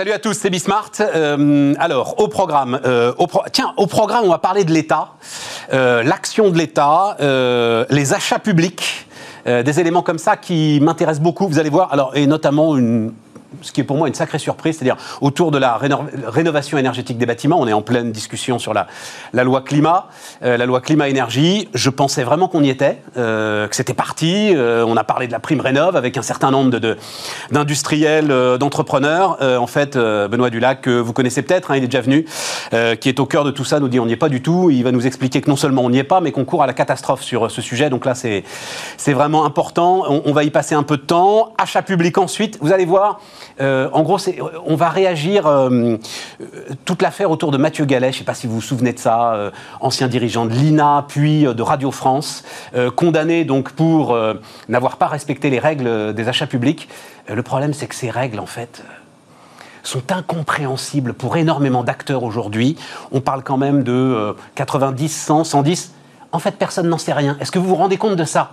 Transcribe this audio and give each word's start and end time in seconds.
Salut 0.00 0.12
à 0.12 0.18
tous, 0.18 0.32
c'est 0.32 0.48
Bismart. 0.48 0.92
Euh, 0.98 1.74
alors, 1.78 2.18
au 2.22 2.28
programme, 2.28 2.80
euh, 2.86 3.12
au 3.18 3.26
tiens, 3.52 3.74
au 3.76 3.86
programme, 3.86 4.24
on 4.24 4.30
va 4.30 4.38
parler 4.38 4.64
de 4.64 4.72
l'État, 4.72 5.10
euh, 5.74 6.02
l'action 6.02 6.48
de 6.48 6.56
l'État, 6.56 7.18
les 7.90 8.14
achats 8.14 8.38
publics, 8.38 9.06
des 9.44 9.78
éléments 9.78 10.00
comme 10.00 10.16
ça 10.16 10.38
qui 10.38 10.80
m'intéressent 10.80 11.22
beaucoup. 11.22 11.46
Vous 11.48 11.58
allez 11.58 11.68
voir, 11.68 11.92
alors 11.92 12.16
et 12.16 12.26
notamment 12.26 12.78
une 12.78 13.12
ce 13.62 13.72
qui 13.72 13.80
est 13.80 13.84
pour 13.84 13.96
moi 13.96 14.08
une 14.08 14.14
sacrée 14.14 14.38
surprise, 14.38 14.76
c'est-à-dire 14.76 14.96
autour 15.20 15.50
de 15.50 15.58
la 15.58 15.76
rénovation 15.76 16.78
énergétique 16.78 17.18
des 17.18 17.26
bâtiments. 17.26 17.58
On 17.60 17.66
est 17.66 17.72
en 17.72 17.82
pleine 17.82 18.12
discussion 18.12 18.58
sur 18.58 18.74
la, 18.74 18.86
loi 19.44 19.62
climat, 19.62 20.08
euh, 20.42 20.56
la 20.56 20.66
loi 20.66 20.80
climat-énergie. 20.80 21.68
Je 21.74 21.90
pensais 21.90 22.22
vraiment 22.22 22.48
qu'on 22.48 22.62
y 22.62 22.70
était, 22.70 22.98
euh, 23.16 23.68
que 23.68 23.76
c'était 23.76 23.94
parti. 23.94 24.52
Euh, 24.54 24.84
on 24.86 24.96
a 24.96 25.04
parlé 25.04 25.26
de 25.26 25.32
la 25.32 25.40
prime 25.40 25.60
rénov 25.60 25.96
avec 25.96 26.16
un 26.16 26.22
certain 26.22 26.50
nombre 26.50 26.78
d'industriels, 27.50 28.28
de, 28.28 28.56
d'entrepreneurs. 28.56 29.38
en 29.40 29.66
fait, 29.66 29.96
Benoît 29.96 30.50
Dulac, 30.50 30.82
que 30.82 30.98
vous 30.98 31.12
connaissez 31.12 31.42
peut-être, 31.42 31.70
hein, 31.70 31.76
il 31.76 31.84
est 31.84 31.88
déjà 31.88 32.00
venu, 32.00 32.26
qui 33.00 33.08
est 33.08 33.20
au 33.20 33.26
cœur 33.26 33.44
de 33.44 33.50
tout 33.50 33.64
ça, 33.64 33.80
nous 33.80 33.88
dit 33.88 34.00
on 34.00 34.06
n'y 34.06 34.12
est 34.12 34.16
pas 34.16 34.28
du 34.28 34.42
tout. 34.42 34.70
Il 34.70 34.84
va 34.84 34.92
nous 34.92 35.06
expliquer 35.06 35.40
que 35.40 35.50
non 35.50 35.56
seulement 35.56 35.82
on 35.82 35.90
n'y 35.90 35.98
est 35.98 36.04
pas, 36.04 36.20
mais 36.20 36.32
qu'on 36.32 36.44
court 36.44 36.62
à 36.62 36.66
la 36.66 36.72
catastrophe 36.72 37.22
sur 37.22 37.50
ce 37.50 37.62
sujet. 37.62 37.90
Donc 37.90 38.04
là, 38.04 38.14
c'est 38.14 39.12
vraiment 39.12 39.44
important. 39.44 40.04
On, 40.08 40.22
on 40.24 40.32
va 40.32 40.44
y 40.44 40.50
passer 40.50 40.74
un 40.74 40.82
peu 40.82 40.96
de 40.96 41.02
temps. 41.02 41.52
Achat 41.58 41.82
public 41.82 42.18
ensuite. 42.18 42.58
Vous 42.60 42.72
allez 42.72 42.84
voir. 42.84 43.20
Euh, 43.60 43.88
en 43.92 44.02
gros, 44.02 44.18
on 44.66 44.76
va 44.76 44.88
réagir 44.88 45.46
euh, 45.46 45.96
toute 46.84 47.02
l'affaire 47.02 47.30
autour 47.30 47.50
de 47.50 47.58
Mathieu 47.58 47.84
Gallet, 47.84 48.12
je 48.12 48.16
ne 48.16 48.18
sais 48.20 48.24
pas 48.24 48.34
si 48.34 48.46
vous 48.46 48.54
vous 48.54 48.60
souvenez 48.60 48.92
de 48.92 48.98
ça, 48.98 49.34
euh, 49.34 49.50
ancien 49.80 50.08
dirigeant 50.08 50.46
de 50.46 50.52
l'INA, 50.52 51.04
puis 51.08 51.42
de 51.42 51.62
Radio 51.62 51.90
France, 51.90 52.44
condamné 52.96 53.44
donc 53.44 53.72
pour 53.72 54.16
n'avoir 54.68 54.96
pas 54.96 55.06
respecté 55.06 55.50
les 55.50 55.58
règles 55.58 56.14
des 56.14 56.28
achats 56.28 56.46
publics. 56.46 56.88
le 57.28 57.42
problème, 57.42 57.72
c'est 57.74 57.86
que 57.86 57.94
ces 57.94 58.10
règles, 58.10 58.40
en 58.40 58.46
fait, 58.46 58.82
sont 59.82 60.12
incompréhensibles 60.12 61.14
pour 61.14 61.36
énormément 61.36 61.84
d'acteurs 61.84 62.22
aujourd'hui. 62.22 62.76
On 63.12 63.20
parle 63.20 63.42
quand 63.42 63.56
même 63.56 63.82
de 63.82 64.34
90, 64.54 65.08
100, 65.08 65.44
110. 65.44 65.92
En 66.32 66.38
fait, 66.38 66.52
personne 66.52 66.88
n'en 66.88 66.98
sait 66.98 67.12
rien. 67.12 67.36
Est-ce 67.40 67.50
que 67.50 67.58
vous 67.58 67.68
vous 67.68 67.74
rendez 67.74 67.96
compte 67.96 68.16
de 68.16 68.24
ça? 68.24 68.52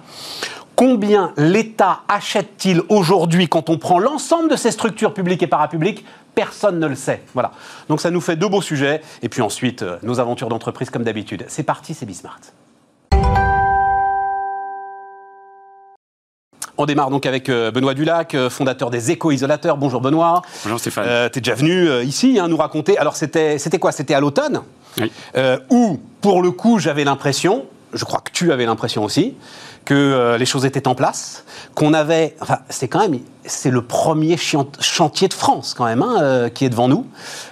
Combien 0.77 1.33
l'État 1.37 2.01
achète-t-il 2.07 2.83
aujourd'hui 2.89 3.47
quand 3.47 3.71
on 3.71 3.79
prend 3.79 3.97
l'ensemble 3.97 4.47
de 4.47 4.55
ces 4.55 4.69
structures 4.69 5.11
publiques 5.11 5.41
et 5.41 5.47
parapubliques? 5.47 6.05
Personne 6.35 6.79
ne 6.79 6.85
le 6.85 6.93
sait. 6.93 7.23
Voilà. 7.33 7.51
Donc 7.89 7.99
ça 7.99 8.11
nous 8.11 8.21
fait 8.21 8.35
deux 8.35 8.47
beaux 8.47 8.61
sujets. 8.61 9.01
Et 9.23 9.27
puis 9.27 9.41
ensuite, 9.41 9.81
euh, 9.81 9.97
nos 10.03 10.19
aventures 10.19 10.49
d'entreprise 10.49 10.91
comme 10.91 11.01
d'habitude. 11.01 11.45
C'est 11.47 11.63
parti, 11.63 11.95
c'est 11.95 12.05
Bismart. 12.05 12.41
On 16.77 16.85
démarre 16.85 17.09
donc 17.09 17.25
avec 17.25 17.49
euh, 17.49 17.71
Benoît 17.71 17.95
Dulac, 17.95 18.35
euh, 18.35 18.51
fondateur 18.51 18.91
des 18.91 19.09
éco-isolateurs. 19.09 19.77
Bonjour 19.77 19.99
Benoît. 19.99 20.43
Bonjour 20.63 20.79
Stéphane. 20.79 21.31
tu 21.31 21.39
es 21.39 21.41
déjà 21.41 21.55
venu 21.55 22.03
ici 22.03 22.37
hein, 22.39 22.47
nous 22.47 22.57
raconter. 22.57 22.99
Alors 22.99 23.15
c'était 23.15 23.57
quoi? 23.79 23.91
C'était 23.91 24.13
à 24.13 24.19
l'automne? 24.19 24.61
Oui. 24.99 25.11
Où, 25.71 25.99
pour 26.21 26.43
le 26.43 26.51
coup, 26.51 26.77
j'avais 26.77 27.03
l'impression, 27.03 27.65
je 27.93 28.05
crois 28.05 28.19
que 28.19 28.31
tu 28.31 28.51
avais 28.51 28.67
l'impression 28.67 29.03
aussi, 29.03 29.33
que 29.87 29.93
euh, 29.93 30.37
les 30.37 30.45
choses 30.45 30.65
étaient 30.65 30.85
en 30.89 30.95
place, 30.95 31.45
qu'on 31.73 31.93
avait, 31.93 32.35
enfin, 32.41 32.59
c'est 32.67 32.89
quand 32.89 32.99
même, 32.99 33.21
c'est 33.45 33.71
le 33.71 33.81
premier 33.81 34.35
chantier 34.35 35.29
de 35.29 35.33
France 35.33 35.73
quand 35.73 35.85
même 35.85 36.03
hein, 36.03 36.17
euh, 36.21 36.49
qui 36.49 36.65
est 36.65 36.69
devant 36.69 36.89
nous, 36.89 37.07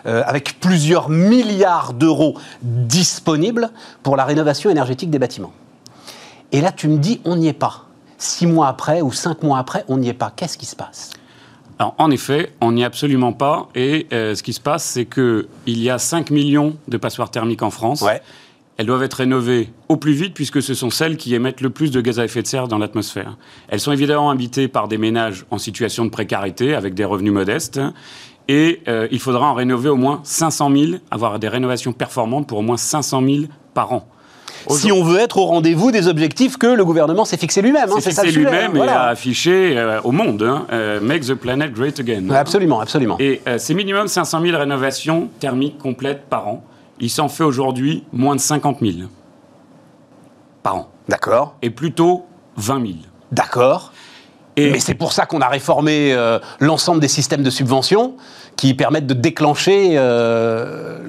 euh, 0.06 0.22
avec 0.26 0.60
plusieurs 0.60 1.08
milliards 1.08 1.94
d'euros 1.94 2.38
disponibles 2.62 3.70
pour 4.04 4.18
la 4.18 4.26
rénovation 4.26 4.70
énergétique 4.70 5.10
des 5.10 5.18
bâtiments. 5.18 5.54
Et 6.52 6.60
là, 6.60 6.74
tu 6.74 6.90
me 6.90 6.98
dis, 6.98 7.22
on 7.24 7.38
n'y 7.38 7.48
est 7.48 7.54
pas. 7.54 7.86
Six 8.18 8.48
mois 8.48 8.68
après 8.68 9.02
ou 9.02 9.14
cinq 9.14 9.42
mois 9.42 9.58
après, 9.58 9.86
on 9.88 9.98
n'y 9.98 10.10
est 10.10 10.14
pas. 10.14 10.34
Qu'est-ce 10.36 10.58
qui 10.58 10.66
se 10.66 10.76
passe? 10.76 11.12
Alors, 11.80 11.96
en 11.98 12.12
effet, 12.12 12.52
on 12.60 12.74
n'y 12.74 12.82
est 12.82 12.86
absolument 12.86 13.32
pas. 13.32 13.70
Et 13.76 14.08
ce 14.12 14.44
qui 14.44 14.52
se 14.52 14.62
passe, 14.62 14.84
c'est 14.84 15.06
qu'il 15.06 15.48
y 15.66 15.90
a 15.90 16.00
5 16.00 16.32
millions 16.32 16.76
de 16.88 16.98
passoires 16.98 17.32
thermiques 17.32 17.64
en 17.64 17.72
France. 17.72 18.02
Ouais 18.02 18.22
elles 18.78 18.86
doivent 18.86 19.04
être 19.04 19.16
rénovées 19.16 19.70
au 19.88 19.98
plus 19.98 20.14
vite 20.14 20.34
puisque 20.34 20.62
ce 20.62 20.74
sont 20.74 20.90
celles 20.90 21.18
qui 21.18 21.34
émettent 21.34 21.62
le 21.62 21.70
plus 21.70 21.92
de 21.92 22.02
gaz 22.02 22.20
à 22.20 22.26
effet 22.26 22.42
de 22.42 22.48
serre 22.48 22.68
dans 22.68 22.78
l'atmosphère. 22.78 23.38
Elles 23.70 23.80
sont 23.80 23.92
évidemment 23.92 24.30
habitées 24.30 24.68
par 24.68 24.88
des 24.88 24.98
ménages 24.98 25.46
en 25.50 25.58
situation 25.58 26.06
de 26.06 26.10
précarité 26.10 26.76
avec 26.76 26.94
des 26.94 27.06
revenus 27.06 27.34
modestes. 27.34 27.80
Et 28.48 28.82
euh, 28.88 29.08
il 29.12 29.20
faudra 29.20 29.48
en 29.48 29.54
rénover 29.54 29.90
au 29.90 29.96
moins 29.96 30.20
500 30.24 30.70
000, 30.76 30.92
avoir 31.10 31.40
des 31.40 31.48
rénovations 31.48 31.94
performantes 31.94 32.48
pour 32.48 32.60
au 32.60 32.62
moins 32.62 32.78
500 32.78 33.24
000 33.26 33.36
par 33.74 33.92
an. 33.94 34.08
Si 34.70 34.92
on 34.92 35.04
veut 35.04 35.20
être 35.20 35.38
au 35.38 35.46
rendez-vous 35.46 35.92
des 35.92 36.08
objectifs 36.08 36.58
que 36.58 36.66
le 36.66 36.84
gouvernement 36.84 37.24
s'est 37.24 37.38
fixé 37.38 37.62
lui-même. 37.62 37.90
Hein, 37.92 38.00
s'est 38.00 38.10
fixé 38.10 38.32
lui-même 38.32 38.76
et 38.76 38.82
a 38.82 39.04
affiché 39.04 39.78
euh, 39.78 40.02
au 40.04 40.12
monde. 40.12 40.42
Hein, 40.42 40.66
euh, 40.72 41.00
make 41.00 41.24
the 41.24 41.36
planet 41.36 41.72
great 41.72 42.00
again. 42.00 42.30
Absolument, 42.32 42.80
absolument. 42.80 43.16
Et 43.20 43.42
c'est 43.58 43.76
minimum 43.76 44.08
500 44.08 44.42
000 44.42 44.58
rénovations 44.58 45.30
thermiques 45.40 45.78
complètes 45.78 46.24
par 46.30 46.48
an 46.48 46.64
il 47.00 47.10
s'en 47.10 47.30
fait 47.30 47.44
aujourd'hui 47.44 48.04
moins 48.14 48.36
de 48.36 48.42
50 48.42 48.80
000 48.82 49.10
par 50.64 50.76
an. 50.76 50.92
D'accord. 51.08 51.56
Et 51.62 51.70
plutôt 51.70 52.26
20 52.58 52.86
000. 52.86 52.94
D'accord. 53.32 53.92
Et 54.58 54.72
Mais 54.72 54.80
c'est 54.80 54.94
pour 54.94 55.12
ça 55.12 55.26
qu'on 55.26 55.42
a 55.42 55.50
réformé 55.50 56.14
euh, 56.14 56.40
l'ensemble 56.60 57.02
des 57.02 57.10
systèmes 57.10 57.44
de 57.44 57.50
subvention 57.50 58.16
qui 58.56 58.74
permettent 58.74 59.08
de 59.08 59.14
déclencher 59.14 59.92
euh, 59.98 61.00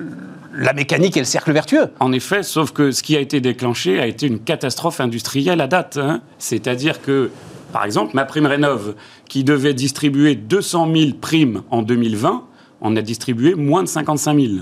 la 0.52 0.72
mécanique 0.72 1.16
et 1.16 1.20
le 1.20 1.26
cercle 1.26 1.52
vertueux. 1.52 1.90
En 2.00 2.12
effet, 2.12 2.42
sauf 2.42 2.72
que 2.72 2.90
ce 2.90 3.02
qui 3.02 3.16
a 3.16 3.20
été 3.20 3.40
déclenché 3.40 4.00
a 4.00 4.06
été 4.06 4.26
une 4.26 4.40
catastrophe 4.40 5.00
industrielle 5.00 5.60
à 5.60 5.68
date. 5.68 5.96
Hein. 5.96 6.22
C'est-à-dire 6.38 7.00
que, 7.00 7.30
par 7.72 7.84
exemple, 7.84 8.12
ma 8.14 8.24
prime 8.24 8.46
Rénov, 8.46 8.94
qui 9.28 9.44
devait 9.44 9.74
distribuer 9.74 10.34
200 10.34 10.88
000 10.92 11.10
primes 11.20 11.62
en 11.70 11.82
2020, 11.82 12.42
on 12.80 12.96
a 12.96 13.02
distribué 13.02 13.54
moins 13.54 13.84
de 13.84 13.88
55 13.88 14.40
000 14.40 14.52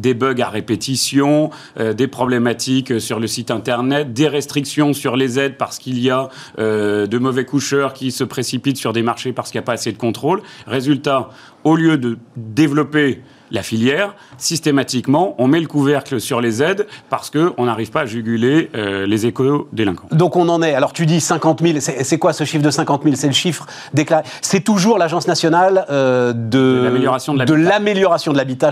des 0.00 0.14
bugs 0.14 0.40
à 0.40 0.48
répétition, 0.48 1.50
euh, 1.78 1.92
des 1.92 2.08
problématiques 2.08 3.00
sur 3.00 3.20
le 3.20 3.26
site 3.26 3.50
internet, 3.50 4.12
des 4.12 4.28
restrictions 4.28 4.92
sur 4.92 5.16
les 5.16 5.38
aides 5.38 5.56
parce 5.56 5.78
qu'il 5.78 5.98
y 5.98 6.10
a 6.10 6.28
euh, 6.58 7.06
de 7.06 7.18
mauvais 7.18 7.44
coucheurs 7.44 7.92
qui 7.92 8.10
se 8.10 8.24
précipitent 8.24 8.78
sur 8.78 8.92
des 8.92 9.02
marchés 9.02 9.32
parce 9.32 9.50
qu'il 9.50 9.58
n'y 9.58 9.64
a 9.64 9.66
pas 9.66 9.74
assez 9.74 9.92
de 9.92 9.98
contrôle. 9.98 10.42
Résultat, 10.66 11.30
au 11.64 11.76
lieu 11.76 11.98
de 11.98 12.18
développer 12.36 13.20
la 13.50 13.62
filière, 13.62 14.14
systématiquement, 14.38 15.34
on 15.38 15.46
met 15.46 15.60
le 15.60 15.66
couvercle 15.66 16.20
sur 16.20 16.40
les 16.40 16.62
aides 16.62 16.86
parce 17.08 17.30
qu'on 17.30 17.64
n'arrive 17.64 17.90
pas 17.90 18.02
à 18.02 18.06
juguler 18.06 18.70
euh, 18.74 19.06
les 19.06 19.26
éco-délinquants. 19.26 20.08
Donc 20.12 20.36
on 20.36 20.48
en 20.48 20.62
est, 20.62 20.74
alors 20.74 20.92
tu 20.92 21.06
dis 21.06 21.20
50 21.20 21.60
000, 21.62 21.78
c'est 21.80 22.18
quoi 22.18 22.32
ce 22.32 22.44
chiffre 22.44 22.62
de 22.62 22.70
50 22.70 23.02
000 23.04 23.16
C'est 23.16 23.26
le 23.26 23.32
chiffre 23.32 23.66
déclaré. 23.92 24.22
C'est 24.40 24.60
toujours 24.60 24.98
l'Agence 24.98 25.26
nationale 25.26 25.86
euh, 25.90 26.32
de, 26.32 26.82
l'amélioration 26.84 28.32
de 28.32 28.36
l'habitat, 28.36 28.70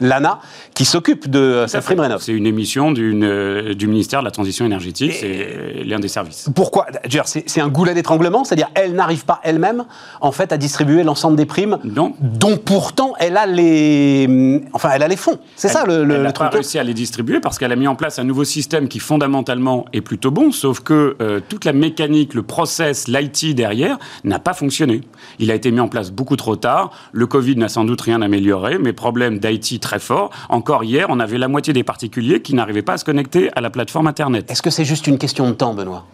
l'ANA, 0.00 0.40
qui 0.74 0.84
s'occupe 0.84 1.28
de 1.28 1.64
cette 1.68 1.84
prime 1.84 2.00
rénov. 2.00 2.22
C'est 2.22 2.32
une 2.32 2.46
émission 2.46 2.94
euh, 2.96 3.74
du 3.74 3.86
ministère 3.86 4.20
de 4.20 4.24
la 4.24 4.30
Transition 4.30 4.64
énergétique, 4.64 5.12
c'est 5.12 5.84
l'un 5.84 5.98
des 5.98 6.08
services. 6.08 6.48
Pourquoi? 6.54 6.86
C'est 7.24 7.60
un 7.60 7.68
goulet 7.68 7.94
d'étranglement, 7.94 8.44
c'est-à-dire 8.44 8.68
elle 8.74 8.94
n'arrive 8.94 9.24
pas 9.24 9.40
elle-même 9.42 9.84
en 10.20 10.32
fait 10.32 10.52
à 10.52 10.56
distribuer 10.56 11.02
l'ensemble 11.02 11.36
des 11.36 11.46
primes, 11.46 11.78
non. 11.84 12.14
dont 12.20 12.56
pourtant 12.56 13.14
elle 13.18 13.36
a 13.36 13.46
les 13.46 14.05
enfin, 14.72 14.90
elle 14.94 15.02
a 15.02 15.08
les 15.08 15.16
fonds. 15.16 15.38
C'est 15.56 15.68
ça 15.68 15.84
le, 15.86 16.02
elle 16.02 16.22
n'a 16.22 16.32
pas 16.32 16.48
réussi 16.48 16.78
à 16.78 16.84
les 16.84 16.94
distribuer 16.94 17.40
parce 17.40 17.58
qu'elle 17.58 17.72
a 17.72 17.76
mis 17.76 17.88
en 17.88 17.94
place 17.94 18.18
un 18.18 18.24
nouveau 18.24 18.44
système 18.44 18.88
qui 18.88 18.98
fondamentalement 18.98 19.84
est 19.92 20.00
plutôt 20.00 20.30
bon, 20.30 20.52
sauf 20.52 20.80
que 20.80 21.16
euh, 21.20 21.40
toute 21.48 21.64
la 21.64 21.72
mécanique, 21.72 22.34
le 22.34 22.42
process, 22.42 23.08
l'IT 23.08 23.54
derrière 23.54 23.98
n'a 24.24 24.38
pas 24.38 24.54
fonctionné. 24.54 25.00
Il 25.38 25.50
a 25.50 25.54
été 25.54 25.70
mis 25.70 25.80
en 25.80 25.88
place 25.88 26.10
beaucoup 26.10 26.36
trop 26.36 26.56
tard. 26.56 26.90
Le 27.12 27.26
Covid 27.26 27.56
n'a 27.56 27.68
sans 27.68 27.84
doute 27.84 28.00
rien 28.00 28.22
amélioré, 28.22 28.78
mais 28.78 28.92
problème 28.92 29.38
d'IT 29.38 29.80
très 29.80 29.98
fort. 29.98 30.30
Encore 30.48 30.84
hier, 30.84 31.06
on 31.08 31.20
avait 31.20 31.38
la 31.38 31.48
moitié 31.48 31.72
des 31.72 31.84
particuliers 31.84 32.42
qui 32.42 32.54
n'arrivaient 32.54 32.82
pas 32.82 32.94
à 32.94 32.98
se 32.98 33.04
connecter 33.04 33.50
à 33.56 33.60
la 33.60 33.70
plateforme 33.70 34.06
Internet. 34.06 34.50
Est-ce 34.50 34.62
que 34.62 34.70
c'est 34.70 34.84
juste 34.84 35.06
une 35.06 35.18
question 35.18 35.48
de 35.48 35.54
temps, 35.54 35.74
Benoît? 35.74 36.04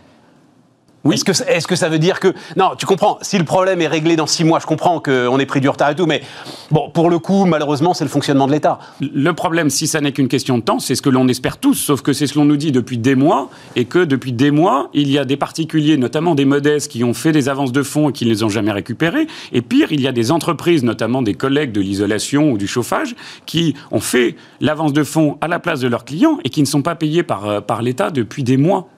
Oui. 1.04 1.16
Est-ce 1.16 1.24
que, 1.24 1.50
est 1.50 1.66
que, 1.66 1.76
ça 1.76 1.88
veut 1.88 1.98
dire 1.98 2.20
que... 2.20 2.32
Non, 2.56 2.70
tu 2.78 2.86
comprends, 2.86 3.18
si 3.22 3.38
le 3.38 3.44
problème 3.44 3.80
est 3.80 3.88
réglé 3.88 4.14
dans 4.14 4.26
six 4.26 4.44
mois, 4.44 4.60
je 4.60 4.66
comprends 4.66 5.00
qu'on 5.00 5.38
ait 5.38 5.46
pris 5.46 5.60
du 5.60 5.68
retard 5.68 5.90
et 5.90 5.94
tout, 5.96 6.06
mais 6.06 6.22
bon, 6.70 6.90
pour 6.90 7.10
le 7.10 7.18
coup, 7.18 7.44
malheureusement, 7.44 7.92
c'est 7.92 8.04
le 8.04 8.10
fonctionnement 8.10 8.46
de 8.46 8.52
l'État. 8.52 8.78
Le 9.00 9.32
problème, 9.32 9.68
si 9.68 9.86
ça 9.86 10.00
n'est 10.00 10.12
qu'une 10.12 10.28
question 10.28 10.58
de 10.58 10.62
temps, 10.62 10.78
c'est 10.78 10.94
ce 10.94 11.02
que 11.02 11.10
l'on 11.10 11.26
espère 11.28 11.58
tous, 11.58 11.74
sauf 11.74 12.02
que 12.02 12.12
c'est 12.12 12.26
ce 12.26 12.34
que 12.34 12.38
l'on 12.38 12.44
nous 12.44 12.56
dit 12.56 12.72
depuis 12.72 12.98
des 12.98 13.14
mois, 13.14 13.50
et 13.74 13.84
que 13.84 14.04
depuis 14.04 14.32
des 14.32 14.50
mois, 14.50 14.90
il 14.94 15.10
y 15.10 15.18
a 15.18 15.24
des 15.24 15.36
particuliers, 15.36 15.96
notamment 15.96 16.34
des 16.34 16.44
modestes, 16.44 16.90
qui 16.90 17.02
ont 17.02 17.14
fait 17.14 17.32
des 17.32 17.48
avances 17.48 17.72
de 17.72 17.82
fonds 17.82 18.10
et 18.10 18.12
qui 18.12 18.24
ne 18.24 18.30
les 18.30 18.44
ont 18.44 18.48
jamais 18.48 18.72
récupérées, 18.72 19.26
et 19.52 19.62
pire, 19.62 19.88
il 19.90 20.00
y 20.00 20.08
a 20.08 20.12
des 20.12 20.30
entreprises, 20.30 20.84
notamment 20.84 21.22
des 21.22 21.34
collègues 21.34 21.72
de 21.72 21.80
l'isolation 21.80 22.50
ou 22.50 22.58
du 22.58 22.66
chauffage, 22.66 23.16
qui 23.46 23.74
ont 23.90 24.00
fait 24.00 24.36
l'avance 24.60 24.92
de 24.92 25.02
fonds 25.02 25.36
à 25.40 25.48
la 25.48 25.58
place 25.58 25.80
de 25.80 25.88
leurs 25.88 26.04
clients 26.04 26.38
et 26.44 26.50
qui 26.50 26.60
ne 26.60 26.66
sont 26.66 26.82
pas 26.82 26.94
payés 26.94 27.22
par, 27.22 27.46
euh, 27.46 27.60
par 27.60 27.82
l'État 27.82 28.10
depuis 28.10 28.44
des 28.44 28.56
mois. 28.56 28.88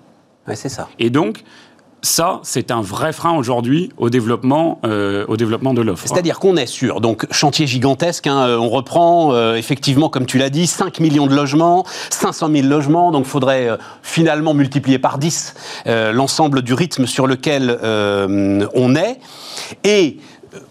Ouais, 0.46 0.56
c'est 0.56 0.68
ça. 0.68 0.88
Et 0.98 1.08
donc, 1.08 1.42
ça, 2.04 2.40
c'est 2.42 2.70
un 2.70 2.82
vrai 2.82 3.12
frein 3.12 3.36
aujourd'hui 3.36 3.90
au 3.96 4.10
développement, 4.10 4.78
euh, 4.84 5.24
au 5.26 5.36
développement 5.36 5.72
de 5.72 5.80
l'offre. 5.80 6.06
C'est-à-dire 6.06 6.38
qu'on 6.38 6.56
est 6.56 6.66
sur 6.66 7.00
donc 7.00 7.26
chantier 7.32 7.66
gigantesque. 7.66 8.26
Hein, 8.26 8.46
euh, 8.46 8.58
on 8.58 8.68
reprend 8.68 9.32
euh, 9.32 9.54
effectivement, 9.54 10.10
comme 10.10 10.26
tu 10.26 10.36
l'as 10.36 10.50
dit, 10.50 10.66
5 10.66 11.00
millions 11.00 11.26
de 11.26 11.34
logements, 11.34 11.84
500 12.10 12.50
000 12.52 12.68
logements. 12.68 13.10
Donc, 13.10 13.24
faudrait 13.24 13.70
finalement 14.02 14.52
multiplier 14.52 14.98
par 14.98 15.18
10 15.18 15.54
l'ensemble 16.12 16.62
du 16.62 16.74
rythme 16.74 17.06
sur 17.06 17.26
lequel 17.26 17.78
on 18.74 18.94
est. 18.94 19.18
Et 19.82 20.18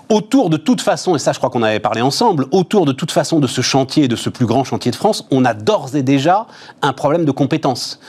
autour 0.09 0.49
de 0.49 0.57
toute 0.57 0.81
façon, 0.81 1.15
et 1.15 1.19
ça 1.19 1.33
je 1.33 1.39
crois 1.39 1.49
qu'on 1.49 1.63
avait 1.63 1.79
parlé 1.79 2.01
ensemble, 2.01 2.45
autour 2.51 2.85
de 2.85 2.91
toute 2.91 3.11
façon 3.11 3.39
de 3.39 3.47
ce 3.47 3.61
chantier, 3.61 4.07
de 4.07 4.15
ce 4.15 4.29
plus 4.29 4.45
grand 4.45 4.63
chantier 4.63 4.91
de 4.91 4.95
France, 4.95 5.27
on 5.31 5.45
a 5.45 5.53
d'ores 5.53 5.95
et 5.95 6.03
déjà 6.03 6.45
un 6.81 6.93
problème 6.93 7.25
de 7.25 7.31
compétences. 7.31 7.99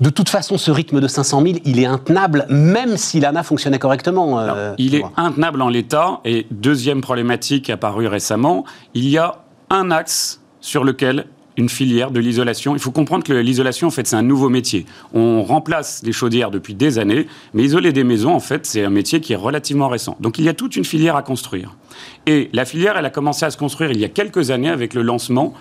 De 0.00 0.10
toute 0.10 0.28
façon, 0.28 0.58
ce 0.58 0.70
rythme 0.70 1.00
de 1.00 1.08
500 1.08 1.42
000, 1.42 1.58
il 1.64 1.80
est 1.80 1.86
intenable, 1.86 2.46
même 2.48 2.96
si 2.96 3.18
l'ANA 3.18 3.42
fonctionnait 3.42 3.80
correctement. 3.80 4.38
Euh, 4.38 4.74
il 4.78 4.94
est 4.94 5.04
intenable 5.16 5.60
en 5.60 5.68
l'état. 5.68 6.20
Et 6.24 6.46
deuxième 6.50 7.00
problématique 7.00 7.68
apparue 7.68 8.06
récemment, 8.06 8.64
il 8.94 9.08
y 9.08 9.18
a 9.18 9.42
un 9.70 9.90
axe 9.90 10.40
sur 10.60 10.84
lequel 10.84 11.26
une 11.56 11.68
filière 11.68 12.12
de 12.12 12.20
l'isolation. 12.20 12.76
Il 12.76 12.78
faut 12.78 12.92
comprendre 12.92 13.24
que 13.24 13.32
l'isolation, 13.32 13.88
en 13.88 13.90
fait, 13.90 14.06
c'est 14.06 14.14
un 14.14 14.22
nouveau 14.22 14.48
métier. 14.48 14.86
On 15.12 15.42
remplace 15.42 16.02
les 16.04 16.12
chaudières 16.12 16.52
depuis 16.52 16.74
des 16.74 17.00
années, 17.00 17.26
mais 17.52 17.64
isoler 17.64 17.92
des 17.92 18.04
maisons, 18.04 18.32
en 18.32 18.40
fait, 18.40 18.64
c'est 18.64 18.84
un 18.84 18.90
métier 18.90 19.20
qui 19.20 19.32
est 19.32 19.36
relativement 19.36 19.88
récent. 19.88 20.16
Donc 20.20 20.38
il 20.38 20.44
y 20.44 20.48
a 20.48 20.54
toute 20.54 20.76
une 20.76 20.84
filière 20.84 21.16
à 21.16 21.22
construire. 21.22 21.74
Et 22.26 22.48
la 22.52 22.64
filière, 22.64 22.96
elle 22.96 23.06
a 23.06 23.10
commencé 23.10 23.44
à 23.44 23.50
se 23.50 23.56
construire 23.56 23.90
il 23.90 23.98
y 23.98 24.04
a 24.04 24.08
quelques 24.08 24.52
années 24.52 24.70
avec 24.70 24.94
le 24.94 25.02
lancement 25.02 25.52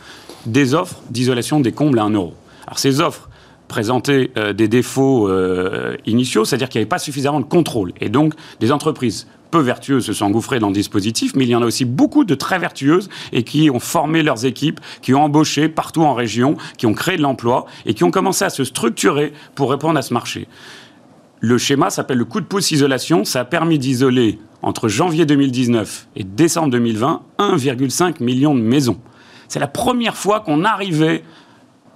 des 0.46 0.76
offres 0.76 1.02
d'isolation 1.10 1.60
des 1.60 1.72
combles 1.72 1.98
à 1.98 2.04
1 2.04 2.12
euro. 2.12 2.36
Alors 2.68 2.78
ces 2.78 3.02
offres, 3.02 3.28
présentaient 3.68 4.32
euh, 4.38 4.54
des 4.54 4.68
défauts 4.68 5.30
euh, 5.30 5.96
initiaux, 6.06 6.46
c'est-à-dire 6.46 6.70
qu'il 6.70 6.80
n'y 6.80 6.84
avait 6.84 6.90
pas 6.90 7.00
suffisamment 7.00 7.40
de 7.40 7.46
contrôle. 7.46 7.94
Et 8.00 8.10
donc, 8.10 8.34
des 8.60 8.72
entreprises 8.72 9.28
peu 9.52 9.60
vertueuses 9.60 10.06
se 10.06 10.14
sont 10.14 10.26
engouffrées 10.26 10.60
dans 10.60 10.68
le 10.68 10.74
dispositif, 10.74 11.34
mais 11.36 11.46
il 11.46 11.50
y 11.50 11.56
en 11.56 11.62
a 11.62 11.66
aussi 11.66 11.86
beaucoup 11.86 12.26
de 12.26 12.36
très 12.36 12.60
vertueuses 12.60 13.10
et 13.32 13.44
qui 13.44 13.70
ont 13.70 13.80
formé 13.80 14.24
leurs 14.24 14.46
équipes, 14.46 14.80
qui 15.02 15.14
ont 15.14 15.24
embauché 15.24 15.70
partout 15.70 16.04
en 16.04 16.14
région, 16.14 16.58
qui 16.78 16.86
ont 16.86 16.94
créé 16.94 17.18
de 17.18 17.22
l'emploi 17.22 17.66
et 17.86 17.94
qui 17.94 18.04
ont 18.04 18.12
commencé 18.12 18.44
à 18.46 18.50
se 18.50 18.64
structurer 18.64 19.34
pour 19.56 19.72
répondre 19.72 19.98
à 19.98 20.02
ce 20.02 20.14
marché. 20.14 20.48
Le 21.40 21.58
schéma 21.58 21.90
s'appelle 21.90 22.18
le 22.18 22.26
coup 22.26 22.42
de 22.42 22.46
pouce 22.46 22.72
isolation. 22.72 23.24
Ça 23.24 23.42
a 23.42 23.46
permis 23.46 23.78
d'isoler 23.78 24.40
entre 24.62 24.88
janvier 24.88 25.26
2019 25.26 26.08
et 26.16 26.24
décembre 26.24 26.72
2020 26.72 27.22
1,5 27.40 28.24
million 28.24 28.56
de 28.56 28.62
maisons. 28.62 29.00
C'est 29.48 29.60
la 29.60 29.68
première 29.68 30.18
fois 30.18 30.40
qu'on 30.40 30.66
arrivait 30.66 31.24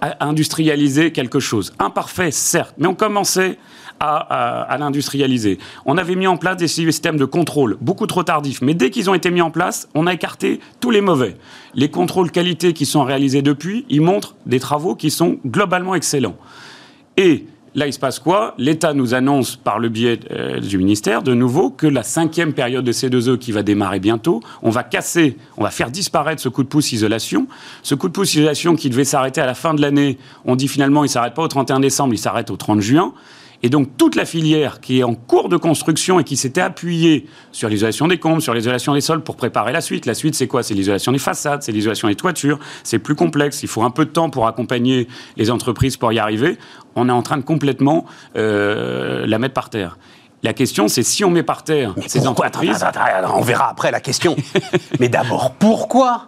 à 0.02 0.26
industrialiser 0.26 1.12
quelque 1.12 1.40
chose. 1.40 1.72
Imparfait, 1.78 2.32
certes, 2.32 2.74
mais 2.76 2.88
on 2.88 2.94
commençait 2.94 3.56
à, 4.00 4.76
l'industrialiser. 4.80 5.58
On 5.86 5.96
avait 5.96 6.16
mis 6.16 6.26
en 6.26 6.36
place 6.36 6.56
des 6.56 6.66
systèmes 6.66 7.16
de 7.16 7.24
contrôle, 7.24 7.76
beaucoup 7.80 8.08
trop 8.08 8.24
tardifs, 8.24 8.60
mais 8.60 8.74
dès 8.74 8.90
qu'ils 8.90 9.08
ont 9.08 9.14
été 9.14 9.30
mis 9.30 9.40
en 9.40 9.52
place, 9.52 9.88
on 9.94 10.08
a 10.08 10.12
écarté 10.12 10.58
tous 10.80 10.90
les 10.90 11.00
mauvais. 11.00 11.36
Les 11.76 11.88
contrôles 11.88 12.32
qualité 12.32 12.72
qui 12.72 12.84
sont 12.84 13.04
réalisés 13.04 13.42
depuis, 13.42 13.86
ils 13.88 14.00
montrent 14.00 14.34
des 14.44 14.58
travaux 14.58 14.96
qui 14.96 15.12
sont 15.12 15.38
globalement 15.46 15.94
excellents. 15.94 16.36
Et 17.16 17.46
Là, 17.74 17.86
il 17.86 17.92
se 17.92 17.98
passe 17.98 18.18
quoi? 18.18 18.54
L'État 18.58 18.92
nous 18.92 19.14
annonce 19.14 19.56
par 19.56 19.78
le 19.78 19.88
biais 19.88 20.20
euh, 20.30 20.60
du 20.60 20.76
ministère 20.76 21.22
de 21.22 21.32
nouveau 21.32 21.70
que 21.70 21.86
la 21.86 22.02
cinquième 22.02 22.52
période 22.52 22.84
de 22.84 22.92
C2E 22.92 23.38
qui 23.38 23.50
va 23.50 23.62
démarrer 23.62 23.98
bientôt, 23.98 24.42
on 24.62 24.68
va 24.68 24.82
casser, 24.82 25.38
on 25.56 25.62
va 25.62 25.70
faire 25.70 25.90
disparaître 25.90 26.42
ce 26.42 26.50
coup 26.50 26.64
de 26.64 26.68
pouce 26.68 26.92
isolation. 26.92 27.46
Ce 27.82 27.94
coup 27.94 28.08
de 28.08 28.12
pouce 28.12 28.34
isolation 28.34 28.76
qui 28.76 28.90
devait 28.90 29.04
s'arrêter 29.04 29.40
à 29.40 29.46
la 29.46 29.54
fin 29.54 29.72
de 29.72 29.80
l'année, 29.80 30.18
on 30.44 30.54
dit 30.54 30.68
finalement 30.68 31.02
il 31.02 31.08
s'arrête 31.08 31.32
pas 31.32 31.42
au 31.42 31.48
31 31.48 31.80
décembre, 31.80 32.12
il 32.12 32.18
s'arrête 32.18 32.50
au 32.50 32.56
30 32.56 32.80
juin. 32.80 33.14
Et 33.62 33.70
donc 33.70 33.96
toute 33.96 34.16
la 34.16 34.24
filière 34.24 34.80
qui 34.80 34.98
est 34.98 35.02
en 35.04 35.14
cours 35.14 35.48
de 35.48 35.56
construction 35.56 36.18
et 36.18 36.24
qui 36.24 36.36
s'était 36.36 36.60
appuyée 36.60 37.26
sur 37.52 37.68
l'isolation 37.68 38.08
des 38.08 38.18
combles, 38.18 38.42
sur 38.42 38.54
l'isolation 38.54 38.94
des 38.94 39.00
sols 39.00 39.22
pour 39.22 39.36
préparer 39.36 39.72
la 39.72 39.80
suite. 39.80 40.04
La 40.06 40.14
suite, 40.14 40.34
c'est 40.34 40.48
quoi? 40.48 40.62
C'est 40.62 40.74
l'isolation 40.74 41.12
des 41.12 41.18
façades, 41.18 41.62
c'est 41.62 41.72
l'isolation 41.72 42.08
des 42.08 42.16
toitures. 42.16 42.58
C'est 42.82 42.98
plus 42.98 43.14
complexe. 43.14 43.62
Il 43.62 43.68
faut 43.68 43.82
un 43.82 43.90
peu 43.90 44.04
de 44.04 44.10
temps 44.10 44.30
pour 44.30 44.46
accompagner 44.46 45.06
les 45.36 45.50
entreprises 45.50 45.96
pour 45.96 46.12
y 46.12 46.18
arriver. 46.18 46.58
On 46.96 47.08
est 47.08 47.12
en 47.12 47.22
train 47.22 47.36
de 47.36 47.42
complètement 47.42 48.04
euh, 48.36 49.26
la 49.26 49.38
mettre 49.38 49.54
par 49.54 49.70
terre. 49.70 49.96
La 50.42 50.52
question, 50.54 50.88
c'est 50.88 51.04
si 51.04 51.24
on 51.24 51.30
met 51.30 51.44
par 51.44 51.62
terre 51.62 51.94
ces 52.08 52.26
entreprises. 52.26 52.84
on 53.32 53.42
verra 53.42 53.70
après 53.70 53.92
la 53.92 54.00
question. 54.00 54.34
Mais 54.98 55.08
d'abord, 55.08 55.52
pourquoi? 55.52 56.26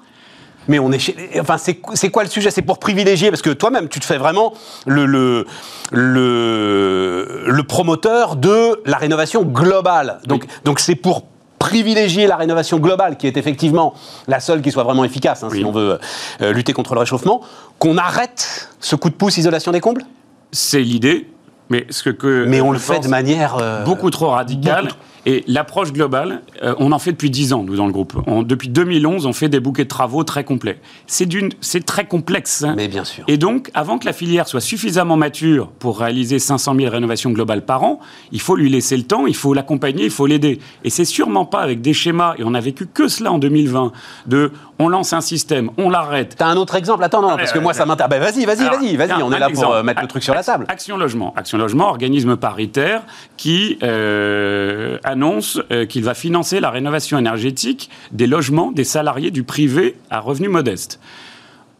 Mais 0.68 0.78
on 0.78 0.92
est 0.92 1.14
Enfin, 1.38 1.56
c'est 1.58 2.10
quoi 2.10 2.24
le 2.24 2.30
sujet? 2.30 2.50
C'est 2.50 2.62
pour 2.62 2.78
privilégier, 2.78 3.30
parce 3.30 3.42
que 3.42 3.50
toi-même, 3.50 3.88
tu 3.88 4.00
te 4.00 4.04
fais 4.04 4.18
vraiment 4.18 4.54
le, 4.86 5.06
le, 5.06 5.46
le, 5.92 7.62
promoteur 7.62 8.36
de 8.36 8.80
la 8.86 8.96
rénovation 8.96 9.42
globale. 9.42 10.18
Donc, 10.26 10.44
donc 10.64 10.80
c'est 10.80 10.94
pour 10.94 11.24
privilégier 11.58 12.26
la 12.26 12.36
rénovation 12.36 12.78
globale, 12.78 13.16
qui 13.16 13.26
est 13.26 13.36
effectivement 13.36 13.94
la 14.28 14.40
seule 14.40 14.60
qui 14.60 14.70
soit 14.70 14.84
vraiment 14.84 15.04
efficace, 15.04 15.42
hein, 15.42 15.48
si 15.50 15.64
on 15.64 15.72
veut 15.72 15.98
euh, 16.42 16.52
lutter 16.52 16.72
contre 16.72 16.94
le 16.94 17.00
réchauffement, 17.00 17.40
qu'on 17.78 17.96
arrête 17.96 18.68
ce 18.80 18.96
coup 18.96 19.08
de 19.08 19.14
pouce 19.14 19.38
isolation 19.38 19.72
des 19.72 19.80
combles? 19.80 20.04
C'est 20.52 20.80
l'idée, 20.80 21.26
mais, 21.70 21.86
ce 21.88 22.10
que, 22.10 22.44
mais 22.46 22.60
on 22.60 22.70
le 22.70 22.78
fait 22.78 23.00
de 23.00 23.08
manière... 23.08 23.56
Euh, 23.60 23.82
beaucoup 23.82 24.10
trop 24.10 24.28
radicale. 24.28 24.88
Et 25.26 25.44
l'approche 25.46 25.92
globale, 25.92 26.42
euh, 26.62 26.74
on 26.78 26.92
en 26.92 26.98
fait 26.98 27.12
depuis 27.12 27.30
10 27.30 27.52
ans, 27.52 27.62
nous, 27.62 27.76
dans 27.76 27.86
le 27.86 27.92
groupe. 27.92 28.14
depuis 28.46 28.68
2011, 28.68 29.26
on 29.26 29.32
fait 29.32 29.48
des 29.48 29.60
bouquets 29.60 29.84
de 29.84 29.88
travaux 29.88 30.24
très 30.24 30.44
complets. 30.44 30.78
C'est, 31.06 31.28
c'est 31.60 31.84
très 31.84 32.06
complexe. 32.06 32.62
Hein. 32.62 32.74
Mais 32.76 32.88
bien 32.88 33.04
sûr. 33.04 33.24
Et 33.28 33.38
donc, 33.38 33.70
avant 33.74 33.98
que 33.98 34.06
la 34.06 34.12
filière 34.12 34.48
soit 34.48 34.60
suffisamment 34.60 35.16
mature 35.16 35.68
pour 35.78 35.98
réaliser 35.98 36.38
500 36.38 36.74
000 36.76 36.90
rénovations 36.90 37.30
globales 37.30 37.64
par 37.64 37.84
an, 37.84 38.00
il 38.32 38.40
faut 38.40 38.56
lui 38.56 38.68
laisser 38.68 38.96
le 38.96 39.04
temps, 39.04 39.26
il 39.26 39.36
faut 39.36 39.54
l'accompagner, 39.54 40.04
il 40.04 40.10
faut 40.10 40.26
l'aider. 40.26 40.58
Et 40.84 40.90
c'est 40.90 41.04
sûrement 41.04 41.46
pas 41.46 41.60
avec 41.60 41.80
des 41.80 41.94
schémas, 41.94 42.34
et 42.38 42.44
on 42.44 42.54
a 42.54 42.60
vécu 42.60 42.86
que 42.86 43.08
cela 43.08 43.32
en 43.32 43.38
2020, 43.38 43.92
de 44.26 44.52
on 44.78 44.88
lance 44.88 45.12
un 45.12 45.20
système, 45.20 45.70
on 45.78 45.88
l'arrête. 45.88 46.34
T'as 46.36 46.46
un 46.46 46.56
autre 46.56 46.74
exemple? 46.74 47.04
Attends, 47.04 47.22
non, 47.22 47.36
parce 47.36 47.52
que 47.52 47.58
moi, 47.58 47.74
ça 47.74 47.86
m'intéresse. 47.86 48.10
Ben, 48.10 48.20
vas-y, 48.20 48.44
vas-y, 48.44 48.68
vas-y, 48.68 48.96
vas-y, 48.96 49.22
on 49.22 49.32
est 49.32 49.38
là 49.38 49.48
pour 49.50 49.72
euh, 49.72 49.82
mettre 49.82 50.02
le 50.02 50.08
truc 50.08 50.22
sur 50.22 50.34
la 50.34 50.42
table. 50.42 50.66
Action 50.68 50.96
Logement. 50.96 51.32
Action 51.36 51.58
Logement, 51.58 51.88
organisme 51.88 52.36
paritaire 52.36 53.02
qui 53.36 53.78
euh, 53.82 54.98
annonce 55.14 55.60
euh, 55.70 55.86
qu'il 55.86 56.04
va 56.04 56.14
financer 56.14 56.60
la 56.60 56.70
rénovation 56.70 57.18
énergétique 57.18 57.90
des 58.12 58.26
logements 58.26 58.72
des 58.72 58.84
salariés 58.84 59.30
du 59.30 59.42
privé 59.42 59.96
à 60.10 60.20
revenus 60.20 60.50
modestes 60.50 61.00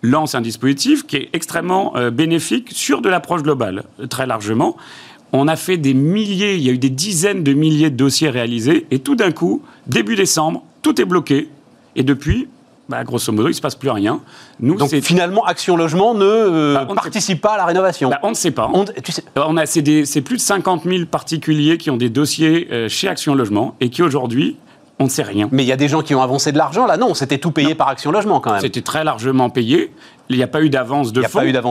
lance 0.03 0.35
un 0.35 0.43
dispositif 0.43 1.07
qui 1.07 1.17
est 1.17 1.31
extrêmement 1.33 1.95
bénéfique 2.13 2.69
sur 2.73 3.01
de 3.01 3.09
l'approche 3.09 3.43
globale, 3.43 3.85
très 4.11 4.27
largement. 4.27 4.77
On 5.33 5.49
a 5.49 5.57
fait 5.57 5.79
des 5.79 5.95
milliers, 5.95 6.57
il 6.57 6.63
y 6.63 6.69
a 6.69 6.73
eu 6.73 6.79
des 6.79 6.91
dizaines 6.91 7.43
de 7.43 7.55
milliers 7.55 7.89
de 7.89 7.97
dossiers 7.97 8.29
réalisés, 8.29 8.87
et 8.91 8.99
tout 8.99 9.17
d'un 9.17 9.33
coup, 9.33 9.63
début 9.87 10.15
décembre, 10.15 10.63
tout 10.83 11.01
est 11.01 11.07
bloqué. 11.07 11.49
Et 11.97 12.03
depuis, 12.03 12.49
bah, 12.89 13.03
grosso 13.03 13.33
modo, 13.33 13.49
il 13.49 13.53
ne 13.53 13.57
se 13.57 13.61
passe 13.61 13.77
plus 13.77 13.91
rien. 13.91 14.21
Nous, 14.61 14.77
Donc 14.77 14.95
finalement, 15.01 15.45
Action 15.45 15.77
Logement 15.77 16.15
ne 16.15 16.25
euh, 16.25 16.75
bah, 16.75 16.87
participe 16.95 17.41
pas 17.41 17.55
à 17.55 17.57
la 17.57 17.65
rénovation. 17.65 18.11
Bah, 18.11 18.19
on 18.23 18.31
ne 18.31 18.35
sait 18.35 18.51
pas. 18.51 18.71
On, 18.73 18.85
tu 18.85 19.13
sais... 19.13 19.23
on 19.37 19.57
a, 19.57 19.65
c'est, 19.67 19.83
plus 20.21 20.37
de 20.37 20.43
50 20.43 20.85
000 20.85 21.07
particuliers 21.07 21.79
qui 21.79 21.91
ont 21.91 21.97
des 21.97 22.11
dossiers 22.11 22.69
euh, 22.71 22.89
chez 22.89 23.09
Action 23.09 23.35
Logement 23.35 23.75
et 23.81 23.89
qui 23.89 24.03
aujourd'hui 24.03 24.57
on 25.01 25.05
ne 25.05 25.09
sait 25.09 25.23
rien. 25.23 25.49
Mais 25.51 25.65
il 25.65 25.67
y 25.67 25.73
a 25.73 25.77
des 25.77 25.89
gens 25.89 26.03
qui 26.03 26.15
ont 26.15 26.23
avancé 26.23 26.53
de 26.53 26.59
l'argent 26.59 26.87
là, 26.87 26.97
non, 26.97 27.15
c'était 27.15 27.39
tout 27.39 27.51
payé 27.51 27.75
par 27.75 27.89
Action 27.89 28.13
Logement 28.13 28.41
quand 28.41 28.53
même. 28.53 28.61
C'était 28.61 28.83
très 28.83 29.03
largement 29.03 29.51
payé. 29.51 29.93
Il 30.31 30.37
n'y 30.37 30.43
a 30.43 30.47
pas 30.47 30.63
eu 30.63 30.71
d'avance 30.71 31.13
de 31.13 31.25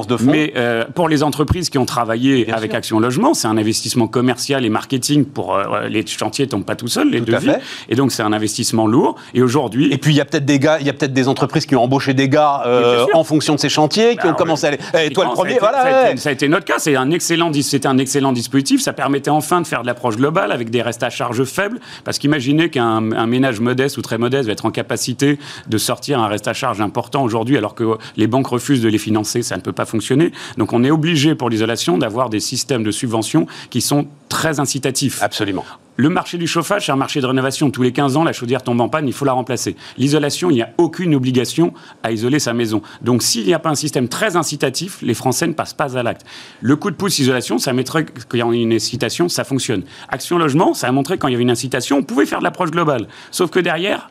de 0.08 0.18
fonds. 0.18 0.32
Mais 0.32 0.54
euh, 0.56 0.86
pour 0.94 1.10
les 1.10 1.24
entreprises 1.24 1.70
qui 1.70 1.78
ont 1.78 1.86
travaillé 1.86 2.52
avec 2.52 2.74
Action 2.74 3.00
Logement, 3.00 3.34
c'est 3.34 3.48
un 3.48 3.58
investissement 3.58 4.08
commercial 4.08 4.66
et 4.66 4.70
marketing 4.70 5.26
pour 5.26 5.56
euh, 5.56 5.88
les 5.88 6.06
chantiers 6.06 6.48
tombent 6.48 6.66
pas 6.66 6.76
tout 6.76 6.88
seuls, 6.88 7.10
les 7.10 7.22
devis. 7.22 7.52
Et 7.90 7.96
donc 7.96 8.12
c'est 8.12 8.24
un 8.24 8.34
investissement 8.34 8.88
lourd. 8.88 9.16
Et 9.34 9.42
aujourd'hui. 9.42 9.92
Et 9.92 9.98
puis 9.98 10.14
il 10.14 10.18
y 10.18 10.22
a 10.22 10.26
peut-être 10.26 10.46
des 10.46 10.60
gars, 10.60 10.78
il 10.80 10.86
y 10.86 10.90
a 10.90 10.94
peut-être 10.94 11.14
des 11.14 11.28
entreprises 11.28 11.66
qui 11.66 11.76
ont 11.76 11.84
embauché 11.84 12.14
des 12.14 12.30
gars 12.30 12.64
euh, 12.66 13.06
en 13.14 13.24
fonction 13.24 13.56
de 13.56 13.60
ces 13.60 13.70
chantiers, 13.70 14.18
qui 14.18 14.26
ont 14.28 14.32
bah, 14.32 14.36
commencé 14.38 14.66
à 14.66 14.70
aller. 14.70 14.80
Et 15.06 15.10
toi 15.10 15.26
le 15.26 15.32
premier, 15.32 15.58
voilà. 15.60 16.16
Ça 16.18 16.30
a, 16.30 16.32
été, 16.32 16.48
notre 16.48 16.66
cas. 16.66 16.76
C'est 16.78 16.96
un 16.96 17.10
excellent, 17.12 17.52
c'était 17.54 17.88
un 17.88 17.98
excellent 17.98 18.34
dispositif. 18.34 18.82
Ça 18.82 18.94
permettait 18.94 19.32
enfin 19.32 19.62
de 19.62 19.68
faire 19.68 19.82
de 19.82 19.88
l'approche 19.88 20.18
globale 20.18 20.52
avec 20.52 20.70
des 20.70 20.82
restes 20.82 21.04
à 21.04 21.10
charge 21.10 21.44
faibles. 21.44 21.80
Parce 22.04 22.20
qu'imaginez 22.20 22.70
qu'un 22.70 23.02
ménage 23.02 23.60
modeste 23.60 23.98
ou 23.98 24.02
très 24.02 24.18
modeste 24.18 24.46
va 24.46 24.54
être 24.54 24.66
en 24.66 24.72
capacité 24.72 25.40
de 25.68 25.78
sortir 25.78 26.20
un 26.20 26.28
reste 26.28 26.48
à 26.48 26.54
charge 26.54 26.82
important 26.82 27.24
aujourd'hui, 27.24 27.58
alors 27.58 27.76
que 27.76 27.98
les 28.18 28.28
banques 28.28 28.43
refusent 28.50 28.82
de 28.82 28.90
les 28.90 28.98
financer, 28.98 29.42
ça 29.42 29.56
ne 29.56 29.62
peut 29.62 29.72
pas 29.72 29.86
fonctionner. 29.86 30.32
Donc 30.58 30.74
on 30.74 30.84
est 30.84 30.92
obligé 30.92 31.36
pour 31.36 31.50
l'isolation 31.50 31.98
d'avoir 31.98 32.30
des 32.30 32.40
systèmes 32.40 32.84
de 32.84 32.92
subvention 32.92 33.48
qui 33.70 33.82
sont 33.82 34.08
très 34.30 34.60
incitatifs. 34.60 35.22
Absolument. 35.22 35.66
Le 35.96 36.10
marché 36.10 36.40
du 36.40 36.48
chauffage, 36.48 36.88
c'est 36.88 36.92
un 36.92 36.96
marché 36.96 37.22
de 37.22 37.28
rénovation. 37.28 37.70
Tous 37.70 37.84
les 37.84 37.92
15 37.92 38.18
ans, 38.18 38.24
la 38.24 38.34
chaudière 38.34 38.64
tombe 38.64 38.82
en 38.82 38.90
panne, 38.90 39.08
il 39.08 39.14
faut 39.14 39.26
la 39.26 39.34
remplacer. 39.34 39.76
L'isolation, 40.00 40.50
il 40.50 40.56
n'y 40.56 40.64
a 40.64 40.72
aucune 40.80 41.14
obligation 41.14 41.72
à 42.02 42.12
isoler 42.12 42.40
sa 42.40 42.54
maison. 42.54 42.82
Donc 43.04 43.22
s'il 43.22 43.46
n'y 43.46 43.54
a 43.54 43.60
pas 43.60 43.70
un 43.70 43.76
système 43.76 44.10
très 44.10 44.36
incitatif, 44.36 45.00
les 45.04 45.14
Français 45.14 45.46
ne 45.46 45.54
passent 45.54 45.76
pas 45.76 45.96
à 45.96 46.02
l'acte. 46.02 46.26
Le 46.62 46.76
coup 46.76 46.90
de 46.90 46.96
pouce 46.96 47.20
isolation, 47.20 47.60
ça 47.60 47.74
mettrait 47.74 48.06
qu'il 48.06 48.40
y 48.40 48.42
a 48.42 48.46
une 48.46 48.74
incitation, 48.74 49.30
ça 49.30 49.44
fonctionne. 49.44 49.84
Action 50.10 50.40
logement, 50.40 50.74
ça 50.74 50.88
a 50.88 50.92
montré 50.92 51.20
quand 51.20 51.28
il 51.28 51.32
y 51.32 51.36
avait 51.36 51.44
une 51.44 51.52
incitation, 51.52 51.98
on 51.98 52.04
pouvait 52.04 52.26
faire 52.26 52.40
de 52.40 52.44
l'approche 52.44 52.72
globale. 52.72 53.08
Sauf 53.30 53.52
que 53.52 53.60
derrière, 53.60 54.10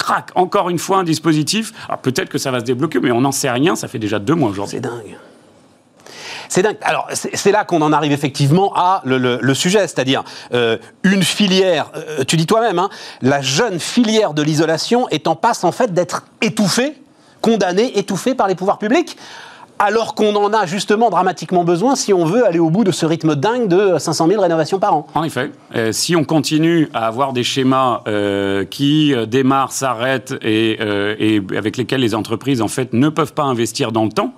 crac, 0.00 0.30
encore 0.34 0.70
une 0.70 0.78
fois 0.78 0.98
un 0.98 1.04
dispositif. 1.04 1.72
Alors 1.88 2.00
peut-être 2.00 2.28
que 2.28 2.38
ça 2.38 2.50
va 2.50 2.60
se 2.60 2.64
débloquer, 2.64 2.98
mais 2.98 3.12
on 3.12 3.20
n'en 3.20 3.32
sait 3.32 3.50
rien, 3.50 3.76
ça 3.76 3.86
fait 3.86 3.98
déjà 3.98 4.18
deux 4.18 4.34
mois 4.34 4.50
aujourd'hui. 4.50 4.78
C'est 4.78 4.80
dingue. 4.80 5.16
C'est 6.48 6.62
dingue. 6.62 6.78
Alors, 6.82 7.06
c'est 7.12 7.52
là 7.52 7.64
qu'on 7.64 7.80
en 7.80 7.92
arrive 7.92 8.10
effectivement 8.10 8.72
à 8.74 9.02
le, 9.04 9.54
sujet, 9.54 9.80
c'est-à-dire 9.82 10.24
euh, 10.52 10.78
une 11.04 11.22
filière, 11.22 11.92
euh, 11.94 12.24
tu 12.24 12.36
dis 12.36 12.46
toi-même, 12.46 12.80
hein, 12.80 12.88
la 13.22 13.40
jeune 13.40 13.78
filière 13.78 14.34
de 14.34 14.42
l'isolation 14.42 15.08
est 15.10 15.28
en 15.28 15.36
passe 15.36 15.62
en 15.62 15.70
fait 15.70 15.92
d'être 15.94 16.24
étouffée, 16.40 16.94
condamnée, 17.40 17.96
étouffée 17.98 18.34
par 18.34 18.48
les 18.48 18.56
pouvoirs 18.56 18.78
publics 18.78 19.16
alors 19.80 20.14
qu'on 20.14 20.36
en 20.36 20.52
a 20.52 20.66
justement 20.66 21.08
dramatiquement 21.08 21.64
besoin 21.64 21.96
si 21.96 22.12
on 22.12 22.26
veut 22.26 22.46
aller 22.46 22.58
au 22.58 22.68
bout 22.68 22.84
de 22.84 22.92
ce 22.92 23.06
rythme 23.06 23.34
dingue 23.34 23.66
de 23.66 23.98
500 23.98 24.28
000 24.28 24.42
rénovations 24.42 24.78
par 24.78 24.94
an. 24.94 25.06
En 25.14 25.24
effet, 25.24 25.50
euh, 25.74 25.90
si 25.90 26.14
on 26.14 26.24
continue 26.24 26.88
à 26.92 27.06
avoir 27.06 27.32
des 27.32 27.42
schémas 27.42 28.02
euh, 28.06 28.66
qui 28.66 29.14
euh, 29.14 29.24
démarrent, 29.24 29.72
s'arrêtent 29.72 30.34
et, 30.42 30.78
et, 31.18 31.42
avec 31.56 31.78
lesquels 31.78 32.02
les 32.02 32.14
entreprises 32.14 32.60
en 32.60 32.68
fait 32.68 32.92
ne 32.92 33.08
peuvent 33.08 33.32
pas 33.32 33.44
investir 33.44 33.90
dans 33.90 34.04
le 34.04 34.10
temps, 34.10 34.34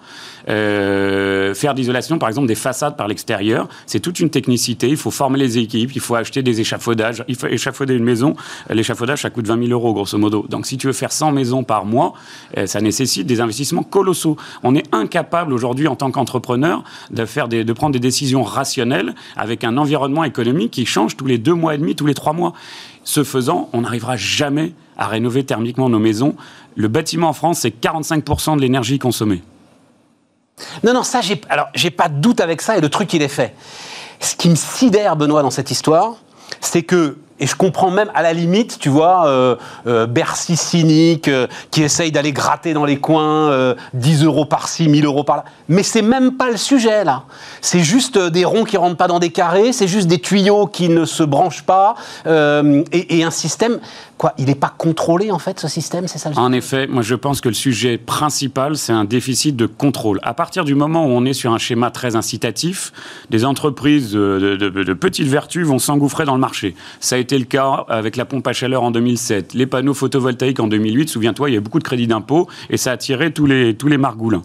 euh, 0.49 1.55
faire 1.55 1.75
d'isolation, 1.75 2.19
par 2.19 2.29
exemple, 2.29 2.49
des 2.49 2.55
façades 2.55 2.97
par 2.97 3.09
l'extérieur, 3.09 3.69
c'est 3.87 4.01
toute 4.01 4.21
une 4.21 4.31
technicité. 4.31 4.89
Il 4.89 4.97
faut 4.97 5.11
former 5.11 5.39
les 5.39 5.59
équipes, 5.59 5.95
il 5.95 6.01
faut 6.01 6.15
acheter 6.15 6.43
des 6.43 6.61
échafaudages. 6.61 7.25
Il 7.29 7.37
faut 7.37 7.47
échafauder 7.47 7.95
une 7.95 8.05
maison. 8.05 8.35
L'échafaudage, 8.71 9.23
ça 9.23 9.31
coûte 9.31 9.47
20 9.47 9.67
000 9.67 9.71
euros, 9.71 9.93
grosso 9.93 10.19
modo. 10.19 10.47
Donc, 10.49 10.67
si 10.67 10.77
tu 10.77 10.87
veux 10.87 10.93
faire 10.93 11.13
100 11.13 11.33
maisons 11.33 11.65
par 11.65 11.85
mois, 11.85 12.15
euh, 12.57 12.67
ça 12.67 12.81
nécessite 12.81 13.27
des 13.27 13.41
investissements 13.41 13.83
colossaux. 13.83 14.37
On 14.63 14.75
est 14.75 14.93
incapable 14.93 15.53
aujourd'hui, 15.53 15.89
en 15.89 15.97
tant 15.97 16.11
qu'entrepreneur, 16.11 16.85
de, 17.11 17.25
faire 17.25 17.49
de 17.49 17.73
prendre 17.73 17.93
des 17.93 18.01
décisions 18.01 18.43
rationnelles 18.43 19.15
avec 19.37 19.65
un 19.65 19.77
environnement 19.77 20.25
économique 20.25 20.73
qui 20.73 20.87
change 20.87 21.17
tous 21.17 21.27
les 21.27 21.39
deux 21.39 21.55
mois 21.55 21.75
et 21.75 21.79
demi, 21.79 21.95
tous 21.95 22.07
les 22.07 22.15
trois 22.15 22.33
mois. 22.33 22.53
Ce 23.05 23.25
faisant, 23.25 23.69
on 23.73 23.81
n'arrivera 23.83 24.17
jamais 24.17 24.73
à 24.97 25.09
rénover 25.09 25.45
thermiquement 25.45 25.89
nos 25.89 25.99
maisons. 25.99 26.37
Le 26.77 26.89
bâtiment 26.89 27.29
en 27.29 27.33
France, 27.33 27.61
c'est 27.61 27.75
45% 27.83 28.57
de 28.57 28.61
l'énergie 28.61 28.99
consommée. 28.99 29.43
Non, 30.83 30.93
non, 30.93 31.03
ça, 31.03 31.21
j'ai, 31.21 31.41
alors, 31.49 31.69
j'ai 31.75 31.91
pas 31.91 32.09
de 32.09 32.17
doute 32.21 32.41
avec 32.41 32.61
ça 32.61 32.77
et 32.77 32.81
le 32.81 32.89
truc, 32.89 33.13
il 33.15 33.23
est 33.23 33.29
fait. 33.29 33.55
Ce 34.21 34.37
qui 34.37 34.49
me 34.49 34.55
sidère, 34.55 35.17
Benoît, 35.17 35.43
dans 35.43 35.51
cette 35.51 35.71
histoire, 35.71 36.15
c'est 36.61 36.83
que 36.83 37.17
et 37.43 37.47
je 37.49 37.57
comprends 37.57 37.91
même 37.91 38.09
à 38.15 38.23
la 38.23 38.33
limite, 38.33 38.79
tu 38.79 38.89
vois, 38.89 39.27
euh, 39.27 39.57
euh, 39.89 40.07
Bercy 40.07 40.57
cynique, 40.57 41.27
euh, 41.27 41.49
qui 41.73 41.83
essaye 41.83 42.13
d'aller 42.13 42.33
gratter 42.33 42.73
dans 42.73 42.85
les 42.85 42.99
coins 42.99 43.75
10 43.95 44.23
euros 44.25 44.45
par-ci, 44.45 44.89
1000 44.89 45.05
euros 45.05 45.25
par-là. 45.25 45.45
Mais 45.69 45.83
c'est 45.83 46.03
même 46.03 46.37
pas 46.37 46.51
le 46.51 46.57
sujet, 46.57 47.03
là. 47.03 47.25
C'est 47.61 47.81
juste 47.81 48.17
des 48.17 48.45
ronds 48.45 48.63
qui 48.63 48.77
rentrent 48.77 48.97
pas 48.97 49.09
dans 49.09 49.19
des 49.19 49.31
carrés, 49.31 49.73
c'est 49.73 49.89
juste 49.89 50.07
des 50.07 50.21
tuyaux 50.21 50.69
qui 50.69 50.89
ne 50.89 51.05
se 51.05 51.25
branchent 51.25 51.65
pas, 51.65 51.97
et, 52.27 53.19
et, 53.19 53.25
un 53.25 53.33
système 53.33 53.81
Quoi, 54.23 54.35
il 54.39 54.45
n'est 54.45 54.55
pas 54.55 54.73
contrôlé 54.79 55.33
en 55.33 55.41
fait 55.41 55.59
ce 55.59 55.67
système, 55.67 56.07
c'est 56.07 56.19
ça 56.19 56.31
En 56.37 56.53
effet, 56.53 56.87
moi 56.87 57.03
je 57.03 57.17
pense 57.17 57.41
que 57.41 57.49
le 57.49 57.57
sujet 57.57 57.99
principal, 57.99 58.77
c'est 58.77 58.93
un 58.93 59.05
déficit 59.05 59.57
de 59.57 59.67
contrôle. 59.67 60.21
À 60.23 60.33
partir 60.33 60.65
du 60.65 60.77
moment 60.77 61.05
où 61.07 61.09
on 61.09 61.25
est 61.25 61.33
sur 61.33 61.53
un 61.53 61.59
schéma 61.59 61.91
très 61.91 62.15
incitatif, 62.15 62.93
des 63.31 63.45
entreprises 63.45 64.13
de, 64.13 64.55
de 64.55 64.93
petites 64.93 65.27
vertus 65.27 65.67
vont 65.67 65.81
s'engouffrer 65.81 66.25
dans 66.25 66.35
le 66.35 66.41
marché. 66.41 66.77
Ça 67.01 67.17
a 67.17 67.19
été 67.19 67.37
le 67.37 67.47
cas 67.47 67.85
avec 67.89 68.15
la 68.15 68.25
pompe 68.25 68.47
à 68.47 68.53
chaleur 68.53 68.85
en 68.85 68.93
2007, 68.93 69.55
les 69.55 69.67
panneaux 69.67 69.93
photovoltaïques 69.93 70.61
en 70.61 70.69
2008. 70.69 71.09
Souviens-toi, 71.09 71.51
il 71.51 71.55
y 71.55 71.57
a 71.57 71.61
beaucoup 71.61 71.81
de 71.81 71.85
crédits 71.85 72.07
d'impôt 72.07 72.47
et 72.71 72.77
ça 72.77 72.91
a 72.91 72.95
attiré 72.95 73.33
tous 73.33 73.47
les, 73.47 73.75
tous 73.75 73.89
les 73.89 73.99
margoulins 73.99 74.45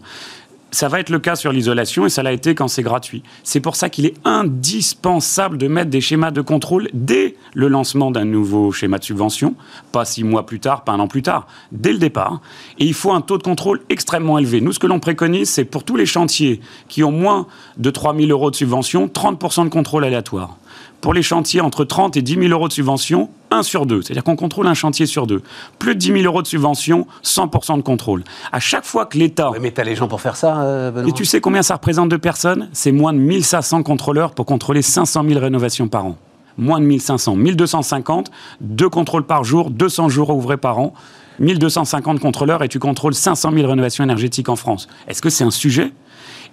ça 0.70 0.88
va 0.88 1.00
être 1.00 1.10
le 1.10 1.18
cas 1.18 1.36
sur 1.36 1.52
l'isolation 1.52 2.06
et 2.06 2.10
ça 2.10 2.22
l'a 2.22 2.32
été 2.32 2.54
quand 2.54 2.68
c'est 2.68 2.82
gratuit. 2.82 3.22
C'est 3.42 3.60
pour 3.60 3.76
ça 3.76 3.88
qu'il 3.88 4.06
est 4.06 4.14
indispensable 4.24 5.58
de 5.58 5.66
mettre 5.66 5.90
des 5.90 6.00
schémas 6.00 6.30
de 6.30 6.40
contrôle 6.40 6.88
dès 6.92 7.36
le 7.54 7.68
lancement 7.68 8.10
d'un 8.10 8.24
nouveau 8.24 8.70
schéma 8.72 8.98
de 8.98 9.04
subvention, 9.04 9.54
pas 9.92 10.04
six 10.04 10.24
mois 10.24 10.46
plus 10.46 10.60
tard, 10.60 10.84
pas 10.84 10.92
un 10.92 11.00
an 11.00 11.08
plus 11.08 11.22
tard, 11.22 11.46
dès 11.72 11.92
le 11.92 11.98
départ. 11.98 12.40
Et 12.78 12.84
il 12.84 12.94
faut 12.94 13.12
un 13.12 13.20
taux 13.20 13.38
de 13.38 13.42
contrôle 13.42 13.80
extrêmement 13.88 14.38
élevé. 14.38 14.60
Nous, 14.60 14.72
ce 14.72 14.78
que 14.78 14.86
l'on 14.86 15.00
préconise, 15.00 15.48
c'est 15.48 15.64
pour 15.64 15.84
tous 15.84 15.96
les 15.96 16.06
chantiers 16.06 16.60
qui 16.88 17.02
ont 17.02 17.12
moins 17.12 17.46
de 17.78 17.90
3 17.90 18.14
000 18.14 18.28
euros 18.30 18.50
de 18.50 18.56
subvention, 18.56 19.06
30% 19.06 19.64
de 19.64 19.70
contrôle 19.70 20.04
aléatoire 20.04 20.58
pour 21.00 21.14
les 21.14 21.22
chantiers 21.22 21.60
entre 21.60 21.84
30 21.84 22.16
et 22.16 22.22
10 22.22 22.34
000 22.34 22.46
euros 22.48 22.68
de 22.68 22.72
subvention, 22.72 23.30
1 23.50 23.62
sur 23.62 23.86
2. 23.86 24.02
C'est-à-dire 24.02 24.24
qu'on 24.24 24.36
contrôle 24.36 24.66
un 24.66 24.74
chantier 24.74 25.06
sur 25.06 25.26
deux. 25.26 25.42
Plus 25.78 25.94
de 25.94 26.00
10 26.00 26.12
000 26.12 26.18
euros 26.24 26.42
de 26.42 26.46
subvention, 26.46 27.06
100% 27.24 27.76
de 27.76 27.82
contrôle. 27.82 28.24
À 28.52 28.60
chaque 28.60 28.84
fois 28.84 29.06
que 29.06 29.16
l'État... 29.18 29.50
mais 29.60 29.70
t'as 29.70 29.84
les 29.84 29.94
gens 29.94 30.08
pour 30.08 30.20
faire 30.20 30.36
ça, 30.36 30.60
euh, 30.62 30.90
Benoît 30.90 31.08
Et 31.08 31.12
tu 31.12 31.24
sais 31.24 31.40
combien 31.40 31.62
ça 31.62 31.74
représente 31.74 32.08
de 32.08 32.16
personnes? 32.16 32.68
C'est 32.72 32.92
moins 32.92 33.12
de 33.12 33.18
1500 33.18 33.82
contrôleurs 33.82 34.32
pour 34.32 34.46
contrôler 34.46 34.82
500 34.82 35.24
000 35.26 35.40
rénovations 35.40 35.88
par 35.88 36.04
an. 36.06 36.16
Moins 36.56 36.80
de 36.80 36.84
1500. 36.84 37.36
1250, 37.36 38.30
deux 38.60 38.88
contrôles 38.88 39.24
par 39.24 39.44
jour, 39.44 39.70
200 39.70 40.08
jours 40.08 40.30
ouvrés 40.30 40.56
par 40.56 40.78
an. 40.78 40.92
1250 41.38 42.18
contrôleurs 42.18 42.64
et 42.64 42.68
tu 42.68 42.80
contrôles 42.80 43.14
500 43.14 43.52
000 43.52 43.68
rénovations 43.68 44.02
énergétiques 44.02 44.48
en 44.48 44.56
France. 44.56 44.88
Est-ce 45.06 45.22
que 45.22 45.30
c'est 45.30 45.44
un 45.44 45.52
sujet? 45.52 45.92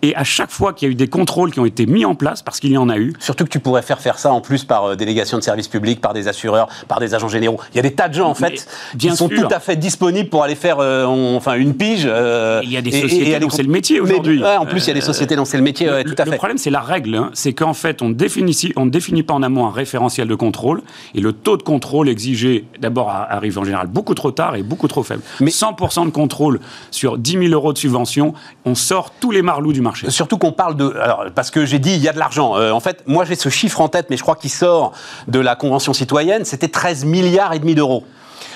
Et 0.01 0.15
à 0.15 0.23
chaque 0.23 0.51
fois 0.51 0.73
qu'il 0.73 0.87
y 0.87 0.89
a 0.89 0.91
eu 0.91 0.95
des 0.95 1.07
contrôles 1.07 1.51
qui 1.51 1.59
ont 1.59 1.65
été 1.65 1.85
mis 1.85 2.05
en 2.05 2.15
place, 2.15 2.41
parce 2.41 2.59
qu'il 2.59 2.71
y 2.71 2.77
en 2.77 2.89
a 2.89 2.97
eu. 2.97 3.13
Surtout 3.19 3.45
que 3.45 3.49
tu 3.49 3.59
pourrais 3.59 3.81
faire 3.81 3.99
faire 3.99 4.19
ça 4.19 4.31
en 4.31 4.41
plus 4.41 4.63
par 4.63 4.85
euh, 4.85 4.95
délégation 4.95 5.37
de 5.37 5.43
services 5.43 5.67
publics, 5.67 6.01
par 6.01 6.13
des 6.13 6.27
assureurs, 6.27 6.67
par 6.87 6.99
des 6.99 7.13
agents 7.13 7.27
généraux. 7.27 7.59
Il 7.73 7.77
y 7.77 7.79
a 7.79 7.83
des 7.83 7.93
tas 7.93 8.09
de 8.09 8.13
gens 8.13 8.29
en 8.29 8.35
fait 8.35 8.67
qui 8.97 9.09
sont 9.15 9.29
tout 9.29 9.47
à 9.49 9.59
fait 9.59 9.75
disponibles 9.75 10.29
pour 10.29 10.43
aller 10.43 10.55
faire 10.55 10.79
euh, 10.79 11.05
enfin 11.05 11.55
une 11.55 11.73
pige. 11.75 12.03
Euh, 12.05 12.61
il 12.63 12.71
y 12.71 12.77
a 12.77 12.81
des 12.81 12.91
sociétés 12.91 13.39
dont 13.39 13.49
c'est 13.49 13.63
le 13.63 13.69
métier 13.69 13.99
aujourd'hui. 13.99 14.43
en 14.43 14.65
plus, 14.65 14.85
il 14.85 14.87
y 14.87 14.91
a 14.91 14.95
des 14.95 15.01
sociétés 15.01 15.35
dont 15.35 15.45
c'est 15.45 15.57
le 15.57 15.63
métier. 15.63 15.87
tout 16.05 16.15
à 16.17 16.25
fait. 16.25 16.31
Le 16.31 16.37
problème, 16.37 16.57
c'est 16.57 16.69
la 16.69 16.81
règle. 16.81 17.15
Hein. 17.15 17.29
c'est 17.33 17.53
qu'en 17.53 17.73
fait, 17.73 18.01
on, 18.01 18.09
définit, 18.09 18.55
on 18.75 18.85
ne 18.85 18.89
définit 18.89 19.23
pas 19.23 19.33
en 19.33 19.43
amont 19.43 19.67
un 19.67 19.71
référentiel 19.71 20.27
de 20.27 20.35
contrôle 20.35 20.81
et 21.13 21.21
le 21.21 21.33
taux 21.33 21.57
de 21.57 21.63
contrôle 21.63 22.09
exigé 22.09 22.65
d'abord 22.79 23.09
arrive 23.09 23.57
en 23.59 23.63
général 23.63 23.87
beaucoup 23.87 24.15
trop 24.15 24.31
tard 24.31 24.55
et 24.55 24.63
beaucoup 24.63 24.87
trop 24.87 25.03
faible. 25.03 25.21
Mais 25.39 25.51
100% 25.51 26.05
de 26.05 26.09
contrôle 26.11 26.59
sur 26.91 27.17
10 27.17 27.31
000 27.31 27.45
euros 27.47 27.73
de 27.73 27.77
subvention, 27.77 28.33
on 28.65 28.75
sort 28.75 29.11
tous 29.19 29.31
les 29.31 29.41
marlous 29.41 29.73
du 29.73 29.81
marché. 29.85 30.09
Surtout 30.09 30.37
qu'on 30.37 30.51
parle 30.51 30.75
de. 30.75 30.93
Alors, 31.01 31.25
parce 31.33 31.51
que 31.51 31.65
j'ai 31.65 31.79
dit, 31.79 31.93
il 31.93 32.01
y 32.01 32.09
a 32.09 32.13
de 32.13 32.19
l'argent. 32.19 32.57
Euh, 32.57 32.71
en 32.71 32.79
fait, 32.79 33.03
moi, 33.07 33.23
j'ai 33.25 33.35
ce 33.35 33.49
chiffre 33.49 33.79
en 33.81 33.87
tête, 33.87 34.07
mais 34.09 34.17
je 34.17 34.21
crois 34.21 34.35
qu'il 34.35 34.49
sort 34.49 34.91
de 35.27 35.39
la 35.39 35.55
Convention 35.55 35.93
citoyenne. 35.93 36.45
C'était 36.45 36.67
13 36.67 37.05
milliards 37.05 37.53
et 37.53 37.59
demi 37.59 37.75
d'euros. 37.75 38.03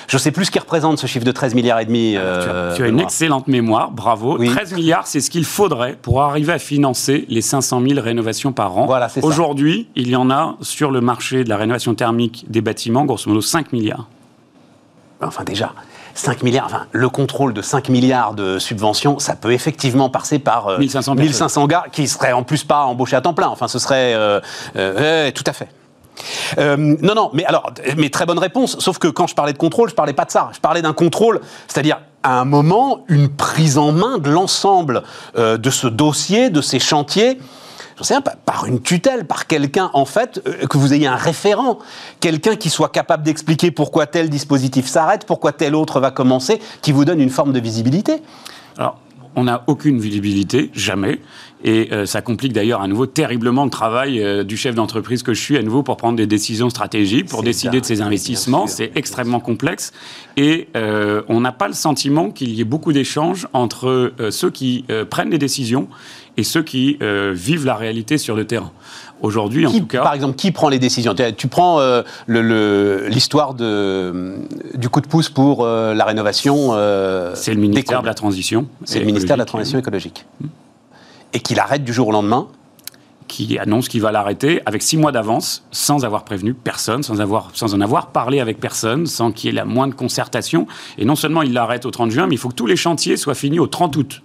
Je 0.09 0.15
ne 0.15 0.19
sais 0.19 0.31
plus 0.31 0.45
ce 0.45 0.51
qui 0.51 0.57
représente 0.57 0.97
ce 0.97 1.05
chiffre 1.05 1.23
de 1.23 1.31
13 1.31 1.53
milliards 1.53 1.79
et 1.79 1.85
demi. 1.85 2.15
Euh, 2.17 2.75
tu, 2.75 2.83
as, 2.83 2.87
une 2.87 2.99
excellente 2.99 3.47
mémoire, 3.47 3.91
bravo. 3.91 4.43
13 4.43 4.73
milliards, 4.73 5.05
c'est 5.05 5.21
ce 5.21 5.29
qu'il 5.29 5.45
faudrait 5.45 5.97
pour 6.01 6.23
arriver 6.23 6.51
à 6.51 6.57
financer 6.57 7.25
les 7.29 7.41
500 7.41 7.81
000 7.87 8.01
rénovations 8.01 8.51
par 8.51 8.75
an. 8.75 8.87
Voilà, 8.87 9.07
Aujourd'hui, 9.21 9.87
il 9.95 10.09
y 10.09 10.15
en 10.15 10.31
a 10.31 10.57
sur 10.61 10.89
le 10.89 10.99
marché 10.99 11.43
de 11.43 11.49
la 11.49 11.57
rénovation 11.57 11.93
thermique 11.93 12.45
des 12.49 12.61
bâtiments, 12.61 13.05
grosso 13.05 13.29
modo 13.29 13.41
5 13.41 13.71
milliards. 13.71 14.07
Enfin 15.21 15.43
déjà, 15.43 15.73
5 16.19 16.43
milliards, 16.43 16.65
enfin, 16.65 16.85
le 16.91 17.09
contrôle 17.09 17.53
de 17.53 17.61
5 17.61 17.89
milliards 17.89 18.33
de 18.33 18.59
subventions, 18.59 19.19
ça 19.19 19.35
peut 19.35 19.53
effectivement 19.53 20.09
passer 20.09 20.37
par 20.37 20.77
1500, 20.77 21.13
euh, 21.13 21.15
1500 21.15 21.67
gars 21.67 21.85
qui 21.91 22.07
seraient 22.07 22.33
en 22.33 22.43
plus 22.43 22.63
pas 22.63 22.83
embauchés 22.83 23.15
à 23.15 23.21
temps 23.21 23.33
plein. 23.33 23.47
Enfin, 23.47 23.67
ce 23.67 23.79
serait 23.79 24.13
euh, 24.13 24.41
euh, 24.75 25.31
tout 25.31 25.45
à 25.47 25.53
fait. 25.53 25.69
non, 26.77 27.15
non, 27.15 27.29
mais 27.33 27.45
alors, 27.45 27.71
mais 27.97 28.09
très 28.09 28.25
bonne 28.25 28.39
réponse. 28.39 28.77
Sauf 28.79 28.97
que 28.97 29.07
quand 29.07 29.27
je 29.27 29.35
parlais 29.35 29.53
de 29.53 29.57
contrôle, 29.57 29.89
je 29.89 29.95
parlais 29.95 30.13
pas 30.13 30.25
de 30.25 30.31
ça. 30.31 30.49
Je 30.53 30.59
parlais 30.59 30.81
d'un 30.81 30.93
contrôle, 30.93 31.39
c'est-à-dire 31.67 32.01
à 32.23 32.41
un 32.41 32.45
moment 32.45 33.05
une 33.07 33.29
prise 33.29 33.77
en 33.77 33.93
main 33.93 34.17
de 34.17 34.29
l'ensemble 34.29 35.03
de 35.37 35.69
ce 35.69 35.87
dossier, 35.87 36.49
de 36.49 36.61
ces 36.61 36.79
chantiers 36.79 37.39
sais 38.03 38.15
par 38.45 38.65
une 38.65 38.81
tutelle, 38.81 39.25
par 39.25 39.47
quelqu'un, 39.47 39.89
en 39.93 40.05
fait, 40.05 40.41
euh, 40.47 40.67
que 40.67 40.77
vous 40.77 40.93
ayez 40.93 41.07
un 41.07 41.15
référent, 41.15 41.79
quelqu'un 42.19 42.55
qui 42.55 42.69
soit 42.69 42.89
capable 42.89 43.23
d'expliquer 43.23 43.71
pourquoi 43.71 44.07
tel 44.07 44.29
dispositif 44.29 44.87
s'arrête, 44.87 45.25
pourquoi 45.25 45.51
tel 45.51 45.75
autre 45.75 45.99
va 45.99 46.11
commencer, 46.11 46.59
qui 46.81 46.91
vous 46.91 47.05
donne 47.05 47.19
une 47.19 47.29
forme 47.29 47.53
de 47.53 47.59
visibilité. 47.59 48.21
Alors, 48.77 48.99
on 49.35 49.43
n'a 49.43 49.63
aucune 49.67 49.99
visibilité, 49.99 50.71
jamais. 50.73 51.19
Et 51.63 51.89
euh, 51.91 52.05
ça 52.05 52.21
complique 52.21 52.53
d'ailleurs 52.53 52.81
à 52.81 52.87
nouveau 52.87 53.05
terriblement 53.05 53.63
le 53.65 53.69
travail 53.69 54.23
euh, 54.23 54.43
du 54.43 54.57
chef 54.57 54.75
d'entreprise 54.75 55.23
que 55.23 55.33
je 55.33 55.41
suis 55.41 55.57
à 55.57 55.61
nouveau 55.61 55.83
pour 55.83 55.97
prendre 55.97 56.15
des 56.15 56.25
décisions 56.25 56.69
stratégiques, 56.69 57.27
pour 57.27 57.43
décider 57.43 57.81
de 57.81 57.85
ses 57.85 58.01
investissements. 58.01 58.65
C'est 58.65 58.91
extrêmement 58.95 59.39
complexe. 59.39 59.91
Et 60.37 60.69
on 60.75 61.41
n'a 61.41 61.51
pas 61.51 61.67
le 61.67 61.73
sentiment 61.73 62.31
qu'il 62.31 62.51
y 62.51 62.61
ait 62.61 62.65
beaucoup 62.65 62.93
d'échanges 62.93 63.47
entre 63.51 64.13
ceux 64.29 64.49
qui 64.49 64.85
prennent 65.09 65.31
les 65.31 65.37
décisions 65.37 65.89
et 66.39 66.43
ceux 66.43 66.63
qui 66.63 66.97
euh, 67.01 67.33
vivent 67.35 67.65
la 67.65 67.75
réalité 67.75 68.17
sur 68.17 68.33
le 68.33 68.47
terrain. 68.47 68.71
Aujourd'hui, 69.21 69.65
en 69.65 69.71
tout 69.71 69.85
cas. 69.85 70.01
Par 70.01 70.13
exemple, 70.13 70.37
qui 70.37 70.51
prend 70.51 70.69
les 70.69 70.79
décisions? 70.79 71.13
Tu 71.35 71.49
prends 71.49 71.81
euh, 71.81 72.01
l'histoire 72.29 73.53
du 73.55 74.89
coup 74.89 75.01
de 75.01 75.07
pouce 75.07 75.27
pour 75.27 75.65
euh, 75.65 75.93
la 75.93 76.05
rénovation. 76.05 76.69
c'est 77.35 77.53
le 77.53 77.59
ministère 77.59 78.01
de 78.01 78.07
la 78.07 78.13
Transition. 78.13 78.67
C'est 78.85 78.99
le 78.99 79.05
ministère 79.05 79.35
de 79.35 79.39
la 79.39 79.45
Transition 79.45 79.77
écologique. 79.77 80.25
Hmm. 80.39 80.47
Et 81.33 81.41
qui 81.41 81.55
l'arrête 81.55 81.83
du 81.83 81.91
jour 81.91 82.07
au 82.07 82.11
lendemain 82.11 82.47
qui 83.27 83.59
annonce 83.59 83.89
qu'il 83.89 84.01
va 84.01 84.11
l'arrêter 84.11 84.59
avec 84.65 84.81
six 84.81 84.97
mois 84.97 85.11
d'avance, 85.11 85.63
sans 85.69 86.03
avoir 86.03 86.23
prévenu 86.23 86.55
personne, 86.55 87.03
sans, 87.03 87.21
avoir, 87.21 87.51
sans 87.53 87.75
en 87.75 87.81
avoir 87.81 88.07
parlé 88.07 88.39
avec 88.39 88.59
personne, 88.59 89.05
sans 89.05 89.31
qu'il 89.31 89.49
y 89.49 89.49
ait 89.51 89.55
la 89.55 89.65
moindre 89.65 89.95
concertation. 89.95 90.65
Et 90.97 91.05
non 91.05 91.15
seulement 91.15 91.43
il 91.43 91.53
l'arrête 91.53 91.85
au 91.85 91.91
30 91.91 92.09
juin, 92.09 92.25
mais 92.25 92.33
il 92.33 92.37
faut 92.39 92.49
que 92.49 92.55
tous 92.55 92.65
les 92.65 92.75
chantiers 92.75 93.17
soient 93.17 93.35
finis 93.35 93.59
au 93.59 93.67
30 93.67 93.95
août. 93.97 94.23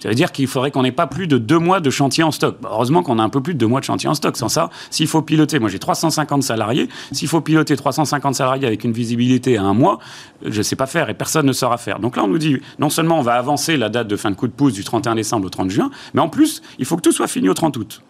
Ça 0.00 0.08
veut 0.08 0.14
dire 0.14 0.32
qu'il 0.32 0.46
faudrait 0.46 0.70
qu'on 0.70 0.82
n'ait 0.82 0.92
pas 0.92 1.06
plus 1.06 1.26
de 1.26 1.36
deux 1.38 1.58
mois 1.58 1.80
de 1.80 1.90
chantier 1.90 2.24
en 2.24 2.30
stock. 2.30 2.56
Heureusement 2.64 3.02
qu'on 3.02 3.18
a 3.18 3.22
un 3.22 3.28
peu 3.28 3.42
plus 3.42 3.54
de 3.54 3.58
deux 3.58 3.66
mois 3.66 3.80
de 3.80 3.84
chantier 3.84 4.08
en 4.08 4.14
stock. 4.14 4.36
Sans 4.36 4.48
ça, 4.48 4.70
s'il 4.90 5.06
faut 5.06 5.20
piloter, 5.20 5.58
moi 5.58 5.68
j'ai 5.68 5.78
350 5.78 6.42
salariés, 6.42 6.88
s'il 7.12 7.28
faut 7.28 7.42
piloter 7.42 7.76
350 7.76 8.34
salariés 8.34 8.66
avec 8.66 8.84
une 8.84 8.92
visibilité 8.92 9.58
à 9.58 9.62
un 9.62 9.74
mois, 9.74 9.98
je 10.42 10.58
ne 10.58 10.62
sais 10.62 10.76
pas 10.76 10.86
faire 10.86 11.10
et 11.10 11.14
personne 11.14 11.46
ne 11.46 11.52
saura 11.52 11.76
faire. 11.76 11.98
Donc 11.98 12.16
là, 12.16 12.24
on 12.24 12.28
nous 12.28 12.38
dit, 12.38 12.58
non 12.78 12.88
seulement 12.88 13.18
on 13.18 13.22
va 13.22 13.34
avancer 13.34 13.76
la 13.76 13.90
date 13.90 14.08
de 14.08 14.16
fin 14.16 14.30
de 14.30 14.36
coup 14.36 14.46
de 14.46 14.52
pouce 14.52 14.72
du 14.72 14.84
31 14.84 15.14
décembre 15.16 15.46
au 15.46 15.50
30 15.50 15.70
juin, 15.70 15.90
mais 16.14 16.20
en 16.20 16.28
plus, 16.28 16.62
il 16.78 16.86
faut 16.86 16.96
que 16.96 17.02
tout 17.02 17.12
soit 17.12 17.28
fini 17.28 17.48
au 17.48 17.54
30 17.54 17.76
août. 17.76 18.02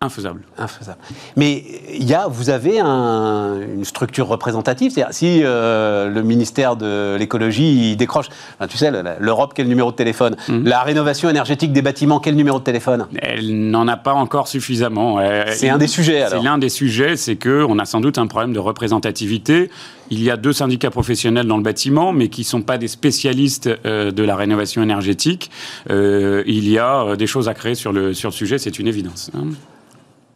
Infaisable. 0.00 0.42
Infaisable. 0.56 0.98
Mais 1.34 1.64
il 1.92 2.04
y 2.04 2.14
a, 2.14 2.28
vous 2.28 2.50
avez 2.50 2.78
une 2.78 3.84
structure 3.84 4.28
représentative. 4.28 4.92
C'est-à-dire, 4.92 5.12
si 5.12 5.40
euh, 5.42 6.08
le 6.08 6.22
ministère 6.22 6.76
de 6.76 7.16
l'écologie 7.18 7.96
décroche, 7.96 8.28
tu 8.68 8.76
sais, 8.76 8.92
l'Europe, 9.18 9.54
quel 9.56 9.66
numéro 9.66 9.90
de 9.90 9.96
téléphone? 9.96 10.36
Mhm. 10.48 10.64
La 10.66 10.82
rénovation 10.82 11.28
énergétique 11.28 11.72
des 11.72 11.82
bâtiments, 11.82 12.20
quel 12.20 12.36
numéro 12.36 12.60
de 12.60 12.64
téléphone? 12.64 13.08
Elle 13.20 13.70
n'en 13.70 13.88
a 13.88 13.96
pas 13.96 14.12
encore 14.12 14.46
suffisamment. 14.46 15.18
C'est 15.50 15.68
un 15.68 15.78
des 15.78 15.88
sujets, 15.88 16.22
alors. 16.22 16.38
C'est 16.38 16.44
l'un 16.44 16.58
des 16.58 16.68
sujets, 16.68 17.16
c'est 17.16 17.34
qu'on 17.34 17.76
a 17.80 17.84
sans 17.84 18.00
doute 18.00 18.18
un 18.18 18.28
problème 18.28 18.52
de 18.52 18.60
représentativité. 18.60 19.68
Il 20.10 20.22
y 20.22 20.30
a 20.30 20.36
deux 20.36 20.52
syndicats 20.52 20.90
professionnels 20.90 21.48
dans 21.48 21.56
le 21.56 21.64
bâtiment, 21.64 22.12
mais 22.12 22.28
qui 22.28 22.42
ne 22.42 22.46
sont 22.46 22.62
pas 22.62 22.78
des 22.78 22.88
spécialistes 22.88 23.68
euh, 23.84 24.12
de 24.12 24.22
la 24.22 24.36
rénovation 24.36 24.80
énergétique. 24.80 25.50
Euh, 25.90 26.44
il 26.46 26.68
y 26.68 26.78
a 26.78 27.16
des 27.16 27.26
choses 27.26 27.48
à 27.48 27.54
créer 27.54 27.74
sur 27.74 27.92
le, 27.92 28.14
sur 28.14 28.30
le 28.30 28.34
sujet, 28.34 28.58
c'est 28.58 28.78
une 28.78 28.86
évidence. 28.86 29.32
Hein. 29.34 29.48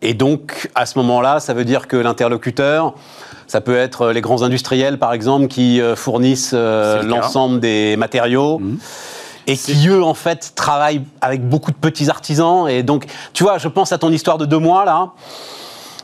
Et 0.02 0.14
donc, 0.14 0.70
à 0.74 0.84
ce 0.84 0.98
moment-là, 0.98 1.40
ça 1.40 1.54
veut 1.54 1.64
dire 1.64 1.86
que 1.86 1.96
l'interlocuteur, 1.96 2.94
ça 3.46 3.60
peut 3.60 3.76
être 3.76 4.10
les 4.10 4.20
grands 4.20 4.42
industriels, 4.42 4.98
par 4.98 5.12
exemple, 5.12 5.46
qui 5.46 5.80
euh, 5.80 5.94
fournissent 5.94 6.52
euh, 6.54 7.02
l'ensemble 7.02 7.60
des 7.60 7.96
matériaux. 7.96 8.58
Mhm. 8.58 8.78
Et 9.48 9.56
qui, 9.56 9.88
eux, 9.88 10.04
en 10.04 10.14
fait, 10.14 10.52
travaillent 10.54 11.02
avec 11.20 11.48
beaucoup 11.48 11.72
de 11.72 11.76
petits 11.76 12.08
artisans. 12.10 12.68
Et 12.68 12.84
donc, 12.84 13.06
tu 13.32 13.42
vois, 13.42 13.58
je 13.58 13.66
pense 13.66 13.90
à 13.90 13.98
ton 13.98 14.10
histoire 14.10 14.38
de 14.38 14.46
deux 14.46 14.58
mois, 14.58 14.84
là 14.84 15.10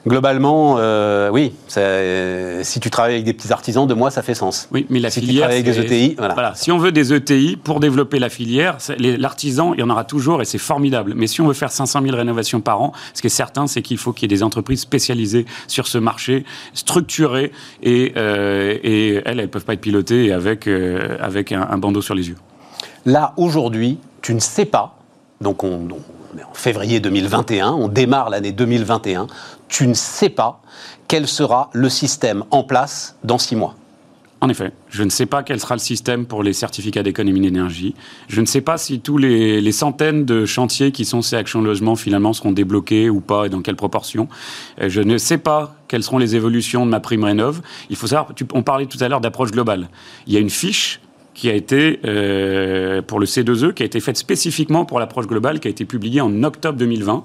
globalement, 0.07 0.77
euh, 0.79 1.31
oui, 1.31 1.53
si 1.69 2.81
tu 2.81 2.91
travailles 2.91 3.15
avec 3.15 3.25
des 3.25 3.33
petits 3.33 3.53
artisans, 3.53 3.87
de 3.87 3.95
moi, 3.95 4.11
ça 4.11 4.23
fait 4.23 4.35
sens. 4.35 4.69
Oui, 4.73 4.87
mais 4.91 5.01
la 5.01 5.11
si 5.11 5.21
filière. 5.21 5.49
Tu 5.49 5.55
avec 5.55 5.65
des 5.65 5.79
ETI, 5.79 6.17
voilà. 6.19 6.53
Si 6.55 6.73
on 6.73 6.79
veut 6.79 6.93
des 6.93 7.13
ETI 7.13 7.57
pour 7.57 7.81
développer 7.81 8.19
la 8.19 8.29
filière, 8.29 8.79
l'artisan, 8.99 9.75
il 9.75 9.81
y 9.81 9.83
en 9.83 9.91
aura 9.91 10.05
toujours 10.05 10.43
et 10.43 10.45
c'est 10.45 10.59
formidable. 10.59 11.15
Mais 11.17 11.27
si 11.27 11.41
on 11.41 11.47
veut 11.47 11.55
faire 11.55 11.73
500 11.73 12.03
000 12.03 12.17
rénovations 12.17 12.61
par 12.61 12.81
an, 12.81 12.93
ce 13.15 13.21
qui 13.21 13.27
est 13.27 13.31
certain, 13.31 13.67
c'est 13.67 13.83
qu'il 13.83 13.99
faut 13.99 14.13
qu'il 14.13 14.31
y 14.31 14.35
ait 14.35 14.37
des 14.37 14.43
entreprises 14.43 14.81
spécialisées 14.81 15.47
sur 15.67 15.87
ce 15.87 15.99
marché, 15.99 16.45
structurées 16.75 17.53
et, 17.83 18.13
euh, 18.17 18.79
et 18.83 19.15
elles, 19.15 19.23
elles 19.25 19.37
ne 19.37 19.47
peuvent 19.47 19.65
pas 19.65 19.75
être 19.75 19.81
pilotées 19.81 20.33
avec, 20.33 20.67
euh, 20.67 21.17
avec 21.21 21.53
un, 21.53 21.79
bandeau 21.79 22.03
sur 22.03 22.15
les 22.15 22.29
yeux. 22.29 22.37
Là, 23.07 23.33
aujourd'hui, 23.37 23.99
tu 24.23 24.35
ne 24.35 24.41
sais 24.41 24.65
pas, 24.65 24.99
donc 25.41 25.65
on, 25.65 25.89
on 26.35 26.39
est 26.39 26.45
en 26.45 26.55
février 26.55 27.01
2021, 27.01 27.73
on 27.73 27.89
démarre 27.89 28.31
l'année 28.31 28.53
2021, 28.53 29.27
tu 29.69 29.87
ne 29.87 29.95
sais 29.95 30.31
pas 30.31 30.61
quel 31.07 31.27
sera 31.27 31.71
le 31.73 31.89
système 31.89 32.45
en 32.51 32.65
place 32.65 33.17
dans 33.25 33.39
six 33.39 33.57
mois. 33.57 33.75
En 34.41 34.49
effet, 34.49 34.71
je 34.89 35.03
ne 35.03 35.11
sais 35.11 35.27
pas 35.27 35.43
quel 35.43 35.59
sera 35.59 35.75
le 35.75 35.81
système 35.81 36.25
pour 36.25 36.45
les 36.45 36.53
certificats 36.53 37.03
d'économie 37.03 37.41
d'énergie. 37.41 37.97
Je 38.29 38.41
ne 38.41 38.47
sais 38.47 38.61
pas 38.61 38.79
si 38.79 39.01
tous 39.01 39.19
les, 39.19 39.73
centaines 39.73 40.25
de 40.25 40.47
chantiers 40.47 40.93
qui 40.93 41.05
sont 41.05 41.23
ces 41.23 41.35
actions 41.35 41.61
logement 41.61 41.97
finalement 41.97 42.33
seront 42.33 42.53
débloqués 42.53 43.11
ou 43.11 43.21
pas 43.21 43.47
et 43.47 43.49
dans 43.49 43.63
quelle 43.63 43.75
proportion. 43.75 44.29
Euh, 44.81 44.89
je 44.89 45.01
ne 45.01 45.19
sais 45.19 45.39
pas 45.39 45.75
quelles 45.89 46.05
seront 46.05 46.19
les 46.19 46.37
évolutions 46.37 46.87
de 46.87 46.91
ma 46.91 47.01
prime 47.01 47.25
rénov. 47.25 47.63
Il 47.91 47.97
faut 47.97 48.07
savoir, 48.07 48.33
on 48.53 48.63
parlait 48.63 48.87
tout 48.87 48.99
à 49.01 49.09
l'heure 49.09 49.21
d'approche 49.21 49.51
globale. 49.51 49.89
Il 50.29 50.35
y 50.35 50.37
a 50.37 50.41
une 50.41 50.51
fiche 50.51 51.01
qui 51.35 51.51
a 51.51 51.55
été, 51.55 52.01
euh, 52.05 53.03
pour 53.03 53.19
le 53.19 53.27
C2E, 53.27 53.75
qui 53.75 53.83
a 53.83 53.87
été 53.87 53.99
faite 53.99 54.17
spécifiquement 54.17 54.85
pour 54.85 55.01
l'approche 55.01 55.27
globale, 55.27 55.59
qui 55.59 55.67
a 55.67 55.71
été 55.71 55.85
publiée 55.85 56.21
en 56.21 56.45
octobre 56.45 56.79
2020 56.79 57.25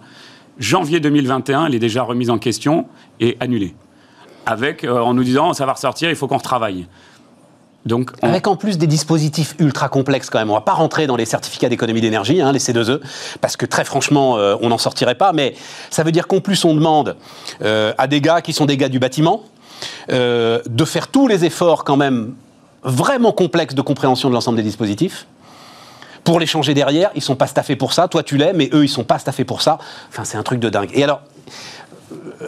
janvier 0.58 1.00
2021, 1.00 1.68
elle 1.68 1.76
est 1.76 1.80
déjà 1.80 2.04
remise 2.04 2.30
en 2.30 2.38
question 2.38 2.86
et 3.20 3.38
annulée. 3.40 3.76
Avec, 4.46 4.84
euh, 4.84 5.00
en 5.00 5.14
nous 5.14 5.24
disant, 5.24 5.54
ça 5.54 5.66
va 5.66 5.74
ressortir, 5.74 6.10
il 6.10 6.16
faut 6.16 6.28
qu'on 6.28 6.38
retravaille. 6.38 6.88
Donc, 7.86 8.12
Avec 8.22 8.48
en 8.48 8.56
plus 8.56 8.78
des 8.78 8.88
dispositifs 8.88 9.56
ultra 9.60 9.90
complexes 9.90 10.30
quand 10.30 10.40
même. 10.40 10.50
On 10.50 10.54
va 10.54 10.62
pas 10.62 10.74
rentrer 10.74 11.06
dans 11.06 11.18
les 11.18 11.26
certificats 11.26 11.68
d'économie 11.68 12.00
d'énergie, 12.00 12.42
hein, 12.42 12.54
les 12.54 12.60
C2E, 12.60 13.02
parce 13.42 13.58
que 13.58 13.66
très 13.66 13.84
franchement, 13.84 14.38
euh, 14.38 14.56
on 14.62 14.70
n'en 14.70 14.78
sortirait 14.78 15.16
pas. 15.16 15.34
Mais 15.34 15.54
ça 15.90 16.04
veut 16.04 16.14
dire 16.14 16.28
qu'en 16.28 16.40
plus, 16.40 16.64
on 16.64 16.74
demande 16.76 17.18
euh, 17.62 17.94
à 17.98 18.08
des 18.08 18.22
gars 18.22 18.42
qui 18.42 18.54
sont 18.54 18.66
des 18.66 18.78
gars 18.78 18.90
du 18.90 19.00
bâtiment 19.00 19.44
de 20.08 20.86
faire 20.86 21.10
tous 21.10 21.28
les 21.28 21.44
efforts 21.44 21.84
quand 21.84 21.98
même 21.98 22.36
vraiment 22.84 23.34
complexes 23.34 23.76
de 23.76 23.82
compréhension 23.82 24.30
de 24.30 24.34
l'ensemble 24.34 24.56
des 24.56 24.64
dispositifs 24.64 25.28
pour 26.24 26.40
les 26.40 26.46
changer 26.46 26.74
derrière, 26.74 27.12
ils 27.16 27.22
sont 27.22 27.36
pas 27.36 27.48
staffés 27.48 27.76
pour 27.76 27.94
ça. 27.94 28.08
Toi, 28.08 28.24
tu 28.24 28.38
l'es, 28.38 28.54
mais 28.54 28.70
eux, 28.74 28.84
ils 28.84 28.90
sont 28.90 29.04
pas 29.04 29.20
staffés 29.20 29.44
pour 29.44 29.62
ça. 29.62 29.78
Enfin, 30.10 30.24
c'est 30.24 30.38
un 30.38 30.44
truc 30.44 30.60
de 30.60 30.70
dingue. 30.70 30.90
Et 30.94 31.04
alors, 31.04 31.22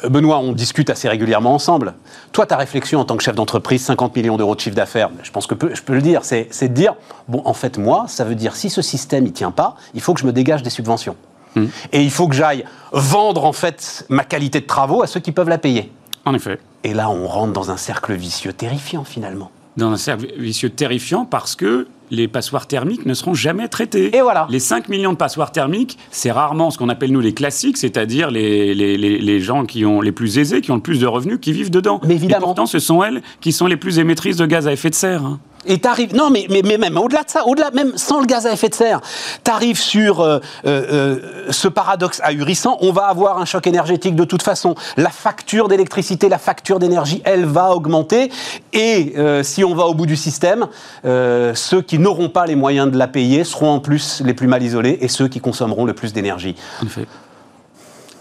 euh, 0.03 0.09
Benoît, 0.09 0.39
on 0.39 0.53
discute 0.53 0.89
assez 0.89 1.09
régulièrement 1.09 1.53
ensemble. 1.53 1.93
Toi, 2.31 2.45
ta 2.45 2.57
réflexion 2.57 2.99
en 2.99 3.05
tant 3.05 3.17
que 3.17 3.23
chef 3.23 3.35
d'entreprise, 3.35 3.83
50 3.83 4.15
millions 4.15 4.37
d'euros 4.37 4.55
de 4.55 4.59
chiffre 4.59 4.75
d'affaires, 4.75 5.09
je 5.23 5.31
pense 5.31 5.47
que 5.47 5.55
je 5.73 5.81
peux 5.81 5.93
le 5.93 6.01
dire, 6.01 6.23
c'est 6.23 6.49
de 6.61 6.73
dire, 6.73 6.95
bon, 7.27 7.41
en 7.45 7.53
fait, 7.53 7.77
moi, 7.77 8.05
ça 8.07 8.23
veut 8.23 8.35
dire, 8.35 8.55
si 8.55 8.69
ce 8.69 8.81
système, 8.81 9.25
il 9.25 9.33
tient 9.33 9.51
pas, 9.51 9.75
il 9.93 10.01
faut 10.01 10.13
que 10.13 10.21
je 10.21 10.25
me 10.25 10.33
dégage 10.33 10.63
des 10.63 10.69
subventions. 10.69 11.15
Hmm. 11.55 11.67
Et 11.91 12.01
il 12.01 12.11
faut 12.11 12.27
que 12.27 12.35
j'aille 12.35 12.65
vendre, 12.91 13.45
en 13.45 13.53
fait, 13.53 14.05
ma 14.09 14.23
qualité 14.23 14.59
de 14.59 14.65
travaux 14.65 15.01
à 15.01 15.07
ceux 15.07 15.19
qui 15.19 15.31
peuvent 15.31 15.49
la 15.49 15.57
payer. 15.57 15.91
En 16.25 16.33
effet. 16.33 16.59
Et 16.83 16.93
là, 16.93 17.09
on 17.09 17.27
rentre 17.27 17.53
dans 17.53 17.71
un 17.71 17.77
cercle 17.77 18.13
vicieux 18.13 18.53
terrifiant, 18.53 19.03
finalement. 19.03 19.51
Dans 19.77 19.91
un 19.91 19.97
cercle 19.97 20.27
vicieux 20.37 20.69
terrifiant 20.69 21.25
parce 21.25 21.55
que 21.55 21.87
les 22.15 22.27
passoires 22.27 22.67
thermiques 22.67 23.05
ne 23.05 23.13
seront 23.13 23.33
jamais 23.33 23.67
traités. 23.67 24.15
Et 24.15 24.21
voilà. 24.21 24.47
Les 24.49 24.59
5 24.59 24.89
millions 24.89 25.13
de 25.13 25.17
passoires 25.17 25.51
thermiques, 25.51 25.97
c'est 26.11 26.31
rarement 26.31 26.71
ce 26.71 26.77
qu'on 26.77 26.89
appelle 26.89 27.11
nous 27.11 27.21
les 27.21 27.33
classiques, 27.33 27.77
c'est-à-dire 27.77 28.31
les, 28.31 28.73
les, 28.73 28.97
les, 28.97 29.39
gens 29.39 29.65
qui 29.65 29.85
ont 29.85 30.01
les 30.01 30.11
plus 30.11 30.37
aisés, 30.37 30.61
qui 30.61 30.71
ont 30.71 30.75
le 30.75 30.81
plus 30.81 30.99
de 30.99 31.07
revenus, 31.07 31.39
qui 31.41 31.51
vivent 31.51 31.71
dedans. 31.71 31.99
Mais 32.03 32.15
évidemment. 32.15 32.39
Et 32.39 32.45
pourtant, 32.45 32.65
ce 32.65 32.79
sont 32.79 33.03
elles 33.03 33.21
qui 33.41 33.51
sont 33.51 33.67
les 33.67 33.77
plus 33.77 33.99
émettrices 33.99 34.37
de 34.37 34.45
gaz 34.45 34.67
à 34.67 34.73
effet 34.73 34.89
de 34.89 34.95
serre. 34.95 35.23
Hein. 35.23 35.39
Et 35.67 35.79
t'arrives, 35.79 36.15
non, 36.15 36.29
mais, 36.29 36.45
mais, 36.49 36.61
mais 36.63 36.77
même 36.77 36.97
au-delà 36.97 37.23
de 37.23 37.29
ça, 37.29 37.45
au-delà 37.47 37.71
même 37.71 37.97
sans 37.97 38.19
le 38.19 38.25
gaz 38.25 38.45
à 38.45 38.53
effet 38.53 38.69
de 38.69 38.75
serre, 38.75 39.01
t'arrives 39.43 39.79
sur 39.79 40.21
euh, 40.21 40.39
euh, 40.65 40.85
euh, 40.91 41.19
ce 41.49 41.67
paradoxe 41.67 42.21
ahurissant. 42.23 42.77
On 42.81 42.91
va 42.91 43.05
avoir 43.05 43.39
un 43.39 43.45
choc 43.45 43.65
énergétique 43.67 44.15
de 44.15 44.25
toute 44.25 44.43
façon. 44.43 44.75
La 44.97 45.09
facture 45.09 45.67
d'électricité, 45.67 46.29
la 46.29 46.37
facture 46.37 46.79
d'énergie, 46.79 47.21
elle 47.25 47.45
va 47.45 47.71
augmenter. 47.71 48.31
Et 48.73 49.15
si 49.43 49.63
on 49.63 49.73
va 49.73 49.85
au 49.85 49.93
bout 49.93 50.05
du 50.05 50.15
système, 50.15 50.67
ceux 51.03 51.81
qui 51.81 51.97
n'auront 52.05 52.29
pas 52.29 52.45
les 52.45 52.55
moyens 52.55 52.91
de 52.91 52.97
la 52.97 53.07
payer 53.07 53.43
seront 53.43 53.69
en 53.69 53.79
plus 53.79 54.21
les 54.23 54.35
plus 54.35 54.47
mal 54.47 54.61
isolés 54.61 54.99
et 55.01 55.07
ceux 55.07 55.27
qui 55.27 55.39
consommeront 55.39 55.85
le 55.85 55.93
plus 55.93 56.13
d'énergie. 56.13 56.55
En 56.83 56.85
fait. 56.85 57.07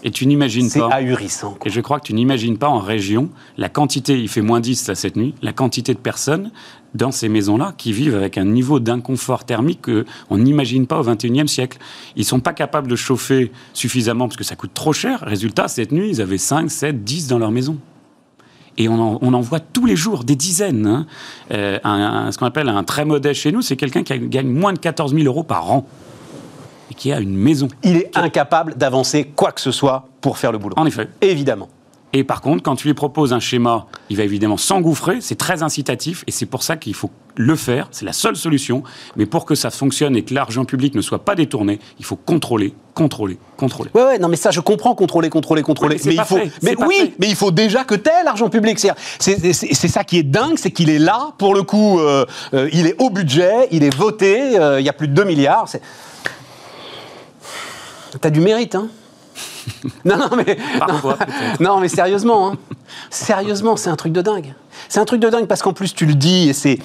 Et 0.03 0.11
tu 0.11 0.25
n'imagines 0.27 0.67
pas. 0.67 0.87
C'est 0.89 0.95
ahurissant. 0.95 1.57
Et 1.65 1.69
je 1.69 1.81
crois 1.81 1.99
que 1.99 2.05
tu 2.05 2.13
n'imagines 2.13 2.57
pas 2.57 2.67
en 2.67 2.79
région 2.79 3.29
la 3.57 3.69
quantité, 3.69 4.19
il 4.19 4.27
fait 4.27 4.41
moins 4.41 4.59
10 4.59 4.91
cette 4.93 5.15
nuit, 5.15 5.33
la 5.41 5.53
quantité 5.53 5.93
de 5.93 5.99
personnes 5.99 6.51
dans 6.95 7.11
ces 7.11 7.29
maisons-là 7.29 7.73
qui 7.77 7.91
vivent 7.91 8.15
avec 8.15 8.37
un 8.37 8.45
niveau 8.45 8.79
d'inconfort 8.79 9.45
thermique 9.45 9.81
qu'on 9.81 10.37
n'imagine 10.37 10.87
pas 10.87 10.99
au 10.99 11.03
XXIe 11.03 11.47
siècle. 11.47 11.77
Ils 12.15 12.21
ne 12.21 12.25
sont 12.25 12.39
pas 12.39 12.53
capables 12.53 12.87
de 12.87 12.95
chauffer 12.95 13.51
suffisamment 13.73 14.27
parce 14.27 14.37
que 14.37 14.43
ça 14.43 14.55
coûte 14.55 14.73
trop 14.73 14.93
cher. 14.93 15.19
Résultat, 15.21 15.67
cette 15.67 15.91
nuit, 15.91 16.09
ils 16.09 16.21
avaient 16.21 16.39
5, 16.39 16.71
7, 16.71 17.03
10 17.03 17.27
dans 17.27 17.39
leur 17.39 17.51
maison. 17.51 17.77
Et 18.77 18.89
on 18.89 18.99
en, 18.99 19.41
voit 19.41 19.59
tous 19.59 19.85
les 19.85 19.95
jours, 19.95 20.23
des 20.23 20.35
dizaines. 20.35 20.85
Hein. 20.85 21.05
Euh, 21.51 22.31
ce 22.31 22.37
qu'on 22.37 22.45
appelle 22.45 22.67
un 22.69 22.83
très 22.83 23.05
modeste 23.05 23.41
chez 23.41 23.51
nous, 23.51 23.61
c'est 23.61 23.77
quelqu'un 23.77 24.03
qui 24.03 24.19
gagne 24.19 24.49
moins 24.49 24.73
de 24.73 24.79
14 24.79 25.13
000 25.13 25.25
euros 25.25 25.43
par 25.43 25.71
an 25.71 25.87
et 26.91 26.93
qui 26.93 27.11
a 27.11 27.19
une 27.19 27.35
maison. 27.35 27.67
Il 27.83 27.97
est 27.97 28.17
incapable 28.17 28.75
d'avancer 28.75 29.31
quoi 29.35 29.51
que 29.51 29.61
ce 29.61 29.71
soit 29.71 30.07
pour 30.21 30.37
faire 30.37 30.51
le 30.51 30.57
boulot. 30.57 30.75
En 30.77 30.85
effet. 30.85 31.07
Évidemment. 31.21 31.69
Et 32.17 32.23
par 32.23 32.39
contre, 32.39 32.63
quand 32.63 32.77
tu 32.77 32.87
lui 32.87 32.93
proposes 32.93 33.33
un 33.33 33.41
schéma, 33.41 33.87
il 34.09 34.15
va 34.15 34.23
évidemment 34.23 34.55
s'engouffrer, 34.55 35.17
c'est 35.19 35.35
très 35.35 35.63
incitatif, 35.63 36.23
et 36.27 36.31
c'est 36.31 36.45
pour 36.45 36.63
ça 36.63 36.77
qu'il 36.77 36.93
faut 36.93 37.09
le 37.35 37.57
faire, 37.57 37.89
c'est 37.91 38.05
la 38.05 38.13
seule 38.13 38.37
solution. 38.37 38.83
Mais 39.17 39.25
pour 39.25 39.43
que 39.43 39.53
ça 39.53 39.69
fonctionne 39.69 40.15
et 40.15 40.23
que 40.23 40.33
l'argent 40.33 40.63
public 40.63 40.95
ne 40.95 41.01
soit 41.01 41.25
pas 41.25 41.35
détourné, 41.35 41.77
il 41.99 42.05
faut 42.05 42.15
contrôler, 42.15 42.73
contrôler, 42.93 43.37
contrôler. 43.57 43.89
Ouais, 43.93 44.03
ouais, 44.05 44.17
non, 44.17 44.29
mais 44.29 44.37
ça, 44.37 44.51
je 44.51 44.61
comprends, 44.61 44.95
contrôler, 44.95 45.29
contrôler, 45.29 45.61
contrôler. 45.61 45.97
mais, 46.05 46.15
il 46.15 46.23
faut, 46.23 46.39
mais 46.61 46.75
oui, 46.85 47.13
mais 47.19 47.27
il 47.27 47.35
faut 47.35 47.51
déjà 47.51 47.83
que 47.83 47.95
tel 47.95 48.23
l'argent 48.23 48.47
public. 48.47 48.79
C'est 49.19 49.87
ça 49.89 50.05
qui 50.05 50.17
est 50.17 50.23
dingue, 50.23 50.57
c'est 50.57 50.71
qu'il 50.71 50.89
est 50.89 50.99
là, 50.99 51.33
pour 51.37 51.53
le 51.53 51.63
coup, 51.63 51.99
euh, 51.99 52.25
euh, 52.53 52.69
il 52.71 52.87
est 52.87 52.95
au 53.01 53.09
budget, 53.09 53.67
il 53.71 53.83
est 53.83 53.93
voté, 53.93 54.57
euh, 54.57 54.79
il 54.79 54.85
y 54.85 54.89
a 54.89 54.93
plus 54.93 55.09
de 55.09 55.13
2 55.13 55.25
milliards. 55.25 55.67
T'as 58.21 58.29
du 58.29 58.39
mérite, 58.39 58.75
hein 58.75 58.87
non, 60.05 60.17
non, 60.17 60.29
mais, 60.35 60.57
non, 61.59 61.79
mais 61.79 61.87
sérieusement, 61.87 62.51
hein. 62.51 62.57
sérieusement, 63.09 63.77
c'est 63.77 63.89
un 63.89 63.95
truc 63.95 64.13
de 64.13 64.21
dingue. 64.21 64.53
C'est 64.89 64.99
un 64.99 65.05
truc 65.05 65.19
de 65.19 65.29
dingue 65.29 65.47
parce 65.47 65.61
qu'en 65.61 65.73
plus 65.73 65.93
tu 65.93 66.05
le 66.05 66.13
dis 66.13 66.49
et 66.49 66.53
c'est 66.53 66.79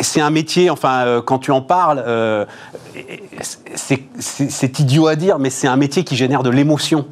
c'est 0.00 0.20
un 0.20 0.30
métier. 0.30 0.70
Enfin, 0.70 1.06
euh, 1.06 1.22
quand 1.22 1.38
tu 1.38 1.50
en 1.50 1.60
parles, 1.60 2.02
euh, 2.06 2.44
c'est 3.40 4.78
idiot 4.78 5.06
à 5.06 5.16
dire, 5.16 5.38
mais 5.38 5.50
c'est 5.50 5.66
un 5.66 5.76
métier 5.76 6.04
qui 6.04 6.16
génère 6.16 6.42
de 6.42 6.50
l'émotion. 6.50 7.06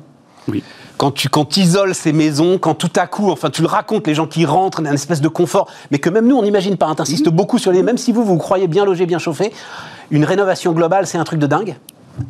Oui. 0.49 0.63
Quand 0.97 1.11
tu 1.11 1.29
quand 1.29 1.57
isoles 1.57 1.95
ces 1.95 2.13
maisons, 2.13 2.59
quand 2.59 2.75
tout 2.75 2.93
à 2.97 3.07
coup, 3.07 3.31
enfin, 3.31 3.51
tu 3.51 3.63
le 3.63 3.69
racontes, 3.69 4.07
les 4.07 4.15
gens 4.15 4.27
qui 4.27 4.47
rentrent, 4.47 4.81
une 4.81 4.87
espèce 4.87 5.21
de 5.21 5.29
confort, 5.29 5.69
mais 5.91 5.99
que 5.99 6.09
même 6.09 6.27
nous, 6.27 6.37
on 6.37 6.43
n'imagine 6.43 6.77
pas. 6.77 6.87
Hein, 6.87 6.95
T'insistes 6.95 7.27
mmh. 7.27 7.31
beaucoup 7.31 7.59
sur 7.59 7.73
les. 7.73 7.83
Même 7.83 7.99
si 7.99 8.13
vous, 8.13 8.25
vous 8.25 8.39
croyez 8.39 8.69
bien 8.69 8.85
logé, 8.85 9.05
bien 9.05 9.19
chauffé, 9.19 9.53
une 10.11 10.25
rénovation 10.25 10.73
globale, 10.73 11.07
c'est 11.07 11.19
un 11.19 11.25
truc 11.25 11.41
de 11.41 11.47
dingue. 11.47 11.77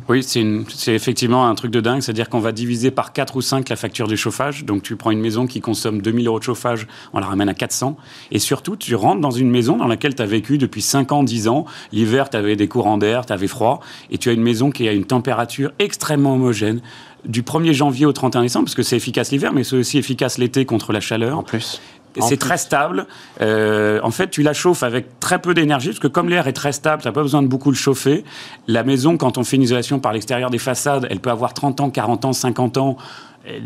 Oui, 0.09 0.23
c'est 0.23 0.93
effectivement 0.93 1.47
un 1.47 1.55
truc 1.55 1.71
de 1.71 1.79
dingue, 1.79 2.01
c'est-à-dire 2.01 2.29
qu'on 2.29 2.39
va 2.39 2.51
diviser 2.51 2.89
par 2.91 3.13
4 3.13 3.35
ou 3.35 3.41
5 3.41 3.69
la 3.69 3.75
facture 3.75 4.07
du 4.07 4.17
chauffage. 4.17 4.65
Donc 4.65 4.81
tu 4.83 4.95
prends 4.95 5.11
une 5.11 5.19
maison 5.19 5.45
qui 5.45 5.61
consomme 5.61 6.01
2000 6.01 6.27
euros 6.27 6.39
de 6.39 6.43
chauffage, 6.43 6.87
on 7.13 7.19
la 7.19 7.27
ramène 7.27 7.49
à 7.49 7.53
400. 7.53 7.95
Et 8.31 8.39
surtout, 8.39 8.75
tu 8.75 8.95
rentres 8.95 9.21
dans 9.21 9.31
une 9.31 9.49
maison 9.49 9.77
dans 9.77 9.87
laquelle 9.87 10.15
tu 10.15 10.21
as 10.21 10.25
vécu 10.25 10.57
depuis 10.57 10.81
5 10.81 11.11
ans, 11.11 11.23
10 11.23 11.47
ans. 11.47 11.65
L'hiver, 11.91 12.29
tu 12.29 12.37
avais 12.37 12.55
des 12.55 12.67
courants 12.67 12.97
d'air, 12.97 13.25
tu 13.25 13.33
avais 13.33 13.47
froid. 13.47 13.79
Et 14.09 14.17
tu 14.17 14.29
as 14.29 14.33
une 14.33 14.41
maison 14.41 14.71
qui 14.71 14.87
a 14.87 14.91
une 14.91 15.05
température 15.05 15.71
extrêmement 15.79 16.33
homogène 16.33 16.81
du 17.25 17.41
1er 17.41 17.73
janvier 17.73 18.05
au 18.05 18.13
31 18.13 18.43
décembre, 18.43 18.65
parce 18.65 18.75
que 18.75 18.83
c'est 18.83 18.97
efficace 18.97 19.31
l'hiver, 19.31 19.53
mais 19.53 19.63
c'est 19.63 19.75
aussi 19.75 19.97
efficace 19.97 20.37
l'été 20.37 20.65
contre 20.65 20.93
la 20.93 20.99
chaleur. 20.99 21.37
En 21.37 21.43
plus. 21.43 21.81
C'est 22.21 22.37
très 22.37 22.57
stable. 22.57 23.07
Euh, 23.41 23.99
en 24.03 24.11
fait, 24.11 24.29
tu 24.29 24.41
la 24.41 24.53
chauffes 24.53 24.83
avec 24.83 25.19
très 25.19 25.39
peu 25.39 25.53
d'énergie, 25.53 25.89
parce 25.89 25.99
que 25.99 26.07
comme 26.07 26.29
l'air 26.29 26.47
est 26.47 26.53
très 26.53 26.71
stable, 26.71 27.01
tu 27.01 27.07
n'as 27.07 27.11
pas 27.11 27.21
besoin 27.21 27.41
de 27.41 27.47
beaucoup 27.47 27.71
le 27.71 27.75
chauffer. 27.75 28.23
La 28.67 28.83
maison, 28.83 29.17
quand 29.17 29.37
on 29.37 29.43
fait 29.43 29.57
une 29.57 29.63
isolation 29.63 29.99
par 29.99 30.13
l'extérieur 30.13 30.49
des 30.49 30.57
façades, 30.57 31.07
elle 31.09 31.19
peut 31.19 31.31
avoir 31.31 31.53
30 31.53 31.81
ans, 31.81 31.89
40 31.89 32.25
ans, 32.25 32.33
50 32.33 32.77
ans. 32.77 32.97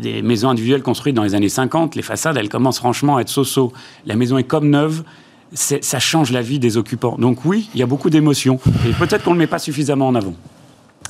Des 0.02 0.20
maisons 0.20 0.50
individuelles 0.50 0.82
construites 0.82 1.14
dans 1.14 1.22
les 1.22 1.34
années 1.34 1.48
50, 1.48 1.94
les 1.94 2.02
façades, 2.02 2.36
elles 2.36 2.50
commencent 2.50 2.78
franchement 2.78 3.16
à 3.16 3.22
être 3.22 3.30
so-so. 3.30 3.72
La 4.04 4.14
maison 4.14 4.36
est 4.36 4.44
comme 4.44 4.68
neuve 4.68 5.04
ça 5.52 5.98
change 5.98 6.30
la 6.30 6.42
vie 6.42 6.58
des 6.58 6.76
occupants. 6.76 7.16
Donc 7.18 7.44
oui, 7.44 7.68
il 7.74 7.80
y 7.80 7.82
a 7.82 7.86
beaucoup 7.86 8.10
d'émotions. 8.10 8.60
Et 8.86 8.92
peut-être 8.92 9.24
qu'on 9.24 9.30
ne 9.30 9.36
le 9.36 9.40
met 9.40 9.46
pas 9.46 9.58
suffisamment 9.58 10.08
en 10.08 10.14
avant. 10.14 10.34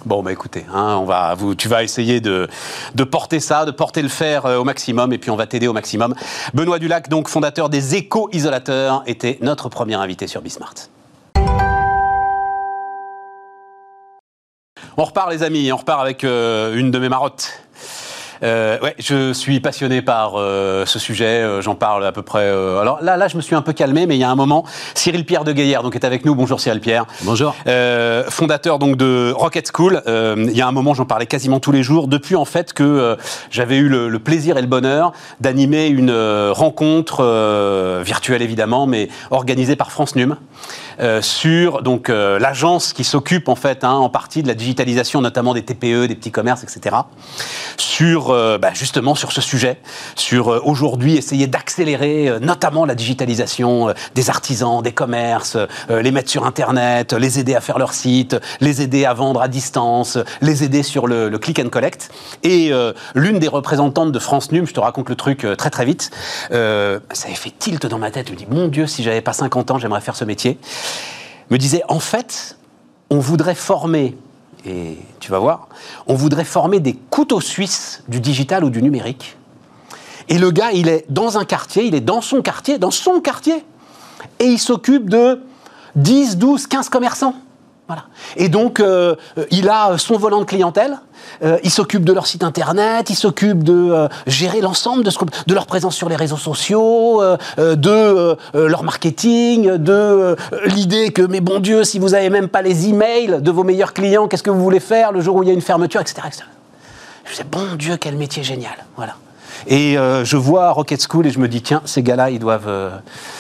Bon, 0.07 0.23
bah 0.23 0.33
écoutez, 0.33 0.65
hein, 0.73 0.97
on 0.99 1.05
va, 1.05 1.37
tu 1.59 1.69
vas 1.69 1.83
essayer 1.83 2.21
de, 2.21 2.49
de, 2.95 3.05
porter 3.05 3.39
ça, 3.39 3.67
de 3.67 3.71
porter 3.71 4.01
le 4.01 4.09
fer 4.09 4.47
euh, 4.47 4.57
au 4.57 4.65
maximum, 4.65 5.13
et 5.13 5.19
puis 5.19 5.31
on 5.31 5.37
va 5.37 5.47
t'aider 5.47 5.69
au 5.69 5.75
maximum. 5.75 6.15
Benoît 6.55 6.79
Dulac, 6.79 7.11
donc 7.11 7.29
fondateur 7.29 7.69
des 7.69 7.97
éco-isolateurs, 7.97 9.03
était 9.07 9.39
notre 9.43 9.69
premier 9.69 9.97
invité 9.97 10.27
sur 10.27 10.41
Bismart. 10.41 10.75
On 14.97 15.05
repart 15.05 15.31
les 15.31 15.43
amis, 15.43 15.71
on 15.71 15.77
repart 15.77 16.01
avec 16.01 16.25
euh, 16.25 16.75
une 16.75 16.91
de 16.91 16.99
mes 16.99 17.11
marottes. 17.11 17.63
Euh, 18.43 18.79
ouais, 18.81 18.95
je 18.99 19.33
suis 19.33 19.61
passionné 19.61 20.03
par 20.03 20.33
euh, 20.37 20.87
ce 20.87 20.99
sujet. 20.99 21.43
Euh, 21.43 21.61
j'en 21.61 21.75
parle 21.75 22.05
à 22.07 22.13
peu 22.13 22.23
près. 22.23 22.45
Euh, 22.45 22.81
alors 22.81 22.99
là, 23.03 23.17
là, 23.17 23.29
je 23.29 23.37
me 23.37 23.43
suis 23.43 23.55
un 23.55 23.63
peu 23.63 23.73
calmé, 23.73 24.07
mais 24.07 24.17
il 24.17 24.21
y 24.21 24.25
a 24.25 24.31
un 24.31 24.35
moment, 24.35 24.65
Cyril 24.95 25.25
Pierre 25.25 25.45
de 25.45 25.53
Gaillard 25.53 25.83
donc 25.83 25.95
est 25.95 26.05
avec 26.05 26.25
nous. 26.25 26.35
Bonjour 26.35 26.61
Cyril 26.61 26.81
Pierre. 26.81 27.07
Bonjour. 27.23 27.55
fondateur 28.29 28.79
donc 28.79 28.97
de 28.97 29.33
Rocket 29.37 29.71
School. 29.75 30.03
il 30.07 30.57
y 30.57 30.63
a 30.63 30.67
un 30.67 30.73
moment, 30.73 30.95
j'en 30.95 31.05
parlais 31.05 31.27
quasiment 31.27 31.61
tous 31.61 31.73
les 31.73 31.83
jours. 31.83 32.09
Depuis 32.09 32.37
en 32.37 32.45
fait 32.45 32.73
que 32.73 33.17
j'avais 33.51 33.77
eu 33.77 33.89
le, 33.89 34.09
le, 34.09 34.19
plaisir 34.19 34.57
et 34.57 34.61
le 34.61 34.67
bonheur 34.67 35.13
d'animer 35.41 35.89
une 35.89 36.13
rencontre 36.51 38.03
virtuelle 38.05 38.43
évidemment, 38.43 38.87
mais 38.87 39.09
organisée 39.31 39.77
par 39.77 39.93
France 39.93 40.17
Num. 40.17 40.37
Euh, 41.01 41.23
sur 41.23 41.83
donc 41.83 42.11
euh, 42.11 42.39
l'agence 42.39 42.93
qui 42.93 43.05
s'occupe 43.05 43.49
en 43.49 43.55
fait 43.55 43.85
hein, 43.85 43.93
en 43.93 44.11
partie 44.11 44.43
de 44.43 44.49
la 44.49 44.55
digitalisation, 44.55 45.23
notamment 45.23 45.55
des 45.55 45.63
TPE, 45.63 46.07
des 46.07 46.15
petits 46.15 46.31
commerces, 46.31 46.63
etc. 46.63 46.97
Sur 47.79 48.31
euh, 48.31 48.59
bah, 48.59 48.71
justement 48.75 49.15
sur 49.15 49.33
ce 49.33 49.41
sujet, 49.41 49.79
sur 50.15 50.49
aujourd'hui 50.67 51.17
essayer 51.17 51.47
d'accélérer 51.47 52.39
notamment 52.41 52.85
la 52.85 52.95
digitalisation 52.95 53.95
des 54.15 54.31
artisans, 54.31 54.83
des 54.83 54.93
commerces, 54.93 55.57
les 55.89 56.11
mettre 56.11 56.31
sur 56.31 56.45
Internet, 56.45 57.13
les 57.13 57.39
aider 57.39 57.55
à 57.55 57.61
faire 57.61 57.79
leur 57.79 57.93
site, 57.93 58.37
les 58.61 58.83
aider 58.83 59.05
à 59.05 59.15
vendre 59.15 59.41
à 59.41 59.49
distance, 59.49 60.19
les 60.43 60.65
aider 60.65 60.83
sur 60.83 61.07
le, 61.07 61.29
le 61.29 61.39
click 61.39 61.59
and 61.59 61.69
collect. 61.69 62.11
Et 62.43 62.73
l'une 63.15 63.39
des 63.39 63.49
représentantes 63.49 64.13
de 64.13 64.19
France 64.19 64.53
Num, 64.53 64.67
je 64.67 64.75
te 64.75 64.81
raconte 64.81 65.09
le 65.09 65.17
truc 65.17 65.47
très 65.57 65.71
très 65.71 65.85
vite, 65.85 66.11
ça 66.51 67.27
avait 67.27 67.35
fait 67.35 67.53
tilt 67.59 67.87
dans 67.87 67.99
ma 67.99 68.11
tête. 68.11 68.29
Je 68.29 68.33
me 68.33 68.39
dis, 68.39 68.47
mon 68.51 68.69
Dieu, 68.69 68.87
si 68.87 69.03
j'avais 69.03 69.21
pas 69.21 69.33
50 69.33 69.71
ans, 69.71 69.79
j'aimerais 69.79 70.01
faire 70.01 70.17
ce 70.17 70.25
métier 70.25 70.59
me 71.51 71.59
disait 71.59 71.83
en 71.89 72.01
fait, 72.01 72.57
on 73.11 73.19
voudrait 73.19 73.55
former, 73.55 74.17
et 74.65 74.97
tu 75.19 75.31
vas 75.31 75.39
voir, 75.39 75.69
on 76.07 76.15
voudrait 76.15 76.45
former 76.45 76.81
des 76.81 76.95
couteaux 76.95 77.41
suisses 77.41 78.03
du 78.09 78.21
digital 78.21 78.65
ou 78.65 78.71
du 78.71 78.83
numérique. 78.83 79.37
Et 80.29 80.39
le 80.39 80.51
gars, 80.51 80.71
il 80.73 80.89
est 80.89 81.05
dans 81.09 81.39
un 81.39 81.45
quartier, 81.45 81.85
il 81.85 81.95
est 81.95 82.01
dans 82.01 82.21
son 82.21 82.41
quartier, 82.41 82.79
dans 82.79 82.93
son 82.93 83.21
quartier, 83.21 83.65
et 84.39 84.45
il 84.45 84.59
s'occupe 84.59 85.11
de 85.11 85.43
10, 85.97 86.37
12, 86.37 86.67
15 86.69 86.89
commerçants. 86.89 87.35
Et 88.37 88.49
donc, 88.49 88.81
euh, 88.81 89.15
il 89.51 89.69
a 89.69 89.99
son 89.99 90.17
volant 90.17 90.41
de 90.41 90.45
clientèle, 90.45 90.99
euh, 91.43 91.59
il 91.63 91.71
s'occupe 91.71 92.05
de 92.05 92.13
leur 92.13 92.27
site 92.27 92.43
internet, 92.43 93.11
il 93.11 93.17
s'occupe 93.17 93.63
de 93.63 93.73
euh, 93.73 94.09
gérer 94.27 94.61
l'ensemble 94.61 95.05
de, 95.05 95.55
leur 95.55 95.67
présence 95.67 95.97
sur 95.97 96.09
les 96.09 96.17
réseaux 96.17 96.37
sociaux, 96.37 97.23
de 97.59 98.37
leur 98.55 98.83
marketing, 98.83 99.77
de 99.77 100.37
l'idée 100.67 101.13
que, 101.13 101.23
mais 101.23 101.41
bon 101.41 101.61
Dieu, 101.61 101.85
si 101.85 101.99
vous 101.99 102.11
n'avez 102.11 102.31
même 102.31 102.49
pas 102.49 102.63
les 102.63 102.89
emails 102.89 103.41
de 103.41 103.51
vos 103.51 103.65
meilleurs 103.65 103.93
clients, 103.93 104.29
qu'est-ce 104.29 104.43
que 104.43 104.51
vous 104.51 104.63
voulez 104.63 104.81
faire 104.81 105.13
le 105.13 105.21
jour 105.21 105.37
où 105.37 105.43
il 105.43 105.49
y 105.49 105.51
a 105.51 105.55
une 105.55 105.61
fermeture, 105.61 106.01
etc. 106.01 106.23
etc. 106.27 106.45
Je 107.25 107.31
disais, 107.31 107.45
bon 107.45 107.77
Dieu, 107.77 107.97
quel 107.97 108.17
métier 108.17 108.43
génial. 108.43 108.85
Voilà. 108.97 109.15
Et 109.67 109.99
euh, 109.99 110.25
je 110.25 110.37
vois 110.37 110.71
Rocket 110.73 111.05
School 111.09 111.27
et 111.27 111.31
je 111.31 111.39
me 111.39 111.49
dis, 111.49 111.63
tiens, 111.63 111.83
ces 111.85 112.03
gars-là, 112.03 112.31
ils 112.31 112.39
doivent. 112.39 112.69
Euh, 112.69 112.91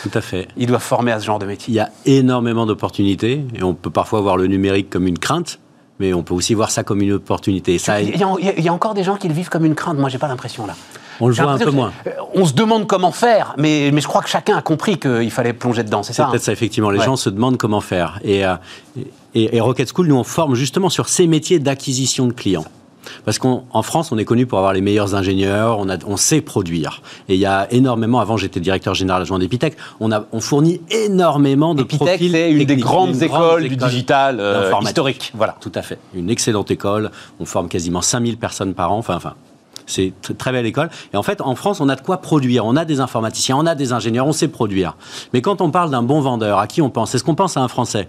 Tout 0.03 0.11
à 0.15 0.21
fait. 0.21 0.49
Ils 0.57 0.67
doivent 0.67 0.83
former 0.83 1.13
à 1.13 1.21
ce 1.21 1.27
genre 1.27 1.39
de 1.39 1.47
métier. 1.47 1.73
Il 1.73 1.77
y 1.77 1.81
a 1.81 1.91
énormément 2.07 2.67
d'opportunités 2.67 3.45
et 3.55 3.63
on 3.63 3.75
peut 3.75 3.91
parfois 3.91 4.21
voir 4.21 4.37
le 4.37 4.47
numérique 4.47 4.91
comme 4.91 5.07
une 5.07 5.19
crainte. 5.19 5.59
Mais 5.99 6.15
on 6.15 6.23
peut 6.23 6.33
aussi 6.33 6.55
voir 6.55 6.71
ça 6.71 6.83
comme 6.83 7.03
une 7.03 7.13
opportunité. 7.13 7.77
Ça, 7.77 8.01
il, 8.01 8.17
y 8.17 8.25
a, 8.25 8.35
il 8.57 8.65
y 8.65 8.69
a 8.69 8.73
encore 8.73 8.95
des 8.95 9.05
gens 9.05 9.17
qui 9.17 9.29
le 9.29 9.35
vivent 9.35 9.51
comme 9.51 9.67
une 9.67 9.75
crainte. 9.75 9.99
Moi, 9.99 10.09
j'ai 10.09 10.17
pas 10.17 10.29
l'impression 10.29 10.67
là. 10.67 10.75
On 11.23 11.29
le 11.29 11.35
voit 11.35 11.51
un 11.51 11.59
peu 11.59 11.71
moins. 11.71 11.93
Euh, 12.07 12.11
on 12.35 12.47
se 12.47 12.55
demande 12.55 12.87
comment 12.87 13.13
faire, 13.13 13.55
mais, 13.59 13.91
mais 13.93 14.01
je 14.01 14.09
crois 14.09 14.23
que 14.23 14.31
chacun 14.31 14.57
a 14.57 14.63
compris 14.63 14.99
qu'il 14.99 15.31
fallait 15.31 15.53
plonger 15.53 15.85
dedans, 15.85 16.03
c'est 16.03 16.15
ça 16.15 16.25
C'est 16.25 16.31
peut-être 16.31 16.45
ça, 16.45 16.53
effectivement. 16.53 16.89
Les 16.89 17.01
gens 17.01 17.17
se 17.17 17.29
demandent 17.29 17.59
comment 17.59 17.83
faire. 17.83 18.19
Et, 18.25 18.43
et, 19.35 19.57
et, 19.57 19.61
Rocket 19.61 19.93
School, 19.95 20.07
nous, 20.07 20.17
on 20.17 20.25
forme 20.25 20.55
justement 20.55 20.89
sur 20.89 21.11
ces 21.11 21.27
métiers 21.27 21.59
d'acquisition 21.59 22.27
de 22.27 22.33
clients. 22.33 22.65
Parce 23.25 23.39
qu'en 23.39 23.83
France, 23.83 24.13
on 24.13 24.19
est 24.19 24.25
connu 24.25 24.47
pour 24.47 24.59
avoir 24.59 24.73
les 24.73 24.81
meilleurs 24.81 25.15
ingénieurs, 25.15 25.79
on, 25.79 25.89
a, 25.89 25.97
on 26.07 26.17
sait 26.17 26.41
produire. 26.41 27.03
Et 27.29 27.35
il 27.35 27.41
y 27.41 27.47
a 27.47 27.67
énormément, 27.73 28.21
avant 28.21 28.37
j'étais 28.37 28.61
directeur 28.61 28.95
général 28.95 29.23
adjoint 29.23 29.39
d'Epitech, 29.39 29.77
on, 30.01 30.13
a, 30.13 30.27
on 30.33 30.41
fournit 30.41 30.81
énormément 30.91 31.75
de 31.75 31.83
Epitech, 31.83 32.07
profils 32.07 32.33
c'est 32.33 32.53
une 32.53 32.65
des 32.65 32.77
grandes 32.77 33.23
écoles 33.23 33.69
du 33.69 33.77
digital 33.77 34.39
euh, 34.41 34.73
historique. 34.83 35.33
Voilà. 35.35 35.57
Tout 35.61 35.73
à 35.75 35.83
fait. 35.83 35.99
Une 36.15 36.31
excellente 36.31 36.71
école. 36.71 37.11
On 37.39 37.45
forme 37.45 37.69
quasiment 37.69 38.03
5000 38.03 38.37
personnes 38.37 38.75
par 38.75 38.93
an. 38.93 38.99
Enfin, 38.99 39.17
enfin 39.17 39.35
c'est 39.91 40.13
une 40.29 40.37
très 40.37 40.53
belle 40.53 40.67
école. 40.67 40.89
Et 41.13 41.17
en 41.17 41.23
fait, 41.23 41.41
en 41.41 41.55
France, 41.55 41.81
on 41.81 41.89
a 41.89 41.97
de 41.97 42.01
quoi 42.01 42.19
produire. 42.19 42.65
On 42.65 42.77
a 42.77 42.85
des 42.85 43.01
informaticiens, 43.01 43.57
on 43.57 43.67
a 43.67 43.75
des 43.75 43.93
ingénieurs, 43.93 44.27
on 44.27 44.33
sait 44.33 44.49
produire. 44.49 44.97
Mais 45.33 45.43
quand 45.43 45.61
on 45.61 45.71
parle 45.71 45.91
d'un 45.91 46.03
bon 46.03 46.21
vendeur, 46.21 46.59
à 46.59 46.67
qui 46.67 46.81
on 46.81 46.91
pense? 46.91 47.15
Est-ce 47.15 47.25
qu'on 47.25 47.35
pense 47.35 47.57
à 47.57 47.61
un 47.61 47.69
Français? 47.69 48.09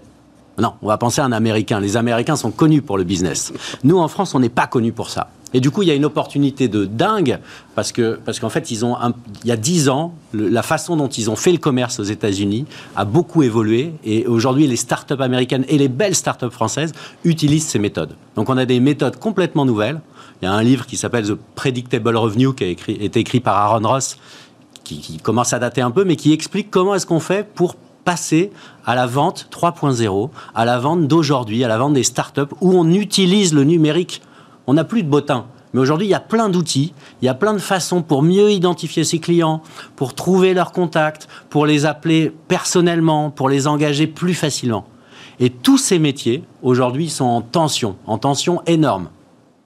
Non, 0.59 0.73
on 0.81 0.87
va 0.87 0.97
penser 0.97 1.21
à 1.21 1.25
un 1.25 1.31
Américain. 1.31 1.79
Les 1.79 1.97
Américains 1.97 2.35
sont 2.35 2.51
connus 2.51 2.81
pour 2.81 2.97
le 2.97 3.03
business. 3.03 3.53
Nous, 3.83 3.97
en 3.97 4.07
France, 4.07 4.35
on 4.35 4.39
n'est 4.39 4.49
pas 4.49 4.67
connus 4.67 4.91
pour 4.91 5.09
ça. 5.09 5.29
Et 5.53 5.59
du 5.59 5.69
coup, 5.69 5.81
il 5.81 5.89
y 5.89 5.91
a 5.91 5.95
une 5.95 6.05
opportunité 6.05 6.67
de 6.67 6.85
dingue 6.85 7.39
parce 7.75 7.91
parce 8.25 8.39
qu'en 8.39 8.49
fait, 8.49 8.71
ils 8.71 8.85
ont 8.85 8.95
il 9.43 9.49
y 9.49 9.51
a 9.51 9.57
dix 9.57 9.89
ans, 9.89 10.13
la 10.33 10.63
façon 10.63 10.95
dont 10.95 11.09
ils 11.09 11.29
ont 11.29 11.35
fait 11.35 11.51
le 11.51 11.57
commerce 11.57 11.99
aux 11.99 12.03
États-Unis 12.03 12.65
a 12.95 13.03
beaucoup 13.03 13.43
évolué 13.43 13.93
et 14.05 14.27
aujourd'hui, 14.27 14.67
les 14.67 14.77
startups 14.77 15.19
américaines 15.19 15.65
et 15.67 15.77
les 15.77 15.89
belles 15.89 16.15
startups 16.15 16.51
françaises 16.51 16.93
utilisent 17.25 17.67
ces 17.67 17.79
méthodes. 17.79 18.15
Donc, 18.35 18.49
on 18.49 18.57
a 18.57 18.65
des 18.65 18.79
méthodes 18.79 19.17
complètement 19.17 19.65
nouvelles. 19.65 19.99
Il 20.41 20.45
y 20.45 20.47
a 20.47 20.53
un 20.53 20.63
livre 20.63 20.85
qui 20.85 20.97
s'appelle 20.97 21.27
The 21.27 21.37
Predictable 21.55 22.15
Revenue 22.15 22.53
qui 22.55 22.63
a 22.63 22.67
été 22.67 23.19
écrit 23.19 23.41
par 23.41 23.57
Aaron 23.57 23.87
Ross, 23.87 24.17
qui, 24.83 24.99
qui 24.99 25.17
commence 25.17 25.53
à 25.53 25.59
dater 25.59 25.81
un 25.81 25.91
peu, 25.91 26.03
mais 26.03 26.15
qui 26.15 26.33
explique 26.33 26.71
comment 26.71 26.95
est-ce 26.95 27.05
qu'on 27.05 27.19
fait 27.19 27.47
pour 27.53 27.75
passer 28.03 28.51
à 28.85 28.95
la 28.95 29.05
vente 29.05 29.47
3.0, 29.51 30.29
à 30.55 30.65
la 30.65 30.79
vente 30.79 31.07
d'aujourd'hui, 31.07 31.63
à 31.63 31.67
la 31.67 31.77
vente 31.77 31.93
des 31.93 32.03
startups 32.03 32.53
où 32.61 32.73
on 32.73 32.89
utilise 32.91 33.53
le 33.53 33.63
numérique. 33.63 34.21
On 34.67 34.73
n'a 34.73 34.83
plus 34.83 35.03
de 35.03 35.09
bottin. 35.09 35.45
Mais 35.73 35.79
aujourd'hui, 35.79 36.07
il 36.07 36.09
y 36.09 36.15
a 36.15 36.19
plein 36.19 36.49
d'outils, 36.49 36.93
il 37.21 37.25
y 37.25 37.29
a 37.29 37.33
plein 37.33 37.53
de 37.53 37.59
façons 37.59 38.01
pour 38.01 38.23
mieux 38.23 38.51
identifier 38.51 39.03
ses 39.03 39.19
clients, 39.19 39.61
pour 39.95 40.13
trouver 40.13 40.53
leurs 40.53 40.73
contacts, 40.73 41.27
pour 41.49 41.65
les 41.65 41.85
appeler 41.85 42.33
personnellement, 42.47 43.29
pour 43.29 43.47
les 43.47 43.67
engager 43.67 44.07
plus 44.07 44.33
facilement. 44.33 44.85
Et 45.39 45.49
tous 45.49 45.77
ces 45.77 45.97
métiers, 45.97 46.43
aujourd'hui, 46.61 47.09
sont 47.09 47.25
en 47.25 47.41
tension, 47.41 47.95
en 48.05 48.17
tension 48.17 48.61
énorme. 48.67 49.09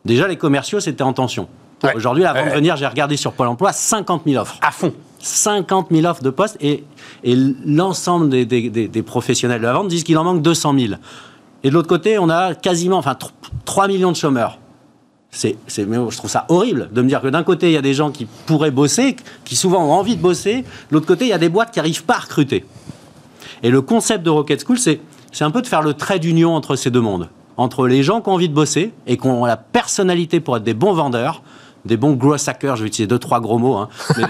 Déjà, 0.05 0.27
les 0.27 0.37
commerciaux, 0.37 0.79
c'était 0.79 1.03
en 1.03 1.13
tension. 1.13 1.47
Aujourd'hui, 1.95 2.25
avant 2.25 2.45
de 2.45 2.51
venir, 2.51 2.77
j'ai 2.77 2.87
regardé 2.87 3.17
sur 3.17 3.33
Pôle 3.33 3.47
emploi 3.47 3.73
50 3.73 4.23
000 4.25 4.41
offres. 4.41 4.57
À 4.61 4.71
fond. 4.71 4.93
50 5.19 5.87
000 5.91 6.05
offres 6.05 6.23
de 6.23 6.29
postes 6.29 6.57
et, 6.61 6.83
l'ensemble 7.23 8.29
des, 8.29 8.45
des, 8.45 9.03
professionnels 9.03 9.61
de 9.61 9.65
la 9.65 9.73
vente 9.73 9.87
disent 9.87 10.03
qu'il 10.03 10.17
en 10.17 10.23
manque 10.23 10.41
200 10.41 10.77
000. 10.77 10.93
Et 11.63 11.69
de 11.69 11.73
l'autre 11.73 11.87
côté, 11.87 12.19
on 12.19 12.29
a 12.29 12.53
quasiment 12.53 12.97
enfin, 12.97 13.17
3 13.65 13.87
millions 13.87 14.11
de 14.11 14.15
chômeurs. 14.15 14.59
C'est, 15.31 15.57
je 15.67 16.17
trouve 16.17 16.29
ça 16.29 16.45
horrible 16.47 16.89
de 16.93 17.01
me 17.01 17.09
dire 17.09 17.21
que 17.21 17.27
d'un 17.27 17.43
côté, 17.43 17.67
il 17.67 17.73
y 17.73 17.77
a 17.77 17.81
des 17.81 17.93
gens 17.93 18.09
qui 18.09 18.25
pourraient 18.45 18.71
bosser, 18.71 19.17
qui 19.43 19.55
souvent 19.55 19.83
ont 19.83 19.91
envie 19.91 20.15
de 20.15 20.21
bosser, 20.21 20.61
de 20.61 20.65
l'autre 20.91 21.07
côté, 21.07 21.25
il 21.25 21.29
y 21.29 21.33
a 21.33 21.37
des 21.37 21.49
boîtes 21.49 21.71
qui 21.71 21.79
n'arrivent 21.79 22.05
pas 22.05 22.15
à 22.15 22.19
recruter. 22.19 22.65
Et 23.61 23.69
le 23.69 23.81
concept 23.81 24.23
de 24.23 24.29
Rocket 24.29 24.63
School, 24.65 24.77
c'est, 24.77 25.01
c'est 25.31 25.43
un 25.43 25.51
peu 25.51 25.61
de 25.61 25.67
faire 25.67 25.81
le 25.81 25.93
trait 25.93 26.19
d'union 26.19 26.55
entre 26.55 26.75
ces 26.75 26.89
deux 26.89 27.01
mondes. 27.01 27.29
Entre 27.57 27.87
les 27.87 28.03
gens 28.03 28.21
qui 28.21 28.29
ont 28.29 28.33
envie 28.33 28.47
de 28.47 28.53
bosser 28.53 28.93
et 29.07 29.17
qui 29.17 29.27
ont 29.27 29.45
la 29.45 29.57
personnalité 29.57 30.39
pour 30.39 30.55
être 30.55 30.63
des 30.63 30.73
bons 30.73 30.93
vendeurs, 30.93 31.41
des 31.85 31.97
bons 31.97 32.13
growth 32.13 32.47
hackers, 32.47 32.75
je 32.75 32.81
vais 32.81 32.87
utiliser 32.87 33.07
deux, 33.07 33.19
trois 33.19 33.39
gros 33.39 33.59
mots, 33.59 33.75
hein, 33.75 33.89
mais 34.17 34.23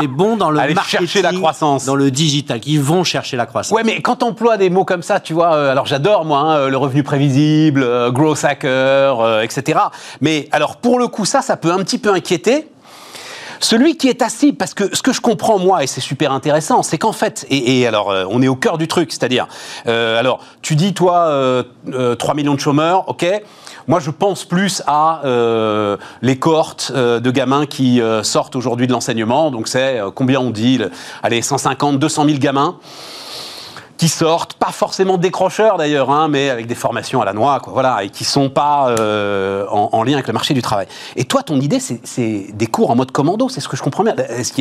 des, 0.00 0.08
bons 0.08 0.36
dans 0.36 0.50
le 0.50 0.74
marketing, 0.74 1.22
la 1.22 1.32
croissance. 1.32 1.84
dans 1.84 1.94
le 1.94 2.10
digital, 2.10 2.60
qui 2.60 2.76
vont 2.76 3.04
chercher 3.04 3.36
la 3.36 3.46
croissance. 3.46 3.74
Ouais, 3.76 3.84
mais 3.84 4.00
quand 4.00 4.22
on 4.22 4.32
emploie 4.32 4.56
des 4.56 4.70
mots 4.70 4.84
comme 4.84 5.02
ça, 5.02 5.20
tu 5.20 5.34
vois, 5.34 5.54
euh, 5.54 5.70
alors 5.70 5.86
j'adore 5.86 6.24
moi, 6.24 6.40
hein, 6.40 6.68
le 6.68 6.76
revenu 6.76 7.02
prévisible, 7.02 7.82
euh, 7.82 8.10
growth 8.10 8.44
hacker, 8.44 9.20
euh, 9.20 9.42
etc. 9.42 9.78
Mais 10.20 10.48
alors 10.52 10.76
pour 10.76 10.98
le 10.98 11.06
coup, 11.06 11.24
ça, 11.24 11.42
ça 11.42 11.56
peut 11.56 11.70
un 11.70 11.78
petit 11.78 11.98
peu 11.98 12.12
inquiéter. 12.12 12.68
Celui 13.60 13.96
qui 13.96 14.08
est 14.08 14.22
assis, 14.22 14.52
parce 14.52 14.74
que 14.74 14.96
ce 14.96 15.02
que 15.02 15.12
je 15.12 15.20
comprends 15.20 15.58
moi, 15.58 15.84
et 15.84 15.86
c'est 15.86 16.00
super 16.00 16.32
intéressant, 16.32 16.82
c'est 16.82 16.98
qu'en 16.98 17.12
fait, 17.12 17.46
et, 17.48 17.86
alors 17.86 18.12
on 18.28 18.42
est 18.42 18.48
au 18.48 18.56
cœur 18.56 18.76
du 18.76 18.88
truc, 18.88 19.12
c'est-à-dire, 19.12 19.46
alors 19.86 20.40
tu 20.62 20.74
dis 20.74 20.94
toi, 20.94 21.64
3 22.18 22.34
millions 22.34 22.54
de 22.54 22.60
chômeurs, 22.60 23.08
ok, 23.08 23.24
moi, 23.88 24.00
je 24.00 24.10
pense 24.10 24.44
plus 24.44 24.82
à 24.86 25.20
euh, 25.24 25.96
les 26.22 26.38
cohortes 26.38 26.92
euh, 26.94 27.20
de 27.20 27.30
gamins 27.30 27.66
qui 27.66 28.00
euh, 28.00 28.22
sortent 28.22 28.56
aujourd'hui 28.56 28.86
de 28.86 28.92
l'enseignement. 28.92 29.50
Donc, 29.50 29.68
c'est 29.68 30.00
combien 30.14 30.40
on 30.40 30.50
dit 30.50 30.78
le- 30.78 30.90
Allez, 31.22 31.42
150, 31.42 31.98
200 31.98 32.24
000 32.26 32.38
gamins 32.38 32.76
qui 33.98 34.08
sortent, 34.08 34.54
pas 34.54 34.72
forcément 34.72 35.16
décrocheurs 35.16 35.76
d'ailleurs, 35.76 36.10
hein, 36.10 36.26
mais 36.26 36.50
avec 36.50 36.66
des 36.66 36.74
formations 36.74 37.22
à 37.22 37.24
la 37.24 37.32
noix, 37.32 37.60
quoi, 37.60 37.72
voilà, 37.72 38.02
et 38.02 38.10
qui 38.10 38.24
sont 38.24 38.50
pas 38.50 38.92
en, 39.70 39.90
en 39.92 40.02
lien 40.02 40.14
avec 40.14 40.26
le 40.26 40.32
marché 40.32 40.54
du 40.54 40.62
travail. 40.62 40.88
Et 41.14 41.24
toi, 41.24 41.44
ton 41.44 41.60
idée, 41.60 41.78
c'est- 41.78 42.52
des 42.52 42.66
cours 42.66 42.90
en 42.90 42.96
mode 42.96 43.12
commando, 43.12 43.48
c'est 43.48 43.60
ce 43.60 43.68
que 43.68 43.76
je 43.76 43.82
comprends 43.82 44.02
bien. 44.02 44.16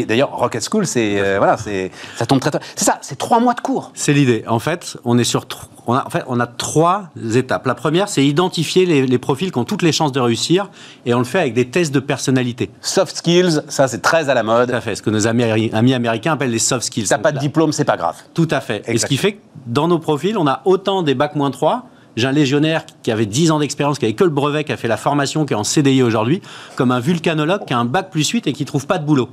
D'ailleurs 0.08 0.30
Rocket 0.34 0.64
School, 0.70 0.86
c'est 0.86 1.38
voilà, 1.40 1.58
c'est 1.58 1.90
ça 2.18 2.28
tombe 2.28 2.40
très, 2.40 2.52
très- 2.52 2.60
c'est 2.76 2.86
ça, 2.86 3.00
c'est 3.02 3.18
trois 3.18 3.40
mois 3.40 3.56
de 3.56 3.62
cours. 3.62 3.90
C'est 3.96 4.14
l'idée. 4.14 4.44
En 4.48 4.60
fait, 4.60 4.96
on 5.06 5.18
est 5.18 5.24
sur 5.24 5.48
on 5.88 5.94
a, 5.94 6.06
en 6.06 6.10
fait, 6.10 6.24
on 6.28 6.40
a 6.40 6.48
trois 6.48 7.10
étapes. 7.34 7.66
La 7.66 7.76
première, 7.76 8.08
c'est 8.08 8.26
identifier 8.26 8.86
les, 8.86 9.06
les 9.08 9.18
profils 9.18 9.52
qui 9.52 9.58
ont 9.58 9.64
toutes 9.64 9.82
les 9.82 9.92
chances 9.92 10.12
de 10.12 10.20
réussir, 10.20 10.70
et 11.06 11.14
on 11.14 11.20
le 11.20 11.24
fait 11.26 11.40
avec 11.40 11.54
des 11.54 11.68
tests 11.70 11.94
de 11.94 12.00
personnalité. 12.00 12.70
Soft 12.82 13.18
skills, 13.18 13.62
ça 13.68 13.88
c'est 13.88 14.02
très 14.02 14.30
à 14.30 14.34
la 14.34 14.42
Tout 14.42 14.48
mode. 14.48 14.72
à 14.72 14.82
fait. 14.82 14.96
Ce 14.96 15.02
que 15.02 15.10
nos 15.10 15.28
amis, 15.28 15.72
amis 15.74 15.94
américains 15.94 16.34
appellent 16.34 16.52
les 16.52 16.60
soft 16.60 16.84
skills. 16.86 17.04
Si 17.04 17.10
t'as 17.10 17.18
pas 17.18 17.32
de 17.32 17.38
là- 17.38 17.42
diplôme, 17.42 17.72
c'est 17.72 17.86
pas 17.86 17.98
grave. 17.98 18.16
Tout 18.34 18.48
à 18.52 18.62
fait. 18.62 18.84
Et 18.88 18.98
ce 18.98 19.06
qui 19.06 19.18
fait 19.18 19.34
que 19.34 19.40
dans 19.66 19.88
nos 19.88 20.00
profils, 20.00 20.38
on 20.38 20.48
a 20.48 20.62
autant 20.66 21.04
des 21.04 21.16
bacs 21.16 21.36
moins 21.36 21.52
3. 21.52 21.88
J'ai 22.18 22.28
un 22.28 22.32
légionnaire 22.34 22.86
qui 23.04 23.12
avait 23.12 23.26
10 23.26 23.52
ans 23.52 23.60
d'expérience, 23.60 23.98
qui 23.98 24.04
avait 24.06 24.14
que 24.16 24.26
le 24.26 24.30
brevet, 24.30 24.66
qui 24.66 24.74
a 24.74 24.78
fait 24.78 24.90
la 24.90 24.98
formation, 24.98 25.46
qui 25.46 25.54
est 25.54 25.56
en 25.56 25.64
CDI 25.64 26.04
aujourd'hui, 26.04 26.42
comme 26.76 26.92
un 26.92 27.00
vulcanologue 27.00 27.66
qui 27.66 27.74
a 27.74 27.80
un 27.80 27.86
bac 27.86 28.10
plus 28.12 28.28
8 28.30 28.48
et 28.48 28.54
qui 28.54 28.66
trouve 28.66 28.86
pas 28.86 28.98
de 28.98 29.06
boulot. 29.06 29.30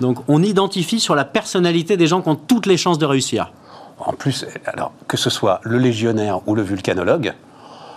Donc 0.00 0.18
on 0.28 0.42
identifie 0.42 0.98
sur 0.98 1.14
la 1.14 1.26
personnalité 1.26 1.98
des 1.98 2.06
gens 2.06 2.22
qui 2.22 2.28
ont 2.30 2.36
toutes 2.36 2.64
les 2.64 2.78
chances 2.78 2.96
de 2.98 3.04
réussir. 3.04 3.52
En 4.00 4.12
plus, 4.12 4.46
alors 4.66 4.92
que 5.08 5.16
ce 5.16 5.30
soit 5.30 5.60
le 5.62 5.78
légionnaire 5.78 6.40
ou 6.46 6.54
le 6.54 6.62
vulcanologue, 6.62 7.34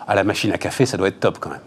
à 0.07 0.15
la 0.15 0.23
machine 0.23 0.51
à 0.51 0.57
café, 0.57 0.85
ça 0.85 0.97
doit 0.97 1.07
être 1.07 1.19
top 1.19 1.39
quand 1.39 1.49
même. 1.49 1.61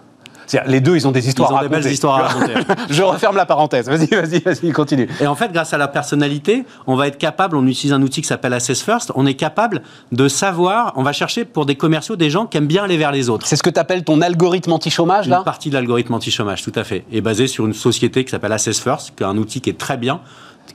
C'est-à-dire, 0.46 0.70
les 0.70 0.80
deux, 0.80 0.94
ils 0.94 1.08
ont 1.08 1.12
des 1.12 1.26
histoires 1.26 1.50
Ils 1.50 1.54
ont 1.54 1.58
à 1.58 1.62
des 1.62 1.68
belles 1.68 1.86
histoires 1.86 2.20
à 2.20 2.28
raconter. 2.28 2.54
Je 2.90 3.02
referme 3.02 3.36
la 3.36 3.46
parenthèse. 3.46 3.88
Vas-y, 3.88 4.06
vas-y, 4.06 4.40
vas-y, 4.40 4.70
continue. 4.70 5.08
Et 5.20 5.26
en 5.26 5.34
fait, 5.34 5.52
grâce 5.52 5.74
à 5.74 5.78
la 5.78 5.88
personnalité, 5.88 6.64
on 6.86 6.94
va 6.94 7.08
être 7.08 7.18
capable, 7.18 7.56
on 7.56 7.66
utilise 7.66 7.92
un 7.92 8.00
outil 8.00 8.22
qui 8.22 8.28
s'appelle 8.28 8.52
Assess 8.52 8.82
First, 8.82 9.10
on 9.16 9.26
est 9.26 9.34
capable 9.34 9.82
de 10.12 10.28
savoir, 10.28 10.92
on 10.94 11.02
va 11.02 11.12
chercher 11.12 11.44
pour 11.44 11.66
des 11.66 11.74
commerciaux 11.74 12.16
des 12.16 12.30
gens 12.30 12.46
qui 12.46 12.58
aiment 12.58 12.66
bien 12.66 12.84
aller 12.84 12.96
vers 12.96 13.10
les 13.10 13.28
autres. 13.28 13.46
C'est 13.46 13.56
ce 13.56 13.62
que 13.62 13.70
tu 13.70 13.80
appelles 13.80 14.04
ton 14.04 14.20
algorithme 14.20 14.72
anti-chômage, 14.72 15.28
là? 15.28 15.38
Une 15.38 15.44
partie 15.44 15.68
de 15.68 15.74
l'algorithme 15.74 16.14
anti-chômage, 16.14 16.62
tout 16.62 16.72
à 16.76 16.84
fait, 16.84 17.04
est 17.12 17.20
basée 17.20 17.48
sur 17.48 17.66
une 17.66 17.74
société 17.74 18.24
qui 18.24 18.30
s'appelle 18.30 18.52
Assess 18.52 18.78
First, 18.78 19.14
qui 19.16 19.24
est 19.24 19.26
un 19.26 19.36
outil 19.36 19.60
qui 19.60 19.70
est 19.70 19.78
très 19.78 19.96
bien, 19.96 20.20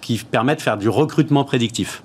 qui 0.02 0.18
permet 0.18 0.56
de 0.56 0.62
faire 0.62 0.78
du 0.78 0.90
recrutement 0.90 1.46
prédictif. 1.46 2.04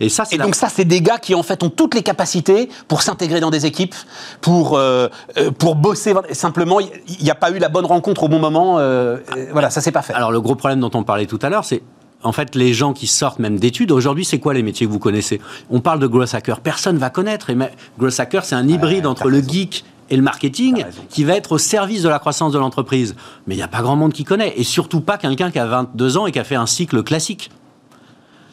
Et 0.00 0.08
ça, 0.08 0.24
c'est 0.24 0.34
Et 0.34 0.38
la- 0.38 0.44
donc 0.44 0.54
ça, 0.56 0.68
c'est 0.68 0.84
des 0.84 1.00
gars 1.00 1.18
qui 1.18 1.34
en 1.34 1.42
fait 1.42 1.62
ont 1.62 1.70
toutes 1.70 1.94
les 1.94 2.02
capacités 2.02 2.68
pour 2.88 3.02
s'intégrer 3.02 3.40
dans 3.40 3.50
des 3.50 3.64
équipes, 3.66 3.94
pour 4.40 4.76
euh, 4.76 5.08
euh, 5.38 5.50
pour 5.50 5.76
bosser. 5.76 6.12
Simplement, 6.32 6.80
il 6.80 6.90
n'y 7.22 7.30
a 7.30 7.34
pas 7.36 7.50
eu 7.50 7.58
la 7.58 7.68
bonne 7.68 7.86
rencontre 7.86 8.24
au 8.24 8.28
bon 8.28 8.38
moment. 8.38 8.78
euh, 8.78 9.18
voilà, 9.52 9.70
ça 9.70 9.80
s'est 9.80 9.92
pas 9.92 10.02
fait. 10.02 10.12
Alors 10.14 10.32
le 10.32 10.40
gros 10.40 10.54
problème 10.56 10.80
dont 10.80 10.90
on 10.94 11.04
parlait 11.04 11.26
tout 11.26 11.38
à 11.42 11.48
l'heure, 11.48 11.64
c'est 11.64 11.82
en 12.24 12.32
fait 12.32 12.54
les 12.54 12.72
gens 12.74 12.92
qui 12.92 13.06
sortent 13.06 13.38
même 13.38 13.58
d'études. 13.58 13.92
Aujourd'hui, 13.92 14.24
c'est 14.24 14.38
quoi 14.40 14.52
les 14.54 14.62
métiers 14.62 14.86
que 14.86 14.92
vous 14.92 14.98
connaissez? 14.98 15.40
On 15.70 15.80
parle 15.80 16.00
de 16.00 16.06
growth 16.06 16.34
hacker. 16.34 16.60
Personne 16.60 16.98
va 16.98 17.10
connaître. 17.10 17.50
Et 17.50 17.54
mais 17.54 17.70
growth 17.98 18.18
hacker, 18.18 18.44
c'est 18.44 18.54
un 18.56 18.66
hybride 18.66 19.06
entre 19.06 19.28
le 19.28 19.40
geek 19.42 19.84
et 20.10 20.16
le 20.16 20.22
marketing 20.22 20.84
qui 21.08 21.24
va 21.24 21.34
être 21.34 21.52
au 21.52 21.58
service 21.58 22.02
de 22.02 22.08
la 22.08 22.18
croissance 22.18 22.52
de 22.52 22.58
l'entreprise. 22.58 23.14
Mais 23.46 23.54
il 23.54 23.58
n'y 23.58 23.62
a 23.62 23.68
pas 23.68 23.80
grand 23.82 23.96
monde 23.96 24.12
qui 24.12 24.24
connaît. 24.24 24.54
Et 24.56 24.64
surtout 24.64 25.00
pas 25.00 25.18
quelqu'un 25.18 25.50
qui 25.50 25.58
a 25.58 25.66
22 25.66 26.16
ans 26.18 26.26
et 26.26 26.32
qui 26.32 26.38
a 26.38 26.44
fait 26.44 26.56
un 26.56 26.66
cycle 26.66 27.02
classique. 27.02 27.50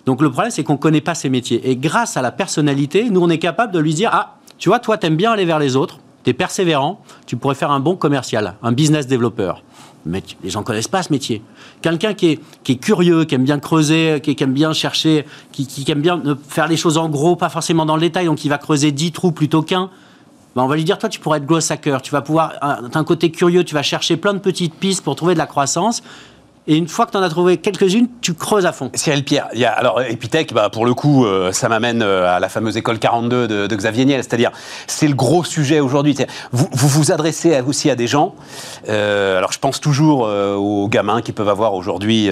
Donc 0.05 0.21
le 0.21 0.29
problème, 0.29 0.51
c'est 0.51 0.63
qu'on 0.63 0.73
ne 0.73 0.77
connaît 0.77 1.01
pas 1.01 1.15
ces 1.15 1.29
métiers. 1.29 1.69
Et 1.69 1.75
grâce 1.75 2.17
à 2.17 2.21
la 2.21 2.31
personnalité, 2.31 3.09
nous, 3.09 3.21
on 3.21 3.29
est 3.29 3.37
capable 3.37 3.73
de 3.73 3.79
lui 3.79 3.93
dire, 3.93 4.09
ah, 4.13 4.37
tu 4.57 4.69
vois, 4.69 4.79
toi, 4.79 4.97
t'aimes 4.97 5.15
bien 5.15 5.31
aller 5.31 5.45
vers 5.45 5.59
les 5.59 5.75
autres, 5.75 5.99
t'es 6.23 6.33
persévérant, 6.33 7.01
tu 7.25 7.37
pourrais 7.37 7.55
faire 7.55 7.71
un 7.71 7.79
bon 7.79 7.95
commercial, 7.95 8.55
un 8.63 8.71
business 8.71 9.07
développeur. 9.07 9.63
Mais 10.05 10.23
les 10.43 10.49
gens 10.49 10.63
connaissent 10.63 10.87
pas 10.87 11.03
ce 11.03 11.11
métier. 11.11 11.43
Quelqu'un 11.81 12.15
qui 12.15 12.39
est, 12.65 12.75
curieux, 12.77 13.25
qui 13.25 13.35
aime 13.35 13.43
bien 13.43 13.59
creuser, 13.59 14.19
qui, 14.21 14.35
aime 14.39 14.53
bien 14.53 14.73
chercher, 14.73 15.25
qui, 15.51 15.85
aime 15.87 16.01
bien 16.01 16.21
faire 16.47 16.67
les 16.67 16.77
choses 16.77 16.97
en 16.97 17.07
gros, 17.07 17.35
pas 17.35 17.49
forcément 17.49 17.85
dans 17.85 17.95
le 17.95 18.01
détail, 18.01 18.25
donc 18.25 18.43
il 18.43 18.49
va 18.49 18.57
creuser 18.57 18.91
10 18.91 19.11
trous 19.11 19.31
plutôt 19.31 19.61
qu'un. 19.61 19.91
Ben, 20.55 20.63
on 20.63 20.67
va 20.67 20.75
lui 20.75 20.83
dire, 20.83 20.97
toi, 20.97 21.07
tu 21.07 21.19
pourrais 21.19 21.37
être 21.37 21.45
growth 21.45 21.69
hacker. 21.69 22.01
Tu 22.01 22.11
vas 22.11 22.21
pouvoir, 22.21 22.53
t'as 22.59 22.99
un 22.99 23.03
côté 23.03 23.31
curieux, 23.31 23.63
tu 23.63 23.73
vas 23.73 23.83
chercher 23.83 24.17
plein 24.17 24.33
de 24.33 24.39
petites 24.39 24.73
pistes 24.73 25.03
pour 25.03 25.15
trouver 25.15 25.33
de 25.33 25.39
la 25.39 25.45
croissance. 25.45 26.03
Et 26.67 26.77
une 26.77 26.87
fois 26.87 27.07
que 27.07 27.11
tu 27.11 27.17
en 27.17 27.23
as 27.23 27.29
trouvé 27.29 27.57
quelques-unes, 27.57 28.07
tu 28.21 28.35
creuses 28.35 28.67
à 28.67 28.71
fond. 28.71 28.91
Cyril 28.93 29.23
Pierre, 29.23 29.47
il 29.53 29.59
y 29.59 29.65
a, 29.65 29.71
alors 29.71 29.99
Epitech, 30.01 30.53
bah, 30.53 30.69
pour 30.69 30.85
le 30.85 30.93
coup, 30.93 31.25
euh, 31.25 31.51
ça 31.51 31.69
m'amène 31.69 32.03
euh, 32.03 32.35
à 32.35 32.39
la 32.39 32.49
fameuse 32.49 32.77
école 32.77 32.99
42 32.99 33.47
de, 33.47 33.67
de 33.67 33.75
Xavier 33.75 34.05
Niel, 34.05 34.23
c'est-à-dire 34.23 34.51
c'est 34.85 35.07
le 35.07 35.15
gros 35.15 35.43
sujet 35.43 35.79
aujourd'hui. 35.79 36.15
Vous, 36.51 36.67
vous 36.71 37.11
adressez 37.11 37.59
aussi 37.61 37.89
à 37.89 37.95
des 37.95 38.05
gens, 38.05 38.35
euh, 38.89 39.39
alors 39.39 39.51
je 39.51 39.59
pense 39.59 39.81
toujours 39.81 40.21
aux 40.21 40.87
gamins 40.87 41.21
qui 41.21 41.31
peuvent 41.31 41.49
avoir 41.49 41.73
aujourd'hui 41.73 42.29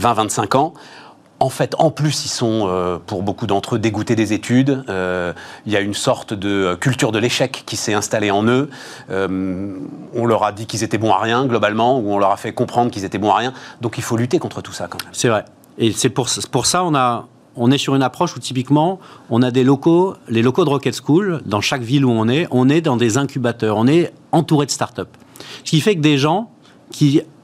20-25 0.00 0.56
ans. 0.56 0.74
En 1.42 1.50
fait, 1.50 1.74
en 1.80 1.90
plus, 1.90 2.24
ils 2.24 2.28
sont, 2.28 2.68
euh, 2.68 2.98
pour 3.04 3.24
beaucoup 3.24 3.48
d'entre 3.48 3.74
eux, 3.74 3.78
dégoûtés 3.80 4.14
des 4.14 4.32
études. 4.32 4.84
Euh, 4.88 5.32
Il 5.66 5.72
y 5.72 5.76
a 5.76 5.80
une 5.80 5.92
sorte 5.92 6.34
de 6.34 6.48
euh, 6.48 6.76
culture 6.76 7.10
de 7.10 7.18
l'échec 7.18 7.64
qui 7.66 7.74
s'est 7.74 7.94
installée 7.94 8.30
en 8.30 8.46
eux. 8.46 8.70
On 9.10 10.24
leur 10.24 10.44
a 10.44 10.52
dit 10.52 10.66
qu'ils 10.66 10.84
étaient 10.84 10.98
bons 10.98 11.10
à 11.10 11.18
rien, 11.18 11.44
globalement, 11.46 11.98
ou 11.98 12.12
on 12.12 12.18
leur 12.20 12.30
a 12.30 12.36
fait 12.36 12.52
comprendre 12.52 12.92
qu'ils 12.92 13.04
étaient 13.04 13.18
bons 13.18 13.32
à 13.32 13.38
rien. 13.38 13.52
Donc 13.80 13.98
il 13.98 14.04
faut 14.04 14.16
lutter 14.16 14.38
contre 14.38 14.62
tout 14.62 14.72
ça, 14.72 14.86
quand 14.86 15.02
même. 15.02 15.12
C'est 15.12 15.26
vrai. 15.26 15.44
Et 15.78 15.90
c'est 15.90 16.10
pour, 16.10 16.28
pour 16.52 16.66
ça 16.66 16.84
on 16.84 16.94
a 16.94 17.26
on 17.56 17.70
est 17.70 17.78
sur 17.78 17.96
une 17.96 18.02
approche 18.02 18.36
où 18.36 18.38
typiquement 18.38 19.00
on 19.28 19.42
a 19.42 19.50
des 19.50 19.64
locaux, 19.64 20.14
les 20.28 20.42
locaux 20.42 20.64
de 20.64 20.70
Rocket 20.70 20.94
School 21.04 21.42
dans 21.44 21.60
chaque 21.60 21.82
ville 21.82 22.04
où 22.04 22.10
on 22.10 22.28
est, 22.28 22.46
on 22.50 22.68
est 22.68 22.80
dans 22.80 22.96
des 22.96 23.18
incubateurs, 23.18 23.76
on 23.76 23.88
est 23.88 24.12
entouré 24.30 24.64
de 24.64 24.70
start-up. 24.70 25.08
Ce 25.64 25.70
qui 25.70 25.80
fait 25.80 25.96
que 25.96 26.00
des 26.00 26.18
gens 26.18 26.50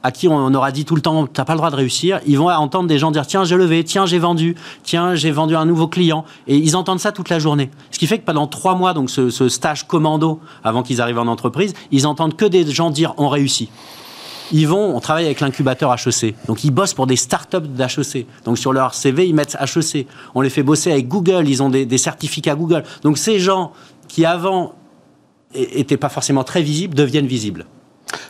à 0.03 0.11
qui 0.11 0.27
on 0.27 0.53
aura 0.53 0.71
dit 0.71 0.85
tout 0.85 0.95
le 0.95 1.01
temps 1.01 1.27
t'as 1.27 1.45
pas 1.45 1.53
le 1.53 1.57
droit 1.57 1.71
de 1.71 1.75
réussir, 1.75 2.19
ils 2.25 2.37
vont 2.37 2.49
entendre 2.49 2.87
des 2.87 2.99
gens 2.99 3.11
dire 3.11 3.27
tiens 3.27 3.43
j'ai 3.43 3.57
levé, 3.57 3.83
tiens 3.83 4.05
j'ai 4.05 4.19
vendu, 4.19 4.55
tiens 4.83 5.15
j'ai 5.15 5.31
vendu 5.31 5.55
un 5.55 5.65
nouveau 5.65 5.87
client 5.87 6.25
et 6.47 6.55
ils 6.55 6.75
entendent 6.75 6.99
ça 6.99 7.11
toute 7.11 7.29
la 7.29 7.39
journée. 7.39 7.69
Ce 7.91 7.99
qui 7.99 8.07
fait 8.07 8.19
que 8.19 8.25
pendant 8.25 8.47
trois 8.47 8.75
mois 8.75 8.93
donc 8.93 9.09
ce, 9.09 9.29
ce 9.29 9.49
stage 9.49 9.87
commando 9.87 10.39
avant 10.63 10.83
qu'ils 10.83 11.01
arrivent 11.01 11.19
en 11.19 11.27
entreprise, 11.27 11.73
ils 11.91 12.07
entendent 12.07 12.35
que 12.35 12.45
des 12.45 12.69
gens 12.69 12.91
dire 12.91 13.13
on 13.17 13.29
réussit 13.29 13.69
ils 14.51 14.67
vont, 14.67 14.95
on 14.95 14.99
travaille 14.99 15.25
avec 15.25 15.41
l'incubateur 15.41 15.93
HEC. 15.93 16.33
Donc 16.47 16.63
ils 16.63 16.71
bossent 16.71 16.95
pour 16.95 17.07
des 17.07 17.15
startups 17.15 17.67
d'HEC. 17.67 18.25
Donc 18.45 18.57
sur 18.57 18.73
leur 18.73 18.93
CV, 18.93 19.27
ils 19.27 19.35
mettent 19.35 19.55
HEC. 19.59 20.07
On 20.35 20.41
les 20.41 20.49
fait 20.49 20.63
bosser 20.63 20.91
avec 20.91 21.07
Google, 21.07 21.47
ils 21.47 21.61
ont 21.61 21.69
des, 21.69 21.85
des 21.85 21.97
certificats 21.97 22.55
Google. 22.55 22.83
Donc 23.03 23.17
ces 23.17 23.39
gens 23.39 23.71
qui 24.07 24.25
avant 24.25 24.73
n'étaient 25.53 25.97
pas 25.97 26.09
forcément 26.09 26.43
très 26.43 26.61
visibles 26.61 26.95
deviennent 26.95 27.27
visibles. 27.27 27.65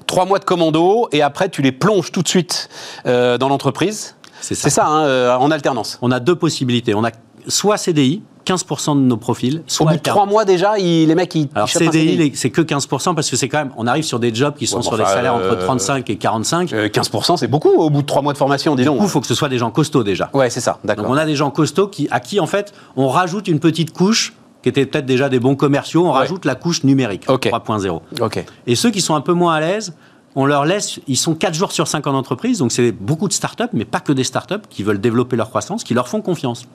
Trois 0.08 0.26
mois 0.26 0.40
de 0.40 0.46
commando 0.46 1.08
et 1.12 1.22
après 1.22 1.50
tu 1.50 1.62
les 1.62 1.72
plonges 1.72 2.12
tout 2.12 2.22
de 2.22 2.28
suite 2.28 2.70
euh, 3.06 3.38
dans 3.38 3.50
l'entreprise. 3.50 4.16
C'est 4.42 4.56
ça. 4.56 4.70
Ça, 4.70 4.88
hein, 4.88 5.04
euh, 5.04 5.36
en 5.36 5.52
alternance. 5.52 5.98
On 6.02 6.12
a 6.12 6.20
deux 6.20 6.36
possibilités. 6.36 6.94
On 6.96 7.04
a 7.04 7.12
soit 7.48 7.78
CDI, 7.78 8.22
15% 8.46 8.96
de 8.96 9.02
nos 9.02 9.18
profils, 9.18 9.58
Au 9.60 9.62
soit 9.70 9.92
bout 9.92 9.98
de 9.98 10.02
trois 10.02 10.26
mois 10.26 10.46
déjà, 10.46 10.76
les 10.78 11.14
mecs 11.14 11.36
ils. 11.36 11.50
Alors 11.54 11.68
CDI, 11.70 12.16
les- 12.16 12.32
c'est 12.36 12.50
que 12.50 12.62
15% 12.62 13.14
parce 13.16 13.30
que 13.30 13.36
c'est 13.36 13.50
quand 13.50 13.58
même, 13.60 13.72
on 13.78 13.86
arrive 13.86 14.04
sur 14.06 14.20
des 14.20 14.34
jobs 14.34 14.56
qui 14.56 14.66
sont 14.66 14.78
Ouais, 14.78 14.84
sur 14.84 14.96
des 14.98 15.04
enfin, 15.04 15.12
salaires 15.14 15.36
euh, 15.36 15.52
entre 15.54 15.60
35 15.66 16.10
et 16.10 16.16
45. 16.18 16.74
Euh, 16.74 16.88
15%, 16.90 17.38
c'est 17.38 17.48
beaucoup 17.48 17.70
au 17.70 17.90
bout 17.90 18.02
de 18.02 18.08
trois 18.08 18.22
mois 18.22 18.34
de 18.34 18.38
formation, 18.38 18.76
dis 18.76 18.84
Du 18.84 18.88
donc. 18.88 19.00
coup, 19.00 19.04
il 19.04 19.10
faut 19.10 19.20
que 19.22 19.28
ce 19.28 19.36
soit 19.36 19.50
des 19.50 19.58
gens 19.58 19.72
costauds 19.72 20.04
déjà. 20.04 20.30
Ouais, 20.34 20.50
c'est 20.50 20.62
ça, 20.62 20.80
Donc 20.84 20.98
on 21.08 21.16
a 21.18 21.26
des 21.26 21.36
gens 21.36 21.52
costauds 21.52 21.88
qui, 21.90 22.08
à 22.12 22.20
qui 22.20 22.40
en 22.40 22.48
fait 22.48 22.74
on 22.96 23.08
rajoute 23.10 23.48
une 23.50 23.60
petite 23.60 23.92
couche 23.94 24.34
qui 24.62 24.70
était 24.70 24.86
peut-être 24.86 25.06
déjà 25.06 25.30
des 25.30 25.40
bons 25.40 25.56
commerciaux, 25.56 26.06
on 26.06 26.12
rajoute 26.12 26.46
la 26.46 26.56
couche 26.56 26.84
numérique 26.84 27.26
Ok. 27.30 27.48
3.0. 27.48 28.02
Ok. 28.22 28.46
Et 28.68 28.76
ceux 28.76 28.92
qui 28.92 29.02
sont 29.02 29.16
un 29.16 29.22
peu 29.22 29.34
moins 29.34 29.54
à 29.56 29.60
l'aise, 29.60 29.94
on 30.36 30.46
leur 30.46 30.64
laisse, 30.66 31.00
ils 31.08 31.18
sont 31.18 31.34
4 31.34 31.54
jours 31.56 31.72
sur 31.72 31.88
5 31.88 32.06
en 32.06 32.14
entreprise, 32.14 32.60
donc 32.60 32.72
c'est 32.72 32.92
beaucoup 32.92 33.28
de 33.28 33.34
startups, 33.34 33.64
mais 33.74 33.84
pas 33.84 34.00
que 34.00 34.14
des 34.14 34.24
startups 34.24 34.62
qui 34.70 34.84
veulent 34.84 35.02
développer 35.02 35.36
leur 35.36 35.50
croissance, 35.50 35.84
qui 35.84 35.94
leur 35.96 36.08
font 36.08 36.22
confiance. 36.22 36.68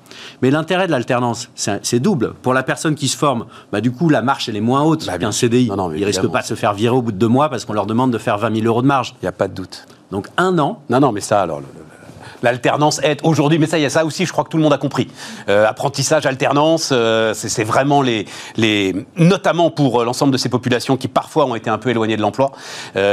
Mais 0.43 0.51
l'intérêt 0.51 0.87
de 0.87 0.91
l'alternance, 0.93 1.49
c'est 1.55 2.01
double. 2.01 2.35
Pour 2.43 2.53
la 2.53 2.65
personne 2.65 2.97
qui 2.97 3.07
se 3.07 3.17
forme, 3.17 3.47
bah, 3.71 3.81
du 3.81 3.93
coup, 3.93 4.09
la 4.09 4.23
marche, 4.23 4.49
elle 4.49 4.57
est 4.57 4.61
moins 4.61 4.83
haute 4.83 5.07
Bah, 5.07 5.19
qu'un. 5.19 5.31
CDI. 5.31 5.69
Non, 5.69 5.77
non, 5.77 5.93
Ils 5.93 6.05
risquent 6.05 6.27
pas 6.27 6.41
de 6.43 6.47
se 6.47 6.55
faire 6.55 6.75
virer 6.75 6.95
au 6.97 7.01
bout 7.03 7.13
de 7.13 7.17
deux 7.19 7.29
mois 7.29 7.49
parce 7.49 7.65
qu'on 7.65 7.75
leur 7.75 7.87
demande 7.87 8.11
de 8.11 8.19
faire 8.19 8.39
20 8.39 8.55
000 8.57 8.67
euros 8.67 8.83
de 8.83 8.87
marge. 8.89 9.15
Il 9.23 9.25
n'y 9.25 9.29
a 9.29 9.33
pas 9.33 9.47
de 9.47 9.55
doute. 9.55 9.87
Donc 10.11 10.27
un 10.37 10.59
an, 10.59 10.81
Non, 10.91 10.99
non, 11.01 11.13
mais 11.13 11.21
ça, 11.21 11.41
alors. 11.43 11.61
L'alternance 12.45 13.01
aide 13.03 13.21
aujourd'hui, 13.23 13.59
mais 13.59 13.67
ça, 13.67 13.79
y 13.79 13.87
a 13.87 13.91
ça 13.91 14.05
aussi, 14.05 14.27
je 14.27 14.33
crois 14.33 14.45
que 14.45 14.51
tout 14.51 14.59
le 14.59 14.63
monde 14.63 14.75
a 14.75 14.77
compris. 14.79 15.09
Euh, 15.49 15.67
apprentissage, 15.67 16.27
alternance, 16.27 16.91
euh, 16.93 17.33
c'est 17.33 17.65
vraiment 17.65 18.03
les, 18.03 18.27
notamment 19.17 19.71
pour 19.71 20.03
euh, 20.03 20.05
l'ensemble 20.05 20.31
de 20.31 20.37
ces 20.37 20.51
populations 20.51 20.99
qui 20.99 21.09
parfois 21.09 21.47
ont 21.47 21.55
été 21.55 21.71
un 21.71 21.79
peu 21.79 21.89
éloignées 21.89 22.19
de 22.19 22.21
l'emploi, 22.21 22.53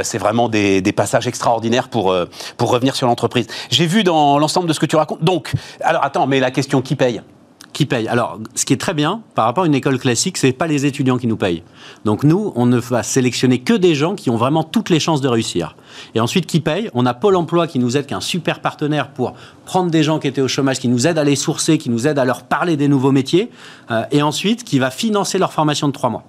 c'est 0.04 0.18
vraiment 0.18 0.50
des, 0.50 0.82
passages 0.92 1.28
extraordinaires 1.28 1.88
pour 1.88 2.14
pour 2.58 2.70
revenir 2.70 2.96
sur 2.98 3.08
l'entreprise. 3.08 3.48
J'ai 3.70 3.86
vu 3.86 4.04
dans 4.04 4.38
l'ensemble 4.38 4.68
de 4.68 4.74
ce 4.74 4.80
que 4.82 4.86
tu 4.86 4.98
racontes. 4.98 5.24
Donc, 5.24 5.54
alors 5.80 6.04
attends, 6.04 6.28
mais 6.28 6.42
la 6.42 6.52
question 6.52 6.82
qui 6.82 6.98
paye? 6.98 7.22
Qui 7.74 7.86
paye. 7.86 8.08
Alors, 8.08 8.40
ce 8.56 8.66
qui 8.66 8.74
est 8.74 8.78
très 8.78 8.94
bien 8.94 9.22
par 9.36 9.46
rapport 9.46 9.64
à 9.64 9.68
une 9.68 9.76
école 9.76 9.98
classique, 9.98 10.38
c'est 10.38 10.52
pas 10.52 10.68
les 10.68 10.86
étudiants 10.86 11.18
qui 11.18 11.28
nous 11.28 11.38
payent. 11.38 11.64
Donc 12.06 12.24
nous, 12.24 12.52
on 12.56 12.66
ne 12.66 12.78
va 12.78 13.04
sélectionner 13.04 13.60
que 13.60 13.74
des 13.74 13.96
gens 13.96 14.16
qui 14.16 14.30
ont 14.30 14.36
vraiment 14.36 14.64
toutes 14.64 14.90
les 14.90 15.00
chances 15.00 15.22
de 15.22 15.28
réussir. 15.28 15.76
Et 16.16 16.20
ensuite, 16.20 16.46
qui 16.46 16.60
paye 16.60 16.90
On 16.94 17.06
a 17.06 17.14
Pôle 17.14 17.36
Emploi 17.36 17.68
qui 17.68 17.80
nous 17.80 17.98
aide, 17.98 18.06
qui 18.06 18.14
est 18.14 18.18
un 18.18 18.22
super 18.22 18.60
partenaire 18.60 19.12
pour 19.12 19.34
prendre 19.66 19.90
des 19.90 20.04
gens 20.04 20.20
qui 20.20 20.28
étaient 20.28 20.42
au 20.42 20.48
chômage, 20.48 20.80
qui 20.80 20.88
nous 20.88 21.08
aide 21.08 21.18
à 21.18 21.24
les 21.24 21.36
sourcer, 21.36 21.78
qui 21.78 21.90
nous 21.90 22.08
aide 22.08 22.20
à 22.20 22.26
leur 22.26 22.44
parler 22.44 22.78
des 22.78 22.88
nouveaux 22.88 23.12
métiers, 23.12 23.50
euh, 23.90 24.04
et 24.12 24.22
ensuite 24.22 24.64
qui 24.64 24.80
va 24.80 24.92
financer 24.92 25.38
leur 25.38 25.54
formation 25.54 25.88
de 25.88 25.94
trois 25.94 26.10
mois. 26.10 26.24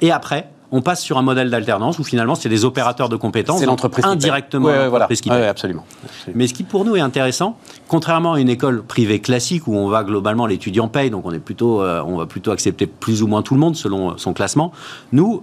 Et 0.00 0.12
après, 0.12 0.48
on 0.70 0.82
passe 0.82 1.00
sur 1.02 1.16
un 1.18 1.22
modèle 1.22 1.50
d'alternance 1.50 1.98
où 1.98 2.04
finalement 2.04 2.34
c'est 2.34 2.48
des 2.48 2.64
opérateurs 2.64 3.08
de 3.08 3.16
compétences, 3.16 3.60
C'est 3.60 3.66
l'entreprise 3.66 4.04
indirectement 4.04 4.66
Ouais, 4.66 4.72
ouais, 4.72 4.78
voilà. 4.88 5.04
l'entreprise 5.04 5.20
qui 5.22 5.30
Ouais, 5.30 5.36
ouais, 5.36 5.46
absolument. 5.46 5.84
Mais 6.34 6.46
ce 6.46 6.54
qui 6.54 6.62
pour 6.62 6.84
nous 6.84 6.94
est 6.96 7.00
intéressant, 7.00 7.56
contrairement 7.88 8.34
à 8.34 8.40
une 8.40 8.48
école 8.50 8.82
privée 8.82 9.20
classique 9.20 9.66
où 9.66 9.74
on 9.74 9.88
va 9.88 10.04
globalement 10.04 10.46
l'étudiant 10.46 10.88
paye, 10.88 11.10
donc 11.10 11.24
on 11.26 11.32
est 11.32 11.38
plutôt, 11.38 11.80
euh, 11.82 12.02
on 12.06 12.16
va 12.16 12.26
plutôt 12.26 12.50
accepter 12.50 12.86
plus 12.86 13.22
ou 13.22 13.26
moins 13.26 13.42
tout 13.42 13.54
le 13.54 13.60
monde 13.60 13.76
selon 13.76 14.18
son 14.18 14.32
classement. 14.34 14.72
Nous, 15.12 15.42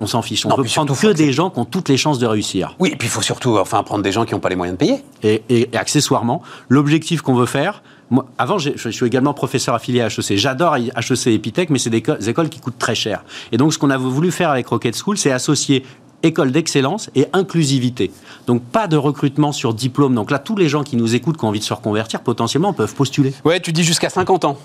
on 0.00 0.06
s'en 0.06 0.20
fiche. 0.20 0.44
On 0.44 0.50
Non, 0.50 0.56
peut 0.56 0.64
prendre 0.64 0.94
surtout, 0.94 1.06
que 1.08 1.12
des 1.16 1.32
gens 1.32 1.48
qui 1.48 1.58
ont 1.58 1.64
toutes 1.64 1.88
les 1.88 1.96
chances 1.96 2.18
de 2.18 2.26
réussir. 2.26 2.74
Oui, 2.80 2.90
et 2.92 2.96
puis 2.96 3.08
il 3.08 3.10
faut 3.10 3.22
surtout 3.22 3.56
enfin, 3.58 3.82
prendre 3.82 4.02
des 4.02 4.12
gens 4.12 4.24
qui 4.26 4.34
n'ont 4.34 4.40
pas 4.40 4.50
les 4.50 4.56
moyens 4.56 4.76
de 4.76 4.84
payer. 4.84 5.02
Et, 5.22 5.42
et- 5.48 5.70
et 5.72 5.76
accessoirement, 5.76 6.42
l'objectif 6.68 7.22
qu'on 7.22 7.34
veut 7.34 7.46
faire. 7.46 7.82
Moi, 8.10 8.24
avant, 8.38 8.58
je 8.58 8.88
suis 8.90 9.06
également 9.06 9.34
professeur 9.34 9.74
affilié 9.74 10.00
à 10.00 10.06
HEC. 10.06 10.36
J'adore 10.36 10.76
HEC 10.76 11.26
et 11.26 11.34
Epitech, 11.34 11.70
mais 11.70 11.78
c'est 11.78 11.90
des, 11.90 12.02
co- 12.02 12.14
des 12.14 12.28
écoles 12.28 12.48
qui 12.48 12.60
coûtent 12.60 12.78
très 12.78 12.94
cher. 12.94 13.24
Et 13.52 13.56
donc, 13.56 13.72
ce 13.72 13.78
qu'on 13.78 13.90
a 13.90 13.96
voulu 13.96 14.30
faire 14.30 14.50
avec 14.50 14.68
Rocket 14.68 14.96
School, 14.96 15.18
c'est 15.18 15.32
associer 15.32 15.84
école 16.22 16.50
d'excellence 16.52 17.10
et 17.14 17.26
inclusivité. 17.32 18.10
Donc, 18.46 18.62
pas 18.62 18.86
de 18.86 18.96
recrutement 18.96 19.52
sur 19.52 19.74
diplôme. 19.74 20.14
Donc 20.14 20.30
là, 20.30 20.38
tous 20.38 20.56
les 20.56 20.68
gens 20.68 20.82
qui 20.82 20.96
nous 20.96 21.14
écoutent, 21.14 21.36
qui 21.36 21.44
ont 21.44 21.48
envie 21.48 21.58
de 21.60 21.64
se 21.64 21.74
reconvertir, 21.74 22.20
potentiellement, 22.20 22.72
peuvent 22.72 22.94
postuler. 22.94 23.34
Ouais, 23.44 23.60
tu 23.60 23.72
dis 23.72 23.82
jusqu'à 23.84 24.08
50 24.08 24.44
ans. 24.44 24.56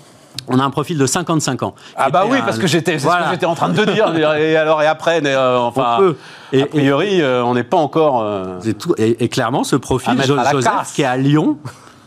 On 0.48 0.58
a 0.58 0.64
un 0.64 0.70
profil 0.70 0.96
de 0.96 1.04
55 1.04 1.62
ans. 1.62 1.74
Ah 1.94 2.08
bah 2.10 2.24
oui, 2.26 2.38
un- 2.38 2.42
parce 2.42 2.58
que 2.58 2.66
j'étais, 2.66 2.92
c'est 2.92 2.98
ce 3.00 3.04
voilà. 3.04 3.26
que 3.26 3.32
j'étais 3.32 3.44
en 3.46 3.54
train 3.54 3.68
de 3.68 3.84
te 3.84 3.90
dire. 3.90 4.14
et 4.16 4.56
alors 4.56 4.80
et 4.82 4.86
après, 4.86 5.20
mais, 5.20 5.34
euh, 5.34 5.58
enfin, 5.58 5.96
On 5.96 6.00
peut. 6.00 6.16
Et- 6.54 6.62
a 6.62 6.66
priori, 6.66 7.20
euh, 7.20 7.44
on 7.44 7.52
n'est 7.54 7.64
pas 7.64 7.76
encore. 7.76 8.22
euh, 8.22 8.58
tout- 8.78 8.94
et, 8.96 9.28
clairement, 9.28 9.62
ce 9.62 9.76
profil, 9.76 10.14
Joseph, 10.24 10.92
qui 10.94 11.02
est 11.02 11.04
à 11.04 11.16
Lyon, 11.18 11.58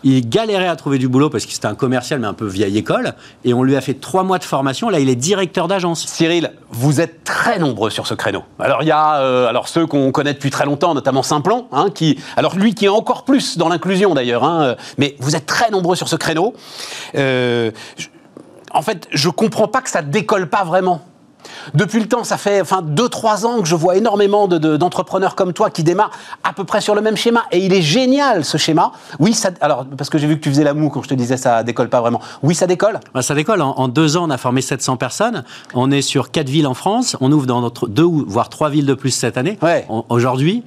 il 0.05 0.29
galérait 0.29 0.67
à 0.67 0.75
trouver 0.75 0.99
du 0.99 1.07
boulot 1.07 1.31
parce 1.31 1.45
que 1.47 1.51
c'était 1.51 1.65
un 1.65 1.73
commercial, 1.73 2.19
mais 2.19 2.27
un 2.27 2.33
peu 2.33 2.45
vieille 2.45 2.77
école. 2.77 3.15
Et 3.43 3.55
on 3.55 3.63
lui 3.63 3.75
a 3.75 3.81
fait 3.81 3.95
trois 3.95 4.23
mois 4.23 4.37
de 4.37 4.43
formation. 4.43 4.89
Là, 4.89 4.99
il 4.99 5.09
est 5.09 5.15
directeur 5.15 5.67
d'agence. 5.67 6.05
Cyril, 6.05 6.51
vous 6.69 7.01
êtes 7.01 7.23
très 7.23 7.57
nombreux 7.57 7.89
sur 7.89 8.05
ce 8.05 8.13
créneau. 8.13 8.43
Alors 8.59 8.83
il 8.83 8.87
y 8.87 8.91
a 8.91 9.17
euh, 9.17 9.47
alors 9.47 9.67
ceux 9.67 9.87
qu'on 9.87 10.11
connaît 10.11 10.33
depuis 10.33 10.51
très 10.51 10.65
longtemps, 10.65 10.93
notamment 10.93 11.23
Simplon, 11.23 11.67
hein, 11.71 11.89
qui 11.93 12.19
alors 12.37 12.55
lui 12.55 12.75
qui 12.75 12.85
est 12.85 12.89
encore 12.89 13.25
plus 13.25 13.57
dans 13.57 13.67
l'inclusion 13.67 14.13
d'ailleurs. 14.13 14.43
hein, 14.43 14.61
euh, 14.61 14.75
mais 14.99 15.15
vous 15.19 15.35
êtes 15.35 15.47
très 15.47 15.71
nombreux 15.71 15.95
sur 15.95 16.07
ce 16.07 16.15
créneau. 16.15 16.53
Euh, 17.15 17.71
en 18.71 18.83
fait, 18.83 19.07
je 19.11 19.29
comprends 19.29 19.67
pas 19.67 19.81
que 19.81 19.89
ça 19.89 20.03
décolle 20.03 20.49
pas 20.49 20.63
vraiment. 20.63 21.01
Depuis 21.73 21.99
le 21.99 22.07
temps, 22.07 22.23
ça 22.23 22.37
fait 22.37 22.61
enfin 22.61 22.81
2-3 22.81 23.45
ans 23.45 23.61
que 23.61 23.67
je 23.67 23.75
vois 23.75 23.95
énormément 23.97 24.47
de- 24.47 24.57
de- 24.57 24.77
d'entrepreneurs 24.77 25.35
comme 25.35 25.53
toi 25.53 25.69
qui 25.69 25.83
démarrent 25.83 26.11
à 26.43 26.53
peu 26.53 26.63
près 26.63 26.81
sur 26.81 26.95
le 26.95 27.01
même 27.01 27.15
schéma. 27.17 27.43
Et 27.51 27.59
il 27.65 27.73
est 27.73 27.81
génial 27.81 28.43
ce 28.45 28.57
schéma. 28.57 28.91
Oui, 29.19 29.33
ça, 29.33 29.49
alors 29.61 29.85
parce 29.97 30.09
que 30.09 30.17
j'ai 30.17 30.27
vu 30.27 30.37
que 30.37 30.41
tu 30.43 30.49
faisais 30.49 30.63
la 30.63 30.73
moue 30.73 30.89
quand 30.89 31.01
je 31.03 31.09
te 31.09 31.13
disais 31.13 31.37
ça 31.37 31.63
décolle 31.63 31.89
pas 31.89 32.01
vraiment. 32.01 32.21
Oui, 32.43 32.55
ça 32.55 32.67
décolle. 32.67 32.99
Bah, 33.13 33.21
ça 33.21 33.35
décolle. 33.35 33.61
En, 33.61 33.71
en 33.77 33.87
deux 33.87 34.17
ans, 34.17 34.25
on 34.27 34.29
a 34.29 34.37
formé 34.37 34.61
700 34.61 34.97
personnes. 34.97 35.43
On 35.73 35.91
est 35.91 36.01
sur 36.01 36.31
quatre 36.31 36.49
villes 36.49 36.67
en 36.67 36.73
France. 36.73 37.15
On 37.21 37.31
ouvre 37.31 37.45
dans 37.45 37.61
notre 37.61 37.87
deux 37.87 38.03
ou 38.03 38.25
voire 38.27 38.49
trois 38.49 38.69
villes 38.69 38.85
de 38.85 38.93
plus 38.93 39.11
cette 39.11 39.37
année. 39.37 39.57
Ouais. 39.61 39.87
Aujourd'hui, 40.09 40.63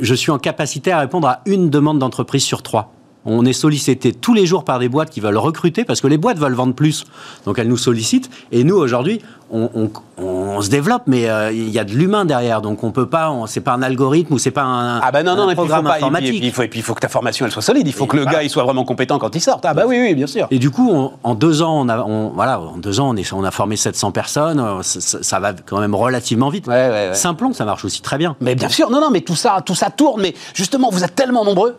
je 0.00 0.14
suis 0.14 0.30
en 0.32 0.38
capacité 0.38 0.90
à 0.92 0.98
répondre 0.98 1.28
à 1.28 1.40
une 1.46 1.70
demande 1.70 1.98
d'entreprise 1.98 2.42
sur 2.42 2.62
trois. 2.62 2.92
On 3.26 3.44
est 3.44 3.52
sollicité 3.52 4.12
tous 4.12 4.32
les 4.34 4.46
jours 4.46 4.64
par 4.64 4.78
des 4.78 4.88
boîtes 4.88 5.10
qui 5.10 5.20
veulent 5.20 5.36
recruter 5.36 5.84
parce 5.84 6.00
que 6.00 6.06
les 6.06 6.16
boîtes 6.18 6.38
veulent 6.38 6.54
vendre 6.54 6.74
plus. 6.74 7.04
Donc 7.44 7.58
elles 7.58 7.68
nous 7.68 7.76
sollicitent. 7.76 8.30
Et 8.52 8.62
nous, 8.64 8.76
aujourd'hui, 8.76 9.20
on, 9.50 9.68
on- 9.74 9.90
on 10.18 10.60
se 10.62 10.70
développe, 10.70 11.02
mais 11.06 11.28
euh, 11.28 11.52
il 11.52 11.68
y 11.68 11.78
a 11.78 11.84
de 11.84 11.92
l'humain 11.92 12.24
derrière. 12.24 12.62
Donc 12.62 12.82
on 12.82 12.90
peut 12.90 13.06
pas, 13.06 13.32
c'est 13.46 13.60
pas 13.60 13.72
un 13.72 13.82
algorithme 13.82 14.32
ou 14.34 14.38
c'est 14.38 14.50
pas 14.50 14.62
un, 14.62 15.00
Ah 15.00 15.10
bah 15.12 15.22
non, 15.22 15.32
un 15.32 15.36
non, 15.36 15.48
faut 15.50 15.54
programme 15.56 15.84
pas, 15.84 15.96
informatique. 15.96 16.28
et 16.28 16.38
puis 16.38 16.46
il 16.46 16.52
faut, 16.52 16.62
et 16.62 16.68
puis 16.68 16.80
il 16.80 16.82
faut 16.82 16.94
que 16.94 17.00
ta 17.00 17.08
formation 17.08 17.44
elle 17.44 17.52
soit 17.52 17.60
solide. 17.62 17.86
Il 17.86 17.92
faut 17.92 18.04
Et 18.04 18.08
que 18.08 18.16
le 18.16 18.22
voilà. 18.22 18.38
gars 18.38 18.42
il 18.44 18.48
soit 18.50 18.62
vraiment 18.64 18.84
compétent 18.84 19.18
quand 19.18 19.34
il 19.36 19.40
sort. 19.40 19.60
Ah 19.62 19.74
bah 19.74 19.82
oui, 19.86 19.98
oui, 20.00 20.14
bien 20.14 20.26
sûr. 20.26 20.46
Et 20.50 20.58
du 20.58 20.70
coup, 20.70 20.88
on- 20.90 21.12
en 21.22 21.34
deux 21.34 21.62
ans, 21.62 21.80
on 21.80 21.88
a, 21.88 22.30
voilà, 22.34 22.60
en 22.60 22.78
deux 22.78 22.98
ans, 23.00 23.10
on, 23.10 23.16
est, 23.16 23.30
on 23.32 23.44
a 23.44 23.50
formé 23.50 23.76
700 23.76 24.10
personnes. 24.12 24.58
euh, 24.60 24.82
Ça, 24.82 25.00
ça- 25.00 25.22
ça 25.22 25.38
va 25.40 25.52
quand 25.52 25.80
même 25.80 25.94
relativement 25.94 26.48
vite. 26.48 26.66
Ouais, 26.66 26.74
ouais, 26.74 27.08
ouais. 27.08 27.14
Simplon, 27.14 27.52
ça 27.52 27.64
marche 27.64 27.84
aussi 27.84 28.00
très 28.02 28.16
bien. 28.18 28.36
Mais 28.40 28.54
bien 28.54 28.68
sûr, 28.70 28.90
non, 28.90 29.00
non, 29.00 29.10
mais 29.10 29.20
tout 29.20 29.36
ça, 29.36 29.58
tout 29.64 29.74
ça 29.74 29.90
tourne. 29.90 30.22
Mais 30.22 30.34
justement, 30.54 30.88
vous 30.90 31.04
êtes 31.04 31.14
tellement 31.14 31.44
nombreux. 31.44 31.76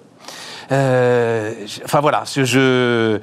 Euh, 0.71 1.53
enfin 1.85 1.99
voilà, 2.01 2.23
je-. 2.25 3.19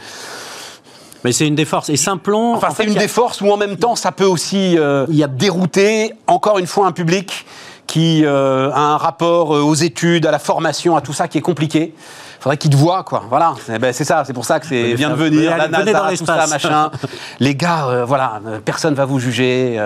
Mais 1.25 1.33
c'est 1.33 1.47
une 1.47 1.55
des 1.55 1.65
forces. 1.65 1.89
Et 1.89 1.97
Simplon, 1.97 2.55
Enfin, 2.55 2.69
en 2.69 2.75
c'est 2.75 2.85
une 2.85 2.97
a- 2.97 3.01
des 3.01 3.09
forces 3.09 3.41
où 3.41 3.51
en 3.51 3.57
même 3.57 3.77
temps, 3.77 3.97
ça 3.97 4.13
peut 4.13 4.25
aussi 4.27 4.77
euh, 4.79 5.07
Il 5.09 5.17
y 5.17 5.25
a- 5.25 5.29
dérouter 5.29 6.13
encore 6.27 6.59
une 6.59 6.67
fois 6.67 6.87
un 6.87 6.93
public 6.93 7.47
qui 7.87 8.25
euh, 8.25 8.71
a 8.73 8.79
un 8.81 8.97
rapport 8.97 9.55
euh, 9.57 9.61
aux 9.63 9.75
études, 9.75 10.27
à 10.27 10.31
la 10.31 10.39
formation, 10.39 10.97
à 10.97 11.01
tout 11.01 11.13
ça 11.13 11.29
qui 11.29 11.39
est 11.39 11.43
compliqué. 11.43 11.95
Faudrait 12.41 12.59
qu'il 12.59 12.71
te 12.71 12.77
voie, 12.77 13.05
quoi. 13.05 13.25
Voilà, 13.31 13.55
Eh 13.75 13.79
ben, 13.79 13.93
c'est 13.95 14.05
ça, 14.05 14.23
c'est 14.27 14.35
pour 14.35 14.45
ça 14.45 14.61
que 14.61 14.67
c'est 14.67 14.93
vient 14.95 15.09
de 15.11 15.15
venir, 15.15 15.57
la 15.57 15.69
NASA, 15.69 15.93
dans 15.93 16.15
tout 16.15 16.27
ça, 16.27 16.47
machin. 16.47 16.91
Les 17.41 17.55
gars, 17.55 17.87
euh, 17.87 18.05
voilà, 18.05 18.41
personne 18.67 18.93
va 18.95 19.07
vous 19.07 19.19
juger. 19.19 19.81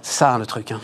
c'est 0.00 0.14
ça 0.18 0.36
le 0.38 0.46
truc. 0.46 0.72
hein. 0.72 0.80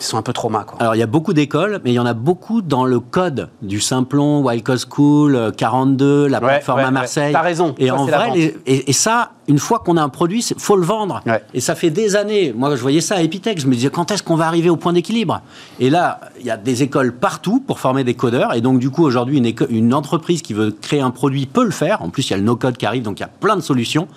Ils 0.00 0.04
sont 0.04 0.16
un 0.16 0.22
peu 0.22 0.32
traumas, 0.32 0.64
quoi. 0.64 0.78
Alors, 0.80 0.94
il 0.94 0.98
y 0.98 1.02
a 1.02 1.06
beaucoup 1.06 1.34
d'écoles, 1.34 1.80
mais 1.84 1.90
il 1.90 1.94
y 1.94 1.98
en 1.98 2.06
a 2.06 2.14
beaucoup 2.14 2.62
dans 2.62 2.86
le 2.86 3.00
code 3.00 3.50
du 3.60 3.80
Simplon, 3.80 4.42
Wild 4.42 4.66
School, 4.90 5.36
euh, 5.36 5.50
42, 5.50 6.26
la 6.26 6.38
Ouais, 6.40 6.46
plateforme 6.46 6.78
ouais, 6.80 6.84
à. 6.86 6.90
Marseille. 6.90 7.32
T'as 7.34 7.42
raison, 7.42 7.74
Et 7.78 7.88
ça, 7.88 7.94
en 7.96 8.06
la 8.06 8.16
vrai, 8.18 8.30
les- 8.34 8.56
et, 8.66 8.88
et 8.88 8.92
ça, 8.94 9.32
une 9.46 9.58
fois 9.58 9.80
qu'on 9.80 9.98
a 9.98 10.02
un 10.02 10.08
produit, 10.08 10.40
il 10.42 10.58
faut 10.58 10.76
le 10.76 10.84
vendre. 10.86 11.20
Et 11.52 11.60
ça 11.60 11.74
fait 11.74 11.90
des 11.90 12.16
années. 12.16 12.54
Moi, 12.56 12.74
je 12.76 12.80
voyais 12.80 13.02
ça 13.02 13.16
à 13.16 13.20
Epitech. 13.20 13.60
Je 13.60 13.66
me 13.66 13.74
disais, 13.74 13.90
quand 13.90 14.10
est-ce 14.10 14.22
qu'on 14.22 14.36
va 14.36 14.46
arriver 14.46 14.70
au 14.70 14.76
point 14.76 14.94
d'équilibre? 14.94 15.42
Et 15.80 15.90
là, 15.90 16.20
il 16.40 16.46
y 16.46 16.50
a 16.50 16.56
des 16.56 16.82
écoles 16.82 17.12
partout 17.12 17.60
pour 17.66 17.78
former 17.78 18.02
des 18.02 18.14
codeurs. 18.14 18.54
Et 18.54 18.62
donc, 18.62 18.78
du 18.78 18.88
coup, 18.88 19.04
aujourd'hui, 19.04 19.42
une 19.68 19.92
entreprise 19.92 20.40
qui 20.40 20.54
veut 20.54 20.70
créer 20.70 21.00
un 21.02 21.10
produit 21.10 21.44
peut 21.44 21.64
le 21.64 21.70
faire. 21.72 22.00
En 22.00 22.08
plus, 22.08 22.26
il 22.28 22.30
y 22.30 22.34
a 22.34 22.38
le 22.38 22.42
no-code 22.44 22.78
qui 22.78 22.86
arrive, 22.86 23.02
donc 23.02 23.18
il 23.18 23.22
y 23.22 23.26
a 23.26 23.28
plein 23.28 23.56
de 23.56 23.60
solutions. 23.60 24.08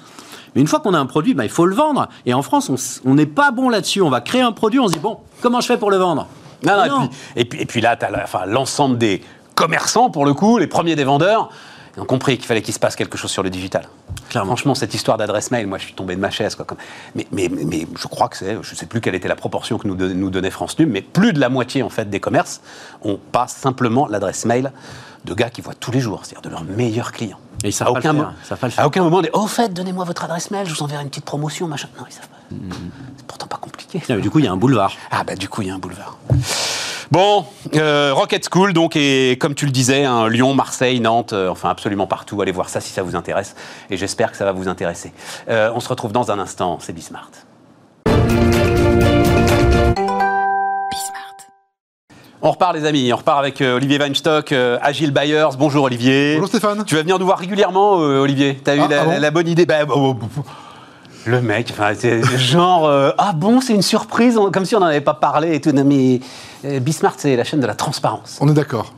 Mais 0.56 0.62
une 0.62 0.68
fois 0.68 0.80
qu'on 0.80 0.94
a 0.94 1.00
un 1.00 1.06
produit, 1.06 1.34
bah, 1.34 1.44
il 1.46 1.50
faut 1.50 1.66
le 1.66 1.76
vendre. 1.76 2.08
Et 2.26 2.34
en 2.34 2.42
France, 2.42 3.02
on 3.06 3.14
n'est 3.16 3.26
pas 3.26 3.52
bon 3.52 3.70
là-dessus. 3.70 4.02
On 4.02 4.10
va 4.10 4.22
créer 4.22 4.42
un 4.42 4.52
produit, 4.52 4.80
on 4.80 4.88
se 4.88 4.94
dit, 4.94 5.00
bon, 5.00 5.18
comment 5.42 5.62
je 5.62 5.68
fais 5.68 5.78
pour 5.78 5.92
le 5.92 5.98
vendre? 5.98 6.28
Non, 6.66 6.74
non, 6.88 7.00
Mais 7.00 7.06
et, 7.06 7.10
puis, 7.10 7.10
et, 7.36 7.46
puis, 7.46 7.62
et 7.62 7.66
puis 7.66 7.82
là, 7.82 7.96
tu 7.98 8.06
as 8.06 8.24
enfin, 8.24 8.46
l'ensemble 8.46 8.98
des 8.98 9.22
commerçants, 9.56 10.10
pour 10.10 10.26
le 10.26 10.34
coup, 10.34 10.58
les 10.58 10.68
premiers 10.68 10.96
des 10.96 11.04
vendeurs, 11.04 11.50
ils 11.96 12.02
ont 12.02 12.06
compris 12.06 12.38
qu'il 12.38 12.46
fallait 12.48 12.62
qu'il 12.64 12.74
se 12.74 12.80
passe 12.80 12.96
quelque 12.96 13.18
chose 13.18 13.30
sur 13.30 13.44
le 13.44 13.50
digital. 13.52 13.88
Clairement. 14.30 14.52
Franchement, 14.56 14.74
cette 14.74 14.94
histoire 14.96 15.18
d'adresse 15.18 15.52
mail, 15.52 15.68
moi, 15.68 15.78
je 15.78 15.84
suis 15.86 15.94
tombé 15.94 16.16
de 16.16 16.20
ma 16.22 16.32
chaise. 16.32 16.56
Quoi, 16.56 16.66
mais, 17.14 17.28
mais, 17.32 17.50
mais, 17.52 17.66
mais 17.66 17.88
je 18.00 18.08
crois 18.08 18.30
que 18.30 18.38
c'est, 18.38 18.54
je 18.54 18.72
ne 18.72 18.76
sais 18.76 18.86
plus 18.88 19.00
quelle 19.02 19.14
était 19.14 19.28
la 19.28 19.36
proportion 19.36 19.78
que 19.78 19.88
nous, 19.88 19.96
don- 19.96 20.14
nous 20.16 20.30
donnait 20.32 20.50
France 20.50 20.80
Num, 20.80 20.90
mais 20.90 21.02
plus 21.02 21.34
de 21.34 21.40
la 21.40 21.50
moitié, 21.50 21.84
en 21.84 21.90
fait, 21.90 22.10
des 22.10 22.20
commerces, 22.20 22.62
on 23.04 23.18
passe 23.32 23.56
simplement 23.56 24.08
l'adresse 24.08 24.46
mail 24.46 24.72
de 25.26 25.34
gars 25.34 25.50
qui 25.50 25.62
voient 25.62 25.74
tous 25.74 25.92
les 25.92 26.00
jours, 26.00 26.22
c'est-à-dire 26.24 26.42
de 26.42 26.50
leurs 26.50 26.64
meilleurs 26.64 27.12
clients. 27.12 27.40
Et 27.64 27.70
ils 27.70 27.74
savent 27.74 27.90
à 27.90 27.94
pas 27.94 28.00
le 28.00 28.10
aucun, 28.10 28.20
faire, 28.20 28.34
ils 28.44 28.48
savent 28.48 28.60
pas 28.60 28.68
le 28.68 28.74
à 28.74 28.76
faire. 28.76 28.86
aucun 28.86 29.04
moment, 29.04 29.22
au 29.34 29.48
fait, 29.48 29.74
donnez-moi 29.74 30.04
votre 30.06 30.24
adresse 30.26 30.52
mail, 30.52 30.68
je 30.68 30.74
vous 30.74 30.84
enverrai 30.84 31.04
une 31.04 31.10
petite 31.10 31.26
promotion, 31.26 31.68
machin. 31.68 31.88
Non, 31.98 32.06
ils 32.10 32.14
savent 32.14 32.28
pas. 32.28 32.38
C'est 33.18 33.26
pourtant 33.26 33.48
pas 33.48 33.58
compliqué. 33.58 34.02
Mais 34.10 34.18
Du 34.22 34.30
coup, 34.30 34.40
il 34.40 34.46
y 34.46 34.48
a 34.48 34.52
un 34.52 34.58
boulevard. 34.58 34.94
Ah 35.12 35.24
bah 35.24 35.36
du 35.36 35.48
coup 35.50 35.62
il 35.62 35.70
y 35.70 35.72
a 35.72 35.76
un 35.76 35.80
boulevard. 35.80 36.18
Bon, 37.12 37.46
euh, 37.76 38.12
Rocket 38.12 38.48
School, 38.52 38.74
donc, 38.74 38.96
et 38.96 39.38
comme 39.40 39.54
tu 39.54 39.66
le 39.66 39.72
disais, 39.72 40.04
hein, 40.04 40.28
Lyon, 40.28 40.56
Marseille, 40.56 41.00
Nantes, 41.00 41.34
euh, 41.34 41.48
enfin 41.50 41.70
absolument 41.70 42.08
partout. 42.08 42.42
Allez 42.42 42.52
voir 42.52 42.70
ça 42.70 42.82
si 42.82 42.92
ça 42.92 43.04
vous 43.04 43.16
intéresse. 43.16 43.56
Et 43.92 43.98
j'espère 43.98 44.32
que 44.32 44.38
ça 44.38 44.46
va 44.46 44.52
vous 44.52 44.68
intéresser. 44.68 45.14
Euh, 45.48 45.72
on 45.76 45.80
se 45.80 45.90
retrouve 45.90 46.12
dans 46.12 46.32
un 46.32 46.40
instant, 46.40 46.80
c'est 46.82 46.92
Bismart. 46.92 47.30
On 52.46 52.52
repart 52.52 52.74
les 52.76 52.84
amis, 52.86 53.12
on 53.14 53.16
repart 53.16 53.40
avec 53.40 53.62
euh, 53.62 53.78
Olivier 53.78 53.98
Weinstock, 53.98 54.52
euh, 54.52 54.78
Agile 54.82 55.12
Buyers. 55.12 55.48
Bonjour 55.58 55.86
Olivier. 55.86 56.34
Bonjour 56.36 56.50
Stéphane. 56.50 56.84
Tu 56.86 56.94
vas 56.96 57.02
venir 57.02 57.18
nous 57.18 57.26
voir 57.26 57.38
régulièrement, 57.40 58.02
euh, 58.02 58.20
Olivier. 58.20 58.60
T'as 58.62 58.76
eu 58.76 58.82
Ah, 58.84 58.88
la, 58.90 59.02
ah 59.02 59.04
bon 59.06 59.12
la- 59.12 59.20
la 59.20 59.32
bonne 59.32 59.48
idée 59.48 59.66
Bah, 59.66 59.86
bah, 59.86 59.94
bah, 59.96 60.14
bah, 60.36 60.44
Le 61.26 61.42
mec, 61.42 61.70
enfin, 61.72 61.94
genre, 62.38 62.86
euh, 62.86 63.12
ah 63.18 63.32
bon, 63.34 63.62
c'est 63.62 63.74
une 63.74 63.82
surprise, 63.82 64.38
comme 64.52 64.66
si 64.66 64.76
on 64.76 64.82
n'en 64.82 64.88
avait 64.88 65.00
pas 65.00 65.14
parlé 65.14 65.56
et 65.56 65.62
tout. 65.62 65.72
Non, 65.72 65.86
mais 65.86 66.20
euh, 66.66 66.82
Bismart, 66.82 67.14
c'est 67.18 67.38
la 67.38 67.46
chaîne 67.46 67.62
de 67.62 67.66
la 67.68 67.76
transparence. 67.76 68.38
On 68.42 68.50
est 68.50 68.54
d'accord. 68.54 68.94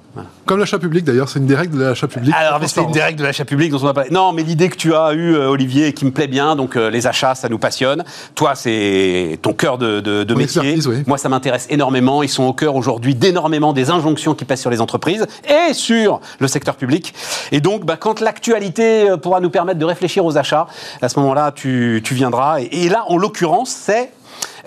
Comme 0.46 0.60
l'achat 0.60 0.80
public 0.80 1.04
d'ailleurs, 1.04 1.28
c'est 1.30 1.40
une 1.40 1.46
des 1.46 1.56
règles 1.56 1.78
de 1.78 1.84
l'achat 1.84 2.08
public. 2.08 2.34
Alors, 2.38 2.60
mais 2.60 2.68
c'est 2.68 2.82
une 2.82 2.92
des 2.92 3.02
règles 3.02 3.20
de 3.20 3.24
l'achat 3.24 3.46
public 3.46 3.72
dont 3.72 3.80
on 3.80 3.86
va 3.86 3.94
parler. 3.94 4.10
Non, 4.12 4.32
mais 4.32 4.44
l'idée 4.44 4.70
que 4.70 4.76
tu 4.78 4.94
as 4.96 5.14
eue, 5.14 5.36
euh, 5.36 5.50
Olivier, 5.50 5.88
et 5.88 5.94
qui 5.94 6.06
me 6.06 6.12
plaît 6.12 6.28
bien, 6.28 6.56
donc 6.56 6.76
euh, 6.76 6.90
les 6.90 7.08
achats, 7.08 7.36
ça 7.36 7.50
nous 7.50 7.58
passionne. 7.58 8.04
Toi, 8.36 8.56
c'est 8.56 9.40
ton 9.42 9.54
cœur 9.54 9.78
de, 9.78 10.00
de- 10.00 10.24
de 10.24 10.34
Mon 10.34 10.40
métier. 10.40 10.78
oui. 10.86 11.04
Moi, 11.08 11.18
ça 11.18 11.30
m'intéresse 11.30 11.68
énormément. 11.70 12.24
Ils 12.24 12.30
sont 12.30 12.44
au 12.44 12.54
cœur 12.54 12.76
aujourd'hui 12.76 13.16
d'énormément 13.16 13.74
des 13.74 13.90
injonctions 13.90 14.36
qui 14.36 14.46
pèsent 14.46 14.62
sur 14.62 14.70
les 14.70 14.82
entreprises 14.82 15.26
et 15.50 15.74
sur 15.74 16.22
le 16.40 16.48
secteur 16.48 16.76
public. 16.76 17.14
Et 17.52 17.60
donc, 17.60 17.86
bah, 17.86 17.98
quand 17.98 18.22
l'actualité 18.22 19.10
euh, 19.10 19.18
pourra 19.18 19.40
nous 19.40 19.50
permettre 19.50 19.80
de 19.80 19.86
réfléchir 19.86 20.24
aux 20.26 20.38
achats, 20.38 20.68
à 21.02 21.10
ce 21.10 21.20
moment-là, 21.20 21.52
tu, 21.54 22.02
tu 22.04 22.14
viendras. 22.14 22.62
Et, 22.62 22.86
et 22.86 22.90
là, 22.90 23.04
en 23.08 23.18
l'occurrence, 23.18 23.70
c'est 23.70 24.12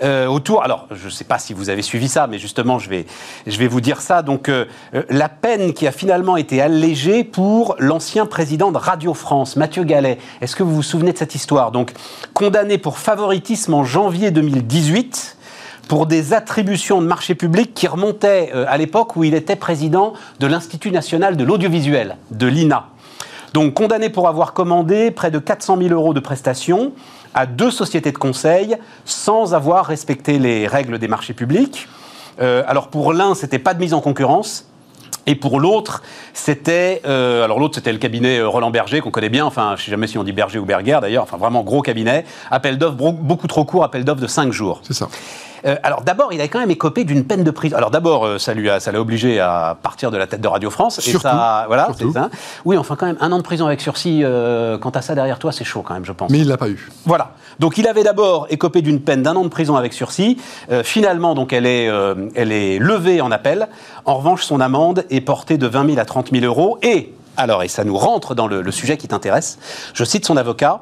euh, 0.01 0.27
autour. 0.27 0.63
Alors, 0.63 0.87
je 0.91 1.05
ne 1.05 1.09
sais 1.09 1.23
pas 1.23 1.39
si 1.39 1.53
vous 1.53 1.69
avez 1.69 1.81
suivi 1.81 2.07
ça, 2.07 2.27
mais 2.27 2.39
justement, 2.39 2.79
je 2.79 2.89
vais, 2.89 3.05
je 3.45 3.63
vous 3.65 3.81
dire 3.81 4.01
ça. 4.01 4.21
Donc, 4.21 4.47
euh, 4.47 4.65
euh, 4.93 5.03
la 5.09 5.29
peine 5.29 5.73
qui 5.73 5.87
a 5.87 5.91
finalement 5.91 6.37
été 6.37 6.61
allégée 6.61 7.23
pour 7.23 7.75
l'ancien 7.79 8.25
président 8.25 8.71
de 8.71 8.77
Radio 8.77 9.13
France, 9.13 9.55
Mathieu 9.55 9.83
Gallet. 9.83 10.17
Est-ce 10.41 10.55
que 10.55 10.63
vous 10.63 10.73
vous 10.73 10.83
souvenez 10.83 11.11
de 11.11 11.17
cette 11.17 11.35
histoire? 11.35 11.71
Donc, 11.71 11.91
condamné 12.33 12.77
pour 12.77 12.97
favoritisme 12.97 13.73
en 13.73 13.83
janvier 13.83 14.31
2018 14.31 15.37
pour 15.87 16.05
des 16.05 16.33
attributions 16.33 17.01
de 17.01 17.07
marché 17.07 17.35
public 17.35 17.73
qui 17.73 17.87
remontaient 17.87 18.51
à 18.51 18.77
l'époque 18.77 19.15
où 19.15 19.23
il 19.23 19.33
était 19.33 19.55
président 19.55 20.13
de 20.39 20.45
l'Institut 20.45 20.91
national 20.91 21.35
de 21.35 21.43
l'audiovisuel, 21.43 22.17
de 22.29 22.45
l'INA. 22.45 22.89
Donc 23.53 23.73
condamné 23.73 24.09
pour 24.09 24.27
avoir 24.27 24.53
commandé 24.53 25.11
près 25.11 25.31
de 25.31 25.39
400 25.39 25.77
000 25.81 25.89
euros 25.93 26.13
de 26.13 26.19
prestations 26.19 26.93
à 27.33 27.45
deux 27.45 27.71
sociétés 27.71 28.11
de 28.11 28.17
conseil 28.17 28.77
sans 29.05 29.53
avoir 29.53 29.85
respecté 29.85 30.39
les 30.39 30.67
règles 30.67 30.99
des 30.99 31.07
marchés 31.07 31.33
publics. 31.33 31.87
Euh, 32.41 32.63
alors 32.67 32.87
pour 32.87 33.13
l'un, 33.13 33.35
c'était 33.35 33.59
pas 33.59 33.73
de 33.73 33.79
mise 33.79 33.93
en 33.93 34.01
concurrence. 34.01 34.65
Et 35.25 35.35
pour 35.35 35.59
l'autre, 35.59 36.01
c'était 36.33 37.01
euh, 37.05 37.43
alors 37.43 37.59
l'autre 37.59 37.75
c'était 37.75 37.91
le 37.91 37.99
cabinet 37.99 38.39
euh, 38.39 38.47
Roland 38.47 38.71
Berger 38.71 39.01
qu'on 39.01 39.11
connaît 39.11 39.29
bien. 39.29 39.45
Enfin, 39.45 39.75
je 39.77 39.83
sais 39.83 39.91
jamais 39.91 40.07
si 40.07 40.17
on 40.17 40.23
dit 40.23 40.31
Berger 40.31 40.57
ou 40.57 40.65
Berger 40.65 40.97
d'ailleurs. 41.01 41.23
Enfin, 41.23 41.37
vraiment 41.37 41.61
gros 41.61 41.81
cabinet. 41.81 42.25
Appel 42.49 42.77
d'offres 42.77 42.95
beaucoup 42.95 43.47
trop 43.47 43.63
court. 43.63 43.83
Appel 43.83 44.03
d'offres 44.03 44.21
de 44.21 44.27
5 44.27 44.51
jours. 44.51 44.81
C'est 44.83 44.93
ça. 44.93 45.07
Euh, 45.65 45.75
alors 45.83 46.01
d'abord, 46.01 46.33
il 46.33 46.41
a 46.41 46.47
quand 46.47 46.59
même 46.59 46.71
écopé 46.71 47.03
d'une 47.03 47.25
peine 47.25 47.43
de 47.43 47.51
prison. 47.51 47.75
Alors 47.77 47.91
d'abord, 47.91 48.25
euh, 48.25 48.37
ça 48.37 48.53
lui 48.53 48.69
a, 48.69 48.79
ça 48.79 48.91
l'a 48.91 48.99
obligé 49.01 49.39
à 49.39 49.77
partir 49.81 50.11
de 50.11 50.17
la 50.17 50.27
tête 50.27 50.41
de 50.41 50.47
Radio 50.47 50.69
France. 50.69 50.99
Surtout, 50.99 51.17
et 51.17 51.21
ça, 51.21 51.65
voilà, 51.67 51.89
c'est 51.97 52.11
ça. 52.11 52.29
Oui, 52.65 52.77
enfin 52.77 52.95
quand 52.95 53.05
même 53.05 53.17
un 53.19 53.31
an 53.31 53.37
de 53.37 53.43
prison 53.43 53.65
avec 53.65 53.81
sursis. 53.81 54.21
euh, 54.23 54.77
quant 54.77 54.89
à 54.91 55.01
ça 55.01 55.15
derrière 55.15 55.39
toi, 55.39 55.51
c'est 55.51 55.63
chaud 55.63 55.81
quand 55.81 55.93
même, 55.93 56.05
je 56.05 56.11
pense. 56.11 56.29
Mais 56.29 56.39
il 56.39 56.47
l'a 56.47 56.57
pas 56.57 56.69
eu. 56.69 56.89
Voilà. 57.05 57.31
Donc 57.59 57.77
il 57.77 57.87
avait 57.87 58.03
d'abord 58.03 58.47
écopé 58.49 58.81
d'une 58.81 59.01
peine 59.01 59.21
d'un 59.23 59.35
an 59.35 59.43
de 59.43 59.49
prison 59.49 59.75
avec 59.75 59.93
sursis. 59.93 60.37
Euh, 60.71 60.83
finalement, 60.83 61.35
donc 61.35 61.53
elle 61.53 61.65
est, 61.65 61.89
elle 62.35 62.51
est 62.51 62.79
levée 62.79 63.21
en 63.21 63.31
appel. 63.31 63.67
En 64.05 64.15
revanche, 64.15 64.43
son 64.43 64.59
amende 64.59 65.05
est 65.09 65.21
portée 65.21 65.57
de 65.57 65.67
20 65.67 65.87
000 65.87 65.99
à 65.99 66.05
30 66.05 66.31
000 66.31 66.45
euros. 66.45 66.77
Et 66.81 67.13
alors, 67.37 67.63
et 67.63 67.67
ça 67.67 67.83
nous 67.83 67.97
rentre 67.97 68.35
dans 68.35 68.47
le, 68.47 68.61
le 68.61 68.71
sujet 68.71 68.97
qui 68.97 69.07
t'intéresse. 69.07 69.59
Je 69.93 70.03
cite 70.03 70.25
son 70.25 70.35
avocat. 70.37 70.81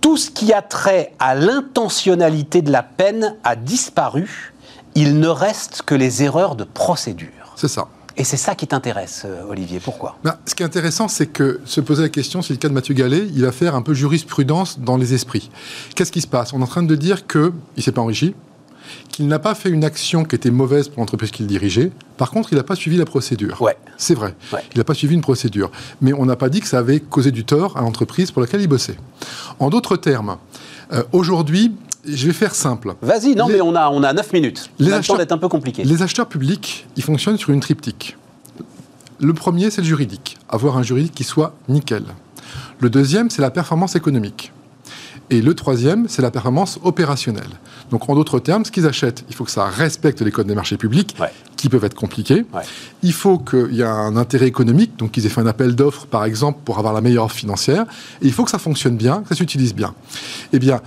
Tout 0.00 0.16
ce 0.16 0.30
qui 0.30 0.52
a 0.52 0.62
trait 0.62 1.12
à 1.18 1.34
l'intentionnalité 1.34 2.62
de 2.62 2.72
la 2.72 2.82
peine 2.82 3.36
a 3.44 3.56
disparu. 3.56 4.52
Il 4.94 5.20
ne 5.20 5.28
reste 5.28 5.82
que 5.82 5.94
les 5.94 6.22
erreurs 6.22 6.56
de 6.56 6.64
procédure. 6.64 7.54
C'est 7.56 7.68
ça. 7.68 7.88
Et 8.16 8.24
c'est 8.24 8.36
ça 8.36 8.54
qui 8.54 8.66
t'intéresse, 8.66 9.22
euh, 9.24 9.44
Olivier. 9.48 9.80
Pourquoi? 9.80 10.16
Ben, 10.24 10.36
ce 10.44 10.54
qui 10.54 10.62
est 10.62 10.66
intéressant, 10.66 11.08
c'est 11.08 11.26
que 11.26 11.60
se 11.64 11.80
poser 11.80 12.02
la 12.02 12.08
question, 12.08 12.42
c'est 12.42 12.52
le 12.52 12.58
cas 12.58 12.68
de 12.68 12.74
Mathieu 12.74 12.92
Gallet, 12.92 13.26
il 13.32 13.42
va 13.42 13.52
faire 13.52 13.74
un 13.74 13.82
peu 13.82 13.94
jurisprudence 13.94 14.80
dans 14.80 14.96
les 14.96 15.14
esprits. 15.14 15.50
Qu'est-ce 15.94 16.12
qui 16.12 16.20
se 16.20 16.26
passe? 16.26 16.52
On 16.52 16.60
est 16.60 16.62
en 16.62 16.66
train 16.66 16.82
de 16.82 16.94
dire 16.96 17.26
qu'il 17.26 17.52
ne 17.76 17.82
s'est 17.82 17.92
pas 17.92 18.00
enrichi, 18.00 18.34
qu'il 19.10 19.26
n'a 19.28 19.38
pas 19.38 19.54
fait 19.54 19.68
une 19.70 19.84
action 19.84 20.24
qui 20.24 20.34
était 20.36 20.50
mauvaise 20.50 20.88
pour 20.88 21.00
l'entreprise 21.00 21.30
qu'il 21.30 21.46
dirigeait. 21.46 21.90
Par 22.16 22.30
contre, 22.30 22.52
il 22.52 22.56
n'a 22.56 22.62
pas 22.62 22.74
suivi 22.76 22.96
la 22.96 23.04
procédure. 23.04 23.60
Ouais. 23.62 23.76
C'est 23.96 24.14
vrai. 24.14 24.34
Ouais. 24.52 24.60
Il 24.74 24.78
n'a 24.78 24.84
pas 24.84 24.94
suivi 24.94 25.14
une 25.14 25.20
procédure. 25.20 25.70
Mais 26.00 26.12
on 26.12 26.26
n'a 26.26 26.36
pas 26.36 26.48
dit 26.48 26.60
que 26.60 26.68
ça 26.68 26.78
avait 26.78 27.00
causé 27.00 27.30
du 27.30 27.44
tort 27.44 27.76
à 27.76 27.80
l'entreprise 27.82 28.30
pour 28.30 28.40
laquelle 28.42 28.60
il 28.60 28.68
bossait. 28.68 28.96
En 29.58 29.70
d'autres 29.70 29.96
termes, 29.96 30.36
euh, 30.92 31.02
aujourd'hui, 31.12 31.72
je 32.06 32.26
vais 32.26 32.32
faire 32.32 32.54
simple. 32.54 32.94
Vas-y, 33.02 33.34
non, 33.34 33.46
Les- 33.48 33.54
mais 33.54 33.60
on 33.60 33.74
a, 33.74 33.88
on 33.90 34.02
a 34.02 34.12
9 34.12 34.32
minutes. 34.32 34.70
Les 34.78 34.92
acheteurs- 34.92 35.18
d'être 35.18 35.32
un 35.32 35.38
peu 35.38 35.48
compliqué. 35.48 35.84
Les 35.84 36.02
acheteurs 36.02 36.26
publics, 36.28 36.86
ils 36.96 37.02
fonctionnent 37.02 37.36
sur 37.38 37.50
une 37.50 37.60
triptyque. 37.60 38.16
Le 39.18 39.34
premier, 39.34 39.70
c'est 39.70 39.82
le 39.82 39.86
juridique. 39.86 40.38
Avoir 40.48 40.78
un 40.78 40.82
juridique 40.82 41.14
qui 41.14 41.24
soit 41.24 41.54
nickel. 41.68 42.04
Le 42.78 42.88
deuxième, 42.88 43.28
c'est 43.28 43.42
la 43.42 43.50
performance 43.50 43.94
économique. 43.96 44.50
Et 45.32 45.40
le 45.42 45.54
troisième, 45.54 46.06
c'est 46.08 46.22
la 46.22 46.30
performance 46.32 46.80
opérationnelle. 46.82 47.48
Donc, 47.90 48.08
en 48.08 48.14
d'autres 48.16 48.40
termes, 48.40 48.64
ce 48.64 48.70
qu'ils 48.72 48.86
achètent, 48.86 49.24
il 49.28 49.34
faut 49.34 49.44
que 49.44 49.50
ça 49.52 49.66
respecte 49.66 50.20
les 50.22 50.32
codes 50.32 50.48
des 50.48 50.54
marchés 50.56 50.76
publics, 50.76 51.14
Ouais. 51.20 51.30
qui 51.56 51.68
peuvent 51.68 51.84
être 51.84 51.94
compliqués. 51.94 52.44
Ouais. 52.52 52.62
Il 53.02 53.12
faut 53.12 53.38
qu'il 53.38 53.72
y 53.74 53.80
ait 53.80 53.84
un 53.84 54.16
intérêt 54.16 54.46
économique, 54.48 54.96
donc 54.98 55.12
qu'ils 55.12 55.26
aient 55.26 55.30
fait 55.30 55.40
un 55.40 55.46
appel 55.46 55.76
d'offres, 55.76 56.06
par 56.06 56.24
exemple, 56.24 56.58
pour 56.64 56.78
avoir 56.78 56.92
la 56.92 57.00
meilleure 57.00 57.26
offre 57.26 57.36
financière. 57.36 57.84
Et 58.22 58.26
il 58.26 58.32
faut 58.32 58.44
que 58.44 58.50
ça 58.50 58.58
fonctionne 58.58 58.96
bien, 58.96 59.22
que 59.22 59.28
ça 59.28 59.34
s'utilise 59.36 59.74
bien. 59.74 59.94
Eh 60.52 60.58
bien, 60.58 60.80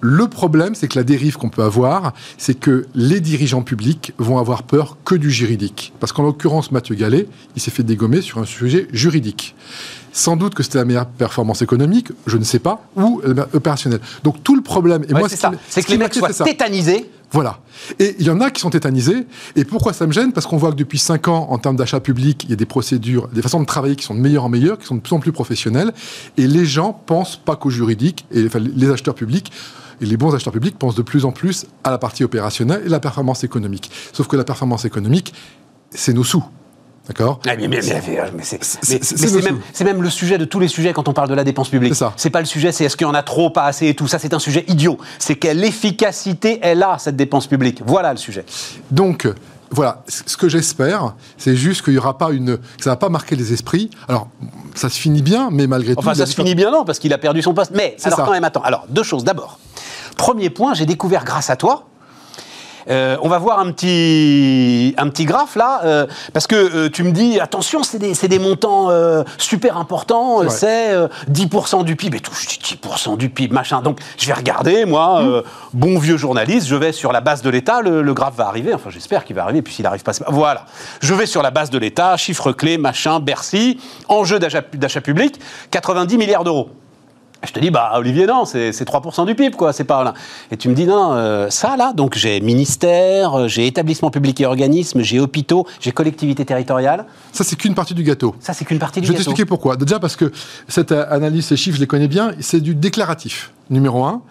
le 0.00 0.28
problème, 0.28 0.74
c'est 0.74 0.86
que 0.86 0.96
la 0.98 1.02
dérive 1.02 1.36
qu'on 1.38 1.48
peut 1.48 1.62
avoir, 1.64 2.12
c'est 2.36 2.54
que 2.54 2.86
les 2.94 3.20
dirigeants 3.20 3.62
publics 3.62 4.12
vont 4.18 4.38
avoir 4.38 4.62
peur 4.64 4.96
que 5.04 5.14
du 5.16 5.30
juridique. 5.30 5.92
Parce 5.98 6.12
qu'en 6.12 6.22
l'occurrence, 6.22 6.70
Mathieu 6.72 6.94
Gallet, 6.94 7.26
il 7.56 7.62
s'est 7.62 7.70
fait 7.72 7.82
dégommer 7.82 8.20
sur 8.20 8.38
un 8.38 8.44
sujet 8.44 8.86
juridique. 8.92 9.56
Sans 10.18 10.34
doute 10.34 10.56
que 10.56 10.64
c'était 10.64 10.78
la 10.78 10.84
meilleure 10.84 11.06
performance 11.06 11.62
économique, 11.62 12.08
je 12.26 12.38
ne 12.38 12.42
sais 12.42 12.58
pas, 12.58 12.82
ou 12.96 13.22
euh, 13.24 13.46
opérationnelle. 13.52 14.00
Donc 14.24 14.42
tout 14.42 14.56
le 14.56 14.62
problème, 14.62 15.04
et 15.08 15.12
Ouais, 15.12 15.20
moi, 15.20 15.28
c'est 15.28 15.36
ce 15.36 15.46
C'est 15.68 15.80
ce 15.80 15.86
que 15.86 15.92
les 15.92 15.98
mecs 15.98 16.12
soient 16.12 16.32
tétanisés. 16.32 17.08
Voilà. 17.30 17.60
Et 18.00 18.16
il 18.18 18.26
y 18.26 18.30
en 18.30 18.40
a 18.40 18.50
qui 18.50 18.60
sont 18.60 18.70
tétanisés. 18.70 19.28
Et 19.54 19.64
pourquoi 19.64 19.92
ça 19.92 20.08
me 20.08 20.12
gêne? 20.12 20.32
Parce 20.32 20.44
qu'on 20.44 20.56
voit 20.56 20.72
que 20.72 20.76
depuis 20.76 20.98
5 20.98 21.28
ans, 21.28 21.46
en 21.50 21.58
termes 21.58 21.76
d'achat 21.76 22.00
public, 22.00 22.42
il 22.42 22.50
y 22.50 22.52
a 22.52 22.56
des 22.56 22.66
procédures, 22.66 23.28
des 23.28 23.42
façons 23.42 23.60
de 23.60 23.66
travailler 23.66 23.94
qui 23.94 24.04
sont 24.04 24.16
de 24.16 24.20
meilleure 24.20 24.42
en 24.42 24.48
meilleure, 24.48 24.76
qui 24.76 24.86
sont 24.86 24.96
de 24.96 25.00
plus 25.00 25.14
en 25.14 25.20
plus 25.20 25.30
professionnelles. 25.30 25.92
Et 26.36 26.48
les 26.48 26.66
gens 26.66 26.92
pensent 27.06 27.36
pas 27.36 27.54
qu'au 27.54 27.70
juridique, 27.70 28.26
et 28.32 28.44
enfin, 28.44 28.58
les 28.58 28.90
acheteurs 28.90 29.14
publics, 29.14 29.52
et 30.00 30.06
les 30.06 30.16
bons 30.16 30.34
acheteurs 30.34 30.52
publics 30.52 30.76
pensent 30.76 30.96
de 30.96 31.02
plus 31.02 31.24
en 31.24 31.30
plus 31.30 31.66
à 31.84 31.92
la 31.92 31.98
partie 31.98 32.24
opérationnelle 32.24 32.82
et 32.84 32.88
la 32.88 32.98
performance 32.98 33.44
économique. 33.44 33.88
Sauf 34.12 34.26
que 34.26 34.34
la 34.34 34.44
performance 34.44 34.84
économique, 34.84 35.32
c'est 35.90 36.12
nos 36.12 36.24
sous. 36.24 36.44
D'accord 37.08 37.40
Ah, 37.46 37.56
mais, 37.56 37.68
mais- 37.68 37.80
mais- 37.80 38.02
mais 38.36 38.42
c'est- 38.44 39.84
même, 39.84 40.02
le 40.02 40.10
sujet 40.10 40.36
de 40.36 40.44
tous 40.44 40.60
les 40.60 40.68
sujets 40.68 40.92
quand 40.92 41.08
on 41.08 41.14
parle 41.14 41.28
de 41.30 41.34
la 41.34 41.44
dépense 41.44 41.70
publique. 41.70 41.94
C'est 41.94 41.98
ça. 42.00 42.12
C'est 42.16 42.30
pas 42.30 42.40
le 42.40 42.46
sujet, 42.46 42.70
c'est 42.70 42.84
est-ce 42.84 42.96
qu'il 42.96 43.06
y 43.06 43.10
en 43.10 43.14
a 43.14 43.22
trop, 43.22 43.48
pas 43.50 43.64
assez 43.64 43.88
et 43.88 43.94
tout. 43.94 44.06
Ça, 44.06 44.18
c'est 44.18 44.34
un 44.34 44.38
sujet 44.38 44.64
idiot. 44.68 44.98
C'est 45.18 45.36
quelle 45.36 45.64
efficacité 45.64 46.58
elle 46.62 46.82
a, 46.82 46.98
cette 46.98 47.16
dépense 47.16 47.46
publique. 47.46 47.80
Voilà 47.86 48.10
le 48.12 48.18
sujet. 48.18 48.44
Donc, 48.90 49.26
voilà, 49.70 50.02
ce 50.06 50.36
que 50.36 50.48
j'espère, 50.48 51.14
c'est 51.38 51.56
juste 51.56 51.82
qu'il 51.82 51.94
n'y 51.94 51.98
aura 51.98 52.18
pas 52.18 52.30
une. 52.30 52.58
que 52.58 52.84
ça 52.84 52.90
va 52.90 52.96
pas 52.96 53.08
marquer 53.08 53.36
les 53.36 53.52
esprits. 53.52 53.90
Alors, 54.08 54.28
ça 54.74 54.88
se 54.90 54.98
finit 54.98 55.22
bien, 55.22 55.48
mais 55.50 55.66
malgré 55.66 55.94
tout. 55.94 56.00
Enfin, 56.00 56.12
y 56.12 56.16
ça 56.16 56.26
se 56.26 56.34
finit 56.34 56.54
bien, 56.54 56.70
non, 56.70 56.84
parce 56.84 56.98
qu'il 56.98 57.12
a 57.12 57.18
perdu 57.18 57.42
son 57.42 57.54
poste. 57.54 57.72
Mais, 57.74 57.96
alors 58.04 58.18
ça. 58.18 58.24
quand 58.26 58.32
même, 58.32 58.44
attends. 58.44 58.62
Alors, 58.62 58.86
deux 58.90 59.02
choses. 59.02 59.24
D'abord, 59.24 59.58
premier 60.16 60.50
point, 60.50 60.74
j'ai 60.74 60.86
découvert 60.86 61.24
grâce 61.24 61.48
à 61.50 61.56
toi. 61.56 61.86
Euh, 62.90 63.16
on 63.22 63.28
va 63.28 63.38
voir 63.38 63.58
un 63.58 63.70
petit, 63.72 64.94
un 64.96 65.08
petit 65.08 65.24
graphe 65.24 65.56
là, 65.56 65.80
euh, 65.84 66.06
parce 66.32 66.46
que 66.46 66.54
euh, 66.54 66.90
tu 66.90 67.02
me 67.02 67.12
dis, 67.12 67.40
attention, 67.40 67.82
c'est 67.82 67.98
des, 67.98 68.14
c'est 68.14 68.28
des 68.28 68.38
montants 68.38 68.90
super 69.38 69.76
importants, 69.76 70.42
C'est 70.48 70.68
c'est 70.68 70.92
euh, 70.92 71.08
10% 71.30 71.84
du 71.84 71.96
PIB, 71.96 72.18
et 72.18 72.20
tout, 72.20 72.32
je 72.34 72.46
dis 72.46 72.78
10% 72.82 73.16
du 73.16 73.30
PIB, 73.30 73.54
machin. 73.54 73.80
Donc 73.80 74.00
je 74.18 74.26
vais 74.26 74.34
regarder, 74.34 74.84
moi, 74.84 75.20
euh, 75.22 75.42
bon 75.72 75.98
vieux 75.98 76.16
journaliste, 76.16 76.66
je 76.66 76.74
vais 76.74 76.92
sur 76.92 77.12
la 77.12 77.20
base 77.20 77.42
de 77.42 77.50
l'État, 77.50 77.80
le, 77.80 78.02
le 78.02 78.14
graphe 78.14 78.36
va 78.36 78.46
arriver, 78.46 78.74
enfin 78.74 78.90
j'espère 78.90 79.24
qu'il 79.24 79.36
va 79.36 79.44
arriver, 79.44 79.62
puis 79.62 79.74
s'il 79.74 79.84
n'arrive 79.84 80.02
pas. 80.02 80.12
Voilà, 80.28 80.66
je 81.00 81.14
vais 81.14 81.26
sur 81.26 81.42
la 81.42 81.50
base 81.50 81.70
de 81.70 81.78
l'État, 81.78 82.16
chiffre 82.16 82.52
clé, 82.52 82.76
machin, 82.76 83.20
Bercy, 83.20 83.78
enjeu 84.08 84.38
d'achat 84.38 85.00
public, 85.00 85.38
90 85.70 86.18
milliards 86.18 86.44
d'euros. 86.44 86.70
Je 87.46 87.52
te 87.52 87.60
dis, 87.60 87.70
bah 87.70 87.92
Olivier, 87.94 88.26
non, 88.26 88.44
c'est 88.44 88.72
c'est 88.72 88.86
3% 88.88 89.24
du 89.24 89.34
PIB, 89.36 89.56
quoi, 89.56 89.72
c'est 89.72 89.84
pas 89.84 90.02
là. 90.02 90.14
Et 90.50 90.56
tu 90.56 90.68
me 90.68 90.74
dis, 90.74 90.86
non, 90.86 91.12
euh, 91.12 91.48
ça 91.50 91.76
là, 91.76 91.92
donc 91.92 92.16
j'ai 92.16 92.40
ministère, 92.40 93.38
euh, 93.38 93.48
j'ai 93.48 93.66
établissement 93.68 94.10
public 94.10 94.40
et 94.40 94.46
organisme, 94.46 95.02
j'ai 95.02 95.20
hôpitaux, 95.20 95.64
j'ai 95.80 95.92
collectivité 95.92 96.44
territoriale. 96.44 97.06
Ça, 97.32 97.44
c'est 97.44 97.54
qu'une 97.54 97.74
partie 97.76 97.94
du 97.94 98.02
gâteau. 98.02 98.34
Ça, 98.40 98.54
c'est 98.54 98.64
qu'une 98.64 98.80
partie 98.80 99.00
du 99.00 99.06
Je 99.06 99.12
vais 99.12 99.18
gâteau. 99.18 99.30
t'expliquer 99.30 99.46
pourquoi. 99.48 99.76
Déjà 99.76 100.00
parce 100.00 100.16
que 100.16 100.32
cette 100.66 100.90
analyse, 100.90 101.46
ces 101.46 101.56
chiffres, 101.56 101.76
je 101.76 101.80
les 101.80 101.86
connais 101.86 102.08
bien, 102.08 102.32
c'est 102.40 102.60
du 102.60 102.74
déclaratif. 102.74 103.52
Numéro 103.70 104.04
un, 104.04 104.22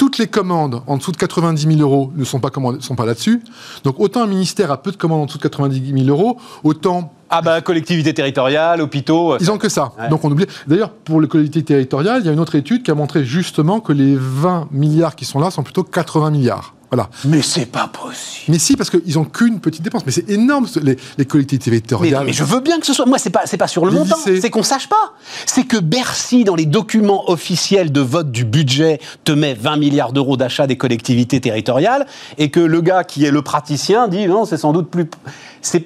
toutes 0.00 0.16
les 0.16 0.28
commandes 0.28 0.80
en 0.86 0.96
dessous 0.96 1.12
de 1.12 1.18
90 1.18 1.76
000 1.76 1.78
euros 1.82 2.10
ne 2.16 2.24
sont 2.24 2.40
pas, 2.40 2.48
commandées- 2.48 2.80
sont 2.80 2.94
pas 2.94 3.04
là-dessus. 3.04 3.42
Donc 3.84 4.00
autant 4.00 4.22
un 4.22 4.26
ministère 4.26 4.70
a 4.72 4.80
peu 4.82 4.92
de 4.92 4.96
commandes 4.96 5.20
en 5.20 5.26
dessous 5.26 5.36
de 5.36 5.42
90 5.42 5.92
000 6.04 6.08
euros, 6.08 6.38
autant 6.64 7.12
Ah 7.28 7.42
bah 7.42 7.60
collectivité 7.60 8.14
territoriale, 8.14 8.80
hôpitaux. 8.80 9.34
euh, 9.34 9.38
ils 9.42 9.50
ont 9.50 9.58
que 9.58 9.68
ça. 9.68 9.92
Ouais. 9.98 10.08
Donc 10.08 10.24
on 10.24 10.30
oublie. 10.32 10.46
D'ailleurs, 10.66 10.88
pour 10.88 11.20
les 11.20 11.28
collectivités 11.28 11.62
territoriales, 11.74 12.22
il 12.22 12.26
y 12.26 12.30
a 12.30 12.32
une 12.32 12.40
autre 12.40 12.54
étude 12.54 12.82
qui 12.82 12.90
a 12.90 12.94
montré 12.94 13.26
justement 13.26 13.80
que 13.80 13.92
les 13.92 14.16
20 14.16 14.68
milliards 14.70 15.16
qui 15.16 15.26
sont 15.26 15.38
là 15.38 15.50
sont 15.50 15.62
plutôt 15.62 15.82
80 15.82 16.30
milliards. 16.30 16.72
Voilà. 16.90 17.08
Mais 17.24 17.40
c'est 17.40 17.66
pas 17.66 17.86
possible. 17.86 18.46
Mais 18.48 18.58
si, 18.58 18.76
parce 18.76 18.90
qu'ils 18.90 19.18
ont 19.18 19.24
qu'une 19.24 19.60
petite 19.60 19.82
dépense. 19.82 20.04
Mais 20.06 20.12
c'est 20.12 20.28
énorme, 20.28 20.66
les, 20.82 20.96
les 21.18 21.24
collectivités 21.24 21.80
territoriales. 21.80 22.24
mais 22.26 22.32
je 22.32 22.42
veux 22.42 22.60
bien 22.60 22.80
que 22.80 22.86
ce 22.86 22.92
soit. 22.92 23.06
Moi, 23.06 23.18
c'est 23.18 23.30
pas, 23.30 23.42
c'est 23.44 23.56
pas 23.56 23.68
sur 23.68 23.84
le 23.84 23.92
Les 23.92 23.98
montant. 23.98 24.16
C'est 24.16 24.50
qu'on 24.50 24.64
sache 24.64 24.88
pas. 24.88 25.14
C'est 25.46 25.64
que 25.64 25.76
Bercy, 25.76 26.44
dans 26.44 26.56
les 26.56 26.66
documents 26.66 27.30
officiels 27.30 27.92
de 27.92 28.00
vote 28.00 28.32
du 28.32 28.44
budget, 28.44 29.00
te 29.24 29.32
met 29.32 29.54
20 29.54 29.76
milliards 29.76 30.12
d'euros 30.12 30.36
d'achat 30.36 30.66
des 30.66 30.76
collectivités 30.76 31.40
territoriales, 31.40 32.06
et 32.38 32.50
que 32.50 32.60
le 32.60 32.80
gars 32.80 33.04
qui 33.04 33.24
est 33.24 33.30
le 33.30 33.42
praticien 33.42 34.08
dit 34.08 34.26
non, 34.26 34.44
c'est 34.44 34.56
sans 34.56 34.72
doute 34.72 34.90
plus. 34.90 35.06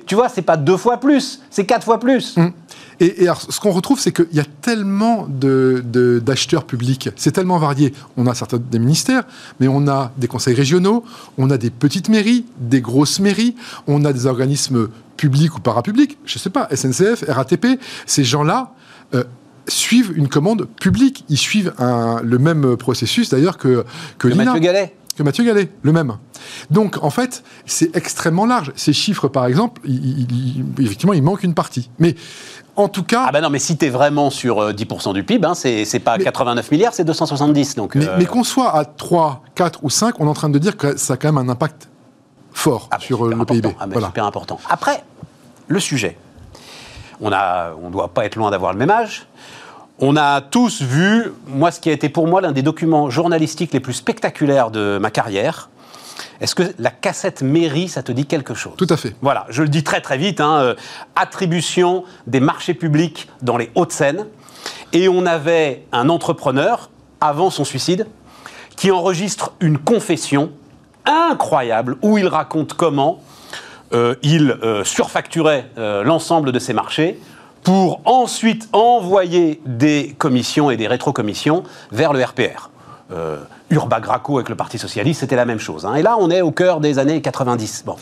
Tu 0.06 0.14
vois, 0.14 0.28
c'est 0.28 0.42
pas 0.42 0.56
deux 0.56 0.76
fois 0.76 0.98
plus, 0.98 1.40
c'est 1.50 1.66
quatre 1.66 1.84
fois 1.84 2.00
plus. 2.00 2.36
Hum. 2.38 2.52
Et, 3.00 3.22
et 3.22 3.24
alors, 3.28 3.40
ce 3.42 3.58
qu'on 3.60 3.70
retrouve, 3.72 3.98
c'est 3.98 4.12
qu'il 4.12 4.26
y 4.32 4.40
a 4.40 4.44
tellement 4.62 5.26
de- 5.28 5.82
de- 5.84 6.20
d'acheteurs 6.24 6.64
publics, 6.64 7.10
c'est 7.16 7.32
tellement 7.32 7.58
varié. 7.58 7.92
On 8.16 8.26
a 8.26 8.34
certains 8.34 8.58
des 8.58 8.78
ministères, 8.78 9.24
mais 9.60 9.68
on 9.68 9.86
a 9.88 10.12
des 10.16 10.28
conseils 10.28 10.54
régionaux, 10.54 11.04
on 11.38 11.50
a 11.50 11.58
des 11.58 11.70
petites 11.70 12.08
mairies, 12.08 12.44
des 12.58 12.80
grosses 12.80 13.20
mairies, 13.20 13.54
on 13.86 14.04
a 14.04 14.12
des 14.12 14.26
organismes 14.26 14.88
publics 15.16 15.56
ou 15.56 15.60
parapublics, 15.60 16.18
je 16.24 16.36
ne 16.36 16.40
sais 16.40 16.50
pas, 16.50 16.68
SNCF, 16.74 17.24
RATP. 17.28 17.78
Ces 18.06 18.24
gens-là 18.24 18.72
euh, 19.14 19.24
suivent 19.68 20.12
une 20.16 20.28
commande 20.28 20.66
publique. 20.80 21.24
Ils 21.28 21.38
suivent 21.38 21.72
un- 21.78 22.20
le 22.22 22.38
même 22.38 22.76
processus 22.76 23.30
d'ailleurs 23.30 23.56
que, 23.58 23.84
que 24.18 24.28
Mathieu 24.28 24.60
Gallet. 24.60 24.94
que 25.16 25.22
Mathieu 25.22 25.44
Gallet, 25.44 25.70
le 25.82 25.92
même. 25.92 26.16
Donc, 26.70 26.98
en 27.02 27.10
fait, 27.10 27.44
c'est 27.64 27.94
extrêmement 27.96 28.44
large. 28.46 28.72
Ces 28.76 28.92
chiffres, 28.92 29.28
par 29.28 29.46
exemple, 29.46 29.80
il- 29.84 30.20
il- 30.20 30.64
il- 30.78 30.84
effectivement, 30.84 31.12
il 31.14 31.22
manque 31.22 31.44
une 31.44 31.54
partie. 31.54 31.88
Mais 31.98 32.16
en 32.76 32.88
tout 32.88 33.02
cas, 33.04 33.26
Ah 33.28 33.32
bah 33.32 33.40
non, 33.40 33.50
mais 33.50 33.58
si 33.58 33.76
t'es 33.76 33.88
vraiment 33.88 34.30
sur 34.30 34.60
euh, 34.60 34.72
10% 34.72 35.12
du 35.14 35.22
PIB, 35.24 35.46
hein, 35.46 35.54
c'est, 35.54 35.84
c'est 35.84 36.00
pas 36.00 36.18
Mais- 36.18 36.24
89 36.24 36.70
milliards, 36.70 36.94
c'est 36.94 37.04
270. 37.04 37.76
Donc, 37.76 37.94
mais, 37.94 38.06
euh, 38.08 38.16
mais 38.18 38.26
qu'on 38.26 38.44
soit 38.44 38.74
à 38.76 38.84
3, 38.84 39.42
4 39.54 39.80
ou 39.82 39.90
5, 39.90 40.16
on 40.20 40.26
est 40.26 40.28
en 40.30 40.34
train 40.34 40.48
de 40.48 40.58
dire 40.58 40.76
que 40.76 40.96
ça 40.96 41.14
a 41.14 41.16
quand 41.16 41.32
même 41.32 41.38
un 41.38 41.50
impact 41.50 41.88
fort 42.52 42.88
Ah 42.90 42.96
bah, 42.98 43.04
sur 43.04 43.26
euh, 43.26 43.34
le 43.34 43.44
PIB. 43.44 43.68
Ah 43.80 43.86
voilà. 43.90 44.08
super 44.08 44.24
important. 44.24 44.58
Après, 44.68 45.02
le 45.68 45.80
sujet. 45.80 46.16
on 47.20 47.30
ne 47.30 47.90
doit 47.90 48.08
pas 48.08 48.24
être 48.26 48.36
loin 48.36 48.50
d'avoir 48.50 48.72
le 48.72 48.78
même 48.78 48.90
âge. 48.90 49.26
On 50.00 50.16
a 50.16 50.40
tous 50.40 50.82
vu, 50.82 51.32
moi, 51.46 51.70
ce 51.70 51.78
qui 51.78 51.88
a 51.88 51.92
été 51.92 52.08
pour 52.08 52.26
moi 52.26 52.40
l'un 52.40 52.50
des 52.52 52.62
documents 52.62 53.10
journalistiques 53.10 53.72
les 53.72 53.80
plus 53.80 53.92
spectaculaires 53.92 54.70
de 54.72 54.98
ma 55.00 55.10
carrière. 55.10 55.68
Est-ce 56.40 56.54
que 56.54 56.62
la 56.78 56.90
cassette 56.90 57.42
mairie, 57.42 57.88
ça 57.88 58.02
te 58.02 58.12
dit 58.12 58.26
quelque 58.26 58.54
chose? 58.54 58.74
Tout 58.76 58.86
à 58.90 58.96
fait. 58.96 59.14
Voilà, 59.22 59.46
je 59.48 59.62
le 59.62 59.68
dis 59.68 59.82
très 59.82 60.00
très 60.00 60.18
vite. 60.18 60.40
Hein, 60.40 60.58
euh, 60.58 60.74
attribution 61.16 62.04
des 62.26 62.40
marchés 62.40 62.74
publics 62.74 63.28
dans 63.42 63.56
les 63.56 63.70
Hauts-de-Seine. 63.74 64.26
Et 64.92 65.08
on 65.08 65.26
avait 65.26 65.84
un 65.92 66.08
entrepreneur, 66.08 66.90
avant 67.20 67.50
son 67.50 67.64
suicide, 67.64 68.06
qui 68.76 68.90
enregistre 68.90 69.52
une 69.60 69.78
confession 69.78 70.50
incroyable 71.04 71.96
où 72.02 72.18
il 72.18 72.26
raconte 72.26 72.74
comment 72.74 73.20
euh, 73.92 74.14
il 74.22 74.50
euh, 74.50 74.82
surfacturait 74.84 75.70
l'ensemble 75.76 76.52
de 76.52 76.58
ses 76.58 76.72
marchés 76.72 77.20
pour 77.64 78.02
ensuite 78.04 78.68
envoyer 78.72 79.60
des 79.64 80.14
commissions 80.18 80.70
et 80.70 80.76
des 80.76 80.86
rétrocommissions 80.86 81.64
vers 81.90 82.12
le 82.12 82.22
RPR. 82.22 82.70
Euh, 83.10 83.38
Urba 83.70 84.00
Graco 84.00 84.36
avec 84.36 84.48
le 84.48 84.54
Parti 84.54 84.78
Socialiste, 84.78 85.20
c'était 85.20 85.36
la 85.36 85.44
même 85.46 85.58
chose. 85.58 85.86
Hein. 85.86 85.94
Et 85.94 86.02
là, 86.02 86.16
on 86.20 86.30
est 86.30 86.42
au 86.42 86.50
cœur 86.50 86.80
des 86.80 86.98
années 86.98 87.20
90. 87.22 87.84
Bon. 87.86 87.96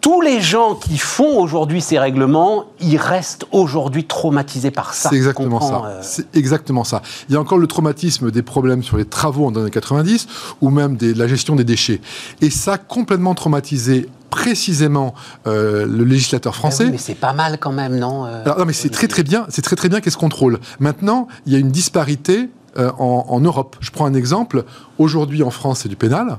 Tous 0.00 0.20
les 0.20 0.42
gens 0.42 0.74
qui 0.74 0.98
font 0.98 1.40
aujourd'hui 1.40 1.80
ces 1.80 1.98
règlements, 1.98 2.66
ils 2.78 2.98
restent 2.98 3.46
aujourd'hui 3.52 4.04
traumatisés 4.04 4.70
par 4.70 4.92
ça. 4.92 5.08
C'est 5.08 5.16
exactement 5.16 5.60
ça. 5.62 5.82
Euh, 5.86 5.98
C'est 6.02 6.36
exactement 6.36 6.84
ça. 6.84 7.00
Il 7.30 7.32
y 7.32 7.36
a 7.38 7.40
encore 7.40 7.56
le 7.56 7.66
traumatisme 7.66 8.30
des 8.30 8.42
problèmes 8.42 8.82
sur 8.82 8.98
les 8.98 9.06
travaux 9.06 9.46
en 9.46 9.56
années 9.56 9.70
90 9.70 10.26
ou 10.60 10.68
même 10.68 10.98
de 10.98 11.18
la 11.18 11.26
gestion 11.26 11.56
des 11.56 11.64
déchets. 11.64 12.02
Et 12.42 12.50
ça, 12.50 12.76
complètement 12.76 13.34
traumatisé 13.34 14.06
précisément 14.28 15.14
euh, 15.46 15.86
le 15.86 16.04
législateur 16.04 16.52
Ah 16.56 16.58
français. 16.58 16.84
oui, 16.84 16.90
mais 16.90 16.98
c'est 16.98 17.14
pas 17.14 17.32
mal 17.32 17.56
quand 17.58 17.72
même, 17.72 17.96
non 17.98 18.26
euh, 18.26 18.42
Alors, 18.44 18.58
non, 18.58 18.64
mais 18.66 18.72
c'est 18.74 18.90
très 18.90 19.08
très 19.08 19.22
bien, 19.22 19.46
c'est 19.48 19.62
très 19.62 19.76
très 19.76 19.88
bien 19.88 20.02
qu'est-ce 20.02 20.18
contrôle. 20.18 20.58
Maintenant, 20.80 21.28
il 21.46 21.54
y 21.54 21.56
a 21.56 21.58
une 21.58 21.70
disparité 21.70 22.50
euh, 22.78 22.90
en, 22.98 23.40
Europe. 23.40 23.76
Je 23.80 23.90
prends 23.90 24.06
un 24.06 24.14
exemple. 24.14 24.64
Aujourd'hui, 24.98 25.42
en 25.42 25.50
France, 25.50 25.80
c'est 25.80 25.88
du 25.88 25.96
pénal 25.96 26.38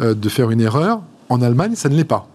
euh, 0.00 0.14
de 0.14 0.28
faire 0.28 0.50
une 0.50 0.60
erreur. 0.60 1.00
En 1.28 1.42
Allemagne, 1.42 1.74
ça 1.74 1.88
ne 1.88 1.96
l'est 1.96 2.04
pas. 2.04 2.28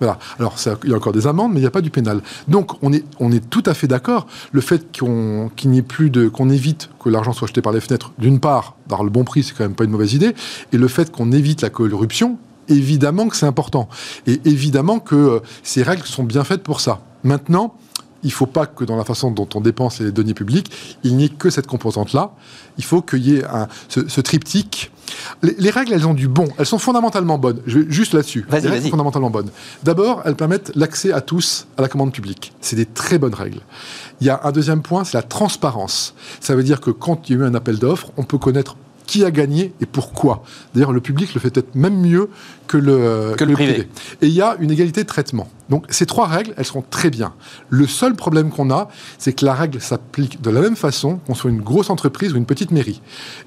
Voilà. 0.00 0.18
Alors, 0.38 0.54
il 0.84 0.90
y 0.90 0.92
a 0.92 0.96
encore 0.96 1.12
des 1.12 1.26
amendes, 1.26 1.52
mais 1.52 1.58
il 1.58 1.62
n'y 1.62 1.66
a 1.66 1.72
pas 1.72 1.80
du 1.80 1.90
pénal. 1.90 2.20
Donc, 2.46 2.72
on 2.82 2.92
est, 2.92 3.04
on 3.18 3.32
est 3.32 3.48
tout 3.50 3.62
à 3.66 3.74
fait 3.74 3.88
d'accord. 3.88 4.26
Le 4.52 4.60
fait 4.60 4.96
qu'on, 4.96 5.50
qu'il 5.56 5.70
n'y 5.70 5.78
ait 5.78 5.82
plus 5.82 6.10
de, 6.10 6.28
qu'on 6.28 6.50
évite 6.50 6.90
que 7.02 7.08
l'argent 7.08 7.32
soit 7.32 7.48
jeté 7.48 7.62
par 7.62 7.72
les 7.72 7.80
fenêtres, 7.80 8.12
d'une 8.18 8.38
part, 8.38 8.76
dans 8.86 9.02
le 9.02 9.10
bon 9.10 9.24
prix, 9.24 9.42
c'est 9.42 9.54
quand 9.56 9.64
même 9.64 9.74
pas 9.74 9.84
une 9.84 9.90
mauvaise 9.90 10.14
idée. 10.14 10.34
Et 10.72 10.76
le 10.76 10.88
fait 10.88 11.10
qu'on 11.10 11.32
évite 11.32 11.62
la 11.62 11.70
corruption, 11.70 12.38
évidemment 12.68 13.28
que 13.28 13.36
c'est 13.36 13.46
important. 13.46 13.88
Et 14.26 14.40
évidemment 14.44 15.00
que 15.00 15.16
euh, 15.16 15.40
ces 15.62 15.82
règles 15.82 16.04
sont 16.04 16.24
bien 16.24 16.44
faites 16.44 16.62
pour 16.62 16.80
ça. 16.80 17.00
Maintenant, 17.24 17.74
il 18.22 18.28
ne 18.28 18.32
faut 18.32 18.46
pas 18.46 18.66
que 18.66 18.84
dans 18.84 18.96
la 18.96 19.04
façon 19.04 19.30
dont 19.30 19.48
on 19.54 19.60
dépense 19.60 20.00
les 20.00 20.12
deniers 20.12 20.34
publics, 20.34 20.70
il 21.04 21.16
n'y 21.16 21.26
ait 21.26 21.28
que 21.28 21.50
cette 21.50 21.66
composante-là. 21.66 22.32
Il 22.76 22.84
faut 22.84 23.02
qu'il 23.02 23.26
y 23.26 23.36
ait 23.36 23.44
un, 23.44 23.68
ce, 23.88 24.08
ce 24.08 24.20
triptyque. 24.20 24.90
Les, 25.42 25.54
les 25.58 25.70
règles, 25.70 25.92
elles 25.92 26.06
ont 26.06 26.14
du 26.14 26.28
bon. 26.28 26.48
Elles 26.58 26.66
sont 26.66 26.78
fondamentalement 26.78 27.38
bonnes. 27.38 27.60
Je 27.66 27.80
vais 27.80 27.90
juste 27.90 28.12
là-dessus. 28.14 28.46
Les 28.50 28.58
règles 28.58 28.82
sont 28.82 28.90
fondamentalement 28.90 29.30
bonnes. 29.30 29.50
D'abord, 29.82 30.22
elles 30.24 30.36
permettent 30.36 30.72
l'accès 30.74 31.12
à 31.12 31.20
tous 31.20 31.66
à 31.76 31.82
la 31.82 31.88
commande 31.88 32.12
publique. 32.12 32.52
C'est 32.60 32.76
des 32.76 32.86
très 32.86 33.18
bonnes 33.18 33.34
règles. 33.34 33.60
Il 34.20 34.26
y 34.26 34.30
a 34.30 34.40
un 34.44 34.52
deuxième 34.52 34.82
point, 34.82 35.04
c'est 35.04 35.16
la 35.16 35.22
transparence. 35.22 36.14
Ça 36.40 36.56
veut 36.56 36.64
dire 36.64 36.80
que 36.80 36.90
quand 36.90 37.28
il 37.28 37.36
y 37.36 37.40
a 37.40 37.44
eu 37.44 37.46
un 37.46 37.54
appel 37.54 37.78
d'offres, 37.78 38.10
on 38.16 38.24
peut 38.24 38.38
connaître 38.38 38.76
qui 39.06 39.24
a 39.24 39.30
gagné 39.30 39.72
et 39.80 39.86
pourquoi. 39.86 40.42
D'ailleurs, 40.74 40.92
le 40.92 41.00
public 41.00 41.34
le 41.34 41.40
fait 41.40 41.50
peut-être 41.50 41.74
même 41.74 41.98
mieux 41.98 42.28
que 42.66 42.76
le, 42.76 43.34
Que 43.36 43.44
le 43.44 43.54
privé. 43.54 43.88
Et 44.20 44.26
il 44.26 44.34
y 44.34 44.42
a 44.42 44.56
une 44.60 44.70
égalité 44.70 45.02
de 45.02 45.08
traitement. 45.08 45.48
Donc 45.70 45.84
ces 45.90 46.06
trois 46.06 46.26
règles, 46.26 46.54
elles 46.56 46.64
sont 46.64 46.82
très 46.88 47.10
bien. 47.10 47.34
Le 47.68 47.86
seul 47.86 48.14
problème 48.14 48.50
qu'on 48.50 48.70
a, 48.70 48.88
c'est 49.18 49.32
que 49.32 49.44
la 49.44 49.54
règle 49.54 49.80
s'applique 49.80 50.40
de 50.40 50.50
la 50.50 50.60
même 50.60 50.76
façon 50.76 51.18
qu'on 51.26 51.34
soit 51.34 51.50
une 51.50 51.60
grosse 51.60 51.90
entreprise 51.90 52.32
ou 52.32 52.36
une 52.36 52.46
petite 52.46 52.70
mairie. 52.70 53.00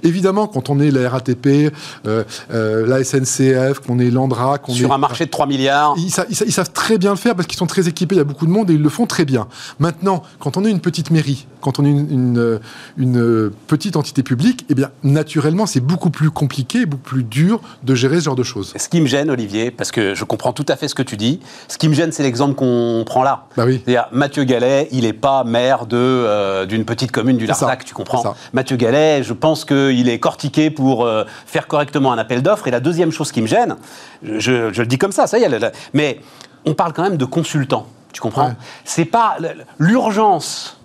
Évidemment, 0.03 0.47
quand 0.47 0.69
on 0.69 0.79
est 0.79 0.91
la 0.91 1.09
RATP, 1.09 1.73
euh, 2.05 2.23
euh, 2.53 2.85
la 2.87 3.03
SNCF, 3.03 3.79
qu'on 3.79 3.99
est 3.99 4.09
l'Andra, 4.11 4.57
qu'on 4.57 4.73
est... 4.73 4.77
Sur 4.77 4.93
un 4.93 4.97
marché 4.97 5.25
de 5.25 5.29
3 5.31 5.47
milliards. 5.47 5.95
Ils, 5.97 6.11
sa- 6.11 6.25
ils 6.29 6.35
sa- 6.35 6.45
ils 6.45 6.51
savent 6.51 6.71
très 6.71 6.97
bien 6.97 7.11
le 7.11 7.15
faire 7.17 7.35
parce 7.35 7.47
qu'ils 7.47 7.57
sont 7.57 7.67
très 7.67 7.87
équipés, 7.87 8.15
il 8.15 8.19
y 8.19 8.21
a 8.21 8.25
beaucoup 8.25 8.45
de 8.45 8.51
monde 8.51 8.69
et 8.69 8.73
ils 8.73 8.81
le 8.81 8.89
font 8.89 9.05
très 9.07 9.25
bien. 9.25 9.47
Maintenant, 9.79 10.23
quand 10.39 10.57
on 10.57 10.65
est 10.65 10.71
une 10.71 10.79
petite 10.79 11.11
mairie, 11.11 11.47
quand 11.61 11.79
on 11.79 11.85
est 11.85 11.89
une, 11.89 12.09
une, 12.11 12.59
une, 12.97 13.17
euh, 13.17 13.53
petite 13.67 13.95
entité 13.95 14.23
publique, 14.23 14.65
eh 14.69 14.75
bien, 14.75 14.89
naturellement, 15.03 15.65
c'est 15.65 15.79
beaucoup 15.79 16.09
plus 16.09 16.29
compliqué, 16.31 16.85
beaucoup 16.85 17.01
plus 17.03 17.23
dur 17.23 17.61
de 17.83 17.95
gérer 17.95 18.19
ce 18.19 18.25
genre 18.25 18.35
de 18.35 18.43
choses. 18.43 18.73
Ce 18.77 18.89
qui 18.89 19.01
me 19.01 19.07
gêne, 19.07 19.29
Olivier, 19.29 19.71
parce 19.71 19.91
que 19.91 20.13
je 20.15 20.23
comprends 20.23 20.53
tout 20.53 20.65
à 20.67 20.75
fait 20.75 20.87
ce 20.87 20.95
que 20.95 21.03
tu 21.03 21.17
dis, 21.17 21.39
ce 21.67 21.77
qui 21.77 21.87
me 21.87 21.93
gêne, 21.93 22.10
c'est 22.11 22.23
l'exemple 22.23 22.55
qu'on 22.55 23.03
prend 23.05 23.23
là. 23.23 23.45
Bah 23.55 23.63
oui. 23.65 23.81
C'est-à-dire, 23.83 24.07
Mathieu 24.11 24.43
Gallet, 24.43 24.87
il 24.91 25.03
n'est 25.03 25.13
pas 25.13 25.43
maire 25.43 25.85
de, 25.85 25.97
euh, 25.97 26.65
d'une 26.65 26.85
petite 26.85 27.11
commune 27.11 27.37
du. 27.37 27.45
Larzac, 27.45 27.85
tu 27.85 27.93
comprends. 27.93 28.35
Mathieu 28.53 28.77
Gallet, 28.77 29.23
je 29.23 29.33
pense 29.33 29.65
qu'il 29.65 30.09
est 30.09 30.19
cortiqué 30.19 30.69
pour 30.69 31.05
euh, 31.05 31.23
faire 31.45 31.67
correctement 31.67 32.11
un 32.11 32.17
appel 32.17 32.41
d'offres. 32.41 32.67
Et 32.67 32.71
la 32.71 32.79
deuxième 32.79 33.11
chose 33.11 33.31
qui 33.31 33.41
me 33.41 33.47
gêne, 33.47 33.75
je, 34.23 34.71
je 34.71 34.81
le 34.81 34.87
dis 34.87 34.97
comme 34.97 35.11
ça, 35.11 35.27
ça 35.27 35.39
y 35.39 35.43
est, 35.43 35.49
là, 35.49 35.59
là, 35.59 35.71
mais 35.93 36.19
on 36.65 36.73
parle 36.73 36.93
quand 36.93 37.03
même 37.03 37.17
de 37.17 37.25
consultants, 37.25 37.87
tu 38.13 38.21
comprends 38.21 38.47
Ouais. 38.47 38.55
C'est 38.85 39.05
pas 39.05 39.37
l'urgence 39.79 40.80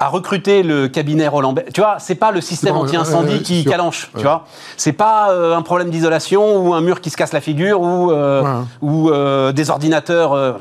à 0.00 0.08
recruter 0.08 0.62
le 0.62 0.88
cabinet 0.88 1.26
Roland 1.28 1.52
Berger. 1.52 1.72
Tu 1.72 1.80
vois, 1.80 1.98
c'est 1.98 2.14
pas 2.14 2.30
le 2.30 2.40
système 2.40 2.76
anti-incendie 2.76 3.28
ouais, 3.28 3.34
ouais, 3.38 3.42
qui 3.42 3.62
sûr. 3.62 3.70
calanche, 3.72 4.10
tu 4.12 4.18
Ouais. 4.18 4.22
vois. 4.22 4.46
C'est 4.76 4.92
pas 4.92 5.30
euh, 5.32 5.56
un 5.56 5.62
problème 5.62 5.90
d'isolation 5.90 6.56
ou 6.66 6.74
un 6.74 6.80
mur 6.80 7.00
qui 7.00 7.10
se 7.10 7.16
casse 7.16 7.32
la 7.32 7.40
figure 7.40 7.80
ou, 7.80 8.12
euh, 8.12 8.42
Ouais. 8.42 8.64
ou 8.82 9.10
euh, 9.10 9.50
des 9.52 9.70
ordinateurs. 9.70 10.32
euh. 10.34 10.52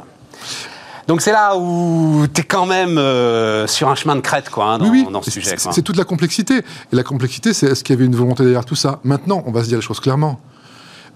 Donc 1.08 1.22
c'est 1.22 1.32
là 1.32 1.56
où 1.56 2.26
tu 2.34 2.42
es 2.42 2.44
quand 2.44 2.66
même 2.66 2.98
euh, 2.98 3.66
sur 3.68 3.88
un 3.88 3.96
chemin 3.96 4.16
de 4.16 4.22
crête, 4.22 4.50
quoi, 4.50 4.66
hein, 4.66 4.78
dans, 4.80 4.86
oui, 4.90 5.04
oui, 5.08 5.14
dans 5.14 5.22
ce 5.22 5.32
sujet. 5.32 5.56
c'est 5.58 5.82
toute 5.82 5.96
la 5.98 6.04
complexité. 6.04 6.58
Et 6.58 6.96
la 6.96 7.04
complexité, 7.04 7.54
c'est 7.54 7.68
est-ce 7.68 7.84
qu'il 7.84 7.96
y 7.96 7.98
avait 7.98 8.06
une 8.06 8.16
volonté 8.16 8.44
derrière 8.44 8.66
tout 8.66 8.76
ça? 8.76 9.00
Maintenant, 9.06 9.42
on 9.46 9.52
va 9.52 9.64
se 9.64 9.68
dire 9.70 9.78
les 9.78 9.84
choses 9.84 10.00
clairement. 10.02 10.40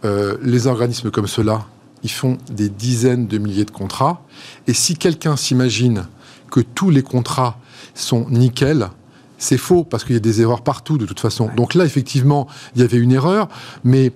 Euh, 0.05 0.37
les 0.43 0.65
organismes 0.67 1.11
comme 1.11 1.27
ceux-là, 1.27 1.63
ils 2.03 2.09
font 2.11 2.37
des 2.49 2.69
dizaines 2.69 3.27
de 3.27 3.37
milliers 3.37 3.65
de 3.65 3.71
contrats. 3.71 4.21
Et 4.67 4.73
si 4.73 4.95
quelqu'un 4.95 5.35
s'imagine 5.35 6.05
que 6.49 6.59
tous 6.61 6.89
les 6.89 7.03
contrats 7.03 7.57
sont 7.95 8.25
nickel, 8.29 8.89
c'est 9.37 9.57
faux, 9.57 9.83
parce 9.83 10.03
qu'il 10.03 10.13
y 10.13 10.17
a 10.17 10.21
des 10.21 10.41
erreurs 10.41 10.61
partout 10.61 10.97
de 10.97 11.05
toute 11.05 11.19
façon. 11.19 11.49
Donc 11.57 11.73
là, 11.73 11.83
effectivement, 11.85 12.47
il 12.75 12.81
y 12.81 12.83
avait 12.83 12.97
une 12.97 13.11
erreur, 13.11 13.47
mais 13.83 14.11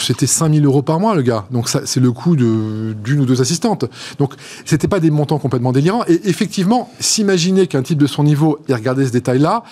c'était 0.00 0.26
5000 0.26 0.64
euros 0.64 0.80
par 0.80 0.98
mois, 1.00 1.14
le 1.14 1.20
gars. 1.20 1.44
Donc 1.50 1.68
c'est 1.68 2.00
le 2.00 2.10
coût 2.10 2.34
de- 2.34 2.94
d'une 3.04 3.20
ou 3.20 3.26
deux 3.26 3.42
assistantes. 3.42 3.84
Donc 4.18 4.32
c'était 4.64 4.88
pas 4.88 5.00
des 5.00 5.10
montants 5.10 5.36
complètement 5.38 5.70
délirants. 5.72 6.02
Et 6.08 6.18
effectivement, 6.30 6.88
s'imaginer 6.98 7.66
qu'un 7.66 7.82
type 7.82 7.98
de 7.98 8.06
son 8.06 8.24
niveau 8.24 8.58
ait 8.70 8.74
regardé 8.74 9.04
ce 9.04 9.12
détail-là, 9.12 9.64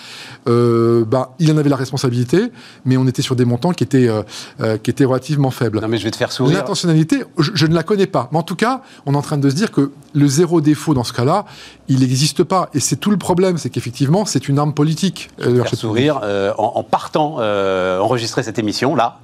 euh, 0.47 1.05
bah, 1.05 1.33
il 1.39 1.51
en 1.51 1.57
avait 1.57 1.69
la 1.69 1.75
responsabilité, 1.75 2.51
mais 2.85 2.97
on 2.97 3.07
était 3.07 3.23
sur 3.23 3.35
des 3.35 3.45
montants 3.45 3.71
qui 3.71 3.83
étaient, 3.83 4.07
euh, 4.07 4.21
euh, 4.61 4.77
qui 4.77 4.91
étaient 4.91 5.05
relativement 5.05 5.49
faibles. 5.49 5.79
Non 5.81 5.87
mais 5.87 5.97
je 5.97 6.03
vais 6.03 6.11
te 6.11 6.17
faire 6.17 6.31
sourire. 6.31 6.59
L'intentionnalité, 6.59 7.23
je, 7.39 7.49
je 7.55 7.65
ne 7.65 7.73
la 7.73 7.81
connais 7.81 8.05
pas. 8.05 8.29
Mais 8.31 8.37
en 8.37 8.43
tout 8.43 8.55
cas, 8.55 8.81
on 9.07 9.15
est 9.15 9.17
en 9.17 9.23
train 9.23 9.39
de 9.39 9.49
se 9.49 9.55
dire 9.55 9.71
que 9.71 9.89
le 10.13 10.27
zéro 10.27 10.61
défaut 10.61 10.93
dans 10.93 11.03
ce 11.03 11.13
cas-là, 11.13 11.45
il 11.87 11.99
n'existe 11.99 12.43
pas. 12.43 12.69
Et 12.73 12.79
c'est 12.79 12.95
tout 12.95 13.11
le 13.11 13.17
problème, 13.17 13.57
c'est 13.57 13.69
qu'effectivement, 13.69 14.25
c'est 14.25 14.47
une 14.47 14.59
arme 14.59 14.73
politique. 14.73 15.29
euh, 15.41 15.63
faire 15.63 15.75
sourire 15.75 16.19
euh, 16.23 16.53
en, 16.57 16.73
en 16.75 16.83
partant 16.83 17.37
euh, 17.39 17.99
enregistrer 17.99 18.43
cette 18.43 18.59
émission 18.59 18.95
là. 18.95 19.19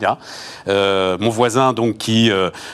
Euh, 0.67 1.17
mon 1.19 1.29
voisin 1.29 1.73
donc 1.73 1.97
qui 1.97 2.31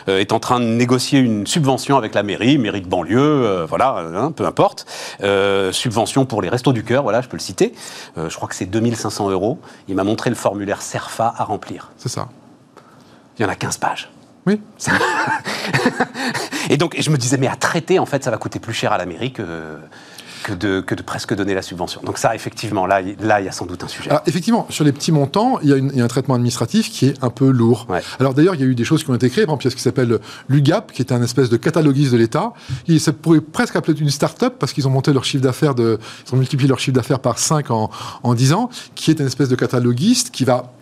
est 0.08 0.32
en 0.32 0.40
train 0.40 0.60
de 0.60 0.66
négocier 0.66 1.20
une 1.20 1.48
subvention 1.48 1.98
avec 1.98 2.14
la 2.14 2.24
mairie, 2.24 2.58
mairie 2.58 2.82
de 2.82 2.88
banlieue, 2.88 3.66
voilà, 3.68 4.06
hein, 4.14 4.32
peu 4.32 4.46
importe. 4.46 4.86
Subvention 5.72 6.26
pour 6.26 6.42
les 6.42 6.50
restos 6.50 6.74
du 6.74 6.84
cœur, 6.84 7.04
voilà, 7.04 7.22
je 7.22 7.28
peux 7.28 7.38
le 7.38 7.42
citer. 7.42 7.74
Je 8.16 8.36
crois 8.36 8.48
que 8.48 8.56
c'est 8.56 8.66
2500 8.66 9.30
euros. 9.30 9.60
Il 9.88 9.96
m'a 9.96 10.04
montré 10.04 10.30
le 10.30 10.36
formulaire 10.36 10.82
Serfa 10.82 11.34
à 11.38 11.44
remplir. 11.44 11.92
C'est 11.98 12.10
ça. 12.10 12.28
Il 13.38 13.44
y 13.44 13.46
en 13.46 13.50
a 13.50 13.56
15 13.56 13.78
pages. 13.78 14.10
Oui. 14.48 14.60
Et 16.70 16.78
donc, 16.78 16.96
je 17.00 17.10
me 17.10 17.18
disais, 17.18 17.38
mais 17.38 17.48
à 17.48 17.56
traiter, 17.56 18.00
en 18.00 18.06
fait, 18.06 18.24
ça 18.24 18.32
va 18.32 18.38
coûter 18.38 18.60
plus 18.60 18.74
cher 18.74 18.92
à 18.92 18.98
la 18.98 19.06
mairie 19.06 19.32
que, 19.32 19.44
que, 20.44 20.52
de, 20.54 20.82
que 20.82 20.96
de 20.96 21.02
presque 21.02 21.34
donner 21.34 21.54
la 21.54 21.62
subvention. 21.62 22.02
Donc 22.04 22.18
ça, 22.18 22.36
effectivement, 22.36 22.86
là, 22.86 23.00
il- 23.02 23.16
là, 23.26 23.40
il 23.40 23.46
y 23.46 23.50
a 23.50 23.52
sans 23.54 23.66
doute 23.66 23.84
un 23.84 23.88
sujet. 23.88 24.10
Alors, 24.10 24.22
effectivement, 24.28 24.66
sur 24.70 24.84
les 24.84 24.92
petits 24.92 25.12
montants, 25.14 25.60
il 25.64 25.70
y, 25.70 25.74
a 25.74 25.78
une- 25.78 25.92
il 25.94 25.98
y 25.98 26.02
a 26.02 26.04
un 26.04 26.10
traitement 26.10 26.36
administratif 26.36 26.90
qui 26.92 27.08
est 27.08 27.24
un 27.24 27.30
peu 27.30 27.50
lourd. 27.50 27.86
Ouais. 27.90 28.02
Alors 28.20 28.34
d'ailleurs, 28.34 28.56
il 28.56 28.62
y 28.62 28.64
a 28.64 28.68
eu 28.68 28.76
des 28.76 28.84
choses 28.84 29.04
qui 29.04 29.10
ont 29.10 29.16
été 29.16 29.30
créées, 29.30 29.46
par 29.46 29.54
exemple, 29.54 29.64
il 29.64 29.68
y 29.68 29.70
a 29.70 29.72
ce 29.72 29.76
qui 29.78 29.82
s'appelle 29.82 30.20
l'UGAP, 30.50 30.92
qui 30.92 31.02
est 31.02 31.12
un 31.14 31.22
espèce 31.24 31.50
de 31.50 31.58
cataloguiste 31.58 32.12
de 32.12 32.18
l'État. 32.18 32.52
Ça 33.00 33.14
pourrait 33.14 33.42
presque 33.42 33.76
appeler 33.78 33.98
une 34.00 34.10
start-up, 34.10 34.56
parce 34.60 34.74
qu'ils 34.74 34.88
ont 34.88 34.92
monté 34.92 35.14
leur 35.14 35.24
chiffre 35.26 35.44
d'affaires, 35.44 35.76
de, 35.76 36.00
ils 36.28 36.34
ont 36.34 36.38
multiplié 36.38 36.68
leur 36.68 36.80
chiffre 36.80 36.96
d'affaires 36.96 37.20
par 37.20 37.40
5 37.40 37.72
en, 37.72 37.90
en 38.24 38.34
10 38.34 38.54
ans, 38.54 38.70
qui 38.96 39.12
est 39.12 39.20
une 39.20 39.28
espèce 39.28 39.50
de 39.50 39.56
cataloguiste 39.56 40.32
qui 40.32 40.44
va 40.46 40.74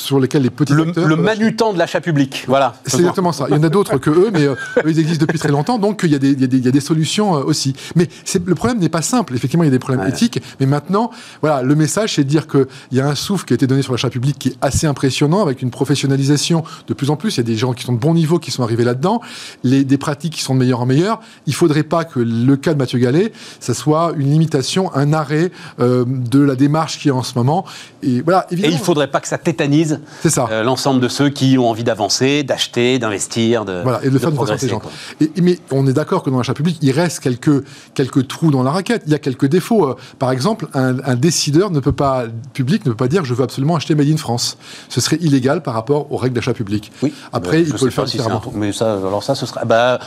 sur 0.00 0.18
lesquels 0.20 0.42
les 0.42 0.50
petits 0.50 0.72
Le, 0.72 0.88
acteurs 0.88 1.16
manutant 1.18 1.72
de 1.72 1.78
l'achat 1.78 2.00
public, 2.00 2.44
voilà. 2.48 2.74
C'est 2.86 2.98
exactement 2.98 3.32
ça. 3.32 3.46
Il 3.48 3.54
y 3.54 3.58
en 3.58 3.62
a 3.62 3.68
d'autres 3.68 3.98
que 3.98 4.10
eux, 4.10 4.30
mais 4.32 4.44
euh, 4.44 4.54
eux, 4.84 4.90
ils 4.90 4.98
existent 4.98 5.24
depuis 5.26 5.38
très 5.38 5.50
longtemps, 5.50 5.78
donc 5.78 6.00
il 6.04 6.10
y 6.10 6.14
a 6.14 6.18
des, 6.18 6.30
il 6.32 6.40
y 6.40 6.44
a 6.44 6.46
des, 6.46 6.56
il 6.58 6.64
y 6.64 6.68
a 6.68 6.72
des 6.72 6.80
solutions 6.80 7.36
euh, 7.36 7.42
aussi. 7.42 7.74
Mais 7.96 8.08
le 8.44 8.54
problème 8.54 8.78
n'est 8.78 8.88
pas 8.88 9.02
simple. 9.02 9.34
Effectivement, 9.34 9.64
il 9.64 9.66
y 9.66 9.68
a 9.68 9.72
des 9.72 9.78
problèmes 9.78 10.00
Ouais. 10.04 10.08
éthiques, 10.10 10.40
mais 10.60 10.66
maintenant, 10.66 11.10
voilà, 11.42 11.62
le 11.62 11.74
message, 11.74 12.14
c'est 12.14 12.24
de 12.24 12.28
dire 12.28 12.46
qu'il 12.46 12.66
y 12.92 13.00
a 13.00 13.06
un 13.06 13.14
souffle 13.14 13.44
qui 13.44 13.52
a 13.52 13.56
été 13.56 13.66
donné 13.66 13.82
sur 13.82 13.92
l'achat 13.92 14.08
public 14.10 14.36
qui 14.38 14.48
est 14.48 14.56
assez 14.62 14.86
impressionnant, 14.86 15.42
avec 15.42 15.60
une 15.62 15.70
professionnalisation 15.70 16.64
de 16.88 16.94
plus 16.94 17.10
en 17.10 17.16
plus. 17.16 17.34
Il 17.34 17.38
y 17.38 17.40
a 17.40 17.44
des 17.44 17.56
gens 17.56 17.72
qui 17.72 17.84
sont 17.84 17.92
de 17.92 17.98
bon 17.98 18.14
niveau 18.14 18.38
qui 18.38 18.50
sont 18.50 18.62
arrivés 18.62 18.84
là-dedans, 18.84 19.20
des 19.64 19.98
pratiques 19.98 20.34
qui 20.34 20.42
sont 20.42 20.54
de 20.54 20.60
meilleur 20.60 20.80
en 20.80 20.86
meilleur. 20.86 21.20
Il 21.46 21.54
faudrait 21.54 21.82
pas 21.82 22.04
que 22.04 22.20
le 22.20 22.56
cas 22.56 22.72
de 22.74 22.78
Mathieu 22.78 22.98
Gallet, 22.98 23.32
ça 23.58 23.74
soit 23.74 24.12
une 24.16 24.30
limitation, 24.30 24.94
un 24.94 25.12
arrêt 25.12 25.50
euh, 25.80 26.04
de 26.06 26.40
la 26.40 26.54
démarche 26.56 26.98
qui 26.98 27.08
est 27.08 27.12
en 27.12 27.22
ce 27.22 27.34
moment. 27.36 27.64
Et 28.02 28.22
voilà, 28.22 28.46
Et 28.50 28.54
évidemment. 28.54 28.74
il 28.74 28.78
faudrait 28.82 29.10
pas 29.10 29.20
que 29.20 29.28
ça 29.28 29.38
tétanise 29.38 29.89
C'est 30.22 30.30
ça. 30.30 30.46
euh, 30.50 30.62
l'ensemble 30.62 31.00
de 31.00 31.08
ceux 31.08 31.28
qui 31.28 31.56
ont 31.58 31.68
envie 31.68 31.84
d'avancer, 31.84 32.42
d'acheter, 32.42 32.98
d'investir, 32.98 33.64
de 33.64 33.80
Voilà, 33.82 34.00
et 34.02 34.08
de 34.08 34.10
le 34.10 34.18
faire 34.18 34.30
d'une 34.30 34.40
façon 34.40 34.52
intelligente. 34.52 34.82
Et, 35.20 35.30
mais 35.40 35.58
on 35.70 35.86
est 35.86 35.92
d'accord 35.92 36.22
que 36.22 36.30
dans 36.30 36.38
l'achat 36.38 36.54
public, 36.54 36.78
il 36.82 36.90
reste 36.92 37.20
quelques, 37.20 37.64
quelques 37.94 38.26
trous 38.28 38.50
dans 38.50 38.62
la 38.62 38.70
raquette. 38.70 39.02
Il 39.06 39.12
y 39.12 39.14
a 39.14 39.18
quelques 39.18 39.46
défauts. 39.46 39.88
Euh, 39.88 39.94
Par 40.18 40.30
exemple, 40.32 40.66
un, 40.74 40.98
un 41.04 41.14
décideur 41.16 41.70
ne 41.70 41.80
peut 41.80 41.92
pas, 41.92 42.24
public 42.52 42.84
ne 42.86 42.90
peut 42.90 42.96
pas 42.96 43.08
dire 43.08 43.24
je 43.24 43.34
veux 43.34 43.44
absolument 43.44 43.76
acheter 43.76 43.94
Made 43.94 44.08
in 44.08 44.16
France. 44.16 44.56
Ce 44.88 45.00
serait 45.00 45.18
illégal 45.20 45.62
par 45.62 45.74
rapport 45.74 46.10
aux 46.12 46.16
règles 46.16 46.34
d'achat 46.34 46.54
public. 46.54 46.90
Oui. 47.02 47.12
Après, 47.32 47.58
Euh, 47.58 47.64
il 47.66 47.72
peut 47.74 47.84
le 47.84 47.90
faire 47.90 48.08
si 48.08 48.16
différemment. 48.18 48.42
un- 48.46 48.58
Mais 48.58 48.72
ça, 48.72 48.92
alors 48.94 49.22
ça, 49.22 49.34
ce 49.34 49.46
serait. 49.46 49.64
Bah. 49.66 49.98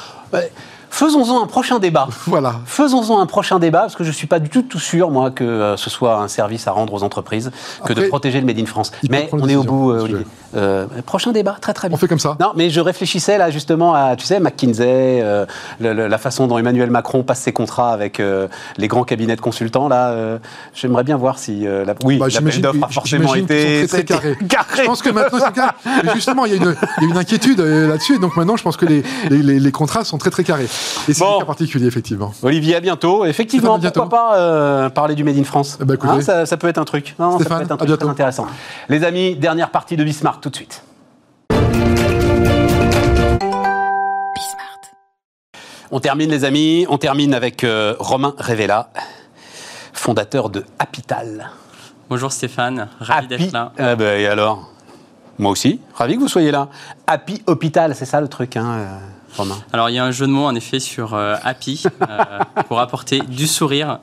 Faisons-en 0.97 1.41
un 1.43 1.47
prochain 1.47 1.79
débat. 1.79 2.07
Voilà. 2.27 2.53
Faisons-en 2.67 3.19
un 3.19 3.25
prochain 3.25 3.57
débat, 3.57 3.79
parce 3.81 3.95
que 3.95 4.03
je 4.03 4.09
ne 4.09 4.13
suis 4.13 4.27
pas 4.27 4.37
du 4.37 4.49
tout, 4.49 4.61
tout 4.61 4.79
sûr, 4.79 5.09
moi, 5.09 5.31
que 5.31 5.43
euh, 5.43 5.75
ce 5.75 5.89
soit 5.89 6.17
un 6.17 6.27
service 6.27 6.67
à 6.67 6.71
rendre 6.71 6.93
aux 6.93 7.01
entreprises, 7.03 7.49
que 7.83 7.93
de 7.93 8.01
protéger 8.07 8.39
le 8.39 8.45
Made 8.45 8.59
in 8.59 8.65
France. 8.67 8.91
Mais 9.09 9.27
on 9.31 9.47
est 9.49 9.55
au 9.55 9.63
bout, 9.63 9.91
euh, 9.91 10.01
Olivier. 10.03 10.25
Euh, 10.55 10.85
prochain 11.07 11.31
débat, 11.31 11.55
très 11.59 11.73
très 11.73 11.89
bien. 11.89 11.95
On 11.95 11.99
fait 11.99 12.07
comme 12.07 12.19
ça. 12.19 12.37
Non, 12.39 12.51
mais 12.55 12.69
je 12.69 12.79
réfléchissais 12.79 13.39
là 13.39 13.49
justement 13.49 13.95
à, 13.95 14.15
tu 14.15 14.25
sais, 14.27 14.39
McKinsey, 14.39 15.21
le- 15.79 15.93
le- 15.93 16.07
la 16.07 16.17
façon 16.19 16.45
dont 16.45 16.59
Emmanuel 16.59 16.91
Macron 16.91 17.23
passe 17.23 17.39
ses 17.39 17.53
contrats 17.53 17.91
avec 17.91 18.21
les 18.77 18.87
grands 18.87 19.03
cabinets 19.03 19.35
de 19.35 19.41
consultants. 19.41 19.87
Là, 19.87 20.37
j'aimerais 20.75 21.03
bien 21.03 21.17
voir 21.17 21.39
si, 21.39 21.61
la, 21.65 21.95
oui, 22.03 22.17
Bah, 22.19 22.27
l'appel 22.31 22.61
d'offres 22.61 22.83
a 22.83 22.89
forcément 22.89 23.33
été 23.33 23.87
très, 23.87 24.03
très 24.03 24.03
carrés. 24.13 24.37
carré. 24.47 24.81
Je 24.83 24.83
pense 24.83 25.01
que 25.01 25.09
maintenant, 25.09 25.39
c'est 25.43 25.53
carré. 25.53 25.73
Mais 26.03 26.13
justement, 26.13 26.45
il 26.45 26.51
y, 26.53 26.53
a 26.53 26.57
une, 26.63 26.75
il 26.99 27.03
y 27.03 27.07
a 27.07 27.09
une 27.09 27.17
inquiétude 27.17 27.59
là-dessus. 27.59 28.15
Et 28.15 28.19
donc 28.19 28.37
maintenant, 28.37 28.55
je 28.57 28.63
pense 28.63 28.77
que 28.77 28.85
les, 28.85 29.03
les, 29.31 29.37
les- 29.41 29.59
les 29.59 29.71
contrats 29.71 30.03
sont 30.03 30.19
très 30.19 30.29
très 30.29 30.43
carrés. 30.43 30.67
Et 31.07 31.13
c'est 31.13 31.19
Bon. 31.23 31.35
un 31.35 31.39
cas 31.39 31.45
particulier, 31.45 31.85
effectivement. 31.87 32.31
Olivier, 32.43 32.75
à 32.75 32.79
bientôt. 32.79 33.25
Effectivement, 33.25 33.77
Stéphane, 33.77 33.81
bientôt. 33.81 33.99
pourquoi 34.01 34.19
pas 34.31 34.37
euh, 34.37 34.89
parler 34.89 35.15
du 35.15 35.23
Made 35.23 35.37
in 35.37 35.43
France 35.43 35.77
Eh 35.81 35.85
ben, 35.85 35.95
écoutez. 35.95 36.13
Hein, 36.13 36.21
ça, 36.21 36.45
ça 36.45 36.55
peut 36.57 36.67
être 36.67 36.77
un 36.77 36.85
truc. 36.85 37.15
Non, 37.19 37.37
ça 37.39 37.45
peut 37.45 37.61
être 37.61 37.71
un 37.71 37.75
à 37.75 37.77
truc 37.85 37.99
très 37.99 38.07
intéressant. 38.09 38.47
Les 38.89 39.03
amis, 39.03 39.35
dernière 39.35 39.69
partie 39.69 39.97
de 39.97 40.03
Bismarck 40.03 40.39
tout 40.41 40.49
de 40.49 40.55
suite. 40.55 40.81
On 45.91 45.99
termine, 45.99 46.29
les 46.31 46.43
amis. 46.45 46.85
On 46.89 46.97
termine 46.97 47.33
avec 47.33 47.63
euh, 47.63 47.95
Romain 47.99 48.33
Révéla, 48.37 48.89
fondateur 49.93 50.49
de 50.49 50.63
Hapital. 50.79 51.51
Bonjour 52.09 52.31
Stéphane, 52.31 52.89
ravi 52.99 53.25
Happy. 53.33 53.43
d'être 53.43 53.51
là. 53.53 53.71
Ah 53.77 53.95
ben, 53.95 54.19
et 54.19 54.27
alors? 54.27 54.69
Moi 55.39 55.51
aussi, 55.51 55.79
ravi 55.95 56.15
que 56.15 56.19
vous 56.19 56.27
soyez 56.27 56.51
là. 56.51 56.69
Happy 57.07 57.41
Hôpital, 57.47 57.95
c'est 57.95 58.05
ça 58.05 58.21
le 58.21 58.27
truc, 58.27 58.55
hein, 58.57 58.65
euh, 58.77 58.97
Romain 59.35 59.57
Alors 59.71 59.89
il 59.89 59.95
y 59.95 59.99
a 59.99 60.05
un 60.05 60.11
jeu 60.11 60.27
de 60.27 60.31
mots 60.31 60.45
en 60.45 60.55
effet 60.55 60.79
sur 60.79 61.13
euh, 61.13 61.35
happy 61.43 61.83
euh, 62.01 62.17
pour 62.67 62.79
apporter 62.79 63.19
du 63.19 63.47
sourire 63.47 63.99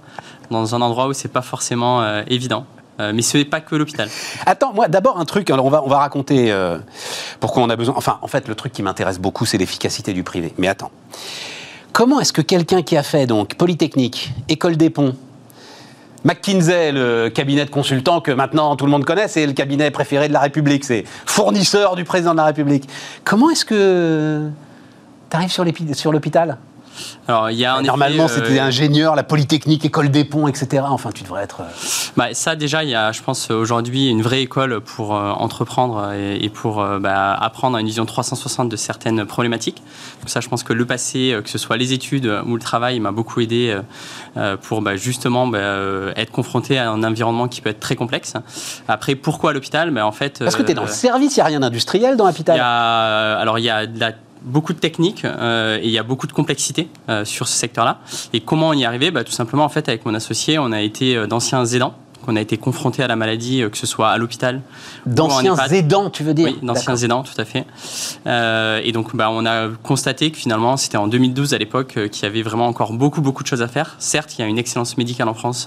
dans 0.50 0.74
un 0.74 0.80
endroit 0.80 1.06
où 1.06 1.12
c'est 1.12 1.32
pas 1.32 1.42
forcément 1.42 2.02
euh, 2.02 2.22
évident. 2.26 2.66
Euh, 3.00 3.12
mais 3.14 3.22
ce 3.22 3.38
n'est 3.38 3.44
pas 3.44 3.60
que 3.60 3.74
l'hôpital. 3.76 4.08
Attends, 4.44 4.74
moi, 4.74 4.88
d'abord 4.88 5.18
un 5.18 5.24
truc. 5.24 5.48
Alors, 5.50 5.64
on 5.64 5.70
va, 5.70 5.82
on 5.82 5.88
va 5.88 5.98
raconter 5.98 6.52
euh, 6.52 6.78
pourquoi 7.38 7.62
on 7.62 7.70
a 7.70 7.76
besoin. 7.76 7.94
Enfin, 7.96 8.18
en 8.20 8.26
fait, 8.26 8.46
le 8.46 8.54
truc 8.54 8.72
qui 8.72 8.82
m'intéresse 8.82 9.18
beaucoup, 9.18 9.46
c'est 9.46 9.56
l'efficacité 9.56 10.12
du 10.12 10.22
privé. 10.22 10.52
Mais 10.58 10.68
attends, 10.68 10.90
comment 11.92 12.20
est-ce 12.20 12.32
que 12.32 12.42
quelqu'un 12.42 12.82
qui 12.82 12.96
a 12.96 13.02
fait 13.02 13.26
donc 13.26 13.54
Polytechnique, 13.54 14.32
École 14.48 14.76
des 14.76 14.90
Ponts, 14.90 15.14
McKinsey, 16.24 16.92
le 16.92 17.30
cabinet 17.30 17.64
de 17.64 17.70
consultants 17.70 18.20
que 18.20 18.30
maintenant 18.30 18.76
tout 18.76 18.84
le 18.84 18.90
monde 18.90 19.06
connaît, 19.06 19.28
c'est 19.28 19.46
le 19.46 19.54
cabinet 19.54 19.90
préféré 19.90 20.28
de 20.28 20.34
la 20.34 20.40
République, 20.40 20.84
c'est 20.84 21.04
fournisseur 21.24 21.96
du 21.96 22.04
président 22.04 22.32
de 22.32 22.36
la 22.36 22.44
République. 22.44 22.86
Comment 23.24 23.48
est-ce 23.48 23.64
que 23.64 24.50
tu 25.30 25.36
arrives 25.36 25.50
sur 25.94 26.12
l'hôpital? 26.12 26.58
Alors 27.28 27.50
il 27.50 27.56
y 27.56 27.64
a 27.64 27.78
en 27.78 27.82
Normalement, 27.82 28.26
effet, 28.26 28.40
euh, 28.40 28.44
c'était 28.46 28.58
ingénieur, 28.60 29.14
la 29.14 29.22
Polytechnique, 29.22 29.84
École 29.86 30.10
des 30.10 30.24
Ponts, 30.24 30.48
etc. 30.48 30.82
Enfin, 30.86 31.10
tu 31.12 31.22
devrais 31.22 31.44
être. 31.44 31.60
euh, 31.60 31.64
Bah, 32.16 32.26
ça 32.32 32.56
déjà, 32.56 32.82
il 32.84 32.90
y 32.90 32.94
a, 32.94 33.10
je 33.12 33.22
pense, 33.22 33.50
aujourd'hui 33.50 34.08
une 34.08 34.20
vraie 34.20 34.42
école 34.42 34.80
pour 34.82 35.14
euh, 35.16 35.30
entreprendre 35.30 36.12
et, 36.12 36.44
et 36.44 36.50
pour 36.50 36.82
euh, 36.82 36.98
bah, 36.98 37.32
apprendre 37.32 37.76
à 37.78 37.80
une 37.80 37.86
vision 37.86 38.04
360 38.04 38.68
de 38.68 38.76
certaines 38.76 39.24
problématiques. 39.24 39.82
Donc 40.20 40.28
ça, 40.28 40.40
je 40.40 40.48
pense 40.48 40.62
que 40.62 40.74
le 40.74 40.84
passé, 40.84 41.38
que 41.42 41.48
ce 41.48 41.56
soit 41.58 41.78
les 41.78 41.94
études 41.94 42.26
ou 42.44 42.54
le 42.56 42.60
travail, 42.60 43.00
m'a 43.00 43.12
beaucoup 43.12 43.40
aidé 43.40 43.78
pour 44.62 44.82
bah, 44.82 44.96
justement 44.96 45.46
bah, 45.46 45.58
être 46.16 46.32
confronté 46.32 46.76
à 46.78 46.90
un 46.90 47.02
environnement 47.02 47.48
qui 47.48 47.60
peut 47.62 47.70
être 47.70 47.80
très 47.80 47.96
complexe. 47.96 48.34
Après, 48.88 49.14
pourquoi 49.14 49.50
à 49.50 49.52
l'hôpital? 49.54 49.90
Bah, 49.90 50.04
En 50.04 50.12
fait, 50.12 50.40
Parce 50.40 50.56
que 50.56 50.62
tu 50.62 50.72
es 50.72 50.74
dans 50.74 50.82
euh, 50.82 50.86
le 50.86 50.92
service, 50.92 51.36
il 51.36 51.38
n'y 51.38 51.42
a 51.44 51.46
rien 51.46 51.60
d'industriel 51.60 52.16
dans 52.16 52.26
l'hôpital. 52.26 52.56
y 52.56 52.60
a, 52.60 53.38
alors 53.38 53.58
il 53.58 53.64
y 53.64 53.70
a 53.70 53.86
de 53.86 53.98
la- 53.98 54.12
beaucoup 54.42 54.72
de 54.72 54.78
techniques 54.78 55.24
euh, 55.24 55.78
et 55.78 55.86
il 55.86 55.90
y 55.90 55.98
a 55.98 56.02
beaucoup 56.02 56.26
de 56.26 56.32
complexité 56.32 56.88
euh, 57.08 57.24
sur 57.24 57.48
ce 57.48 57.56
secteur-là. 57.56 57.98
Et 58.32 58.40
comment 58.40 58.68
on 58.68 58.72
y 58.72 58.82
est 58.82 58.86
arrivé? 58.86 59.10
Bah, 59.10 59.24
Tout 59.24 59.32
simplement, 59.32 59.64
en 59.64 59.68
fait, 59.68 59.88
avec 59.88 60.06
mon 60.06 60.14
associé, 60.14 60.58
on 60.58 60.72
a 60.72 60.80
été 60.80 61.16
euh, 61.16 61.26
d'anciens 61.26 61.64
aidants. 61.64 61.94
On 62.28 62.36
a 62.36 62.40
été 62.40 62.58
confrontés 62.58 63.02
à 63.02 63.06
la 63.06 63.16
maladie, 63.16 63.64
que 63.72 63.78
ce 63.78 63.86
soit 63.86 64.10
à 64.10 64.18
l'hôpital. 64.18 64.60
D'anciens 65.06 65.56
aidants, 65.56 66.10
tu 66.10 66.22
veux 66.22 66.34
dire? 66.34 66.48
Oui, 66.48 66.58
d'anciens 66.62 66.94
aidants, 66.94 67.22
tout 67.22 67.38
à 67.40 67.46
fait. 67.46 67.64
Euh, 68.26 68.80
et 68.84 68.92
donc, 68.92 69.16
bah, 69.16 69.30
on 69.32 69.46
a 69.46 69.68
constaté 69.82 70.30
que 70.30 70.36
finalement, 70.36 70.76
c'était 70.76 70.98
en 70.98 71.08
2012 71.08 71.54
à 71.54 71.58
l'époque, 71.58 71.98
qu'il 72.10 72.22
y 72.22 72.26
avait 72.26 72.42
vraiment 72.42 72.66
encore 72.66 72.92
beaucoup, 72.92 73.22
beaucoup 73.22 73.42
de 73.42 73.48
choses 73.48 73.62
à 73.62 73.68
faire. 73.68 73.96
Certes, 73.98 74.34
il 74.36 74.42
y 74.42 74.44
a 74.44 74.48
une 74.48 74.58
excellence 74.58 74.98
médicale 74.98 75.28
en 75.28 75.34
France. 75.34 75.66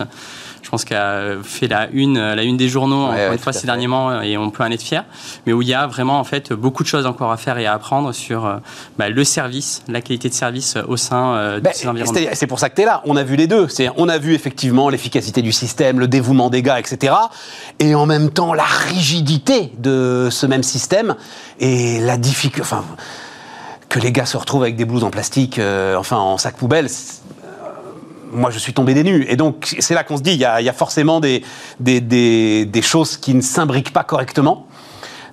Je 0.64 0.70
pense 0.70 0.86
qu'elle 0.86 0.98
a 0.98 1.36
fait 1.44 1.68
la 1.68 1.88
une, 1.92 2.18
la 2.18 2.42
une 2.42 2.58
des 2.58 2.70
journaux, 2.70 3.04
Ouais, 3.04 3.12
encore 3.12 3.18
ouais, 3.28 3.34
une 3.34 3.38
fois, 3.38 3.54
ces 3.54 3.60
fait. 3.60 3.66
derniers 3.68 3.88
mois, 3.88 4.26
et 4.26 4.38
on 4.38 4.50
peut 4.50 4.64
en 4.64 4.72
être 4.72 4.82
fier. 4.82 5.04
Mais 5.46 5.54
où 5.54 5.62
il 5.62 5.68
y 5.68 5.74
a 5.74 5.86
vraiment, 5.88 6.20
en 6.20 6.24
fait, 6.24 6.52
beaucoup 6.54 6.84
de 6.84 6.88
choses 6.88 7.06
encore 7.06 7.32
à 7.32 7.38
faire 7.38 7.58
et 7.58 7.66
à 7.66 7.74
apprendre 7.74 8.12
sur 8.14 8.46
euh, 8.46 8.56
bah, 8.98 9.10
le 9.10 9.24
service, 9.26 9.84
la 9.90 10.02
qualité 10.02 10.30
de 10.30 10.34
service 10.34 10.78
au 10.88 10.96
sein 10.98 11.36
euh, 11.36 11.56
de 11.58 11.60
Ben, 11.62 11.74
ces 11.76 11.88
environnements. 11.88 12.30
c'est 12.34 12.48
pour 12.48 12.60
ça 12.60 12.70
que 12.70 12.76
tu 12.76 12.82
es 12.82 12.86
là. 12.86 13.02
On 13.06 13.18
a 13.18 13.24
vu 13.24 13.36
les 13.36 13.46
deux. 13.48 13.68
C'est- 13.68 13.90
On 13.98 14.08
a 14.10 14.18
vu 14.18 14.34
effectivement 14.34 14.90
l'efficacité 14.90 15.42
du 15.42 15.52
système, 15.52 16.00
le 16.00 16.08
dévouement 16.08 16.50
des 16.50 16.62
gars, 16.62 16.80
etc. 16.80 17.14
Et 17.80 17.94
en 17.94 18.06
même 18.06 18.30
temps, 18.32 18.54
la 18.54 18.64
rigidité 18.64 19.72
de 19.80 20.30
ce 20.32 20.46
même 20.46 20.64
système 20.64 21.16
et 21.60 22.00
la 22.00 22.18
difficulté. 22.18 22.62
Enfin, 22.62 22.86
que 23.90 24.00
les 24.00 24.12
gars 24.12 24.26
se 24.26 24.38
retrouvent 24.38 24.64
avec 24.64 24.76
des 24.76 24.86
blouses 24.86 25.04
en 25.04 25.12
plastique, 25.12 25.60
euh, 25.60 25.96
enfin 25.98 26.18
en 26.18 26.38
sac 26.40 26.56
poubelle. 26.56 26.88
Moi, 28.34 28.52
je 28.52 28.60
suis 28.60 28.74
tombé 28.74 28.94
des 28.94 29.04
nues. 29.04 29.26
Et 29.30 29.36
donc, 29.36 29.76
c'est 29.80 29.94
là 29.94 30.04
qu'on 30.04 30.18
se 30.18 30.22
dit, 30.24 30.32
il 30.32 30.40
y, 30.40 30.46
a 30.46 30.60
il 30.62 30.66
y 30.66 30.70
a 30.70 30.74
forcément 30.74 31.20
des, 31.20 31.44
des, 31.80 32.02
des- 32.02 32.66
des 32.66 32.82
choses 32.82 33.18
qui 33.18 33.34
ne 33.34 33.42
s'imbriquent 33.42 33.94
pas 33.94 34.04
correctement. 34.04 34.68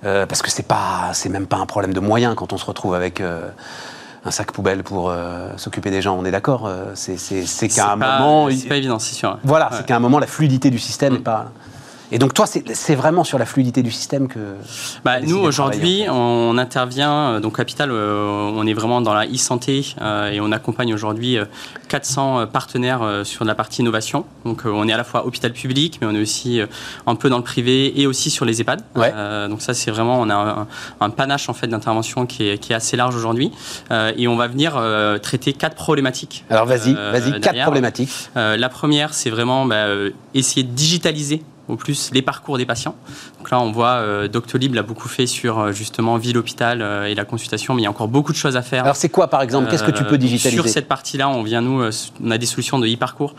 Euh, 0.03 0.25
parce 0.25 0.41
que 0.41 0.49
c'est 0.49 0.67
pas, 0.67 1.11
c'est 1.13 1.29
même 1.29 1.45
pas 1.47 1.57
un 1.57 1.65
problème 1.67 1.93
de 1.93 1.99
moyens 1.99 2.33
quand 2.35 2.53
on 2.53 2.57
se 2.57 2.65
retrouve 2.65 2.95
avec 2.95 3.21
euh, 3.21 3.49
un 4.25 4.31
sac 4.31 4.51
poubelle 4.51 4.81
pour 4.83 5.09
euh, 5.11 5.49
s'occuper 5.57 5.91
des 5.91 6.01
gens. 6.01 6.17
On 6.17 6.25
est 6.25 6.31
d'accord. 6.31 6.67
c'est, 6.95 7.17
qu'à 7.69 7.91
un 7.91 7.97
pas- 7.99 8.19
moment, 8.19 8.49
C'est 8.49 8.67
pas 8.67 8.77
évident, 8.77 8.97
c'est 8.97 9.13
sûr. 9.13 9.37
voilà, 9.43 9.69
Ouais. 9.69 9.77
c'est 9.77 9.85
qu'à 9.85 9.95
un 9.95 9.99
moment 9.99 10.17
la 10.19 10.25
fluidité 10.27 10.69
du 10.71 10.79
système 10.79 11.13
Mm. 11.13 11.17
n'est 11.17 11.21
pas. 11.23 11.51
Et 12.11 12.19
donc 12.19 12.33
toi, 12.33 12.45
c'est, 12.45 12.95
vraiment 12.95 13.23
sur 13.23 13.39
la 13.39 13.45
fluidité 13.45 13.83
du 13.83 13.91
système 13.91 14.27
que. 14.27 14.39
Bah, 15.05 15.21
nous 15.21 15.37
aujourd'hui, 15.37 16.03
on 16.09 16.57
intervient 16.57 17.11
euh, 17.11 17.39
donc 17.39 17.57
Capital, 17.57 17.89
euh, 17.91 18.51
on 18.53 18.67
est 18.67 18.73
vraiment 18.73 19.01
dans 19.01 19.13
la 19.13 19.25
e-santé 19.25 19.95
euh, 20.01 20.31
et 20.31 20.41
on 20.41 20.51
accompagne 20.51 20.93
aujourd'hui 20.93 21.37
euh, 21.37 21.45
400 21.87 22.39
euh, 22.39 22.45
partenaires 22.45 23.01
euh, 23.01 23.23
sur 23.23 23.45
la 23.45 23.55
partie 23.55 23.81
innovation. 23.81 24.25
Donc 24.45 24.63
on 24.65 24.87
est 24.87 24.93
à 24.93 24.97
la 24.97 25.03
fois 25.03 25.25
hôpital 25.25 25.53
public, 25.53 25.99
mais 26.01 26.07
on 26.07 26.15
est 26.15 26.21
aussi 26.21 26.61
un 27.07 27.15
peu 27.15 27.29
dans 27.29 27.37
le 27.37 27.43
privé 27.43 27.99
et 27.99 28.07
aussi 28.07 28.29
sur 28.29 28.45
les 28.45 28.61
EHPAD. 28.61 28.81
Ouais. 28.95 29.11
Euh, 29.15 29.47
donc 29.47 29.61
ça 29.61 29.73
c'est 29.73 29.91
vraiment 29.91 30.19
on 30.19 30.29
a 30.29 30.35
un, 30.35 30.67
un 30.99 31.09
panache 31.09 31.47
en 31.49 31.53
fait 31.53 31.67
d'intervention 31.67 32.25
qui 32.25 32.47
est, 32.47 32.57
qui 32.57 32.73
est 32.73 32.75
assez 32.75 32.97
large 32.97 33.15
aujourd'hui 33.15 33.51
Euh, 33.91 34.11
et 34.17 34.27
on 34.27 34.35
va 34.35 34.47
venir 34.47 34.79
traiter 35.21 35.53
quatre 35.53 35.75
problématiques. 35.75 36.45
Alors 36.49 36.65
vas-y, 36.65 36.93
vas-y, 36.93 37.39
quatre 37.39 37.61
problématiques. 37.63 38.09
Euh, 38.37 38.57
la 38.57 38.69
première, 38.69 39.13
c'est 39.13 39.29
vraiment 39.29 39.65
bah, 39.65 39.87
essayer 40.33 40.63
de 40.63 40.71
digitaliser 40.71 41.43
au 41.67 41.75
plus 41.75 42.11
les 42.11 42.21
parcours 42.21 42.57
des 42.57 42.65
patients. 42.65 42.95
Donc 43.41 43.49
là, 43.49 43.59
on 43.59 43.71
voit 43.71 43.93
euh, 43.93 44.27
Doctolib 44.27 44.75
l'a 44.75 44.83
beaucoup 44.83 45.09
fait 45.09 45.25
sur 45.25 45.57
euh, 45.57 45.71
justement 45.71 46.17
ville-hôpital 46.17 46.83
euh, 46.83 47.05
et 47.05 47.15
la 47.15 47.25
consultation, 47.25 47.73
mais 47.73 47.81
il 47.81 47.85
y 47.85 47.87
a 47.87 47.89
encore 47.89 48.07
beaucoup 48.07 48.31
de 48.31 48.37
choses 48.37 48.55
à 48.55 48.61
faire. 48.61 48.83
Alors 48.83 48.95
c'est 48.95 49.09
quoi 49.09 49.29
par 49.29 49.41
exemple? 49.41 49.67
Qu'est-ce 49.71 49.83
que 49.83 49.89
tu 49.89 50.03
peux 50.03 50.19
digitaliser? 50.19 50.61
Sur 50.61 50.69
cette 50.69 50.87
partie-là, 50.87 51.27
on 51.27 51.41
vient 51.41 51.61
nous, 51.61 51.89
on 52.23 52.29
a 52.29 52.37
des 52.37 52.45
solutions 52.45 52.77
de 52.77 52.85
e-parcours. 52.85 53.33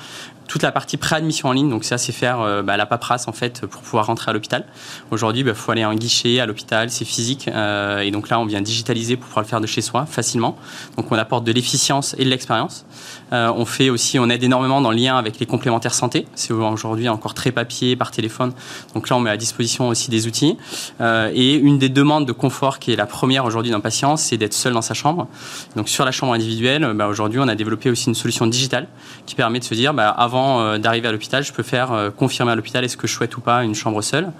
Toute 0.49 0.65
la 0.65 0.73
partie 0.73 0.97
préadmission 0.99 1.49
en 1.49 1.53
ligne, 1.53 1.71
donc 1.71 1.85
ça, 1.85 1.97
c'est 1.97 2.13
faire 2.13 2.41
euh, 2.41 2.63
bah, 2.63 2.77
la 2.77 2.85
paperasse 2.85 3.27
en 3.27 3.33
fait 3.33 3.65
pour 3.65 3.81
pouvoir 3.81 4.07
rentrer 4.07 4.31
à 4.31 4.35
l'hôpital. 4.35 4.65
Aujourd'hui, 5.11 5.45
il 5.47 5.55
faut 5.55 5.73
aller 5.73 5.83
à 5.83 5.89
un 5.89 5.95
guichet 5.95 6.41
à 6.41 6.47
l'hôpital, 6.47 6.91
c'est 6.91 7.07
physique, 7.07 7.49
euh, 7.49 8.01
et 8.01 8.11
donc 8.11 8.29
là, 8.29 8.39
on 8.39 8.45
vient 8.45 8.61
digitaliser 8.61 9.17
pour 9.17 9.29
pouvoir 9.29 9.45
le 9.45 9.49
faire 9.49 9.61
de 9.63 9.67
chez 9.67 9.81
soi 9.81 10.05
facilement. 10.05 10.59
Donc 10.97 11.11
on 11.11 11.17
apporte 11.17 11.45
de 11.45 11.53
l'efficience 11.53 12.15
et 12.19 12.25
de 12.25 12.29
l'expérience. 12.29 12.85
Euh, 13.33 13.51
on 13.57 13.65
fait 13.65 13.89
aussi, 13.89 14.19
on 14.19 14.29
aide 14.29 14.43
énormément 14.43 14.83
dans 14.83 14.91
le 14.91 14.97
lien 14.97 15.17
avec 15.17 15.39
les 15.39 15.47
complémentaires 15.47 15.95
santé. 15.95 16.27
C'est 16.35 16.53
aujourd'hui 16.53 17.09
encore 17.09 17.33
très 17.33 17.53
papier, 17.53 17.97
par 17.97 18.11
téléphone. 18.11 18.53
Donc 18.95 19.09
là, 19.09 19.17
on 19.17 19.21
met 19.21 19.31
à 19.31 19.39
disposition 19.39 19.89
aussi 19.93 20.11
des 20.11 20.27
outils. 20.27 20.57
Euh, 21.01 21.31
et 21.33 21.55
une 21.55 21.79
des 21.79 21.89
demandes 21.89 22.27
de 22.27 22.33
confort 22.33 22.79
qui 22.81 22.93
est 22.93 22.97
la 22.97 23.07
première 23.07 23.45
aujourd'hui 23.45 23.71
d'un 23.71 23.81
patient, 23.81 24.17
c'est 24.17 24.37
d'être 24.37 24.53
seul 24.55 24.73
dans 24.73 24.83
sa 24.83 24.95
chambre. 24.95 25.29
Donc 25.77 25.89
sur 25.89 26.05
la 26.05 26.11
chambre 26.11 26.33
individuelle, 26.33 26.93
bah, 26.95 27.07
aujourd'hui, 27.07 27.39
on 27.41 27.47
a 27.49 27.55
développé 27.55 27.91
aussi 27.91 28.09
une 28.09 28.15
solution 28.15 28.47
digitale 28.47 28.89
qui 29.27 29.35
permet 29.35 29.61
de 29.61 29.65
se 29.65 29.75
dire, 29.75 29.95
bah, 29.95 30.09
avant 30.09 30.61
euh, 30.61 30.79
d'arriver 30.79 31.09
à 31.09 31.13
l'hôpital, 31.13 31.45
je 31.45 31.53
peux 31.53 31.63
faire 31.63 31.93
euh, 31.93 32.11
confirmer 32.11 32.53
à 32.53 32.57
l'hôpital 32.57 32.85
est-ce 32.85 32.97
que 32.97 33.07
je 33.07 33.13
souhaite 33.15 33.37
ou 33.37 33.41
pas 33.41 33.63
une 33.63 33.75
chambre 33.75 34.03
seule, 34.03 34.33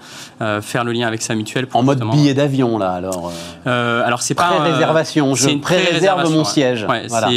faire 0.61 0.83
le 0.83 0.91
lien 0.91 1.07
avec 1.07 1.21
sa 1.21 1.35
mutuelle. 1.35 1.67
Pour 1.67 1.79
En 1.79 1.83
mode 1.83 2.03
billet 2.11 2.33
d'avion, 2.33 2.77
là, 2.77 2.91
alors. 2.91 3.31
alors 3.65 4.21
c'est 4.21 4.33
pas 4.33 4.49
Pré-réservation, 4.49 5.35
je 5.35 5.49
pré-réserve 5.57 6.29
mon 6.31 6.39
ouais. 6.39 6.45
siège. 6.45 6.85
Ouais, 6.89 7.07
Voilà. 7.07 7.29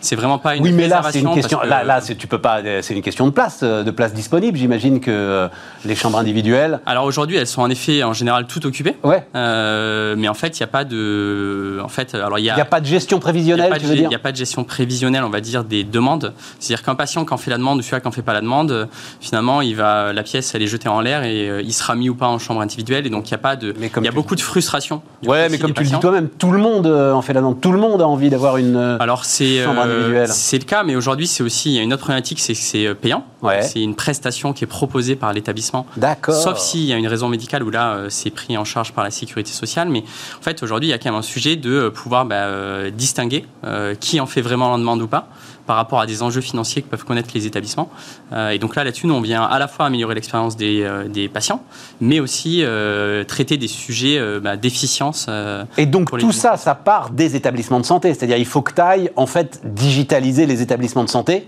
c'est 0.00 0.16
vraiment 0.16 0.38
pas 0.38 0.56
une 0.56 0.62
Oui, 0.62 0.72
mais 0.72 0.88
là, 0.88 1.02
c'est 1.10 1.20
une 1.20 1.34
question. 1.34 1.58
que- 1.58 1.66
Là, 1.66 1.84
là 1.84 2.00
tu 2.00 2.26
peux 2.26 2.38
pas. 2.40 2.60
C'est 2.82 2.94
une 2.94 3.02
question 3.02 3.26
de 3.26 3.32
place, 3.32 3.62
de 3.62 3.90
place 3.90 4.14
disponible. 4.14 4.56
J'imagine 4.56 5.00
que 5.00 5.48
les 5.84 5.94
chambres 5.94 6.18
individuelles. 6.18 6.80
Alors 6.86 7.04
aujourd'hui, 7.04 7.36
elles 7.36 7.46
sont 7.48 7.62
en 7.62 7.70
effet 7.70 8.02
en 8.02 8.12
général 8.12 8.46
toutes 8.46 8.64
occupées. 8.66 8.96
Ouais. 9.02 9.26
Euh, 9.34 10.14
mais 10.16 10.28
en 10.28 10.34
fait, 10.34 10.58
il 10.58 10.62
n'y 10.62 10.64
a 10.64 10.68
pas 10.68 10.84
de. 10.84 11.80
En 11.82 11.88
fait, 11.88 12.14
alors 12.14 12.38
il 12.38 12.44
y 12.44 12.50
a. 12.50 12.54
n'y 12.54 12.60
a 12.60 12.64
pas 12.64 12.80
de 12.80 12.86
gestion 12.86 13.18
prévisionnelle, 13.18 13.72
tu 13.74 13.84
de 13.84 13.88
veux 13.88 13.96
dire 13.96 14.08
il 14.08 14.12
y 14.12 14.16
a 14.16 14.20
pas 14.20 14.32
de 14.32 14.36
gestion 14.36 14.64
prévisionnelle, 14.64 15.24
on 15.24 15.30
va 15.30 15.40
dire, 15.40 15.64
des 15.64 15.84
demandes. 15.84 16.32
C'est-à-dire 16.58 16.84
qu'un 16.84 16.94
patient 16.94 17.24
qui 17.24 17.34
en 17.34 17.36
fait 17.36 17.50
la 17.50 17.58
demande 17.58 17.78
ou 17.78 17.82
celui 17.82 18.00
qui 18.00 18.08
en 18.08 18.12
fait 18.12 18.22
pas 18.22 18.32
la 18.32 18.40
demande, 18.40 18.88
finalement, 19.20 19.60
il 19.60 19.76
va, 19.76 20.12
la 20.12 20.22
pièce, 20.22 20.54
elle 20.54 20.62
est 20.62 20.66
jetée 20.66 20.88
en 20.88 21.00
l'air 21.00 21.24
et 21.24 21.48
euh, 21.48 21.62
il 21.62 21.72
sera 21.72 21.94
mis 21.94 22.08
ou 22.08 22.14
pas 22.14 22.28
en 22.28 22.38
chambre 22.38 22.60
individuelle. 22.60 23.06
Et 23.06 23.10
donc, 23.10 23.28
il 23.28 23.32
y 23.32 23.34
a 23.34 23.38
pas 23.38 23.56
de. 23.56 23.74
Il 23.78 24.04
y 24.04 24.08
a 24.08 24.12
beaucoup 24.12 24.36
de 24.36 24.40
frustration. 24.40 25.02
Ouais, 25.26 25.46
coup, 25.46 25.52
mais 25.52 25.58
comme 25.58 25.72
tu 25.72 25.82
le 25.82 25.88
dis 25.88 26.00
toi-même, 26.00 26.28
tout 26.28 26.52
le 26.52 26.58
monde 26.58 26.86
euh, 26.86 27.12
en 27.12 27.22
fait 27.22 27.32
la 27.32 27.40
demande. 27.40 27.60
Tout 27.60 27.72
le 27.72 27.78
monde 27.78 28.00
a 28.02 28.06
envie 28.06 28.30
d'avoir 28.30 28.56
une. 28.56 28.96
Alors 29.00 29.24
c'est 29.24 29.64
Chambre 29.64 29.82
individuelle. 29.82 30.28
c'est 30.28 30.58
le 30.58 30.64
cas, 30.64 30.82
mais 30.84 30.96
aujourd'hui 30.96 31.26
c'est 31.26 31.42
aussi 31.42 31.70
il 31.70 31.76
y 31.76 31.78
a 31.78 31.82
une 31.82 31.92
autre 31.92 32.02
problématique, 32.02 32.40
c'est 32.40 32.52
que 32.52 32.58
c'est 32.58 32.94
payant. 32.94 33.24
Ouais. 33.42 33.62
C'est 33.62 33.80
une 33.80 33.94
prestation 33.94 34.52
qui 34.52 34.64
est 34.64 34.68
proposée 34.68 35.16
par 35.16 35.32
l'établissement. 35.32 35.86
D'accord. 35.96 36.34
Sauf 36.34 36.58
s'il 36.58 36.84
y 36.84 36.92
a 36.92 36.96
une 36.96 37.06
raison 37.06 37.28
médicale 37.28 37.62
où 37.62 37.70
là, 37.70 37.92
euh, 37.92 38.08
c'est 38.10 38.30
pris 38.30 38.56
en 38.56 38.64
charge 38.64 38.92
par 38.92 39.04
la 39.04 39.10
sécurité 39.10 39.52
sociale. 39.52 39.88
Mais 39.88 40.02
en 40.38 40.42
fait, 40.42 40.62
aujourd'hui, 40.62 40.88
il 40.88 40.90
y 40.90 40.94
a 40.94 40.98
quand 40.98 41.10
même 41.10 41.18
un 41.18 41.22
sujet 41.22 41.56
de 41.56 41.70
euh, 41.70 41.90
pouvoir 41.90 42.24
bah, 42.24 42.34
euh, 42.36 42.90
distinguer 42.90 43.44
qui 44.00 44.20
en 44.20 44.26
fait 44.26 44.40
vraiment 44.40 44.72
la 44.72 44.78
demande 44.78 45.02
ou 45.02 45.08
pas 45.08 45.28
par 45.68 45.76
rapport 45.76 46.00
à 46.00 46.06
des 46.06 46.22
enjeux 46.22 46.40
financiers 46.40 46.80
que 46.80 46.88
peuvent 46.88 47.04
connaître 47.04 47.28
les 47.34 47.44
établissements. 47.46 47.90
Euh, 48.32 48.48
et 48.48 48.58
donc 48.58 48.74
là, 48.74 48.84
là-dessus, 48.84 49.06
nous, 49.06 49.12
on 49.12 49.20
vient 49.20 49.42
à 49.42 49.58
la 49.58 49.68
fois 49.68 49.84
améliorer 49.84 50.14
l'expérience 50.14 50.56
des, 50.56 50.82
euh, 50.82 51.06
des 51.08 51.28
patients, 51.28 51.62
mais 52.00 52.20
aussi 52.20 52.62
euh, 52.62 53.22
traiter 53.24 53.58
des 53.58 53.68
sujets 53.68 54.18
bah, 54.40 54.56
d'efficience. 54.56 55.28
Et 55.76 55.84
donc 55.84 56.18
tout 56.18 56.32
ça, 56.32 56.56
ça 56.56 56.74
part 56.74 57.10
des 57.10 57.36
établissements 57.36 57.80
de 57.80 57.84
santé. 57.84 58.14
C'est-à-dire, 58.14 58.38
il 58.38 58.46
faut 58.46 58.62
que 58.62 58.72
tu 58.72 58.80
ailles 58.80 59.10
en 59.14 59.26
fait 59.26 59.60
digitaliser 59.62 60.46
les 60.46 60.62
établissements 60.62 61.04
de 61.04 61.10
santé 61.10 61.46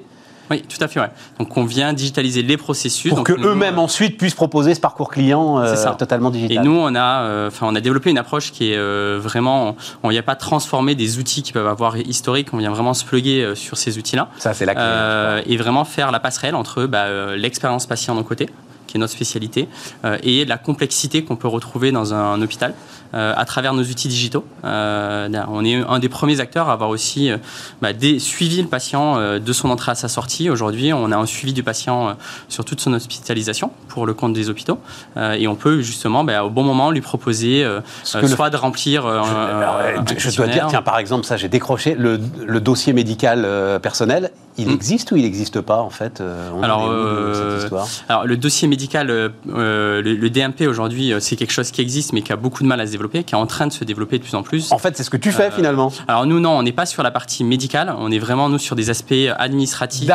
Oui, 0.51 0.62
tout 0.62 0.82
à 0.82 0.88
fait. 0.88 0.98
Ouais. 1.01 1.11
Donc 1.38 1.57
on 1.57 1.64
vient 1.64 1.92
digitaliser 1.92 2.42
les 2.42 2.57
processus. 2.57 3.11
pour 3.11 3.18
donc 3.18 3.26
que 3.28 3.32
nous, 3.32 3.48
eux-mêmes 3.48 3.78
euh, 3.78 3.82
ensuite 3.82 4.18
puissent 4.18 4.34
proposer 4.34 4.74
ce 4.74 4.80
parcours 4.80 5.09
client 5.11 5.59
euh, 5.61 5.66
C'est 5.68 5.82
ça. 5.82 5.90
totalement 5.90 6.30
Et 6.30 6.32
digital. 6.32 6.64
nous, 6.64 6.76
on 6.76 6.94
a, 6.94 7.22
euh, 7.22 7.48
enfin, 7.48 7.66
on 7.68 7.74
a 7.74 7.80
développé 7.80 8.11
une 8.11 8.18
approche 8.18 8.51
qui 8.53 8.72
est 8.72 8.76
euh, 8.76 9.18
vraiment, 9.22 9.76
on 10.03 10.09
ne 10.09 10.12
vient 10.12 10.22
pas 10.22 10.36
transformer 10.36 10.94
des 10.94 11.18
outils 11.18 11.42
qui 11.42 11.53
peuvent 11.53 11.66
avoir 11.68 11.96
historique, 11.96 12.48
on 12.53 12.59
vient 12.59 12.70
vraiment 12.70 12.94
se 12.94 13.05
pluguer 13.05 13.53
sur 13.55 13.76
ces 13.76 13.98
outils-là 13.98 14.28
ça, 14.38 14.55
c'est 14.55 14.66
la 14.66 14.74
clé. 14.74 15.53
et 15.53 15.57
vraiment 15.57 15.84
faire 15.84 16.11
la 16.11 16.20
passerelle 16.20 16.55
entre 16.55 16.86
bah, 16.86 17.36
l'expérience 17.36 17.86
patient 17.86 18.14
d'un 18.14 18.22
côté, 18.22 18.48
qui 18.86 18.96
est 18.96 19.01
notre 19.01 19.12
spécialité, 19.12 19.68
euh, 20.05 20.18
et 20.22 20.44
la 20.44 20.59
complexité 20.59 21.22
qu'on 21.24 21.36
peut 21.36 21.48
retrouver 21.48 21.92
dans 21.92 22.12
un, 22.12 22.32
un 22.32 22.42
hôpital 22.42 22.74
à 23.13 23.45
travers 23.45 23.75
nos 23.75 23.83
outils 23.83 24.09
digitaux. 24.09 24.45
Euh, 24.65 25.29
on 25.49 25.65
est 25.65 25.75
un 25.77 25.99
des 25.99 26.09
premiers 26.09 26.41
acteurs 26.41 26.69
à 26.69 26.73
avoir 26.75 26.91
aussi 26.91 27.31
euh, 27.31 27.39
bah, 27.83 27.93
des- 27.93 28.19
suivi 28.19 28.63
le 28.63 28.69
patient 28.69 29.17
euh, 29.19 29.39
de 29.39 29.53
son 29.53 29.71
entrée 29.71 29.93
à 29.93 29.95
sa 29.95 30.09
sortie. 30.09 30.49
Aujourd'hui, 30.51 30.93
on 30.93 31.11
a 31.13 31.17
un 31.17 31.27
suivi 31.27 31.53
du 31.53 31.63
patient 31.63 32.09
euh, 32.09 32.13
sur 32.49 32.65
toute 32.65 32.81
son 32.81 32.93
hospitalisation 32.93 33.71
pour 33.89 34.07
le 34.07 34.15
compte 34.15 34.33
des 34.33 34.49
hôpitaux, 34.51 34.79
Euh, 35.17 35.33
et 35.33 35.49
on 35.49 35.57
peut 35.57 35.81
justement 35.83 36.23
bah, 36.25 36.45
au 36.45 36.51
bon 36.51 36.63
moment 36.63 36.91
lui 36.91 37.01
proposer 37.01 37.65
euh, 37.65 37.81
euh, 38.15 38.21
que 38.21 38.27
le- 38.27 38.29
soit 38.29 38.51
de 38.51 38.57
remplir 38.57 39.05
euh, 39.07 39.21
Je, 39.25 39.31
un- 39.31 39.59
alors, 39.59 39.77
un 39.77 39.81
euh, 39.81 40.15
je 40.17 40.37
dois 40.37 40.47
dire, 40.47 40.67
tiens, 40.69 40.83
par 40.83 40.99
exemple, 40.99 41.25
ça, 41.27 41.37
j'ai 41.37 41.49
décroché 41.49 41.95
le, 41.99 42.21
le 42.47 42.61
dossier 42.61 42.93
médical 42.93 43.43
euh, 43.45 43.79
personnel. 43.79 44.31
Il 44.59 44.69
Mm. 44.69 44.73
existe 44.73 45.13
ou 45.13 45.17
il 45.17 45.23
n'existe 45.23 45.61
pas, 45.61 45.79
en 45.79 45.91
fait 45.91 46.21
euh, 46.21 46.51
on 46.55 46.63
Alors, 46.63 46.87
euh, 46.89 47.61
cette 47.63 47.73
Alors 48.11 48.27
le 48.27 48.37
dossier 48.37 48.69
médical, 48.69 49.09
euh, 49.11 49.29
euh, 49.49 50.03
le, 50.03 50.15
le 50.15 50.29
DMP 50.31 50.67
aujourd'hui, 50.67 51.13
euh, 51.13 51.21
c'est 51.21 51.37
quelque 51.37 51.53
chose 51.53 51.71
qui 51.71 51.81
existe 51.81 52.13
mais 52.13 52.21
qui 52.23 52.33
a 52.33 52.37
beaucoup 52.37 52.63
de 52.63 52.69
mal 52.69 52.81
à 52.81 52.87
se 52.87 52.91
développer, 52.93 52.99
qui 53.09 53.34
est 53.34 53.38
en 53.38 53.46
train 53.46 53.66
de 53.66 53.72
se 53.72 53.84
développer 53.84 54.18
de 54.18 54.22
plus 54.22 54.34
en 54.34 54.42
plus. 54.42 54.72
En 54.72 54.78
fait, 54.78 54.96
c'est 54.96 55.03
ce 55.03 55.11
que 55.11 55.16
tu 55.16 55.32
fais 55.32 55.44
Euh, 55.44 55.51
finalement. 55.51 55.92
Alors 56.07 56.26
nous 56.26 56.40
non, 56.40 56.51
on 56.51 56.62
n'est 56.62 56.72
pas 56.72 56.86
sur 56.86 57.03
la 57.03 57.11
partie 57.11 57.44
médicale, 57.44 57.94
on 57.98 58.11
est 58.11 58.18
vraiment 58.18 58.48
nous 58.48 58.59
sur 58.59 58.76
des 58.76 58.90
aspects 58.90 59.14
administratifs 59.38 60.11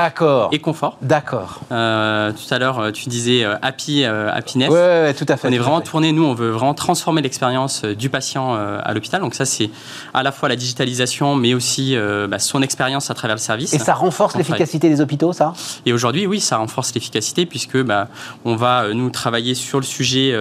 et 0.51 0.59
confort. 0.59 0.97
D'accord. 1.01 1.61
Euh, 1.71 2.31
tout 2.31 2.53
à 2.53 2.59
l'heure, 2.59 2.91
tu 2.93 3.09
disais 3.09 3.43
euh, 3.43 3.55
happy, 3.61 4.05
happiness. 4.05 4.69
Ouais, 4.69 4.75
ouais, 4.75 5.13
tout 5.13 5.25
à 5.27 5.37
fait. 5.37 5.47
On 5.47 5.51
est 5.51 5.57
vraiment 5.57 5.81
tourné, 5.81 6.11
nous, 6.11 6.23
on 6.23 6.33
veut 6.33 6.51
vraiment 6.51 6.73
transformer 6.73 7.21
l'expérience 7.21 7.83
du 7.83 8.09
patient 8.09 8.55
à 8.55 8.93
l'hôpital. 8.93 9.21
Donc 9.21 9.35
ça, 9.35 9.45
c'est 9.45 9.69
à 10.13 10.23
la 10.23 10.31
fois 10.31 10.49
la 10.49 10.55
digitalisation, 10.55 11.35
mais 11.35 11.53
aussi 11.53 11.95
bah, 12.29 12.39
son 12.39 12.61
expérience 12.61 13.09
à 13.09 13.13
travers 13.13 13.35
le 13.35 13.41
service. 13.41 13.73
Et 13.73 13.79
ça 13.79 13.93
renforce 13.93 14.35
l'efficacité 14.35 14.89
des 14.89 15.01
hôpitaux, 15.01 15.33
ça? 15.33 15.53
Et 15.85 15.93
aujourd'hui, 15.93 16.27
oui, 16.27 16.39
ça 16.39 16.57
renforce 16.57 16.93
l'efficacité 16.93 17.45
puisque 17.45 17.81
bah, 17.81 18.07
on 18.43 18.55
va 18.55 18.93
nous 18.93 19.09
travailler 19.09 19.55
sur 19.55 19.79
le 19.79 19.85
sujet. 19.85 20.37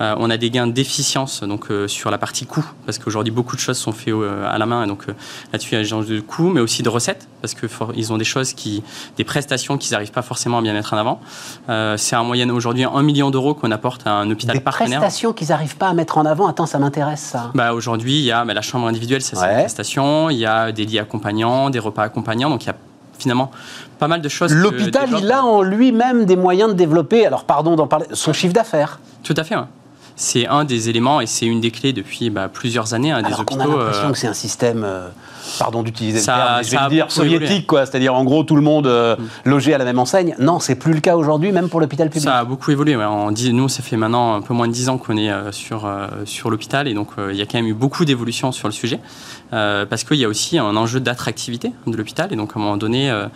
on 0.00 0.30
a 0.30 0.36
des 0.36 0.50
gains 0.50 0.66
d'efficience 0.66 1.42
donc 1.42 1.68
euh, 1.78 1.88
sur 1.88 2.10
la 2.10 2.18
partie 2.18 2.46
coût 2.46 2.64
parce 2.86 2.98
qu'aujourd'hui 2.98 3.32
beaucoup 3.32 3.56
de 3.56 3.60
choses 3.60 3.78
sont 3.78 3.92
faites 3.92 4.12
euh, 4.14 4.46
à 4.48 4.58
la 4.58 4.66
main 4.66 4.84
et 4.84 4.86
donc 4.86 5.04
euh, 5.08 5.12
là-dessus 5.52 5.70
il 5.74 5.78
y 5.78 5.80
a 5.80 5.84
des 5.84 5.92
enjeux 5.92 6.16
de 6.16 6.20
coût, 6.20 6.50
mais 6.50 6.60
aussi 6.60 6.82
de 6.82 6.88
recettes 6.88 7.26
parce 7.40 7.54
que 7.54 7.66
for- 7.68 7.92
ils 7.96 8.12
ont 8.12 8.18
des 8.18 8.24
choses 8.24 8.52
qui, 8.52 8.82
des 9.16 9.24
prestations 9.24 9.78
qu'ils 9.78 9.92
n'arrivent 9.92 10.12
pas 10.12 10.22
forcément 10.22 10.58
à 10.58 10.62
bien 10.62 10.72
mettre 10.72 10.92
en 10.92 10.96
avant. 10.96 11.20
C'est 11.96 12.16
en 12.16 12.24
moyenne 12.24 12.50
aujourd'hui 12.50 12.84
un 12.84 13.02
million 13.02 13.30
d'euros 13.30 13.54
qu'on 13.54 13.70
apporte 13.70 14.06
à 14.06 14.12
un 14.12 14.30
hôpital 14.30 14.56
Des 14.56 14.60
partenaire. 14.62 15.00
prestations 15.00 15.32
qu'ils 15.32 15.48
n'arrivent 15.48 15.76
pas 15.76 15.88
à 15.88 15.94
mettre 15.94 16.18
en 16.18 16.24
avant. 16.26 16.46
Attends, 16.48 16.66
ça 16.66 16.78
m'intéresse, 16.78 17.20
ça. 17.20 17.50
Bah, 17.54 17.72
aujourd'hui, 17.74 18.18
il 18.18 18.24
y 18.24 18.32
a 18.32 18.44
bah, 18.44 18.54
la 18.54 18.62
chambre 18.62 18.86
individuelle, 18.88 19.22
ça 19.22 19.36
c'est 19.36 19.42
Ouais. 19.42 19.52
une 19.54 19.58
prestation. 19.60 20.30
Il 20.30 20.38
y 20.38 20.46
a 20.46 20.72
des 20.72 20.84
lits 20.84 20.98
accompagnants, 20.98 21.70
des 21.70 21.78
repas 21.78 22.02
accompagnants. 22.02 22.50
Donc 22.50 22.64
il 22.64 22.66
y 22.66 22.70
a 22.70 22.76
finalement 23.18 23.50
pas 23.98 24.08
mal 24.08 24.20
de 24.20 24.28
choses. 24.28 24.52
L'hôpital, 24.52 25.08
il 25.20 25.30
a 25.32 25.44
en 25.44 25.62
lui-même 25.62 26.24
des 26.24 26.36
moyens 26.36 26.70
de 26.70 26.74
développer, 26.76 27.26
alors 27.26 27.44
pardon 27.44 27.74
d'en 27.76 27.86
parler, 27.86 28.06
son 28.12 28.32
chiffre 28.32 28.52
d'affaires. 28.54 29.00
Tout 29.22 29.34
à 29.36 29.44
fait. 29.44 29.56
ouais. 29.56 29.62
C'est 30.20 30.48
un 30.48 30.64
des 30.64 30.88
éléments 30.88 31.20
et 31.20 31.26
c'est 31.26 31.46
une 31.46 31.60
des 31.60 31.70
clés 31.70 31.92
depuis 31.92 32.28
bah, 32.28 32.48
plusieurs 32.52 32.92
années 32.92 33.12
hein, 33.12 33.22
des 33.22 33.28
Alors 33.28 33.44
qu'on 33.44 33.60
a 33.60 33.64
hôpitaux. 33.64 33.78
l'impression 33.78 34.08
euh, 34.08 34.10
que 34.10 34.18
c'est 34.18 34.26
un 34.26 34.32
système, 34.32 34.82
euh, 34.84 35.10
pardon 35.60 35.84
d'utiliser 35.84 36.18
le 36.18 36.24
terme, 36.24 36.64
je 36.64 36.70
vais 36.72 36.76
a 36.76 36.84
le 36.88 36.90
dire 36.90 37.12
soviétique, 37.12 37.68
quoi. 37.68 37.86
C'est-à-dire 37.86 38.16
en 38.16 38.24
gros 38.24 38.42
tout 38.42 38.56
le 38.56 38.62
monde 38.62 38.88
euh, 38.88 39.14
logé 39.44 39.74
à 39.74 39.78
la 39.78 39.84
même 39.84 40.00
enseigne. 40.00 40.34
Non, 40.40 40.58
c'est 40.58 40.74
plus 40.74 40.92
le 40.92 40.98
cas 40.98 41.14
aujourd'hui, 41.14 41.52
même 41.52 41.68
pour 41.68 41.78
l'hôpital 41.78 42.08
public. 42.08 42.24
Ça 42.24 42.38
a 42.38 42.44
beaucoup 42.44 42.72
évolué. 42.72 42.96
ouais. 42.96 43.04
On 43.04 43.30
dit, 43.30 43.52
nous, 43.52 43.68
ça 43.68 43.84
fait 43.84 43.96
maintenant 43.96 44.34
un 44.34 44.40
peu 44.40 44.54
moins 44.54 44.66
de 44.66 44.72
10 44.72 44.88
ans 44.88 44.98
qu'on 44.98 45.16
est 45.16 45.30
sur, 45.52 45.88
sur 46.24 46.50
l'hôpital 46.50 46.88
et 46.88 46.94
donc 46.94 47.10
il 47.30 47.36
y 47.36 47.42
a 47.42 47.46
quand 47.46 47.58
même 47.58 47.68
eu 47.68 47.74
beaucoup 47.74 48.04
d'évolutions 48.04 48.50
sur 48.50 48.66
le 48.66 48.74
sujet 48.74 48.98
euh, 49.52 49.86
parce 49.86 50.04
qu'il 50.04 50.18
y 50.18 50.24
a 50.24 50.28
aussi 50.28 50.58
un 50.58 50.76
enjeu 50.76 51.00
d'attractivité 51.00 51.72
de 51.86 51.96
l'hôpital 51.96 52.32
et 52.32 52.36
donc 52.36 52.52
à 52.54 52.58
un 52.58 52.62
moment 52.62 52.76
donné, 52.76 53.10
euh, 53.10 53.26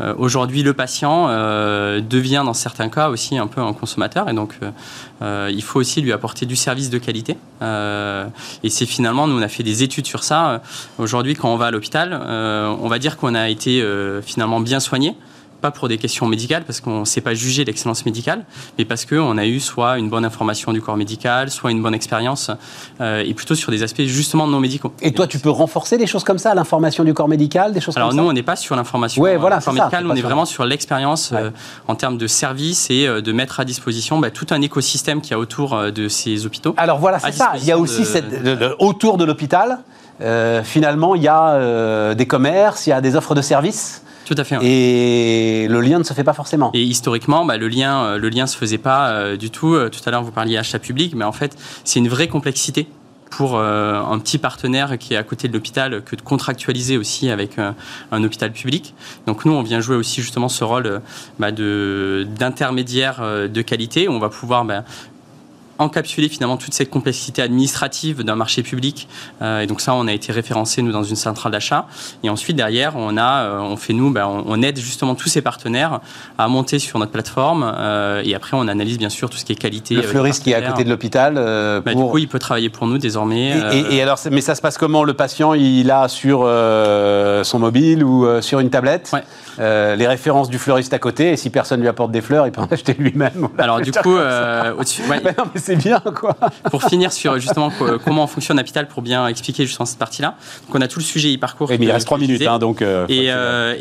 euh, 0.00 0.14
aujourd'hui, 0.18 0.62
le 0.62 0.72
patient 0.72 1.26
euh, 1.28 2.00
devient 2.00 2.42
dans 2.44 2.54
certains 2.54 2.88
cas 2.88 3.10
aussi 3.10 3.36
un 3.38 3.46
peu 3.46 3.60
un 3.60 3.72
consommateur 3.72 4.28
et 4.28 4.32
donc 4.32 4.58
euh, 5.22 5.50
il 5.52 5.62
faut 5.62 5.78
aussi 5.78 6.00
lui 6.00 6.12
apporter 6.12 6.46
du 6.46 6.56
service 6.56 6.90
de 6.90 6.98
qualité. 6.98 7.36
Et 8.62 8.70
c'est 8.70 8.86
finalement, 8.86 9.26
nous, 9.26 9.38
on 9.38 9.42
a 9.42 9.48
fait 9.48 9.62
des 9.62 9.82
études 9.82 10.06
sur 10.06 10.24
ça. 10.24 10.62
Aujourd'hui, 10.98 11.34
quand 11.34 11.52
on 11.52 11.56
va 11.56 11.66
à 11.66 11.70
l'hôpital, 11.70 12.14
on 12.14 12.88
va 12.88 12.98
dire 12.98 13.18
qu'on 13.18 13.34
a 13.34 13.50
été 13.50 13.84
finalement 14.22 14.60
bien 14.60 14.80
soigné 14.80 15.14
pas 15.60 15.70
pour 15.70 15.88
des 15.88 15.98
questions 15.98 16.26
médicales, 16.26 16.64
parce 16.64 16.80
qu'on 16.80 17.00
ne 17.00 17.04
sait 17.04 17.20
pas 17.20 17.34
juger 17.34 17.64
l'excellence 17.64 18.04
médicale, 18.06 18.44
mais 18.78 18.84
parce 18.84 19.04
qu'on 19.04 19.36
a 19.38 19.46
eu 19.46 19.60
soit 19.60 19.98
une 19.98 20.08
bonne 20.08 20.24
information 20.24 20.72
du 20.72 20.80
corps 20.80 20.96
médical, 20.96 21.50
soit 21.50 21.70
une 21.70 21.82
bonne 21.82 21.94
expérience, 21.94 22.50
euh, 23.00 23.22
et 23.24 23.34
plutôt 23.34 23.54
sur 23.54 23.70
des 23.70 23.82
aspects 23.82 24.02
justement 24.02 24.46
non 24.46 24.60
médicaux. 24.60 24.92
Et 25.02 25.12
toi, 25.12 25.26
tu 25.26 25.38
peux 25.38 25.50
renforcer 25.50 25.98
des 25.98 26.06
choses 26.06 26.24
comme 26.24 26.38
ça, 26.38 26.54
l'information 26.54 27.04
du 27.04 27.14
corps 27.14 27.28
médical, 27.28 27.72
des 27.72 27.80
choses 27.80 27.96
Alors 27.96 28.08
comme 28.10 28.18
nous, 28.18 28.24
ça 28.24 28.30
on 28.30 28.32
n'est 28.32 28.42
pas 28.42 28.56
sur 28.56 28.74
l'information 28.76 29.22
Ouais, 29.22 29.34
euh, 29.34 29.38
voilà, 29.38 29.58
du 29.58 29.64
corps 29.64 29.74
médical, 29.74 30.04
nous, 30.04 30.10
on 30.10 30.14
est 30.16 30.20
vraiment 30.22 30.44
sur 30.46 30.64
l'expérience 30.64 31.30
Ouais. 31.32 31.38
euh, 31.42 31.50
en 31.88 31.94
termes 31.94 32.18
de 32.18 32.26
service 32.26 32.88
et 32.90 33.06
euh, 33.06 33.20
de 33.20 33.32
mettre 33.32 33.60
à 33.60 33.64
disposition 33.64 34.18
bah, 34.18 34.30
tout 34.30 34.46
un 34.50 34.60
écosystème 34.62 35.20
qui 35.20 35.34
a 35.34 35.38
autour 35.38 35.92
de 35.92 36.08
ces 36.08 36.46
hôpitaux. 36.46 36.74
Alors 36.76 36.98
voilà, 36.98 37.18
c'est 37.18 37.32
ça. 37.32 37.52
Il 37.56 37.64
y 37.64 37.72
a 37.72 37.78
aussi 37.78 37.98
disposition 37.98 38.28
de- 38.28 38.34
cette, 38.34 38.42
de- 38.44 38.54
de- 38.54 38.76
autour 38.78 39.16
de 39.18 39.24
l'hôpital, 39.24 39.78
euh, 40.20 40.62
finalement, 40.62 41.14
il 41.14 41.22
y 41.22 41.28
a 41.28 41.54
euh, 41.54 42.14
des 42.14 42.26
commerces, 42.26 42.86
il 42.86 42.90
y 42.90 42.92
a 42.92 43.00
des 43.00 43.16
offres 43.16 43.34
de 43.34 43.42
services, 43.42 44.02
Tout 44.24 44.34
à 44.36 44.44
fait. 44.44 44.58
et 44.62 45.66
le 45.68 45.80
lien 45.80 45.98
ne 45.98 46.04
se 46.04 46.12
fait 46.12 46.24
pas 46.24 46.32
forcément. 46.32 46.70
Et 46.74 46.82
historiquement, 46.82 47.44
bah, 47.44 47.56
le 47.56 47.68
lien, 47.68 48.04
euh, 48.04 48.18
le 48.18 48.28
lien 48.28 48.46
se 48.46 48.56
faisait 48.56 48.78
pas 48.78 49.10
euh, 49.10 49.36
du 49.36 49.50
tout. 49.50 49.76
Tout 49.90 50.00
à 50.06 50.10
l'heure, 50.10 50.22
vous 50.22 50.32
parliez 50.32 50.56
achat 50.56 50.78
public, 50.78 51.14
mais 51.14 51.24
en 51.24 51.32
fait, 51.32 51.56
c'est 51.84 51.98
une 51.98 52.08
vraie 52.08 52.28
complexité 52.28 52.86
pour 53.30 53.56
euh, 53.56 54.02
un 54.02 54.18
petit 54.18 54.38
partenaire 54.38 54.98
qui 54.98 55.14
est 55.14 55.16
à 55.16 55.22
côté 55.22 55.48
de 55.48 55.52
l'hôpital 55.54 56.02
que 56.02 56.16
de 56.16 56.20
contractualiser 56.20 56.98
aussi 56.98 57.30
avec 57.30 57.58
euh, 57.58 57.72
un 58.12 58.22
hôpital 58.24 58.52
public. 58.52 58.94
Donc 59.26 59.44
nous, 59.44 59.52
on 59.52 59.62
vient 59.62 59.80
jouer 59.80 59.96
aussi 59.96 60.20
justement 60.20 60.48
ce 60.48 60.64
rôle 60.64 60.86
euh, 60.86 60.98
bah, 61.38 61.52
d'intermédiaire 61.52 63.22
de 63.48 63.62
qualité. 63.62 64.08
On 64.08 64.18
va 64.18 64.28
pouvoir 64.28 64.64
bah, 64.64 64.84
encapsuler 65.80 66.28
finalement 66.28 66.56
toute 66.56 66.74
cette 66.74 66.90
complexité 66.90 67.42
administrative 67.42 68.22
d'un 68.22 68.36
marché 68.36 68.62
public. 68.62 69.08
et 69.42 69.66
donc 69.66 69.80
ça, 69.80 69.94
on 69.94 70.06
a 70.06 70.12
été 70.12 70.32
référencé 70.32 70.82
nous 70.82 70.92
dans 70.92 71.02
une 71.02 71.16
centrale 71.16 71.52
d'achat. 71.52 71.86
Et 72.22 72.30
ensuite 72.30 72.56
derrière, 72.56 72.96
on 72.96 73.16
a, 73.16 73.60
on 73.60 73.76
fait 73.76 73.92
nous, 73.92 74.10
ben, 74.10 74.26
on, 74.26 74.62
aide 74.62 74.78
justement 74.78 75.14
tous 75.14 75.28
ces 75.28 75.42
partenaires 75.42 76.00
à 76.38 76.48
monter 76.48 76.78
sur 76.78 76.98
notre 76.98 77.12
plateforme. 77.12 77.64
et 78.24 78.34
après, 78.34 78.56
on 78.56 78.68
analyse 78.68 78.98
bien 78.98 79.08
sûr 79.08 79.30
tout 79.30 79.38
ce 79.38 79.44
qui 79.44 79.52
est 79.52 79.56
qualité. 79.56 79.94
Le 79.94 80.02
fleuriste 80.02 80.44
qui 80.44 80.50
est 80.50 80.54
à 80.54 80.62
côté 80.62 80.84
de 80.84 80.90
l'hôpital. 80.90 81.34
Bah, 81.34 81.94
du 81.94 82.02
coup, 82.02 82.18
il 82.18 82.28
peut 82.28 82.38
travailler 82.38 82.68
pour 82.68 82.86
nous 82.86 82.98
désormais. 82.98 83.54
Et, 83.90 84.02
alors, 84.02 84.18
mais 84.30 84.40
ça 84.40 84.54
se 84.54 84.60
passe 84.60 84.78
comment? 84.78 85.04
Le 85.04 85.14
patient, 85.14 85.54
il 85.54 85.90
a 85.90 86.08
sur 86.08 86.40
son 86.40 87.58
mobile 87.58 88.04
ou 88.04 88.26
sur 88.40 88.60
une 88.60 88.70
tablette? 88.70 89.12
Euh, 89.58 89.94
les 89.94 90.06
références 90.06 90.48
du 90.48 90.58
fleuriste 90.58 90.94
à 90.94 90.98
côté, 90.98 91.32
et 91.32 91.36
si 91.36 91.50
personne 91.50 91.80
lui 91.80 91.88
apporte 91.88 92.10
des 92.10 92.22
fleurs, 92.22 92.46
il 92.46 92.52
peut 92.52 92.62
en 92.62 92.66
acheter 92.70 92.94
lui-même. 92.98 93.48
Alors 93.58 93.80
du 93.80 93.92
coup, 93.92 94.16
euh, 94.16 94.72
au-dessus, 94.78 95.02
non, 95.08 95.44
mais 95.54 95.60
c'est 95.70 95.88
bien 95.88 96.00
quoi. 96.00 96.36
Pour 96.70 96.82
finir 96.84 97.12
sur 97.12 97.38
justement 97.38 97.70
comment 98.04 98.26
fonctionne 98.26 98.58
Apital, 98.58 98.88
pour 98.88 99.02
bien 99.02 99.26
expliquer 99.28 99.66
justement 99.66 99.86
cette 99.86 99.98
partie-là. 99.98 100.36
Donc 100.66 100.74
on 100.74 100.80
a 100.80 100.88
tout 100.88 100.98
le 100.98 101.04
sujet 101.04 101.34
e-parcours. 101.34 101.72
il 101.72 101.90
reste 101.90 102.06
trois 102.06 102.18
minutes, 102.18 102.42
hein, 102.46 102.58
donc. 102.58 102.82
Euh, 102.82 103.06
et, 103.08 103.26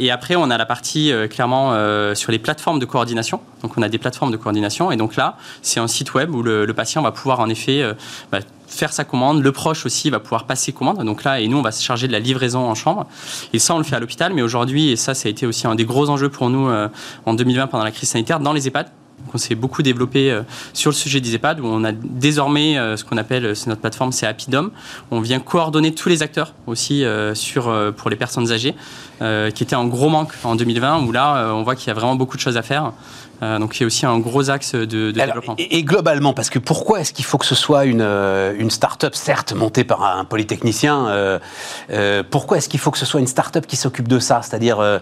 et, 0.05 0.11
après, 0.11 0.35
on 0.35 0.49
a 0.49 0.57
la 0.57 0.65
partie 0.65 1.11
clairement 1.29 1.73
sur 2.15 2.31
les 2.31 2.39
plateformes 2.39 2.79
de 2.79 2.85
coordination. 2.85 3.41
Donc 3.61 3.77
on 3.77 3.81
a 3.81 3.89
des 3.89 3.97
plateformes 3.97 4.31
de 4.31 4.37
coordination, 4.37 4.91
et 4.91 4.97
donc 4.97 5.15
là, 5.15 5.37
c'est 5.61 5.79
un 5.79 5.87
site 5.87 6.13
web 6.13 6.33
où 6.33 6.43
le, 6.43 6.73
patient 6.73 7.01
va 7.01 7.11
pouvoir 7.11 7.39
en 7.39 7.49
effet 7.49 7.83
bah, 8.31 8.39
faire 8.69 8.93
sa 8.93 9.03
commande. 9.03 9.43
Le 9.43 9.51
proche 9.51 9.85
aussi 9.85 10.09
va 10.09 10.19
pouvoir 10.19 10.45
passer 10.45 10.71
commande. 10.71 11.03
Donc 11.03 11.23
là, 11.23 11.39
et 11.39 11.47
nous, 11.47 11.57
on 11.57 11.61
va 11.61 11.71
se 11.71 11.83
charger 11.83 12.07
de 12.07 12.11
la 12.11 12.19
livraison 12.19 12.69
en 12.69 12.75
chambre. 12.75 13.07
Et 13.53 13.59
ça, 13.59 13.75
on 13.75 13.77
le 13.77 13.83
fait 13.83 13.95
à 13.95 13.99
l'hôpital. 13.99 14.33
Mais 14.33 14.41
aujourd'hui, 14.41 14.89
et 14.89 14.95
ça, 14.95 15.13
ça 15.13 15.27
a 15.27 15.29
été 15.29 15.45
aussi 15.45 15.67
un 15.67 15.75
des 15.75 15.85
gros 15.85 16.09
enjeux 16.09 16.29
pour 16.29 16.49
nous 16.49 16.69
euh, 16.69 16.87
en 17.25 17.33
2020 17.33 17.67
pendant 17.67 17.83
la 17.83 17.91
crise 17.91 18.09
sanitaire, 18.09 18.39
dans 18.39 18.53
les 18.53 18.67
EHPAD. 18.67 18.87
On 19.33 19.37
s'est 19.37 19.55
beaucoup 19.55 19.83
développé 19.83 20.31
euh, 20.31 20.41
sur 20.73 20.91
le 20.91 20.95
sujet 20.95 21.21
des 21.21 21.35
EHPAD, 21.35 21.59
où 21.59 21.65
on 21.65 21.83
a 21.83 21.91
désormais 21.91 22.77
euh, 22.77 22.97
ce 22.97 23.03
qu'on 23.03 23.17
appelle, 23.17 23.55
c'est 23.55 23.67
notre 23.67 23.81
plateforme, 23.81 24.11
c'est 24.11 24.25
Apidom. 24.25 24.71
On 25.11 25.21
vient 25.21 25.39
coordonner 25.39 25.93
tous 25.93 26.09
les 26.09 26.23
acteurs 26.23 26.53
aussi 26.67 27.03
sur, 27.33 27.73
pour 27.95 28.09
les 28.09 28.15
personnes 28.15 28.51
âgées, 28.51 28.75
qui 29.19 29.63
était 29.63 29.75
un 29.75 29.85
gros 29.85 30.09
manque 30.09 30.33
en 30.43 30.55
2020, 30.55 31.03
où 31.03 31.11
là, 31.11 31.53
on 31.53 31.63
voit 31.63 31.75
qu'il 31.75 31.87
y 31.87 31.91
a 31.91 31.93
vraiment 31.93 32.15
beaucoup 32.15 32.37
de 32.37 32.41
choses 32.41 32.57
à 32.57 32.61
faire. 32.61 32.93
Euh, 33.41 33.59
donc 33.59 33.77
il 33.77 33.81
y 33.81 33.83
a 33.83 33.87
aussi 33.87 34.05
un 34.05 34.19
gros 34.19 34.49
axe 34.49 34.75
de, 34.75 35.11
développement. 35.11 35.55
Et, 35.57 35.83
globalement, 35.83 36.33
parce 36.33 36.49
que 36.49 36.59
pourquoi 36.59 37.01
est-ce 37.01 37.13
qu'il 37.13 37.25
faut 37.25 37.37
que 37.37 37.45
ce 37.45 37.55
soit 37.55 37.85
une, 37.85 38.01
euh, 38.01 38.53
une 38.57 38.69
start-up, 38.69 39.15
certes 39.15 39.53
montée 39.53 39.83
par 39.83 40.03
un 40.03 40.25
polytechnicien, 40.25 41.07
euh, 41.07 42.23
pourquoi 42.29 42.57
est-ce 42.57 42.69
qu'il 42.69 42.79
faut 42.79 42.91
que 42.91 42.97
ce 42.97 43.05
soit 43.05 43.19
une 43.19 43.27
start-up 43.27 43.65
qui 43.65 43.75
s'occupe 43.75 44.07
de 44.07 44.19
ça? 44.19 44.41
C'est-à-dire, 44.41 44.99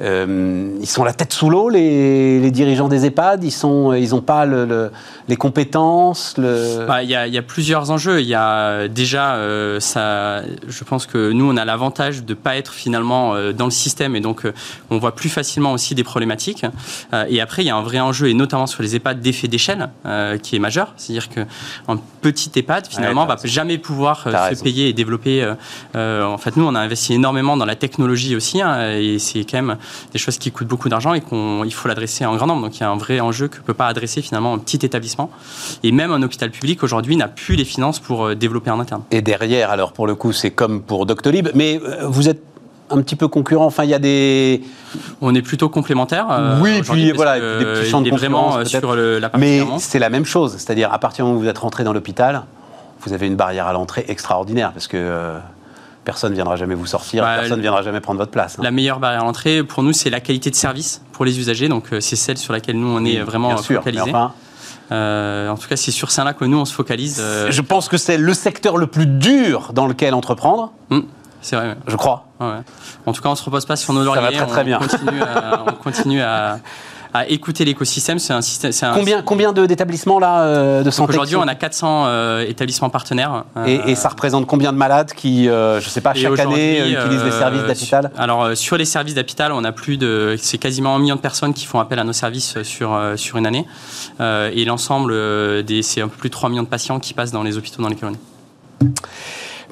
ils 0.00 0.86
sont 0.86 1.04
la 1.04 1.12
tête 1.12 1.32
sous 1.32 1.50
l'eau, 1.50 1.68
les, 1.68 2.50
dirigeants 2.50 2.88
des 2.88 3.06
EHPAD, 3.06 3.44
ils 3.44 3.54
n'ont 3.62 3.92
ils 3.92 4.14
ont 4.14 4.20
pas 4.20 4.46
les 4.46 5.36
compétences 5.36 6.34
bah, 6.38 7.02
Il 7.02 7.10
y, 7.10 7.14
a 7.14 7.42
plusieurs 7.42 7.90
enjeux. 7.90 8.20
Il 8.20 8.26
y 8.26 8.34
a 8.34 8.88
déjà, 8.88 9.36
ça, 9.80 10.42
je 10.66 10.84
pense 10.84 11.06
que 11.06 11.32
nous, 11.32 11.50
on 11.50 11.56
a 11.56 11.64
l'avantage 11.64 12.24
de 12.24 12.32
ne 12.32 12.38
pas 12.38 12.56
être 12.56 12.72
finalement 12.72 13.34
dans 13.52 13.66
le 13.66 13.70
système 13.70 14.16
et 14.16 14.20
donc 14.20 14.46
on 14.90 14.98
voit 14.98 15.14
plus 15.14 15.28
facilement 15.28 15.72
aussi 15.72 15.94
des 15.94 16.04
problématiques. 16.04 16.64
et 17.28 17.40
après, 17.40 17.62
il 17.62 17.66
y 17.66 17.70
a 17.70 17.76
un 17.76 17.79
vrai 17.80 18.00
enjeu, 18.00 18.28
et 18.28 18.34
notamment 18.34 18.66
sur 18.66 18.82
les 18.82 18.96
EHPAD, 18.96 19.20
d'effet 19.20 19.48
d'échelle, 19.48 19.90
euh, 20.06 20.38
qui 20.38 20.56
est 20.56 20.58
majeur. 20.58 20.92
C'est-à-dire 20.96 21.28
qu'un 21.28 21.96
petit 22.20 22.50
EHPAD, 22.54 22.86
finalement, 22.88 23.26
va 23.26 23.36
jamais 23.44 23.78
pouvoir 23.78 24.24
euh, 24.26 24.54
se 24.54 24.62
payer 24.62 24.88
et 24.88 24.92
développer. 24.92 25.54
Euh, 25.94 26.24
en 26.24 26.38
fait, 26.38 26.56
nous, 26.56 26.64
on 26.64 26.74
a 26.74 26.80
investi 26.80 27.14
énormément 27.14 27.56
dans 27.56 27.64
la 27.64 27.76
technologie 27.76 28.36
aussi, 28.36 28.60
hein, 28.60 28.92
et 28.92 29.18
c'est 29.18 29.40
quand 29.40 29.62
même 29.62 29.76
des 30.12 30.18
choses 30.18 30.38
qui 30.38 30.50
coûtent 30.50 30.68
beaucoup 30.68 30.88
d'argent 30.88 31.14
et 31.14 31.20
qu'il 31.20 31.74
faut 31.74 31.88
l'adresser 31.88 32.24
en 32.24 32.36
grand 32.36 32.46
nombre. 32.46 32.62
Donc, 32.62 32.76
il 32.76 32.80
y 32.80 32.84
a 32.84 32.90
un 32.90 32.96
vrai 32.96 33.20
enjeu 33.20 33.48
que 33.48 33.58
ne 33.58 33.62
peut 33.62 33.74
pas 33.74 33.88
adresser 33.88 34.22
finalement 34.22 34.54
un 34.54 34.58
petit 34.58 34.84
établissement. 34.84 35.30
Et 35.82 35.92
même 35.92 36.12
un 36.12 36.22
hôpital 36.22 36.50
public, 36.50 36.82
aujourd'hui, 36.82 37.16
n'a 37.16 37.28
plus 37.28 37.56
les 37.56 37.64
finances 37.64 37.98
pour 37.98 38.34
développer 38.34 38.70
en 38.70 38.80
interne. 38.80 39.02
Et 39.10 39.22
derrière, 39.22 39.70
alors 39.70 39.92
pour 39.92 40.06
le 40.06 40.14
coup, 40.14 40.32
c'est 40.32 40.50
comme 40.50 40.82
pour 40.82 41.06
Doctolib, 41.06 41.48
mais 41.54 41.80
vous 42.02 42.28
êtes 42.28 42.49
un 42.90 43.02
petit 43.02 43.16
peu 43.16 43.28
concurrent 43.28 43.66
Enfin, 43.66 43.84
il 43.84 43.90
y 43.90 43.94
a 43.94 43.98
des. 43.98 44.62
On 45.20 45.34
est 45.34 45.42
plutôt 45.42 45.68
complémentaires. 45.68 46.26
Euh, 46.30 46.58
oui, 46.60 46.82
puis 46.82 47.12
voilà, 47.12 47.38
des 47.38 47.64
petits 47.64 47.90
champs 47.90 48.00
de 48.00 48.10
vraiment 48.10 48.56
euh, 48.56 48.64
sur 48.64 48.94
le, 48.94 49.18
la 49.18 49.30
Mais 49.38 49.62
c'est 49.78 49.98
la 49.98 50.10
même 50.10 50.24
chose. 50.24 50.56
C'est-à-dire, 50.58 50.92
à 50.92 50.98
partir 50.98 51.24
du 51.24 51.28
moment 51.28 51.40
où 51.40 51.42
vous 51.42 51.48
êtes 51.48 51.58
rentré 51.58 51.84
dans 51.84 51.92
l'hôpital, 51.92 52.42
vous 53.00 53.12
avez 53.12 53.26
une 53.26 53.36
barrière 53.36 53.66
à 53.66 53.72
l'entrée 53.72 54.04
extraordinaire 54.08 54.72
parce 54.72 54.88
que. 54.88 54.96
Euh, 54.96 55.38
personne 56.02 56.30
ne 56.30 56.34
viendra 56.34 56.56
jamais 56.56 56.74
vous 56.74 56.86
sortir, 56.86 57.22
personne 57.22 57.58
ne 57.58 57.62
viendra 57.62 57.82
jamais 57.82 58.00
prendre 58.00 58.18
votre 58.18 58.32
place. 58.32 58.58
Hein. 58.58 58.62
La 58.64 58.70
meilleure 58.70 58.98
barrière 58.98 59.20
à 59.20 59.24
l'entrée, 59.24 59.62
pour 59.62 59.82
nous, 59.82 59.92
c'est 59.92 60.08
la 60.08 60.18
qualité 60.18 60.50
de 60.50 60.54
service 60.56 61.02
pour 61.12 61.26
les 61.26 61.38
usagers. 61.38 61.68
Donc, 61.68 61.88
c'est 62.00 62.16
celle 62.16 62.38
sur 62.38 62.54
laquelle 62.54 62.76
nous, 62.76 62.88
on 62.88 63.04
est 63.04 63.18
vraiment 63.18 63.56
focalisé. 63.58 64.10
en 64.10 65.56
tout 65.60 65.68
cas, 65.68 65.76
c'est 65.76 65.90
sur 65.90 66.10
ça 66.10 66.24
là 66.24 66.32
que 66.32 66.44
nous, 66.46 66.58
on 66.58 66.64
se 66.64 66.74
focalise. 66.74 67.22
Je 67.50 67.60
pense 67.60 67.88
que 67.88 67.98
c'est 67.98 68.16
le 68.16 68.34
secteur 68.34 68.78
le 68.78 68.86
plus 68.86 69.06
dur 69.06 69.72
dans 69.74 69.86
lequel 69.86 70.14
entreprendre. 70.14 70.72
Hum. 70.90 71.04
C'est 71.42 71.56
vrai. 71.56 71.76
Je 71.86 71.96
crois. 71.96 72.26
En 73.06 73.12
tout 73.12 73.22
cas, 73.22 73.28
on 73.28 73.32
ne 73.32 73.36
se 73.36 73.44
repose 73.44 73.64
pas 73.64 73.76
sur 73.76 73.92
nos 73.92 74.02
lauriers. 74.02 74.20
Ça 74.20 74.30
va 74.30 74.36
très, 74.36 74.46
très 74.46 74.60
on 74.62 74.64
bien. 74.64 74.78
Continue 74.78 75.22
à, 75.22 75.64
on 75.68 75.72
continue 75.72 76.22
à, 76.22 76.58
écouter 77.28 77.64
l'écosystème. 77.64 78.18
C'est 78.18 78.32
un 78.32 78.40
système. 78.40 78.72
combien, 78.94 79.22
combien 79.22 79.52
d'établissements 79.52 80.20
là 80.20 80.42
euh, 80.42 80.82
de 80.82 80.90
santé 80.90 81.10
Aujourd'hui, 81.10 81.36
on 81.36 81.48
a 81.48 81.54
400 81.54 82.04
euh, 82.06 82.46
établissements 82.46 82.88
partenaires. 82.88 83.44
Et, 83.66 83.94
ça 83.94 84.08
représente 84.08 84.46
combien 84.46 84.72
de 84.72 84.78
malades 84.78 85.12
qui, 85.12 85.48
euh, 85.48 85.80
je 85.80 85.86
ne 85.86 85.90
sais 85.90 86.00
pas, 86.00 86.14
chaque 86.14 86.38
année 86.38 86.90
utilisent 86.90 87.24
les 87.24 87.30
services 87.30 87.64
d'Apital 87.64 88.10
Alors 88.16 88.56
sur 88.56 88.76
les 88.76 88.84
services 88.84 89.14
d'Apital, 89.14 89.52
on 89.52 89.64
a 89.64 89.72
plus 89.72 89.96
de, 89.96 90.36
c'est 90.38 90.58
quasiment 90.58 90.94
un 90.94 90.98
million 90.98 91.16
de 91.16 91.20
personnes 91.20 91.52
qui 91.52 91.66
font 91.66 91.80
appel 91.80 91.98
à 91.98 92.04
nos 92.04 92.12
services 92.12 92.62
sur 92.62 92.98
sur 93.16 93.36
une 93.36 93.46
année. 93.46 93.66
et 94.20 94.64
l'ensemble 94.64 95.64
des, 95.64 95.82
c'est 95.82 96.00
un 96.00 96.08
peu 96.08 96.16
plus 96.16 96.28
de 96.28 96.34
3 96.34 96.48
millions 96.48 96.62
de 96.62 96.68
patients 96.68 97.00
qui 97.00 97.12
passent 97.12 97.32
dans 97.32 97.42
les 97.42 97.58
hôpitaux 97.58 97.82
dans 97.82 97.88
lesquels 97.88 98.10
on 98.10 98.14
est. 98.14 98.30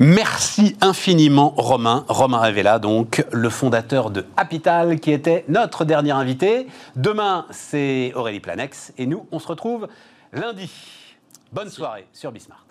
Merci 0.00 0.76
infiniment 0.80 1.52
Romain, 1.56 2.04
Romain 2.08 2.38
Revella, 2.38 2.78
donc 2.78 3.26
le 3.32 3.50
fondateur 3.50 4.12
de 4.12 4.24
Apital 4.36 5.00
qui 5.00 5.10
était 5.10 5.44
notre 5.48 5.84
dernier 5.84 6.12
invité. 6.12 6.68
Demain, 6.94 7.46
c'est 7.50 8.12
Aurélie 8.14 8.38
Planex 8.38 8.92
et 8.96 9.06
nous, 9.06 9.26
on 9.32 9.40
se 9.40 9.48
retrouve 9.48 9.88
lundi. 10.32 10.70
Bonne 11.52 11.68
soirée 11.68 12.06
sur 12.12 12.30
Bismart. 12.30 12.67